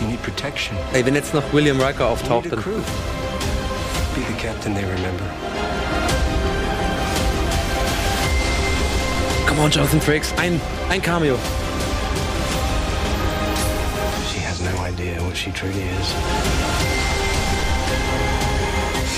You 0.00 0.08
need 0.08 0.22
protection. 0.22 0.76
Ey, 0.92 1.04
wenn 1.06 1.14
jetzt 1.14 1.32
noch 1.32 1.42
William 1.52 1.80
Riker 1.80 2.08
auftaucht, 2.08 2.50
dann. 2.50 2.64
Be 4.14 4.22
the 4.22 4.34
captain 4.38 4.74
they 4.74 4.84
remember. 4.84 5.24
Come 9.46 9.60
on, 9.60 9.70
Jonathan 9.70 10.00
Frakes. 10.00 10.32
Ein, 10.38 10.60
ein 10.88 11.00
Cameo. 11.00 11.36
She 14.30 14.40
has 14.40 14.60
no 14.60 14.76
idea 14.80 15.22
what 15.22 15.36
she 15.36 15.52
truly 15.52 15.82
is. 15.82 16.06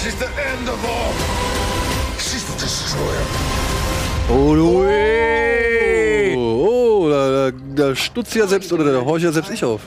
She's 0.03 0.19
the 0.19 0.29
end 0.51 0.69
of 0.69 0.85
all. 0.85 1.13
She's 2.19 2.45
the 2.45 2.59
destroyer. 2.61 3.25
Oh, 4.29 4.55
du. 4.55 4.83
Oh, 6.37 6.67
oh 6.67 7.11
da, 7.11 7.51
da, 7.51 7.57
da 7.75 7.97
stutzt 7.97 8.35
ja 8.35 8.47
selbst, 8.47 8.73
oder 8.73 8.93
da 8.93 9.05
horch 9.05 9.23
ja 9.23 9.33
selbst 9.33 9.51
ich 9.53 9.65
auf. 9.65 9.81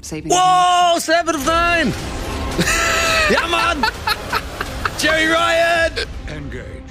Saving 0.00 0.30
Wow, 0.30 0.98
Seven 0.98 1.34
of 1.34 1.46
Nine! 1.46 1.92
ja, 3.30 3.46
Mann! 3.46 3.84
Jerry 4.98 5.26
Ryan! 5.26 5.92
Engage. 6.26 6.84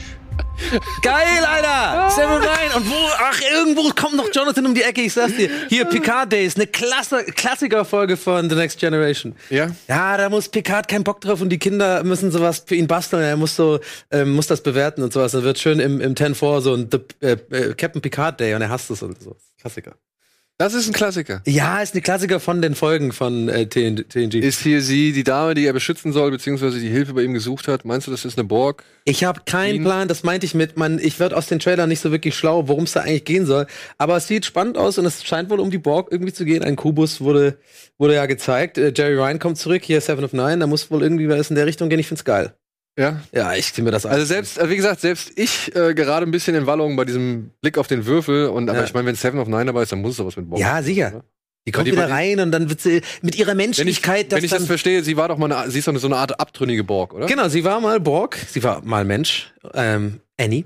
Geil, 1.02 1.46
Alter! 1.46 2.10
Seven 2.10 2.38
of 2.38 2.42
Nine! 2.42 2.76
Und 2.76 2.90
wo, 2.90 2.96
ach, 3.20 3.40
irgendwo 3.42 3.90
kommt 3.90 4.16
noch 4.16 4.30
Jonathan 4.34 4.66
um 4.66 4.74
die 4.74 4.82
Ecke, 4.82 5.02
ich 5.02 5.14
sag's 5.14 5.36
dir. 5.36 5.50
Hier, 5.70 5.86
Picard 5.86 6.32
Days, 6.32 6.56
eine 6.56 6.68
Klasse, 6.68 7.24
Klassikerfolge 7.24 8.18
von 8.18 8.50
The 8.50 8.56
Next 8.56 8.80
Generation. 8.80 9.36
Ja? 9.50 9.70
Ja, 9.88 10.18
da 10.18 10.30
muss 10.30 10.50
Picard 10.50 10.88
keinen 10.88 11.04
Bock 11.04 11.22
drauf 11.22 11.42
und 11.42 11.50
die 11.50 11.60
Kinder 11.60 12.04
müssen 12.04 12.32
sowas 12.32 12.64
für 12.66 12.76
ihn 12.76 12.88
basteln. 12.88 13.24
Er 13.24 13.38
muss 13.38 13.56
so, 13.56 13.80
ähm, 14.12 14.34
muss 14.34 14.48
das 14.48 14.62
bewerten 14.62 15.04
und 15.04 15.14
sowas. 15.14 15.34
Da 15.34 15.44
wird 15.44 15.60
schön 15.60 15.80
im, 15.80 16.02
im 16.02 16.16
10-4 16.16 16.62
so 16.62 16.74
ein 16.74 16.90
The, 16.92 17.00
äh, 17.26 17.32
äh, 17.52 17.74
Captain 17.76 18.02
Picard 18.02 18.40
Day 18.40 18.56
und 18.56 18.62
er 18.62 18.70
hasst 18.70 18.90
es 18.90 19.02
und 19.02 19.22
so. 19.22 19.36
Klassiker. 19.60 19.96
Das 20.64 20.74
ist 20.76 20.88
ein 20.88 20.94
Klassiker. 20.94 21.42
Ja, 21.46 21.82
ist 21.82 21.94
eine 21.94 22.02
Klassiker 22.02 22.40
von 22.40 22.62
den 22.62 22.74
Folgen 22.74 23.12
von 23.12 23.50
äh, 23.50 23.66
TN 23.68 23.98
TNG. 24.08 24.36
Ist 24.36 24.62
hier 24.62 24.82
sie 24.82 25.12
die 25.12 25.26
Dame, 25.26 25.56
die 25.56 25.66
er 25.66 25.74
beschützen 25.74 26.14
soll, 26.14 26.32
beziehungsweise 26.32 26.80
die 26.80 26.88
Hilfe 26.88 27.12
bei 27.14 27.24
ihm 27.24 27.34
gesucht 27.34 27.68
hat? 27.68 27.84
Meinst 27.84 28.08
du, 28.08 28.12
das 28.12 28.24
ist 28.24 28.38
eine 28.40 28.48
Borg? 28.48 28.86
Ich 29.04 29.26
habe 29.26 29.42
keinen 29.46 29.76
Ihn- 29.76 29.84
Plan, 29.84 30.08
das 30.08 30.24
meinte 30.24 30.46
ich 30.46 30.54
mit, 30.56 30.78
man, 30.78 31.00
ich 31.00 31.20
werd 31.20 31.34
aus 31.34 31.48
den 31.48 31.60
Trailern 31.60 31.90
nicht 31.90 32.00
so 32.00 32.12
wirklich 32.12 32.34
schlau, 32.34 32.70
worum 32.70 32.86
es 32.86 32.94
da 32.94 33.02
eigentlich 33.02 33.26
gehen 33.26 33.46
soll. 33.46 33.68
Aber 33.98 34.16
es 34.16 34.30
sieht 34.30 34.46
spannend 34.46 34.78
aus 34.78 34.98
und 34.98 35.06
es 35.06 35.26
scheint 35.26 35.50
wohl 35.50 35.60
um 35.60 35.70
die 35.70 35.80
Borg 35.80 36.08
irgendwie 36.12 36.32
zu 36.32 36.46
gehen. 36.46 36.64
Ein 36.64 36.78
Kubus 36.78 37.20
wurde, 37.20 37.58
wurde 37.98 38.16
ja 38.16 38.26
gezeigt. 38.26 38.78
Äh, 38.78 38.94
Jerry 38.96 39.16
Ryan 39.16 39.40
kommt 39.40 39.58
zurück, 39.58 39.84
hier 39.84 40.00
Seven 40.00 40.24
of 40.24 40.32
Nine, 40.32 40.60
da 40.60 40.68
muss 40.68 40.90
wohl 40.90 41.04
irgendwie 41.04 41.28
was 41.28 41.50
in 41.50 41.58
der 41.58 41.66
Richtung 41.66 41.90
gehen. 41.90 42.00
Ich 42.00 42.08
find's 42.08 42.24
geil. 42.24 42.54
Ja. 42.98 43.22
Ja, 43.32 43.54
ich 43.56 43.74
zieh 43.74 43.82
mir 43.82 43.92
das 43.92 44.06
an. 44.06 44.12
Also 44.12 44.26
selbst, 44.26 44.60
also 44.60 44.70
wie 44.70 44.76
gesagt, 44.76 45.02
selbst 45.02 45.32
ich 45.36 45.76
äh, 45.76 45.94
gerade 45.96 46.26
ein 46.26 46.32
bisschen 46.32 46.56
in 46.56 46.68
Wallung 46.68 46.96
bei 46.96 47.06
diesem 47.06 47.50
Blick 47.62 47.78
auf 47.78 47.88
den 47.88 48.06
Würfel. 48.06 48.48
Und 48.50 48.70
aber 48.70 48.80
Ja. 48.80 48.86
ich 48.86 48.94
meine, 48.94 49.08
wenn 49.08 49.16
Seven 49.16 49.40
of 49.40 49.48
Nine 49.48 49.66
dabei 49.66 49.84
ist, 49.84 49.92
dann 49.92 50.02
muss 50.02 50.12
es 50.12 50.18
doch 50.18 50.26
was 50.28 50.36
mit 50.38 50.50
Borg. 50.50 50.62
Ja, 50.62 50.82
sicher. 50.84 51.08
oder? 51.16 51.24
Die 51.66 51.72
kommt 51.72 51.88
die- 51.88 51.94
wieder 51.94 52.10
rein 52.10 52.40
und 52.42 52.52
dann 52.52 52.70
wird 52.70 52.82
sie 52.82 53.02
mit 53.22 53.36
ihrer 53.38 53.52
Wenn 53.52 53.60
ich, 53.72 53.78
Menschlichkeit, 53.78 54.32
wenn 54.32 54.44
ich 54.44 54.52
das 54.52 54.66
verstehe, 54.66 55.02
sie 55.04 55.16
war 55.18 55.30
doch 55.30 55.38
mal 55.38 55.52
eine, 55.52 55.72
sie 55.72 55.80
ist 55.80 55.88
doch 55.88 55.96
so 55.98 56.08
eine 56.08 56.18
Art 56.18 56.40
abtrünnige 56.40 56.84
Borg, 56.84 57.14
oder? 57.14 57.26
Genau, 57.26 57.48
sie 57.48 57.64
war 57.64 57.80
mal 57.80 58.00
Borg, 58.02 58.38
sie 58.50 58.62
war 58.64 58.84
mal 58.84 59.06
Mensch, 59.06 59.54
ähm, 59.74 60.20
Annie. 60.40 60.66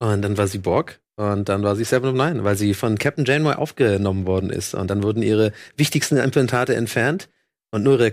Und 0.00 0.22
dann 0.22 0.36
war 0.38 0.48
sie 0.48 0.58
Borg. 0.58 1.00
Und 1.16 1.48
dann 1.50 1.62
war 1.62 1.76
sie 1.76 1.84
Seven 1.84 2.08
of 2.08 2.14
Nine, 2.16 2.42
weil 2.42 2.56
sie 2.56 2.72
von 2.72 2.96
Captain 2.98 3.26
Janeway 3.26 3.54
aufgenommen 3.54 4.26
worden 4.26 4.48
ist. 4.50 4.74
Und 4.74 4.90
dann 4.90 5.02
wurden 5.02 5.22
ihre 5.22 5.52
wichtigsten 5.76 6.16
Implantate 6.16 6.74
entfernt 6.74 7.28
und 7.70 7.82
nur 7.82 8.00
ihre 8.00 8.10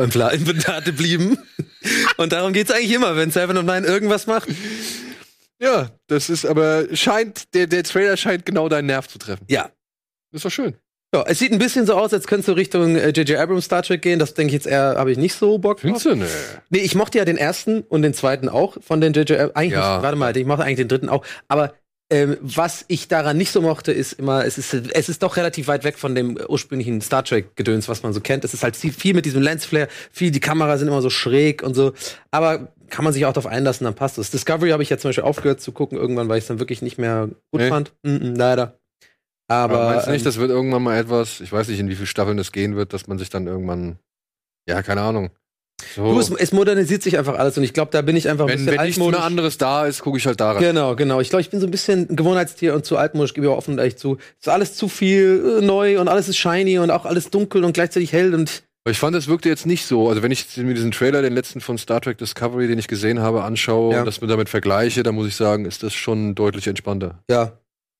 Kortikal-Implantate 0.00 0.92
blieben. 0.92 1.38
Und 2.16 2.32
darum 2.32 2.52
geht's 2.52 2.70
eigentlich 2.70 2.92
immer, 2.92 3.16
wenn 3.16 3.30
Seven 3.30 3.56
of 3.56 3.64
Nine 3.64 3.86
irgendwas 3.86 4.26
macht. 4.26 4.48
Ja, 5.62 5.90
das 6.06 6.30
ist 6.30 6.46
aber 6.46 6.86
scheint, 6.94 7.52
der, 7.54 7.66
der 7.66 7.82
Trailer 7.84 8.16
scheint 8.16 8.46
genau 8.46 8.68
deinen 8.68 8.86
Nerv 8.86 9.08
zu 9.08 9.18
treffen. 9.18 9.44
Ja. 9.48 9.70
Das 10.32 10.38
ist 10.40 10.44
doch 10.44 10.50
schön. 10.50 10.74
Ja, 11.12 11.24
es 11.26 11.40
sieht 11.40 11.50
ein 11.50 11.58
bisschen 11.58 11.86
so 11.86 11.94
aus, 11.94 12.14
als 12.14 12.28
könnte 12.28 12.40
es 12.42 12.46
so 12.46 12.52
Richtung 12.52 12.94
äh, 12.94 13.08
J.J. 13.08 13.36
Abrams 13.36 13.64
Star 13.64 13.82
Trek 13.82 14.00
gehen. 14.00 14.20
Das 14.20 14.32
denke 14.34 14.50
ich 14.50 14.54
jetzt 14.54 14.66
eher, 14.68 14.94
habe 14.96 15.10
ich 15.10 15.18
nicht 15.18 15.34
so 15.34 15.58
Bock 15.58 15.78
drauf. 15.78 15.82
Findest 15.82 16.06
du? 16.06 16.14
Nee. 16.14 16.24
Nee, 16.70 16.78
ich 16.78 16.94
mochte 16.94 17.18
ja 17.18 17.24
den 17.24 17.36
ersten 17.36 17.80
und 17.80 18.02
den 18.02 18.14
zweiten 18.14 18.48
auch 18.48 18.76
von 18.80 19.00
den 19.00 19.12
JJ. 19.12 19.32
Ab- 19.34 19.50
Eigentlich, 19.54 19.72
Ja. 19.80 20.02
warte 20.02 20.16
mal, 20.16 20.36
ich 20.36 20.46
mochte 20.46 20.62
eigentlich 20.62 20.76
den 20.76 20.86
dritten 20.88 21.08
auch. 21.08 21.26
Aber 21.48 21.74
ähm, 22.10 22.36
was 22.40 22.84
ich 22.88 23.06
daran 23.06 23.36
nicht 23.36 23.52
so 23.52 23.62
mochte, 23.62 23.92
ist 23.92 24.14
immer, 24.14 24.44
es 24.44 24.58
ist, 24.58 24.74
es 24.74 25.08
ist 25.08 25.22
doch 25.22 25.36
relativ 25.36 25.68
weit 25.68 25.84
weg 25.84 25.96
von 25.96 26.14
dem 26.14 26.36
ursprünglichen 26.48 27.00
Star 27.00 27.24
Trek-Gedöns, 27.24 27.88
was 27.88 28.02
man 28.02 28.12
so 28.12 28.20
kennt. 28.20 28.44
Es 28.44 28.52
ist 28.52 28.64
halt 28.64 28.76
viel 28.76 28.92
viel 28.92 29.14
mit 29.14 29.24
diesem 29.26 29.42
Lensflare, 29.42 29.88
viel, 30.10 30.32
die 30.32 30.40
Kameras 30.40 30.80
sind 30.80 30.88
immer 30.88 31.02
so 31.02 31.10
schräg 31.10 31.62
und 31.62 31.74
so. 31.74 31.92
Aber 32.32 32.72
kann 32.88 33.04
man 33.04 33.12
sich 33.12 33.24
auch 33.26 33.32
darauf 33.32 33.50
einlassen, 33.50 33.84
dann 33.84 33.94
passt 33.94 34.18
es. 34.18 34.30
Discovery 34.30 34.70
habe 34.70 34.82
ich 34.82 34.90
ja 34.90 34.98
zum 34.98 35.10
Beispiel 35.10 35.24
aufgehört 35.24 35.60
zu 35.60 35.70
gucken, 35.70 35.96
irgendwann, 35.96 36.28
weil 36.28 36.38
ich 36.38 36.44
es 36.44 36.48
dann 36.48 36.58
wirklich 36.58 36.82
nicht 36.82 36.98
mehr 36.98 37.28
gut 37.52 37.60
Nee. 37.60 37.68
fand. 37.68 37.92
Mm 38.02 38.08
-mm, 38.08 38.36
leider. 38.36 38.74
Aber, 39.48 39.80
Aber, 39.80 39.90
meinst 39.90 40.06
du 40.06 40.10
nicht, 40.10 40.22
ähm, 40.22 40.24
das 40.24 40.38
wird 40.38 40.50
irgendwann 40.50 40.82
mal 40.82 40.98
etwas, 40.98 41.40
ich 41.40 41.52
weiß 41.52 41.68
nicht, 41.68 41.80
in 41.80 41.88
wie 41.88 41.94
viele 41.94 42.06
Staffeln 42.06 42.36
das 42.36 42.52
gehen 42.52 42.76
wird, 42.76 42.92
dass 42.92 43.06
man 43.06 43.18
sich 43.18 43.30
dann 43.30 43.46
irgendwann, 43.46 43.98
ja, 44.68 44.82
keine 44.82 45.02
Ahnung. 45.02 45.30
So, 45.94 46.12
du, 46.14 46.18
es, 46.20 46.30
es 46.30 46.52
modernisiert 46.52 47.02
sich 47.02 47.18
einfach 47.18 47.38
alles 47.38 47.56
und 47.58 47.64
ich 47.64 47.72
glaube, 47.72 47.90
da 47.92 48.02
bin 48.02 48.16
ich 48.16 48.28
einfach 48.28 48.44
ein 48.44 48.50
wenn, 48.50 48.64
bisschen 48.64 48.78
wenn 48.78 48.84
nichts 48.86 48.98
mehr 48.98 49.06
altmodisch. 49.06 49.26
anderes 49.26 49.58
da 49.58 49.86
ist, 49.86 50.00
gucke 50.02 50.18
ich 50.18 50.26
halt 50.26 50.40
daran. 50.40 50.62
Genau, 50.62 50.94
genau. 50.96 51.20
Ich 51.20 51.28
glaube, 51.30 51.40
ich 51.42 51.50
bin 51.50 51.60
so 51.60 51.66
ein 51.66 51.70
bisschen 51.70 52.08
ein 52.10 52.16
Gewohnheitstier 52.16 52.74
und 52.74 52.84
zu 52.84 52.96
altmodisch, 52.96 53.34
gebe 53.34 53.46
ich 53.46 53.52
auch 53.52 53.56
offen 53.58 53.72
und 53.72 53.78
ehrlich 53.78 53.96
zu. 53.96 54.16
Es 54.40 54.46
ist 54.46 54.48
alles 54.52 54.74
zu 54.76 54.88
viel 54.88 55.58
äh, 55.60 55.64
neu 55.64 56.00
und 56.00 56.08
alles 56.08 56.28
ist 56.28 56.36
shiny 56.38 56.78
und 56.78 56.90
auch 56.90 57.04
alles 57.06 57.30
dunkel 57.30 57.64
und 57.64 57.72
gleichzeitig 57.72 58.12
hell 58.12 58.34
und 58.34 58.62
Aber 58.84 58.92
ich 58.92 58.98
fand, 58.98 59.14
es 59.16 59.28
wirkte 59.28 59.48
jetzt 59.48 59.66
nicht 59.66 59.84
so. 59.86 60.08
Also 60.08 60.22
wenn 60.22 60.30
ich 60.32 60.56
mir 60.56 60.74
diesen 60.74 60.90
Trailer, 60.92 61.22
den 61.22 61.32
letzten 61.34 61.60
von 61.60 61.76
Star 61.78 62.00
Trek 62.00 62.18
Discovery, 62.18 62.66
den 62.68 62.78
ich 62.78 62.88
gesehen 62.88 63.20
habe, 63.20 63.42
anschaue 63.42 63.92
Ja. 63.94 64.00
und 64.00 64.06
das 64.06 64.20
mir 64.20 64.26
damit 64.28 64.48
vergleiche, 64.48 65.02
dann 65.02 65.14
muss 65.14 65.26
ich 65.28 65.36
sagen, 65.36 65.64
ist 65.64 65.82
das 65.82 65.92
schon 65.94 66.34
deutlich 66.34 66.66
entspannter. 66.66 67.22
Ja. 67.30 67.52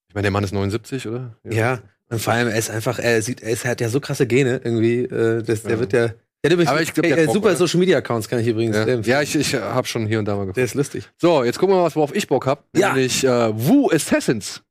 Ich 0.09 0.15
meine, 0.15 0.23
der 0.23 0.31
Mann 0.31 0.43
ist 0.43 0.53
79, 0.53 1.07
oder? 1.07 1.35
Ja. 1.49 1.79
Und 2.09 2.21
vor 2.21 2.33
allem, 2.33 2.49
er 2.49 2.57
ist 2.57 2.69
einfach, 2.69 2.99
er 2.99 3.21
sieht, 3.21 3.41
er 3.41 3.51
ist, 3.51 3.63
er 3.63 3.71
hat 3.71 3.79
ja 3.79 3.87
so 3.87 4.01
krasse 4.01 4.27
Gene 4.27 4.59
irgendwie. 4.61 5.03
Äh, 5.05 5.43
das, 5.43 5.61
der 5.63 5.71
Ja. 5.73 5.79
wird 5.79 5.93
ja. 5.93 6.09
Hat 6.43 6.51
übrigens 6.51 6.71
Aber 6.71 6.81
ich 6.81 6.91
glaub, 6.91 7.05
äh, 7.05 7.25
super 7.27 7.49
oder? 7.49 7.55
Social 7.55 7.79
Media 7.79 7.99
Accounts 7.99 8.27
kann 8.27 8.39
ich 8.39 8.47
übrigens. 8.47 8.75
Ja, 8.75 8.81
empfehlen. 8.81 9.03
ja 9.03 9.21
ich, 9.21 9.35
ich 9.35 9.53
habe 9.53 9.87
schon 9.87 10.07
hier 10.07 10.17
und 10.17 10.25
da 10.25 10.33
mal 10.33 10.41
geguckt. 10.41 10.57
Der 10.57 10.65
ist 10.65 10.73
lustig. 10.73 11.07
So, 11.19 11.43
jetzt 11.43 11.59
gucken 11.59 11.75
wir 11.75 11.79
mal, 11.79 11.85
was 11.85 11.95
worauf 11.95 12.15
ich 12.15 12.27
Bock 12.27 12.47
hab. 12.47 12.65
Ja. 12.75 12.93
Nämlich 12.93 13.23
äh, 13.23 13.29
Wu 13.53 13.91
Assassins. 13.91 14.61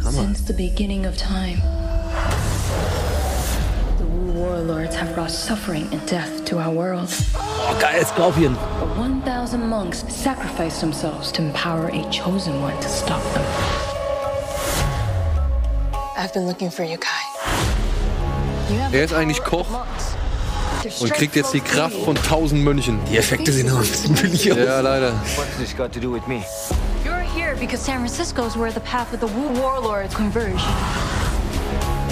Since 0.00 0.46
the 0.46 0.52
beginning 0.52 1.06
of 1.06 1.16
time, 1.16 1.62
the 3.98 4.04
Wu 4.04 4.32
warlords 4.42 4.94
have 4.96 5.14
brought 5.14 5.30
suffering 5.30 5.86
and 5.92 6.04
death 6.10 6.44
to 6.46 6.58
our 6.58 6.70
world. 6.70 7.08
Oh, 7.34 7.78
geil, 7.80 8.04
Scorpion. 8.04 8.54
But 8.80 8.98
1,000 8.98 9.66
monks 9.66 10.04
sacrificed 10.12 10.80
themselves 10.80 11.32
to 11.32 11.42
empower 11.42 11.86
a 11.86 12.02
chosen 12.10 12.60
one 12.60 12.76
to 12.82 12.88
stop 12.88 13.22
them. 13.32 13.44
I've 16.18 16.34
been 16.34 16.46
looking 16.46 16.70
for 16.70 16.82
you, 16.84 16.98
Kai. 16.98 17.71
Er 18.92 19.04
ist 19.04 19.14
eigentlich 19.14 19.42
Koch 19.42 19.66
und 21.00 21.12
kriegt 21.14 21.36
jetzt 21.36 21.52
die 21.52 21.60
Kraft 21.60 21.96
von 22.04 22.16
tausend 22.16 22.62
Mönchen. 22.64 22.98
Die 23.10 23.16
Effekte 23.16 23.52
sehen 23.52 23.68
immer 23.68 23.80
ein 23.80 23.86
bisschen 23.86 24.14
billig 24.14 24.50
aus. 24.50 24.58
Ja, 24.58 24.80
leider. 24.80 25.12
With 25.12 26.22
here 27.34 27.56
because 27.56 27.82
San 27.82 27.98
Francisco 27.98 28.44
is 28.44 28.56
where 28.56 28.70
the 28.70 28.80
path 28.80 29.12
of 29.14 29.20
the 29.20 29.26
Wu 29.26 29.48
warlords 29.60 30.14
converge. 30.14 30.62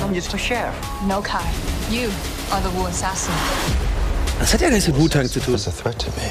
I'm 0.03 0.15
just 0.15 0.33
a 0.35 0.39
chef. 0.39 0.75
No, 1.07 1.21
Kai. 1.21 1.45
You 1.91 2.11
are 2.53 2.63
the 2.63 2.71
Wu 2.77 2.87
assassin. 2.87 3.35
Das 4.39 4.55
hat 4.55 4.61
ja 4.63 4.71
nichts 4.71 4.89
mit 4.89 4.97
Wu-Tang 4.97 5.29
zu 5.29 5.41
tun. 5.41 5.55
It's 5.55 5.67
a 5.67 5.71
threat 5.71 5.99
to 5.99 6.11
me. 6.17 6.31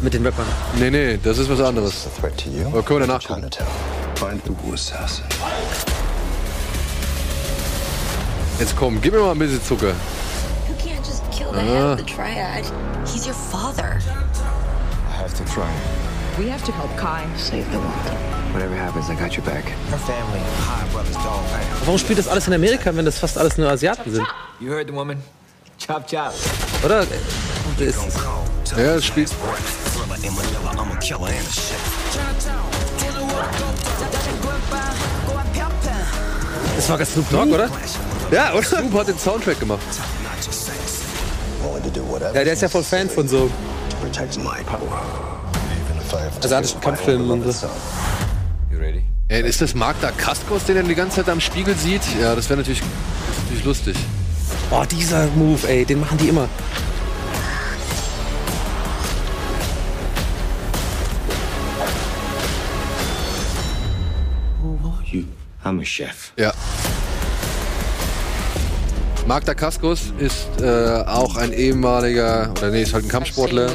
Mit 0.00 0.14
den 0.14 0.24
Rappern. 0.24 0.46
Nee, 0.78 0.90
nee, 0.90 1.18
das 1.22 1.38
ist 1.38 1.50
was 1.50 1.60
anderes. 1.60 2.06
Aber 2.22 2.82
können 2.82 3.00
wir 3.00 3.06
danach 3.06 3.26
gucken. 3.26 3.50
Find 4.14 4.42
the 4.44 4.52
Wu 4.62 4.74
assassin. 4.74 5.24
Jetzt 8.60 8.76
komm, 8.76 9.00
gib 9.00 9.14
mir 9.14 9.20
mal 9.20 9.32
ein 9.32 9.38
bisschen 9.38 9.62
Zucker. 9.64 9.94
You 10.68 10.74
can't 10.76 10.98
just 10.98 11.22
kill 11.32 11.50
the 11.50 11.60
head 11.60 11.82
of 11.92 11.96
the 11.98 12.04
triad. 12.04 12.66
He's 13.06 13.24
your 13.26 13.34
father. 13.34 13.98
I 15.08 15.16
have 15.16 15.32
to 15.32 15.44
try. 15.54 15.66
We 16.38 16.50
have 16.50 16.62
to 16.66 16.72
help 16.72 16.94
Kai 16.98 17.24
save 17.38 17.64
the 17.72 17.78
world. 17.78 18.52
Whatever 18.52 18.76
happens, 18.76 19.08
I 19.08 19.14
got 19.14 19.34
your 19.34 19.46
back. 19.46 19.64
Her 19.88 19.96
family, 19.96 20.40
High 20.68 20.86
Brothers 20.92 21.14
Dog. 21.14 21.42
Warum 21.86 21.98
spielt 21.98 22.18
das 22.18 22.28
alles 22.28 22.48
in 22.48 22.52
Amerika, 22.52 22.94
wenn 22.94 23.06
das 23.06 23.18
fast 23.18 23.38
alles 23.38 23.56
nur 23.56 23.66
Asiaten 23.70 24.12
sind? 24.12 24.26
You 24.60 24.72
heard 24.72 24.88
the 24.88 24.94
woman? 24.94 25.22
Chop 25.78 26.06
chop. 26.06 26.34
Oder? 26.84 27.06
Das, 27.78 28.76
Ja, 28.76 28.94
es 28.96 29.06
spielt. 29.06 29.30
das 36.76 36.88
war 36.90 36.98
ganz 36.98 37.12
Snoop 37.12 37.30
Dogg, 37.30 37.54
oder? 37.54 37.70
Ja, 38.30 38.52
oder? 38.54 38.62
Snoop 38.62 38.94
hat 38.94 39.08
den 39.08 39.18
Soundtrack 39.18 39.58
gemacht. 39.58 39.80
Ja, 42.34 42.44
der 42.44 42.52
ist 42.52 42.62
ja 42.62 42.68
voll 42.68 42.84
Fan 42.84 43.08
von 43.10 43.26
so 43.26 43.50
asiatischen 46.42 46.80
Kampffilmen 46.80 47.30
und 47.30 47.52
so. 47.52 47.66
You? 48.70 48.78
Ey, 49.28 49.42
ist 49.42 49.60
das 49.60 49.74
Magda 49.74 50.10
Kaskos, 50.10 50.64
den 50.64 50.76
er 50.76 50.82
die 50.82 50.94
ganze 50.94 51.16
Zeit 51.16 51.28
am 51.28 51.40
Spiegel 51.40 51.76
sieht? 51.76 52.02
Ja, 52.20 52.34
das 52.34 52.48
wäre 52.48 52.58
natürlich, 52.58 52.82
natürlich 53.42 53.64
lustig. 53.64 53.96
Oh, 54.70 54.84
dieser 54.90 55.26
Move, 55.28 55.68
ey, 55.68 55.84
den 55.84 56.00
machen 56.00 56.18
die 56.18 56.28
immer. 56.28 56.48
I'm 65.62 65.78
a 65.78 65.84
chef. 65.84 66.32
Ja. 66.36 66.52
Magda 69.30 69.54
Kaskos 69.54 70.12
ist 70.18 70.48
äh, 70.60 71.04
auch 71.06 71.36
ein 71.36 71.52
ehemaliger, 71.52 72.50
oder 72.50 72.72
nee, 72.72 72.82
ist 72.82 72.92
halt 72.92 73.04
ein 73.04 73.08
Kampfsportler, 73.08 73.70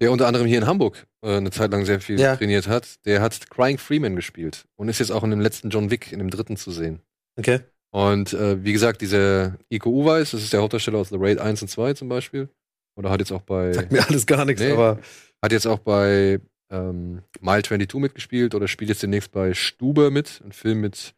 der 0.00 0.10
unter 0.10 0.26
anderem 0.26 0.46
hier 0.46 0.56
in 0.56 0.66
Hamburg 0.66 1.06
äh, 1.22 1.36
eine 1.36 1.50
Zeit 1.50 1.70
lang 1.70 1.84
sehr 1.84 2.00
viel 2.00 2.18
Ja. 2.18 2.34
trainiert 2.34 2.66
hat. 2.66 3.04
Der 3.04 3.20
hat 3.20 3.50
Crying 3.50 3.76
Freeman 3.76 4.16
gespielt 4.16 4.64
und 4.76 4.88
ist 4.88 5.00
jetzt 5.00 5.10
auch 5.10 5.22
in 5.22 5.28
dem 5.32 5.42
letzten 5.42 5.68
John 5.68 5.90
Wick, 5.90 6.12
in 6.12 6.18
dem 6.18 6.30
dritten 6.30 6.56
zu 6.56 6.70
sehen. 6.70 7.02
Okay. 7.38 7.60
Und 7.90 8.32
äh, 8.32 8.64
wie 8.64 8.72
gesagt, 8.72 9.02
dieser 9.02 9.58
Iko 9.68 9.90
Uweis, 9.90 10.30
das 10.30 10.42
ist 10.42 10.54
der 10.54 10.62
Hauptdarsteller 10.62 10.96
aus 10.96 11.10
The 11.10 11.16
Raid 11.18 11.40
1 11.40 11.60
und 11.60 11.68
2 11.68 11.92
zum 11.92 12.08
Beispiel. 12.08 12.48
Oder 12.96 13.10
hat 13.10 13.20
jetzt 13.20 13.32
auch 13.32 13.42
bei. 13.42 13.70
Sagt 13.74 13.92
mir 13.92 14.08
alles 14.08 14.24
gar 14.24 14.46
nichts, 14.46 14.62
Nee. 14.62 14.72
aber. 14.72 14.98
Hat 15.42 15.52
jetzt 15.52 15.66
auch 15.66 15.80
bei 15.80 16.40
ähm, 16.72 17.20
Mile 17.42 17.62
22 17.62 18.00
mitgespielt 18.00 18.54
oder 18.54 18.66
spielt 18.66 18.88
jetzt 18.88 19.02
demnächst 19.02 19.30
bei 19.30 19.52
Stube 19.52 20.10
mit, 20.10 20.40
ein 20.42 20.52
Film 20.52 20.80
mit 20.80 21.14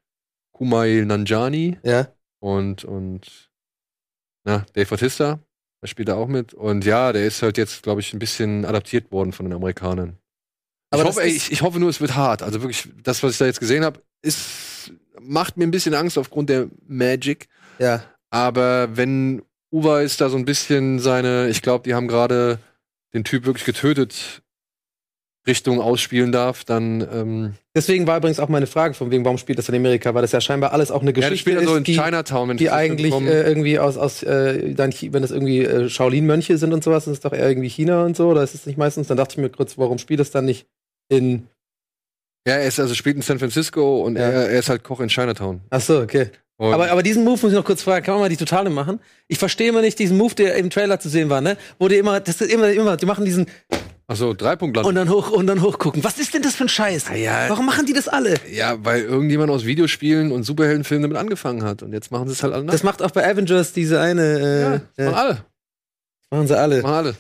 Kumail 0.53 1.05
Nanjani 1.07 1.79
Ja. 1.85 2.09
Und, 2.47 2.85
und 2.85 3.51
na, 4.45 4.65
Dave 4.75 4.89
Bautista, 4.89 5.41
der 5.83 5.89
spielt 5.89 6.09
da 6.09 6.15
auch 6.15 6.29
mit. 6.29 6.55
Und 6.55 6.85
ja, 6.85 7.13
der 7.13 7.27
ist 7.27 7.43
halt 7.43 7.59
jetzt, 7.59 7.83
glaube 7.83 8.01
ich, 8.01 8.13
ein 8.13 8.19
bisschen 8.21 8.65
adaptiert 8.65 9.11
worden 9.11 9.33
von 9.33 9.47
den 9.47 9.53
Amerikanern. 9.53 10.19
Aber 10.91 11.03
ich, 11.03 11.09
hoffe, 11.09 11.23
ey, 11.23 11.31
ist- 11.31 11.47
ich, 11.47 11.53
ich 11.53 11.63
hoffe 11.63 11.81
nur, 11.81 11.91
es 11.91 12.01
wird 12.01 12.15
hart. 12.15 12.43
Also 12.43 12.63
wirklich, 12.63 12.89
das, 13.03 13.23
was 13.23 13.33
ich 13.33 13.39
da 13.39 13.47
jetzt 13.47 13.61
gesehen 13.61 13.85
habe, 13.85 14.01
ist 14.23 14.93
macht 15.21 15.57
mir 15.57 15.65
ein 15.65 15.73
bisschen 15.73 15.95
Angst 15.95 16.19
aufgrund 16.19 16.49
der 16.51 16.69
Magic. 16.87 17.49
Ja. 17.81 18.05
Aber 18.31 18.97
wenn 18.97 19.43
Uweis 19.73 20.17
da 20.17 20.29
so 20.29 20.37
ein 20.37 20.45
bisschen 20.45 21.01
seine, 21.01 21.49
ich 21.49 21.63
glaube, 21.63 21.83
die 21.83 21.95
haben 21.95 22.07
gerade 22.07 22.61
den 23.13 23.25
Typ 23.25 23.45
wirklich 23.45 23.65
getötet, 23.65 24.43
Richtung 25.47 25.81
ausspielen 25.81 26.33
darf, 26.33 26.65
dann 26.65 27.07
ähm, 27.13 27.55
Deswegen 27.75 28.07
war 28.07 28.17
übrigens 28.17 28.41
auch 28.41 28.49
meine 28.49 28.67
Frage, 28.67 28.95
von 28.95 29.11
wegen, 29.11 29.25
warum 29.25 29.39
spielt 29.39 29.59
das 29.59 29.69
in 29.69 29.75
Amerika? 29.75 30.15
Weil 30.15 30.23
das 30.23 30.33
ja 30.33 30.41
scheinbar 30.41 30.73
alles 30.73 30.91
auch 30.91 31.03
eine 31.03 31.11
ja, 31.11 31.15
das 31.17 31.25
Geschichte 31.31 31.39
spielt 31.39 31.57
ja 31.57 31.63
ist, 31.63 31.69
so 31.69 31.77
in 31.77 31.85
die, 31.85 31.95
Chinatown, 31.95 32.49
wenn 32.49 32.57
die 32.57 32.65
das 32.65 32.73
eigentlich 32.73 33.15
äh, 33.15 33.43
irgendwie 33.43 33.79
aus, 33.79 33.97
aus 33.97 34.23
äh, 34.23 34.75
dann, 34.75 34.93
wenn 34.93 35.23
das 35.23 35.31
irgendwie 35.31 35.63
äh, 35.63 35.89
Shaolin-Mönche 35.89 36.59
sind 36.59 36.73
und 36.73 36.83
sowas, 36.83 37.07
ist 37.07 37.13
es 37.13 37.21
doch 37.21 37.33
eher 37.33 37.49
irgendwie 37.49 37.69
China 37.69 38.05
und 38.05 38.17
so, 38.17 38.29
oder 38.29 38.43
ist 38.43 38.55
es 38.55 38.67
nicht 38.67 38.79
meistens? 38.79 39.09
Dann 39.09 39.17
dachte 39.17 39.33
ich 39.33 39.39
mir 39.39 39.51
kurz, 39.51 39.77
warum 39.79 39.99
spielt 39.99 40.21
das 40.21 40.31
dann 40.31 40.47
nicht 40.47 40.67
in. 41.09 41.47
ja, 42.49 42.55
er 42.55 42.67
ist 42.67 42.81
also 42.81 42.95
spielt 42.95 43.17
in 43.17 43.23
San 43.23 43.39
Francisco 43.39 44.01
und 44.03 44.17
Ja. 44.17 44.23
er, 44.23 44.51
er 44.51 44.59
ist 44.59 44.69
halt 44.69 44.83
Koch 44.83 45.01
in 45.01 45.09
Chinatown. 45.09 45.61
Ach 45.71 45.81
so, 45.81 46.01
okay. 46.01 46.31
Und 46.59 46.73
Aber, 46.73 46.91
aber 46.91 47.03
diesen 47.03 47.23
Move 47.23 47.39
muss 47.43 47.53
ich 47.53 47.57
noch 47.59 47.65
kurz 47.65 47.83
fragen, 47.83 48.05
kann 48.05 48.15
man 48.15 48.23
mal 48.23 48.29
die 48.31 48.39
Totale 48.39 48.71
machen? 48.71 48.99
Ich 49.29 49.39
verstehe 49.39 49.69
immer 49.69 49.83
nicht 49.83 49.99
diesen 49.99 50.17
Move, 50.17 50.35
der 50.35 50.55
im 50.55 50.71
Trailer 50.71 50.99
zu 50.99 51.11
sehen 51.11 51.29
war, 51.29 51.43
ne? 51.43 51.59
Wo 51.79 51.89
die 51.89 51.97
immer, 51.97 52.19
das 52.21 52.41
ist 52.41 52.51
immer, 52.51 52.71
immer, 52.71 52.97
die 52.97 53.05
machen 53.05 53.27
diesen 53.27 53.47
Achso, 54.09 54.35
Dreipunktland. 54.35 54.87
und 54.87 54.95
dann 54.95 55.09
hoch 55.11 55.31
und 55.33 55.49
dann 55.49 55.63
hochgucken. 55.63 56.05
Was 56.05 56.19
ist 56.19 56.33
denn 56.33 56.43
das 56.43 56.55
für 56.55 56.65
ein 56.65 56.69
Scheiß? 56.69 57.07
ja. 57.17 57.49
Warum 57.49 57.67
machen 57.67 57.87
die 57.87 57.93
das 57.93 58.07
alle? 58.07 58.35
Ja, 58.49 58.77
weil 58.85 59.03
irgendjemand 59.03 59.51
aus 59.51 59.65
Videospielen 59.65 60.31
und 60.31 60.45
Superheldenfilmen 60.45 61.03
damit 61.03 61.17
angefangen 61.21 61.65
hat. 61.65 61.83
Und 61.83 61.93
jetzt 61.93 62.13
machen 62.13 62.29
sie 62.29 62.35
es 62.35 62.43
halt 62.45 62.55
alle 62.55 62.63
nach. 62.65 62.73
Das 62.73 62.85
macht 62.85 63.03
auch 63.03 63.11
bei 63.11 63.29
Avengers 63.29 63.73
diese 63.73 64.01
eine. 64.01 64.23
Äh, 64.23 64.61
ja, 64.61 64.81
das 64.97 65.07
machen 65.07 65.15
alle. 65.19 65.45
machen 66.31 66.47
sie 66.47 66.57
alle. 66.59 66.83
Machen 66.83 66.95
alle. 66.95 67.17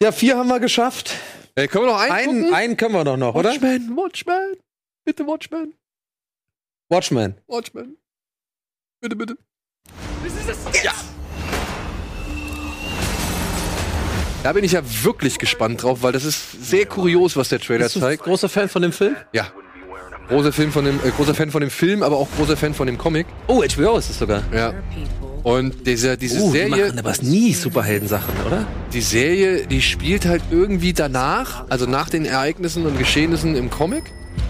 Ja, 0.00 0.12
vier 0.12 0.36
haben 0.36 0.48
wir 0.48 0.60
geschafft. 0.60 1.12
Ey, 1.56 1.66
können 1.66 1.86
wir 1.86 1.92
noch 1.92 1.98
einen, 2.00 2.12
Einen, 2.12 2.40
gucken? 2.42 2.54
einen 2.54 2.76
können 2.76 2.94
wir 2.94 3.04
doch 3.04 3.16
noch, 3.16 3.34
oder? 3.34 3.50
Watchmen, 3.50 3.96
Watchmen. 3.96 4.56
Bitte 5.04 5.26
Watchmen. 5.26 5.74
Watchmen. 6.88 7.34
Watchmen. 7.48 7.96
Bitte, 9.00 9.16
bitte. 9.16 9.36
Da 14.42 14.52
bin 14.52 14.64
ich 14.64 14.72
ja 14.72 14.82
wirklich 15.02 15.38
gespannt 15.38 15.82
drauf, 15.82 16.02
weil 16.02 16.12
das 16.12 16.24
ist 16.24 16.64
sehr 16.70 16.86
kurios, 16.86 17.36
was 17.36 17.48
der 17.48 17.60
Trailer 17.60 17.84
Bist 17.84 17.96
du 17.96 18.00
zeigt. 18.00 18.22
großer 18.22 18.48
Fan 18.48 18.68
von 18.68 18.82
dem 18.82 18.92
Film? 18.92 19.16
Ja. 19.32 19.48
Großer 20.28 20.52
Film 20.52 20.70
von 20.72 20.84
dem, 20.84 20.96
äh, 21.04 21.10
großer 21.10 21.34
Fan 21.34 21.50
von 21.50 21.60
dem 21.60 21.70
Film, 21.70 22.02
aber 22.02 22.16
auch 22.16 22.28
großer 22.36 22.56
Fan 22.56 22.74
von 22.74 22.86
dem 22.86 22.98
Comic. 22.98 23.26
Oh, 23.46 23.62
HBO 23.62 23.96
ist 23.98 24.10
es 24.10 24.18
sogar. 24.18 24.42
Ja. 24.54 24.74
Und 25.42 25.86
dieser, 25.86 26.16
diese 26.16 26.36
die 26.40 26.50
Serie, 26.50 26.86
machen 26.88 26.98
aber 26.98 27.14
nie 27.22 27.54
Superheldensachen, 27.54 28.34
oder? 28.46 28.66
die 28.92 29.00
Serie, 29.00 29.66
die 29.66 29.80
spielt 29.80 30.26
halt 30.26 30.42
irgendwie 30.50 30.92
danach, 30.92 31.64
also 31.70 31.86
nach 31.86 32.10
den 32.10 32.24
Ereignissen 32.26 32.84
und 32.86 32.98
Geschehnissen 32.98 33.56
im 33.56 33.70
Comic. 33.70 34.04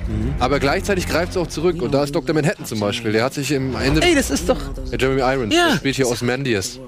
Mhm. 0.09 0.35
Aber 0.39 0.59
gleichzeitig 0.59 1.07
greift 1.07 1.33
es 1.33 1.37
auch 1.37 1.47
zurück. 1.47 1.81
Und 1.83 1.93
da 1.93 2.03
ist 2.03 2.15
Dr. 2.15 2.35
Manhattan 2.35 2.65
zum 2.67 2.81
Beispiel. 2.81 3.13
Der 3.13 3.25
hat 3.25 3.35
sich 3.35 3.53
im 3.53 3.77
Ende. 3.77 4.03
Ey, 4.03 4.15
das 4.15 4.31
ist 4.31 4.49
doch 4.49 4.59
Jeremy 4.99 5.21
Irons, 5.21 5.55
Ja. 5.55 5.69
der 5.71 5.77
spielt 5.77 5.97
hier 5.97 6.09
Osmandius. 6.09 6.81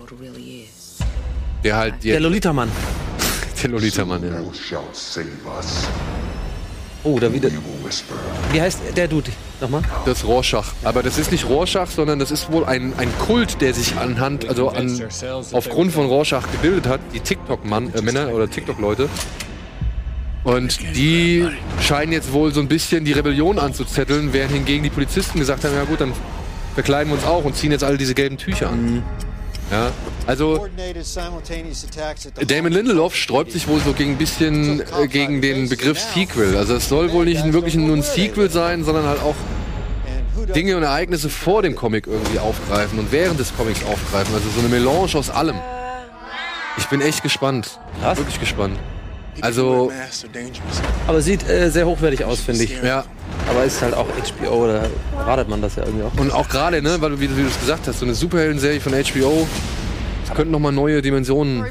Der 1.65 1.77
halt 1.77 1.95
der 2.03 2.13
der, 2.13 2.21
Lolita-Mann. 2.21 2.71
der 3.63 3.71
Lolita-Mann, 3.71 4.23
ja. 4.25 4.41
Who 4.41 4.53
shall 4.53 4.83
save 4.93 5.27
us? 5.57 5.89
Oh, 7.03 7.19
da 7.19 7.33
wieder. 7.33 7.49
Wie 8.53 8.61
heißt 8.61 8.81
der 8.95 9.09
Dude? 9.09 9.31
Nochmal? 9.61 9.83
Das 10.05 10.19
ist 10.19 10.25
Rorschach. 10.27 10.73
Aber 10.85 11.03
das 11.03 11.17
ist 11.17 11.33
nicht 11.33 11.49
Rorschach, 11.49 11.89
sondern 11.89 12.19
das 12.19 12.31
ist 12.31 12.53
wohl 12.53 12.65
ein, 12.65 12.93
ein 12.99 13.09
Kult, 13.19 13.61
der 13.63 13.73
sich 13.73 13.97
anhand, 13.97 14.47
also 14.49 14.69
an, 14.69 15.03
aufgrund 15.53 15.93
von 15.93 16.07
Rorschach 16.07 16.47
gebildet 16.53 16.87
hat. 16.87 17.01
Die 17.15 17.21
TikTok-Mann, 17.21 17.93
äh, 17.95 18.33
oder 18.33 18.51
TikTok-Leute. 18.51 19.09
Und 20.45 20.79
die 20.95 21.47
scheinen 21.81 22.13
jetzt 22.13 22.33
wohl 22.33 22.53
so 22.53 22.61
ein 22.61 22.69
bisschen 22.69 23.05
die 23.05 23.13
Rebellion 23.13 23.59
anzuzetteln, 23.59 24.33
während 24.33 24.53
hingegen 24.53 24.83
die 24.83 24.91
Polizisten 24.91 25.39
gesagt 25.39 25.65
haben, 25.65 25.75
ja 25.75 25.85
gut, 25.85 26.01
dann 26.01 26.13
verkleiden 26.75 27.11
wir 27.13 27.17
uns 27.17 27.27
auch 27.27 27.45
und 27.45 27.57
ziehen 27.57 27.73
jetzt 27.73 27.85
alle 27.85 27.99
diese 27.99 28.15
gelben 28.15 28.39
Tücher 28.39 28.71
an. 28.71 29.03
Ja, 29.71 29.91
also 30.31 30.69
Damon 32.47 32.73
Lindelof 32.73 33.17
sträubt 33.17 33.51
sich 33.51 33.67
wohl 33.67 33.81
so 33.81 33.93
gegen 33.93 34.13
ein 34.13 34.17
bisschen 34.17 34.81
äh, 34.81 35.09
gegen 35.09 35.43
den 35.43 35.69
Begriff 35.69 35.99
Sequel. 35.99 36.57
Also 36.57 36.77
es 36.77 36.89
soll 36.89 37.11
wohl 37.11 37.25
nicht 37.25 37.53
wirklich 37.53 37.75
nur 37.75 37.97
ein 37.97 38.03
Sequel 38.03 38.49
sein, 38.49 38.85
sondern 38.85 39.07
halt 39.07 39.21
auch 39.23 39.35
Dinge 40.55 40.77
und 40.77 40.85
Ereignisse 40.85 41.29
vor 41.29 41.63
dem 41.63 41.75
Comic 41.75 42.07
irgendwie 42.07 42.39
aufgreifen 42.39 43.01
und 43.01 43.11
während 43.11 43.41
des 43.41 43.57
Comics 43.57 43.85
aufgreifen. 43.85 44.33
Also 44.33 44.49
so 44.51 44.61
eine 44.61 44.69
Melange 44.69 45.17
aus 45.17 45.31
allem. 45.31 45.57
Ich 46.79 46.87
bin 46.87 47.01
echt 47.01 47.25
gespannt. 47.25 47.81
Wirklich 48.01 48.39
gespannt. 48.39 48.79
Also, 49.41 49.91
Aber 51.07 51.23
sieht 51.23 51.49
äh, 51.49 51.71
sehr 51.71 51.87
hochwertig 51.87 52.25
aus, 52.25 52.41
finde 52.41 52.65
ich. 52.65 52.81
ja. 52.83 53.05
Aber 53.49 53.65
ist 53.65 53.83
halt 53.83 53.95
auch 53.95 54.07
HBO, 54.07 54.67
da 54.67 54.87
ratet 55.25 55.49
man 55.49 55.61
das 55.61 55.75
ja 55.77 55.85
irgendwie 55.85 56.05
auch. 56.05 56.21
Und 56.21 56.33
auch 56.33 56.49
gerade, 56.49 56.83
ne, 56.83 57.01
weil 57.01 57.11
du, 57.11 57.21
wie 57.21 57.27
du 57.27 57.37
wie 57.37 57.43
du 57.43 57.49
es 57.49 57.59
gesagt 57.59 57.89
hast, 57.89 57.99
so 57.99 58.05
eine 58.05 58.15
Superhelden-Serie 58.15 58.81
von 58.81 58.93
HBO, 58.93 59.47
das 60.31 60.37
könnten 60.37 60.53
nochmal 60.53 60.73
neue 60.73 61.03
Dimensionen. 61.03 61.65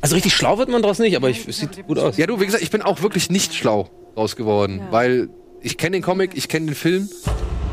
Also 0.00 0.14
richtig 0.14 0.34
schlau 0.34 0.58
wird 0.58 0.68
man 0.68 0.82
draus 0.82 0.98
nicht, 0.98 1.16
aber 1.16 1.30
ich, 1.30 1.48
es 1.48 1.58
sieht 1.58 1.86
gut 1.86 1.98
aus. 1.98 2.16
Ja, 2.16 2.26
du, 2.26 2.40
wie 2.40 2.46
gesagt, 2.46 2.62
ich 2.62 2.70
bin 2.70 2.82
auch 2.82 3.02
wirklich 3.02 3.30
nicht 3.30 3.54
schlau 3.54 3.88
raus 4.16 4.36
geworden, 4.36 4.80
weil 4.90 5.30
ich 5.60 5.78
kenne 5.78 5.96
den 5.96 6.02
Comic, 6.02 6.32
ich 6.34 6.48
kenne 6.48 6.66
den 6.66 6.74
Film 6.74 7.08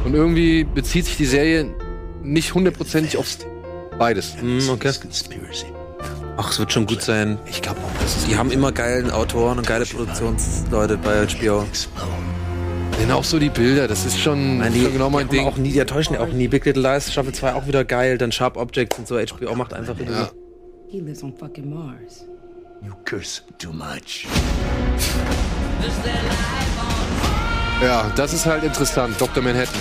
und 0.05 0.13
irgendwie 0.13 0.63
bezieht 0.63 1.05
sich 1.05 1.17
die 1.17 1.25
Serie 1.25 1.73
nicht 2.23 2.53
hundertprozentig 2.53 3.17
aufs 3.17 3.39
beides. 3.97 4.35
Hm, 4.39 4.69
okay. 4.69 4.93
Ach, 6.37 6.51
es 6.51 6.59
wird 6.59 6.71
schon 6.71 6.85
gut 6.85 7.01
sein. 7.01 7.37
Ich 7.49 7.61
glaube 7.61 7.79
auch, 7.81 8.27
Die 8.29 8.37
haben 8.37 8.51
immer 8.51 8.71
geilen 8.71 9.11
Autoren 9.11 9.57
und 9.57 9.67
geile 9.67 9.85
Produktionsleute 9.85 10.97
bei 10.97 11.27
HBO. 11.27 11.65
Denn 12.97 13.11
auch 13.11 13.23
so 13.23 13.39
die 13.39 13.49
Bilder, 13.49 13.87
das 13.87 14.05
ist 14.05 14.19
schon, 14.19 14.57
Nein, 14.59 14.73
die, 14.73 14.81
schon 14.83 14.93
genau 14.93 15.09
mein 15.09 15.27
Ding. 15.29 15.45
auch 15.47 15.57
nie, 15.57 15.71
die 15.71 15.79
enttäuschen 15.79 16.13
ja 16.15 16.19
auch 16.21 16.27
nie. 16.27 16.47
Big 16.47 16.65
Little 16.65 16.81
Lies, 16.83 17.11
Staffel 17.11 17.33
2 17.33 17.53
auch 17.53 17.67
wieder 17.67 17.83
geil, 17.85 18.17
dann 18.17 18.31
Sharp 18.31 18.57
Objects 18.57 18.97
und 18.99 19.07
so. 19.07 19.15
HBO 19.17 19.55
macht 19.55 19.73
einfach. 19.73 19.95
Ja. 19.99 20.29
He 20.89 20.99
lives 20.99 21.23
on 21.23 21.33
fucking 21.37 21.69
Mars. 21.69 22.25
You 22.81 22.93
curse 23.05 23.41
too 23.57 23.71
much. 23.71 24.25
Ja, 27.81 28.11
das 28.15 28.33
ist 28.33 28.45
halt 28.45 28.63
interessant. 28.63 29.15
Dr. 29.19 29.41
Manhattan. 29.43 29.79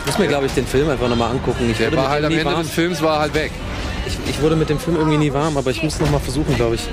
Ich 0.00 0.06
muss 0.06 0.18
mir, 0.18 0.26
glaube 0.26 0.46
ich, 0.46 0.52
den 0.52 0.66
Film 0.66 0.88
einfach 0.90 1.08
nochmal 1.08 1.30
angucken. 1.30 1.70
Ich 1.70 1.78
Der 1.78 1.94
war 1.96 2.08
halt 2.10 2.24
am 2.24 2.32
Ende 2.32 2.44
warm. 2.44 2.62
des 2.62 2.70
Films 2.70 3.00
war 3.02 3.16
er 3.16 3.20
halt 3.20 3.34
weg. 3.34 3.52
Ich, 4.06 4.18
ich 4.28 4.42
wurde 4.42 4.56
mit 4.56 4.68
dem 4.68 4.78
Film 4.78 4.96
irgendwie 4.96 5.16
nie 5.16 5.32
warm, 5.32 5.56
aber 5.56 5.70
ich 5.70 5.82
muss 5.82 5.98
noch 6.00 6.10
mal 6.10 6.18
versuchen, 6.18 6.54
glaube 6.56 6.74
ich. 6.74 6.88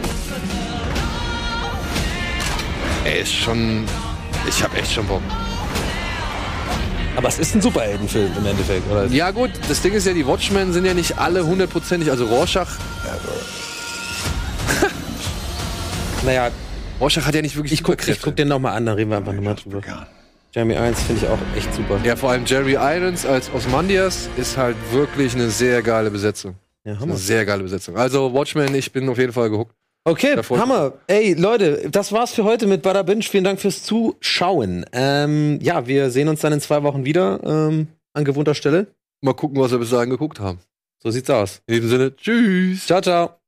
Er 3.05 3.19
ist 3.19 3.33
schon. 3.33 3.85
Ich 4.47 4.63
hab 4.63 4.75
echt 4.77 4.91
schon 4.91 5.07
Bock. 5.07 5.21
Aber 7.15 7.27
es 7.27 7.39
ist 7.39 7.55
ein 7.55 7.61
Superheldenfilm 7.61 8.31
im 8.37 8.45
Endeffekt, 8.45 8.89
oder? 8.89 9.05
Ja 9.07 9.31
gut, 9.31 9.51
das 9.67 9.81
Ding 9.81 9.93
ist 9.93 10.07
ja, 10.07 10.13
die 10.13 10.25
Watchmen 10.25 10.71
sind 10.73 10.85
ja 10.85 10.93
nicht 10.93 11.17
alle 11.17 11.45
hundertprozentig, 11.45 12.09
also 12.09 12.25
Rorschach, 12.25 12.69
Naja, 16.25 16.49
Rorschach 16.99 17.25
hat 17.25 17.35
ja 17.35 17.41
nicht 17.41 17.55
wirklich 17.55 17.73
ich 17.73 17.83
guck, 17.83 18.07
ich 18.07 18.21
guck 18.21 18.35
den 18.35 18.47
noch 18.47 18.59
mal 18.59 18.73
an, 18.73 18.85
da 18.85 18.93
reden 18.93 19.09
wir 19.09 19.17
einfach 19.17 19.33
nochmal 19.33 19.55
drüber. 19.55 19.81
Jeremy 20.53 20.75
Irons 20.75 21.01
finde 21.01 21.25
ich 21.25 21.29
auch 21.29 21.37
echt 21.55 21.73
super. 21.73 21.99
Ja, 22.03 22.15
vor 22.15 22.31
allem 22.31 22.45
Jerry 22.45 22.73
Irons 22.73 23.25
als 23.25 23.49
Osmandias 23.53 24.29
ist 24.37 24.57
halt 24.57 24.75
wirklich 24.91 25.33
eine 25.33 25.49
sehr 25.49 25.81
geile 25.81 26.11
Besetzung. 26.11 26.55
Ja, 26.83 26.97
Eine 26.99 27.15
sehr 27.15 27.45
geile 27.45 27.63
Besetzung. 27.63 27.95
Also 27.95 28.33
Watchmen, 28.33 28.73
ich 28.75 28.91
bin 28.91 29.07
auf 29.07 29.17
jeden 29.17 29.33
Fall 29.33 29.49
gehuckt. 29.49 29.73
Okay, 30.03 30.33
Erfolg. 30.35 30.59
Hammer. 30.59 30.93
Ey, 31.07 31.33
Leute, 31.33 31.89
das 31.91 32.11
war's 32.11 32.33
für 32.33 32.43
heute 32.43 32.65
mit 32.65 32.81
Bada 32.81 33.03
Binge. 33.03 33.21
Vielen 33.21 33.43
Dank 33.43 33.59
fürs 33.59 33.83
Zuschauen. 33.83 34.85
Ähm, 34.93 35.59
ja, 35.61 35.85
wir 35.85 36.09
sehen 36.09 36.27
uns 36.27 36.41
dann 36.41 36.53
in 36.53 36.59
zwei 36.59 36.81
Wochen 36.83 37.05
wieder 37.05 37.39
ähm, 37.43 37.87
an 38.13 38.25
gewohnter 38.25 38.55
Stelle. 38.55 38.87
Mal 39.21 39.33
gucken, 39.33 39.59
was 39.59 39.71
wir 39.71 39.77
bis 39.77 39.91
dahin 39.91 40.09
geguckt 40.09 40.39
haben. 40.39 40.59
So 41.03 41.11
sieht's 41.11 41.29
aus. 41.29 41.61
In 41.67 41.75
diesem 41.75 41.89
Sinne, 41.89 42.15
tschüss. 42.15 42.87
Ciao, 42.87 43.01
ciao. 43.01 43.40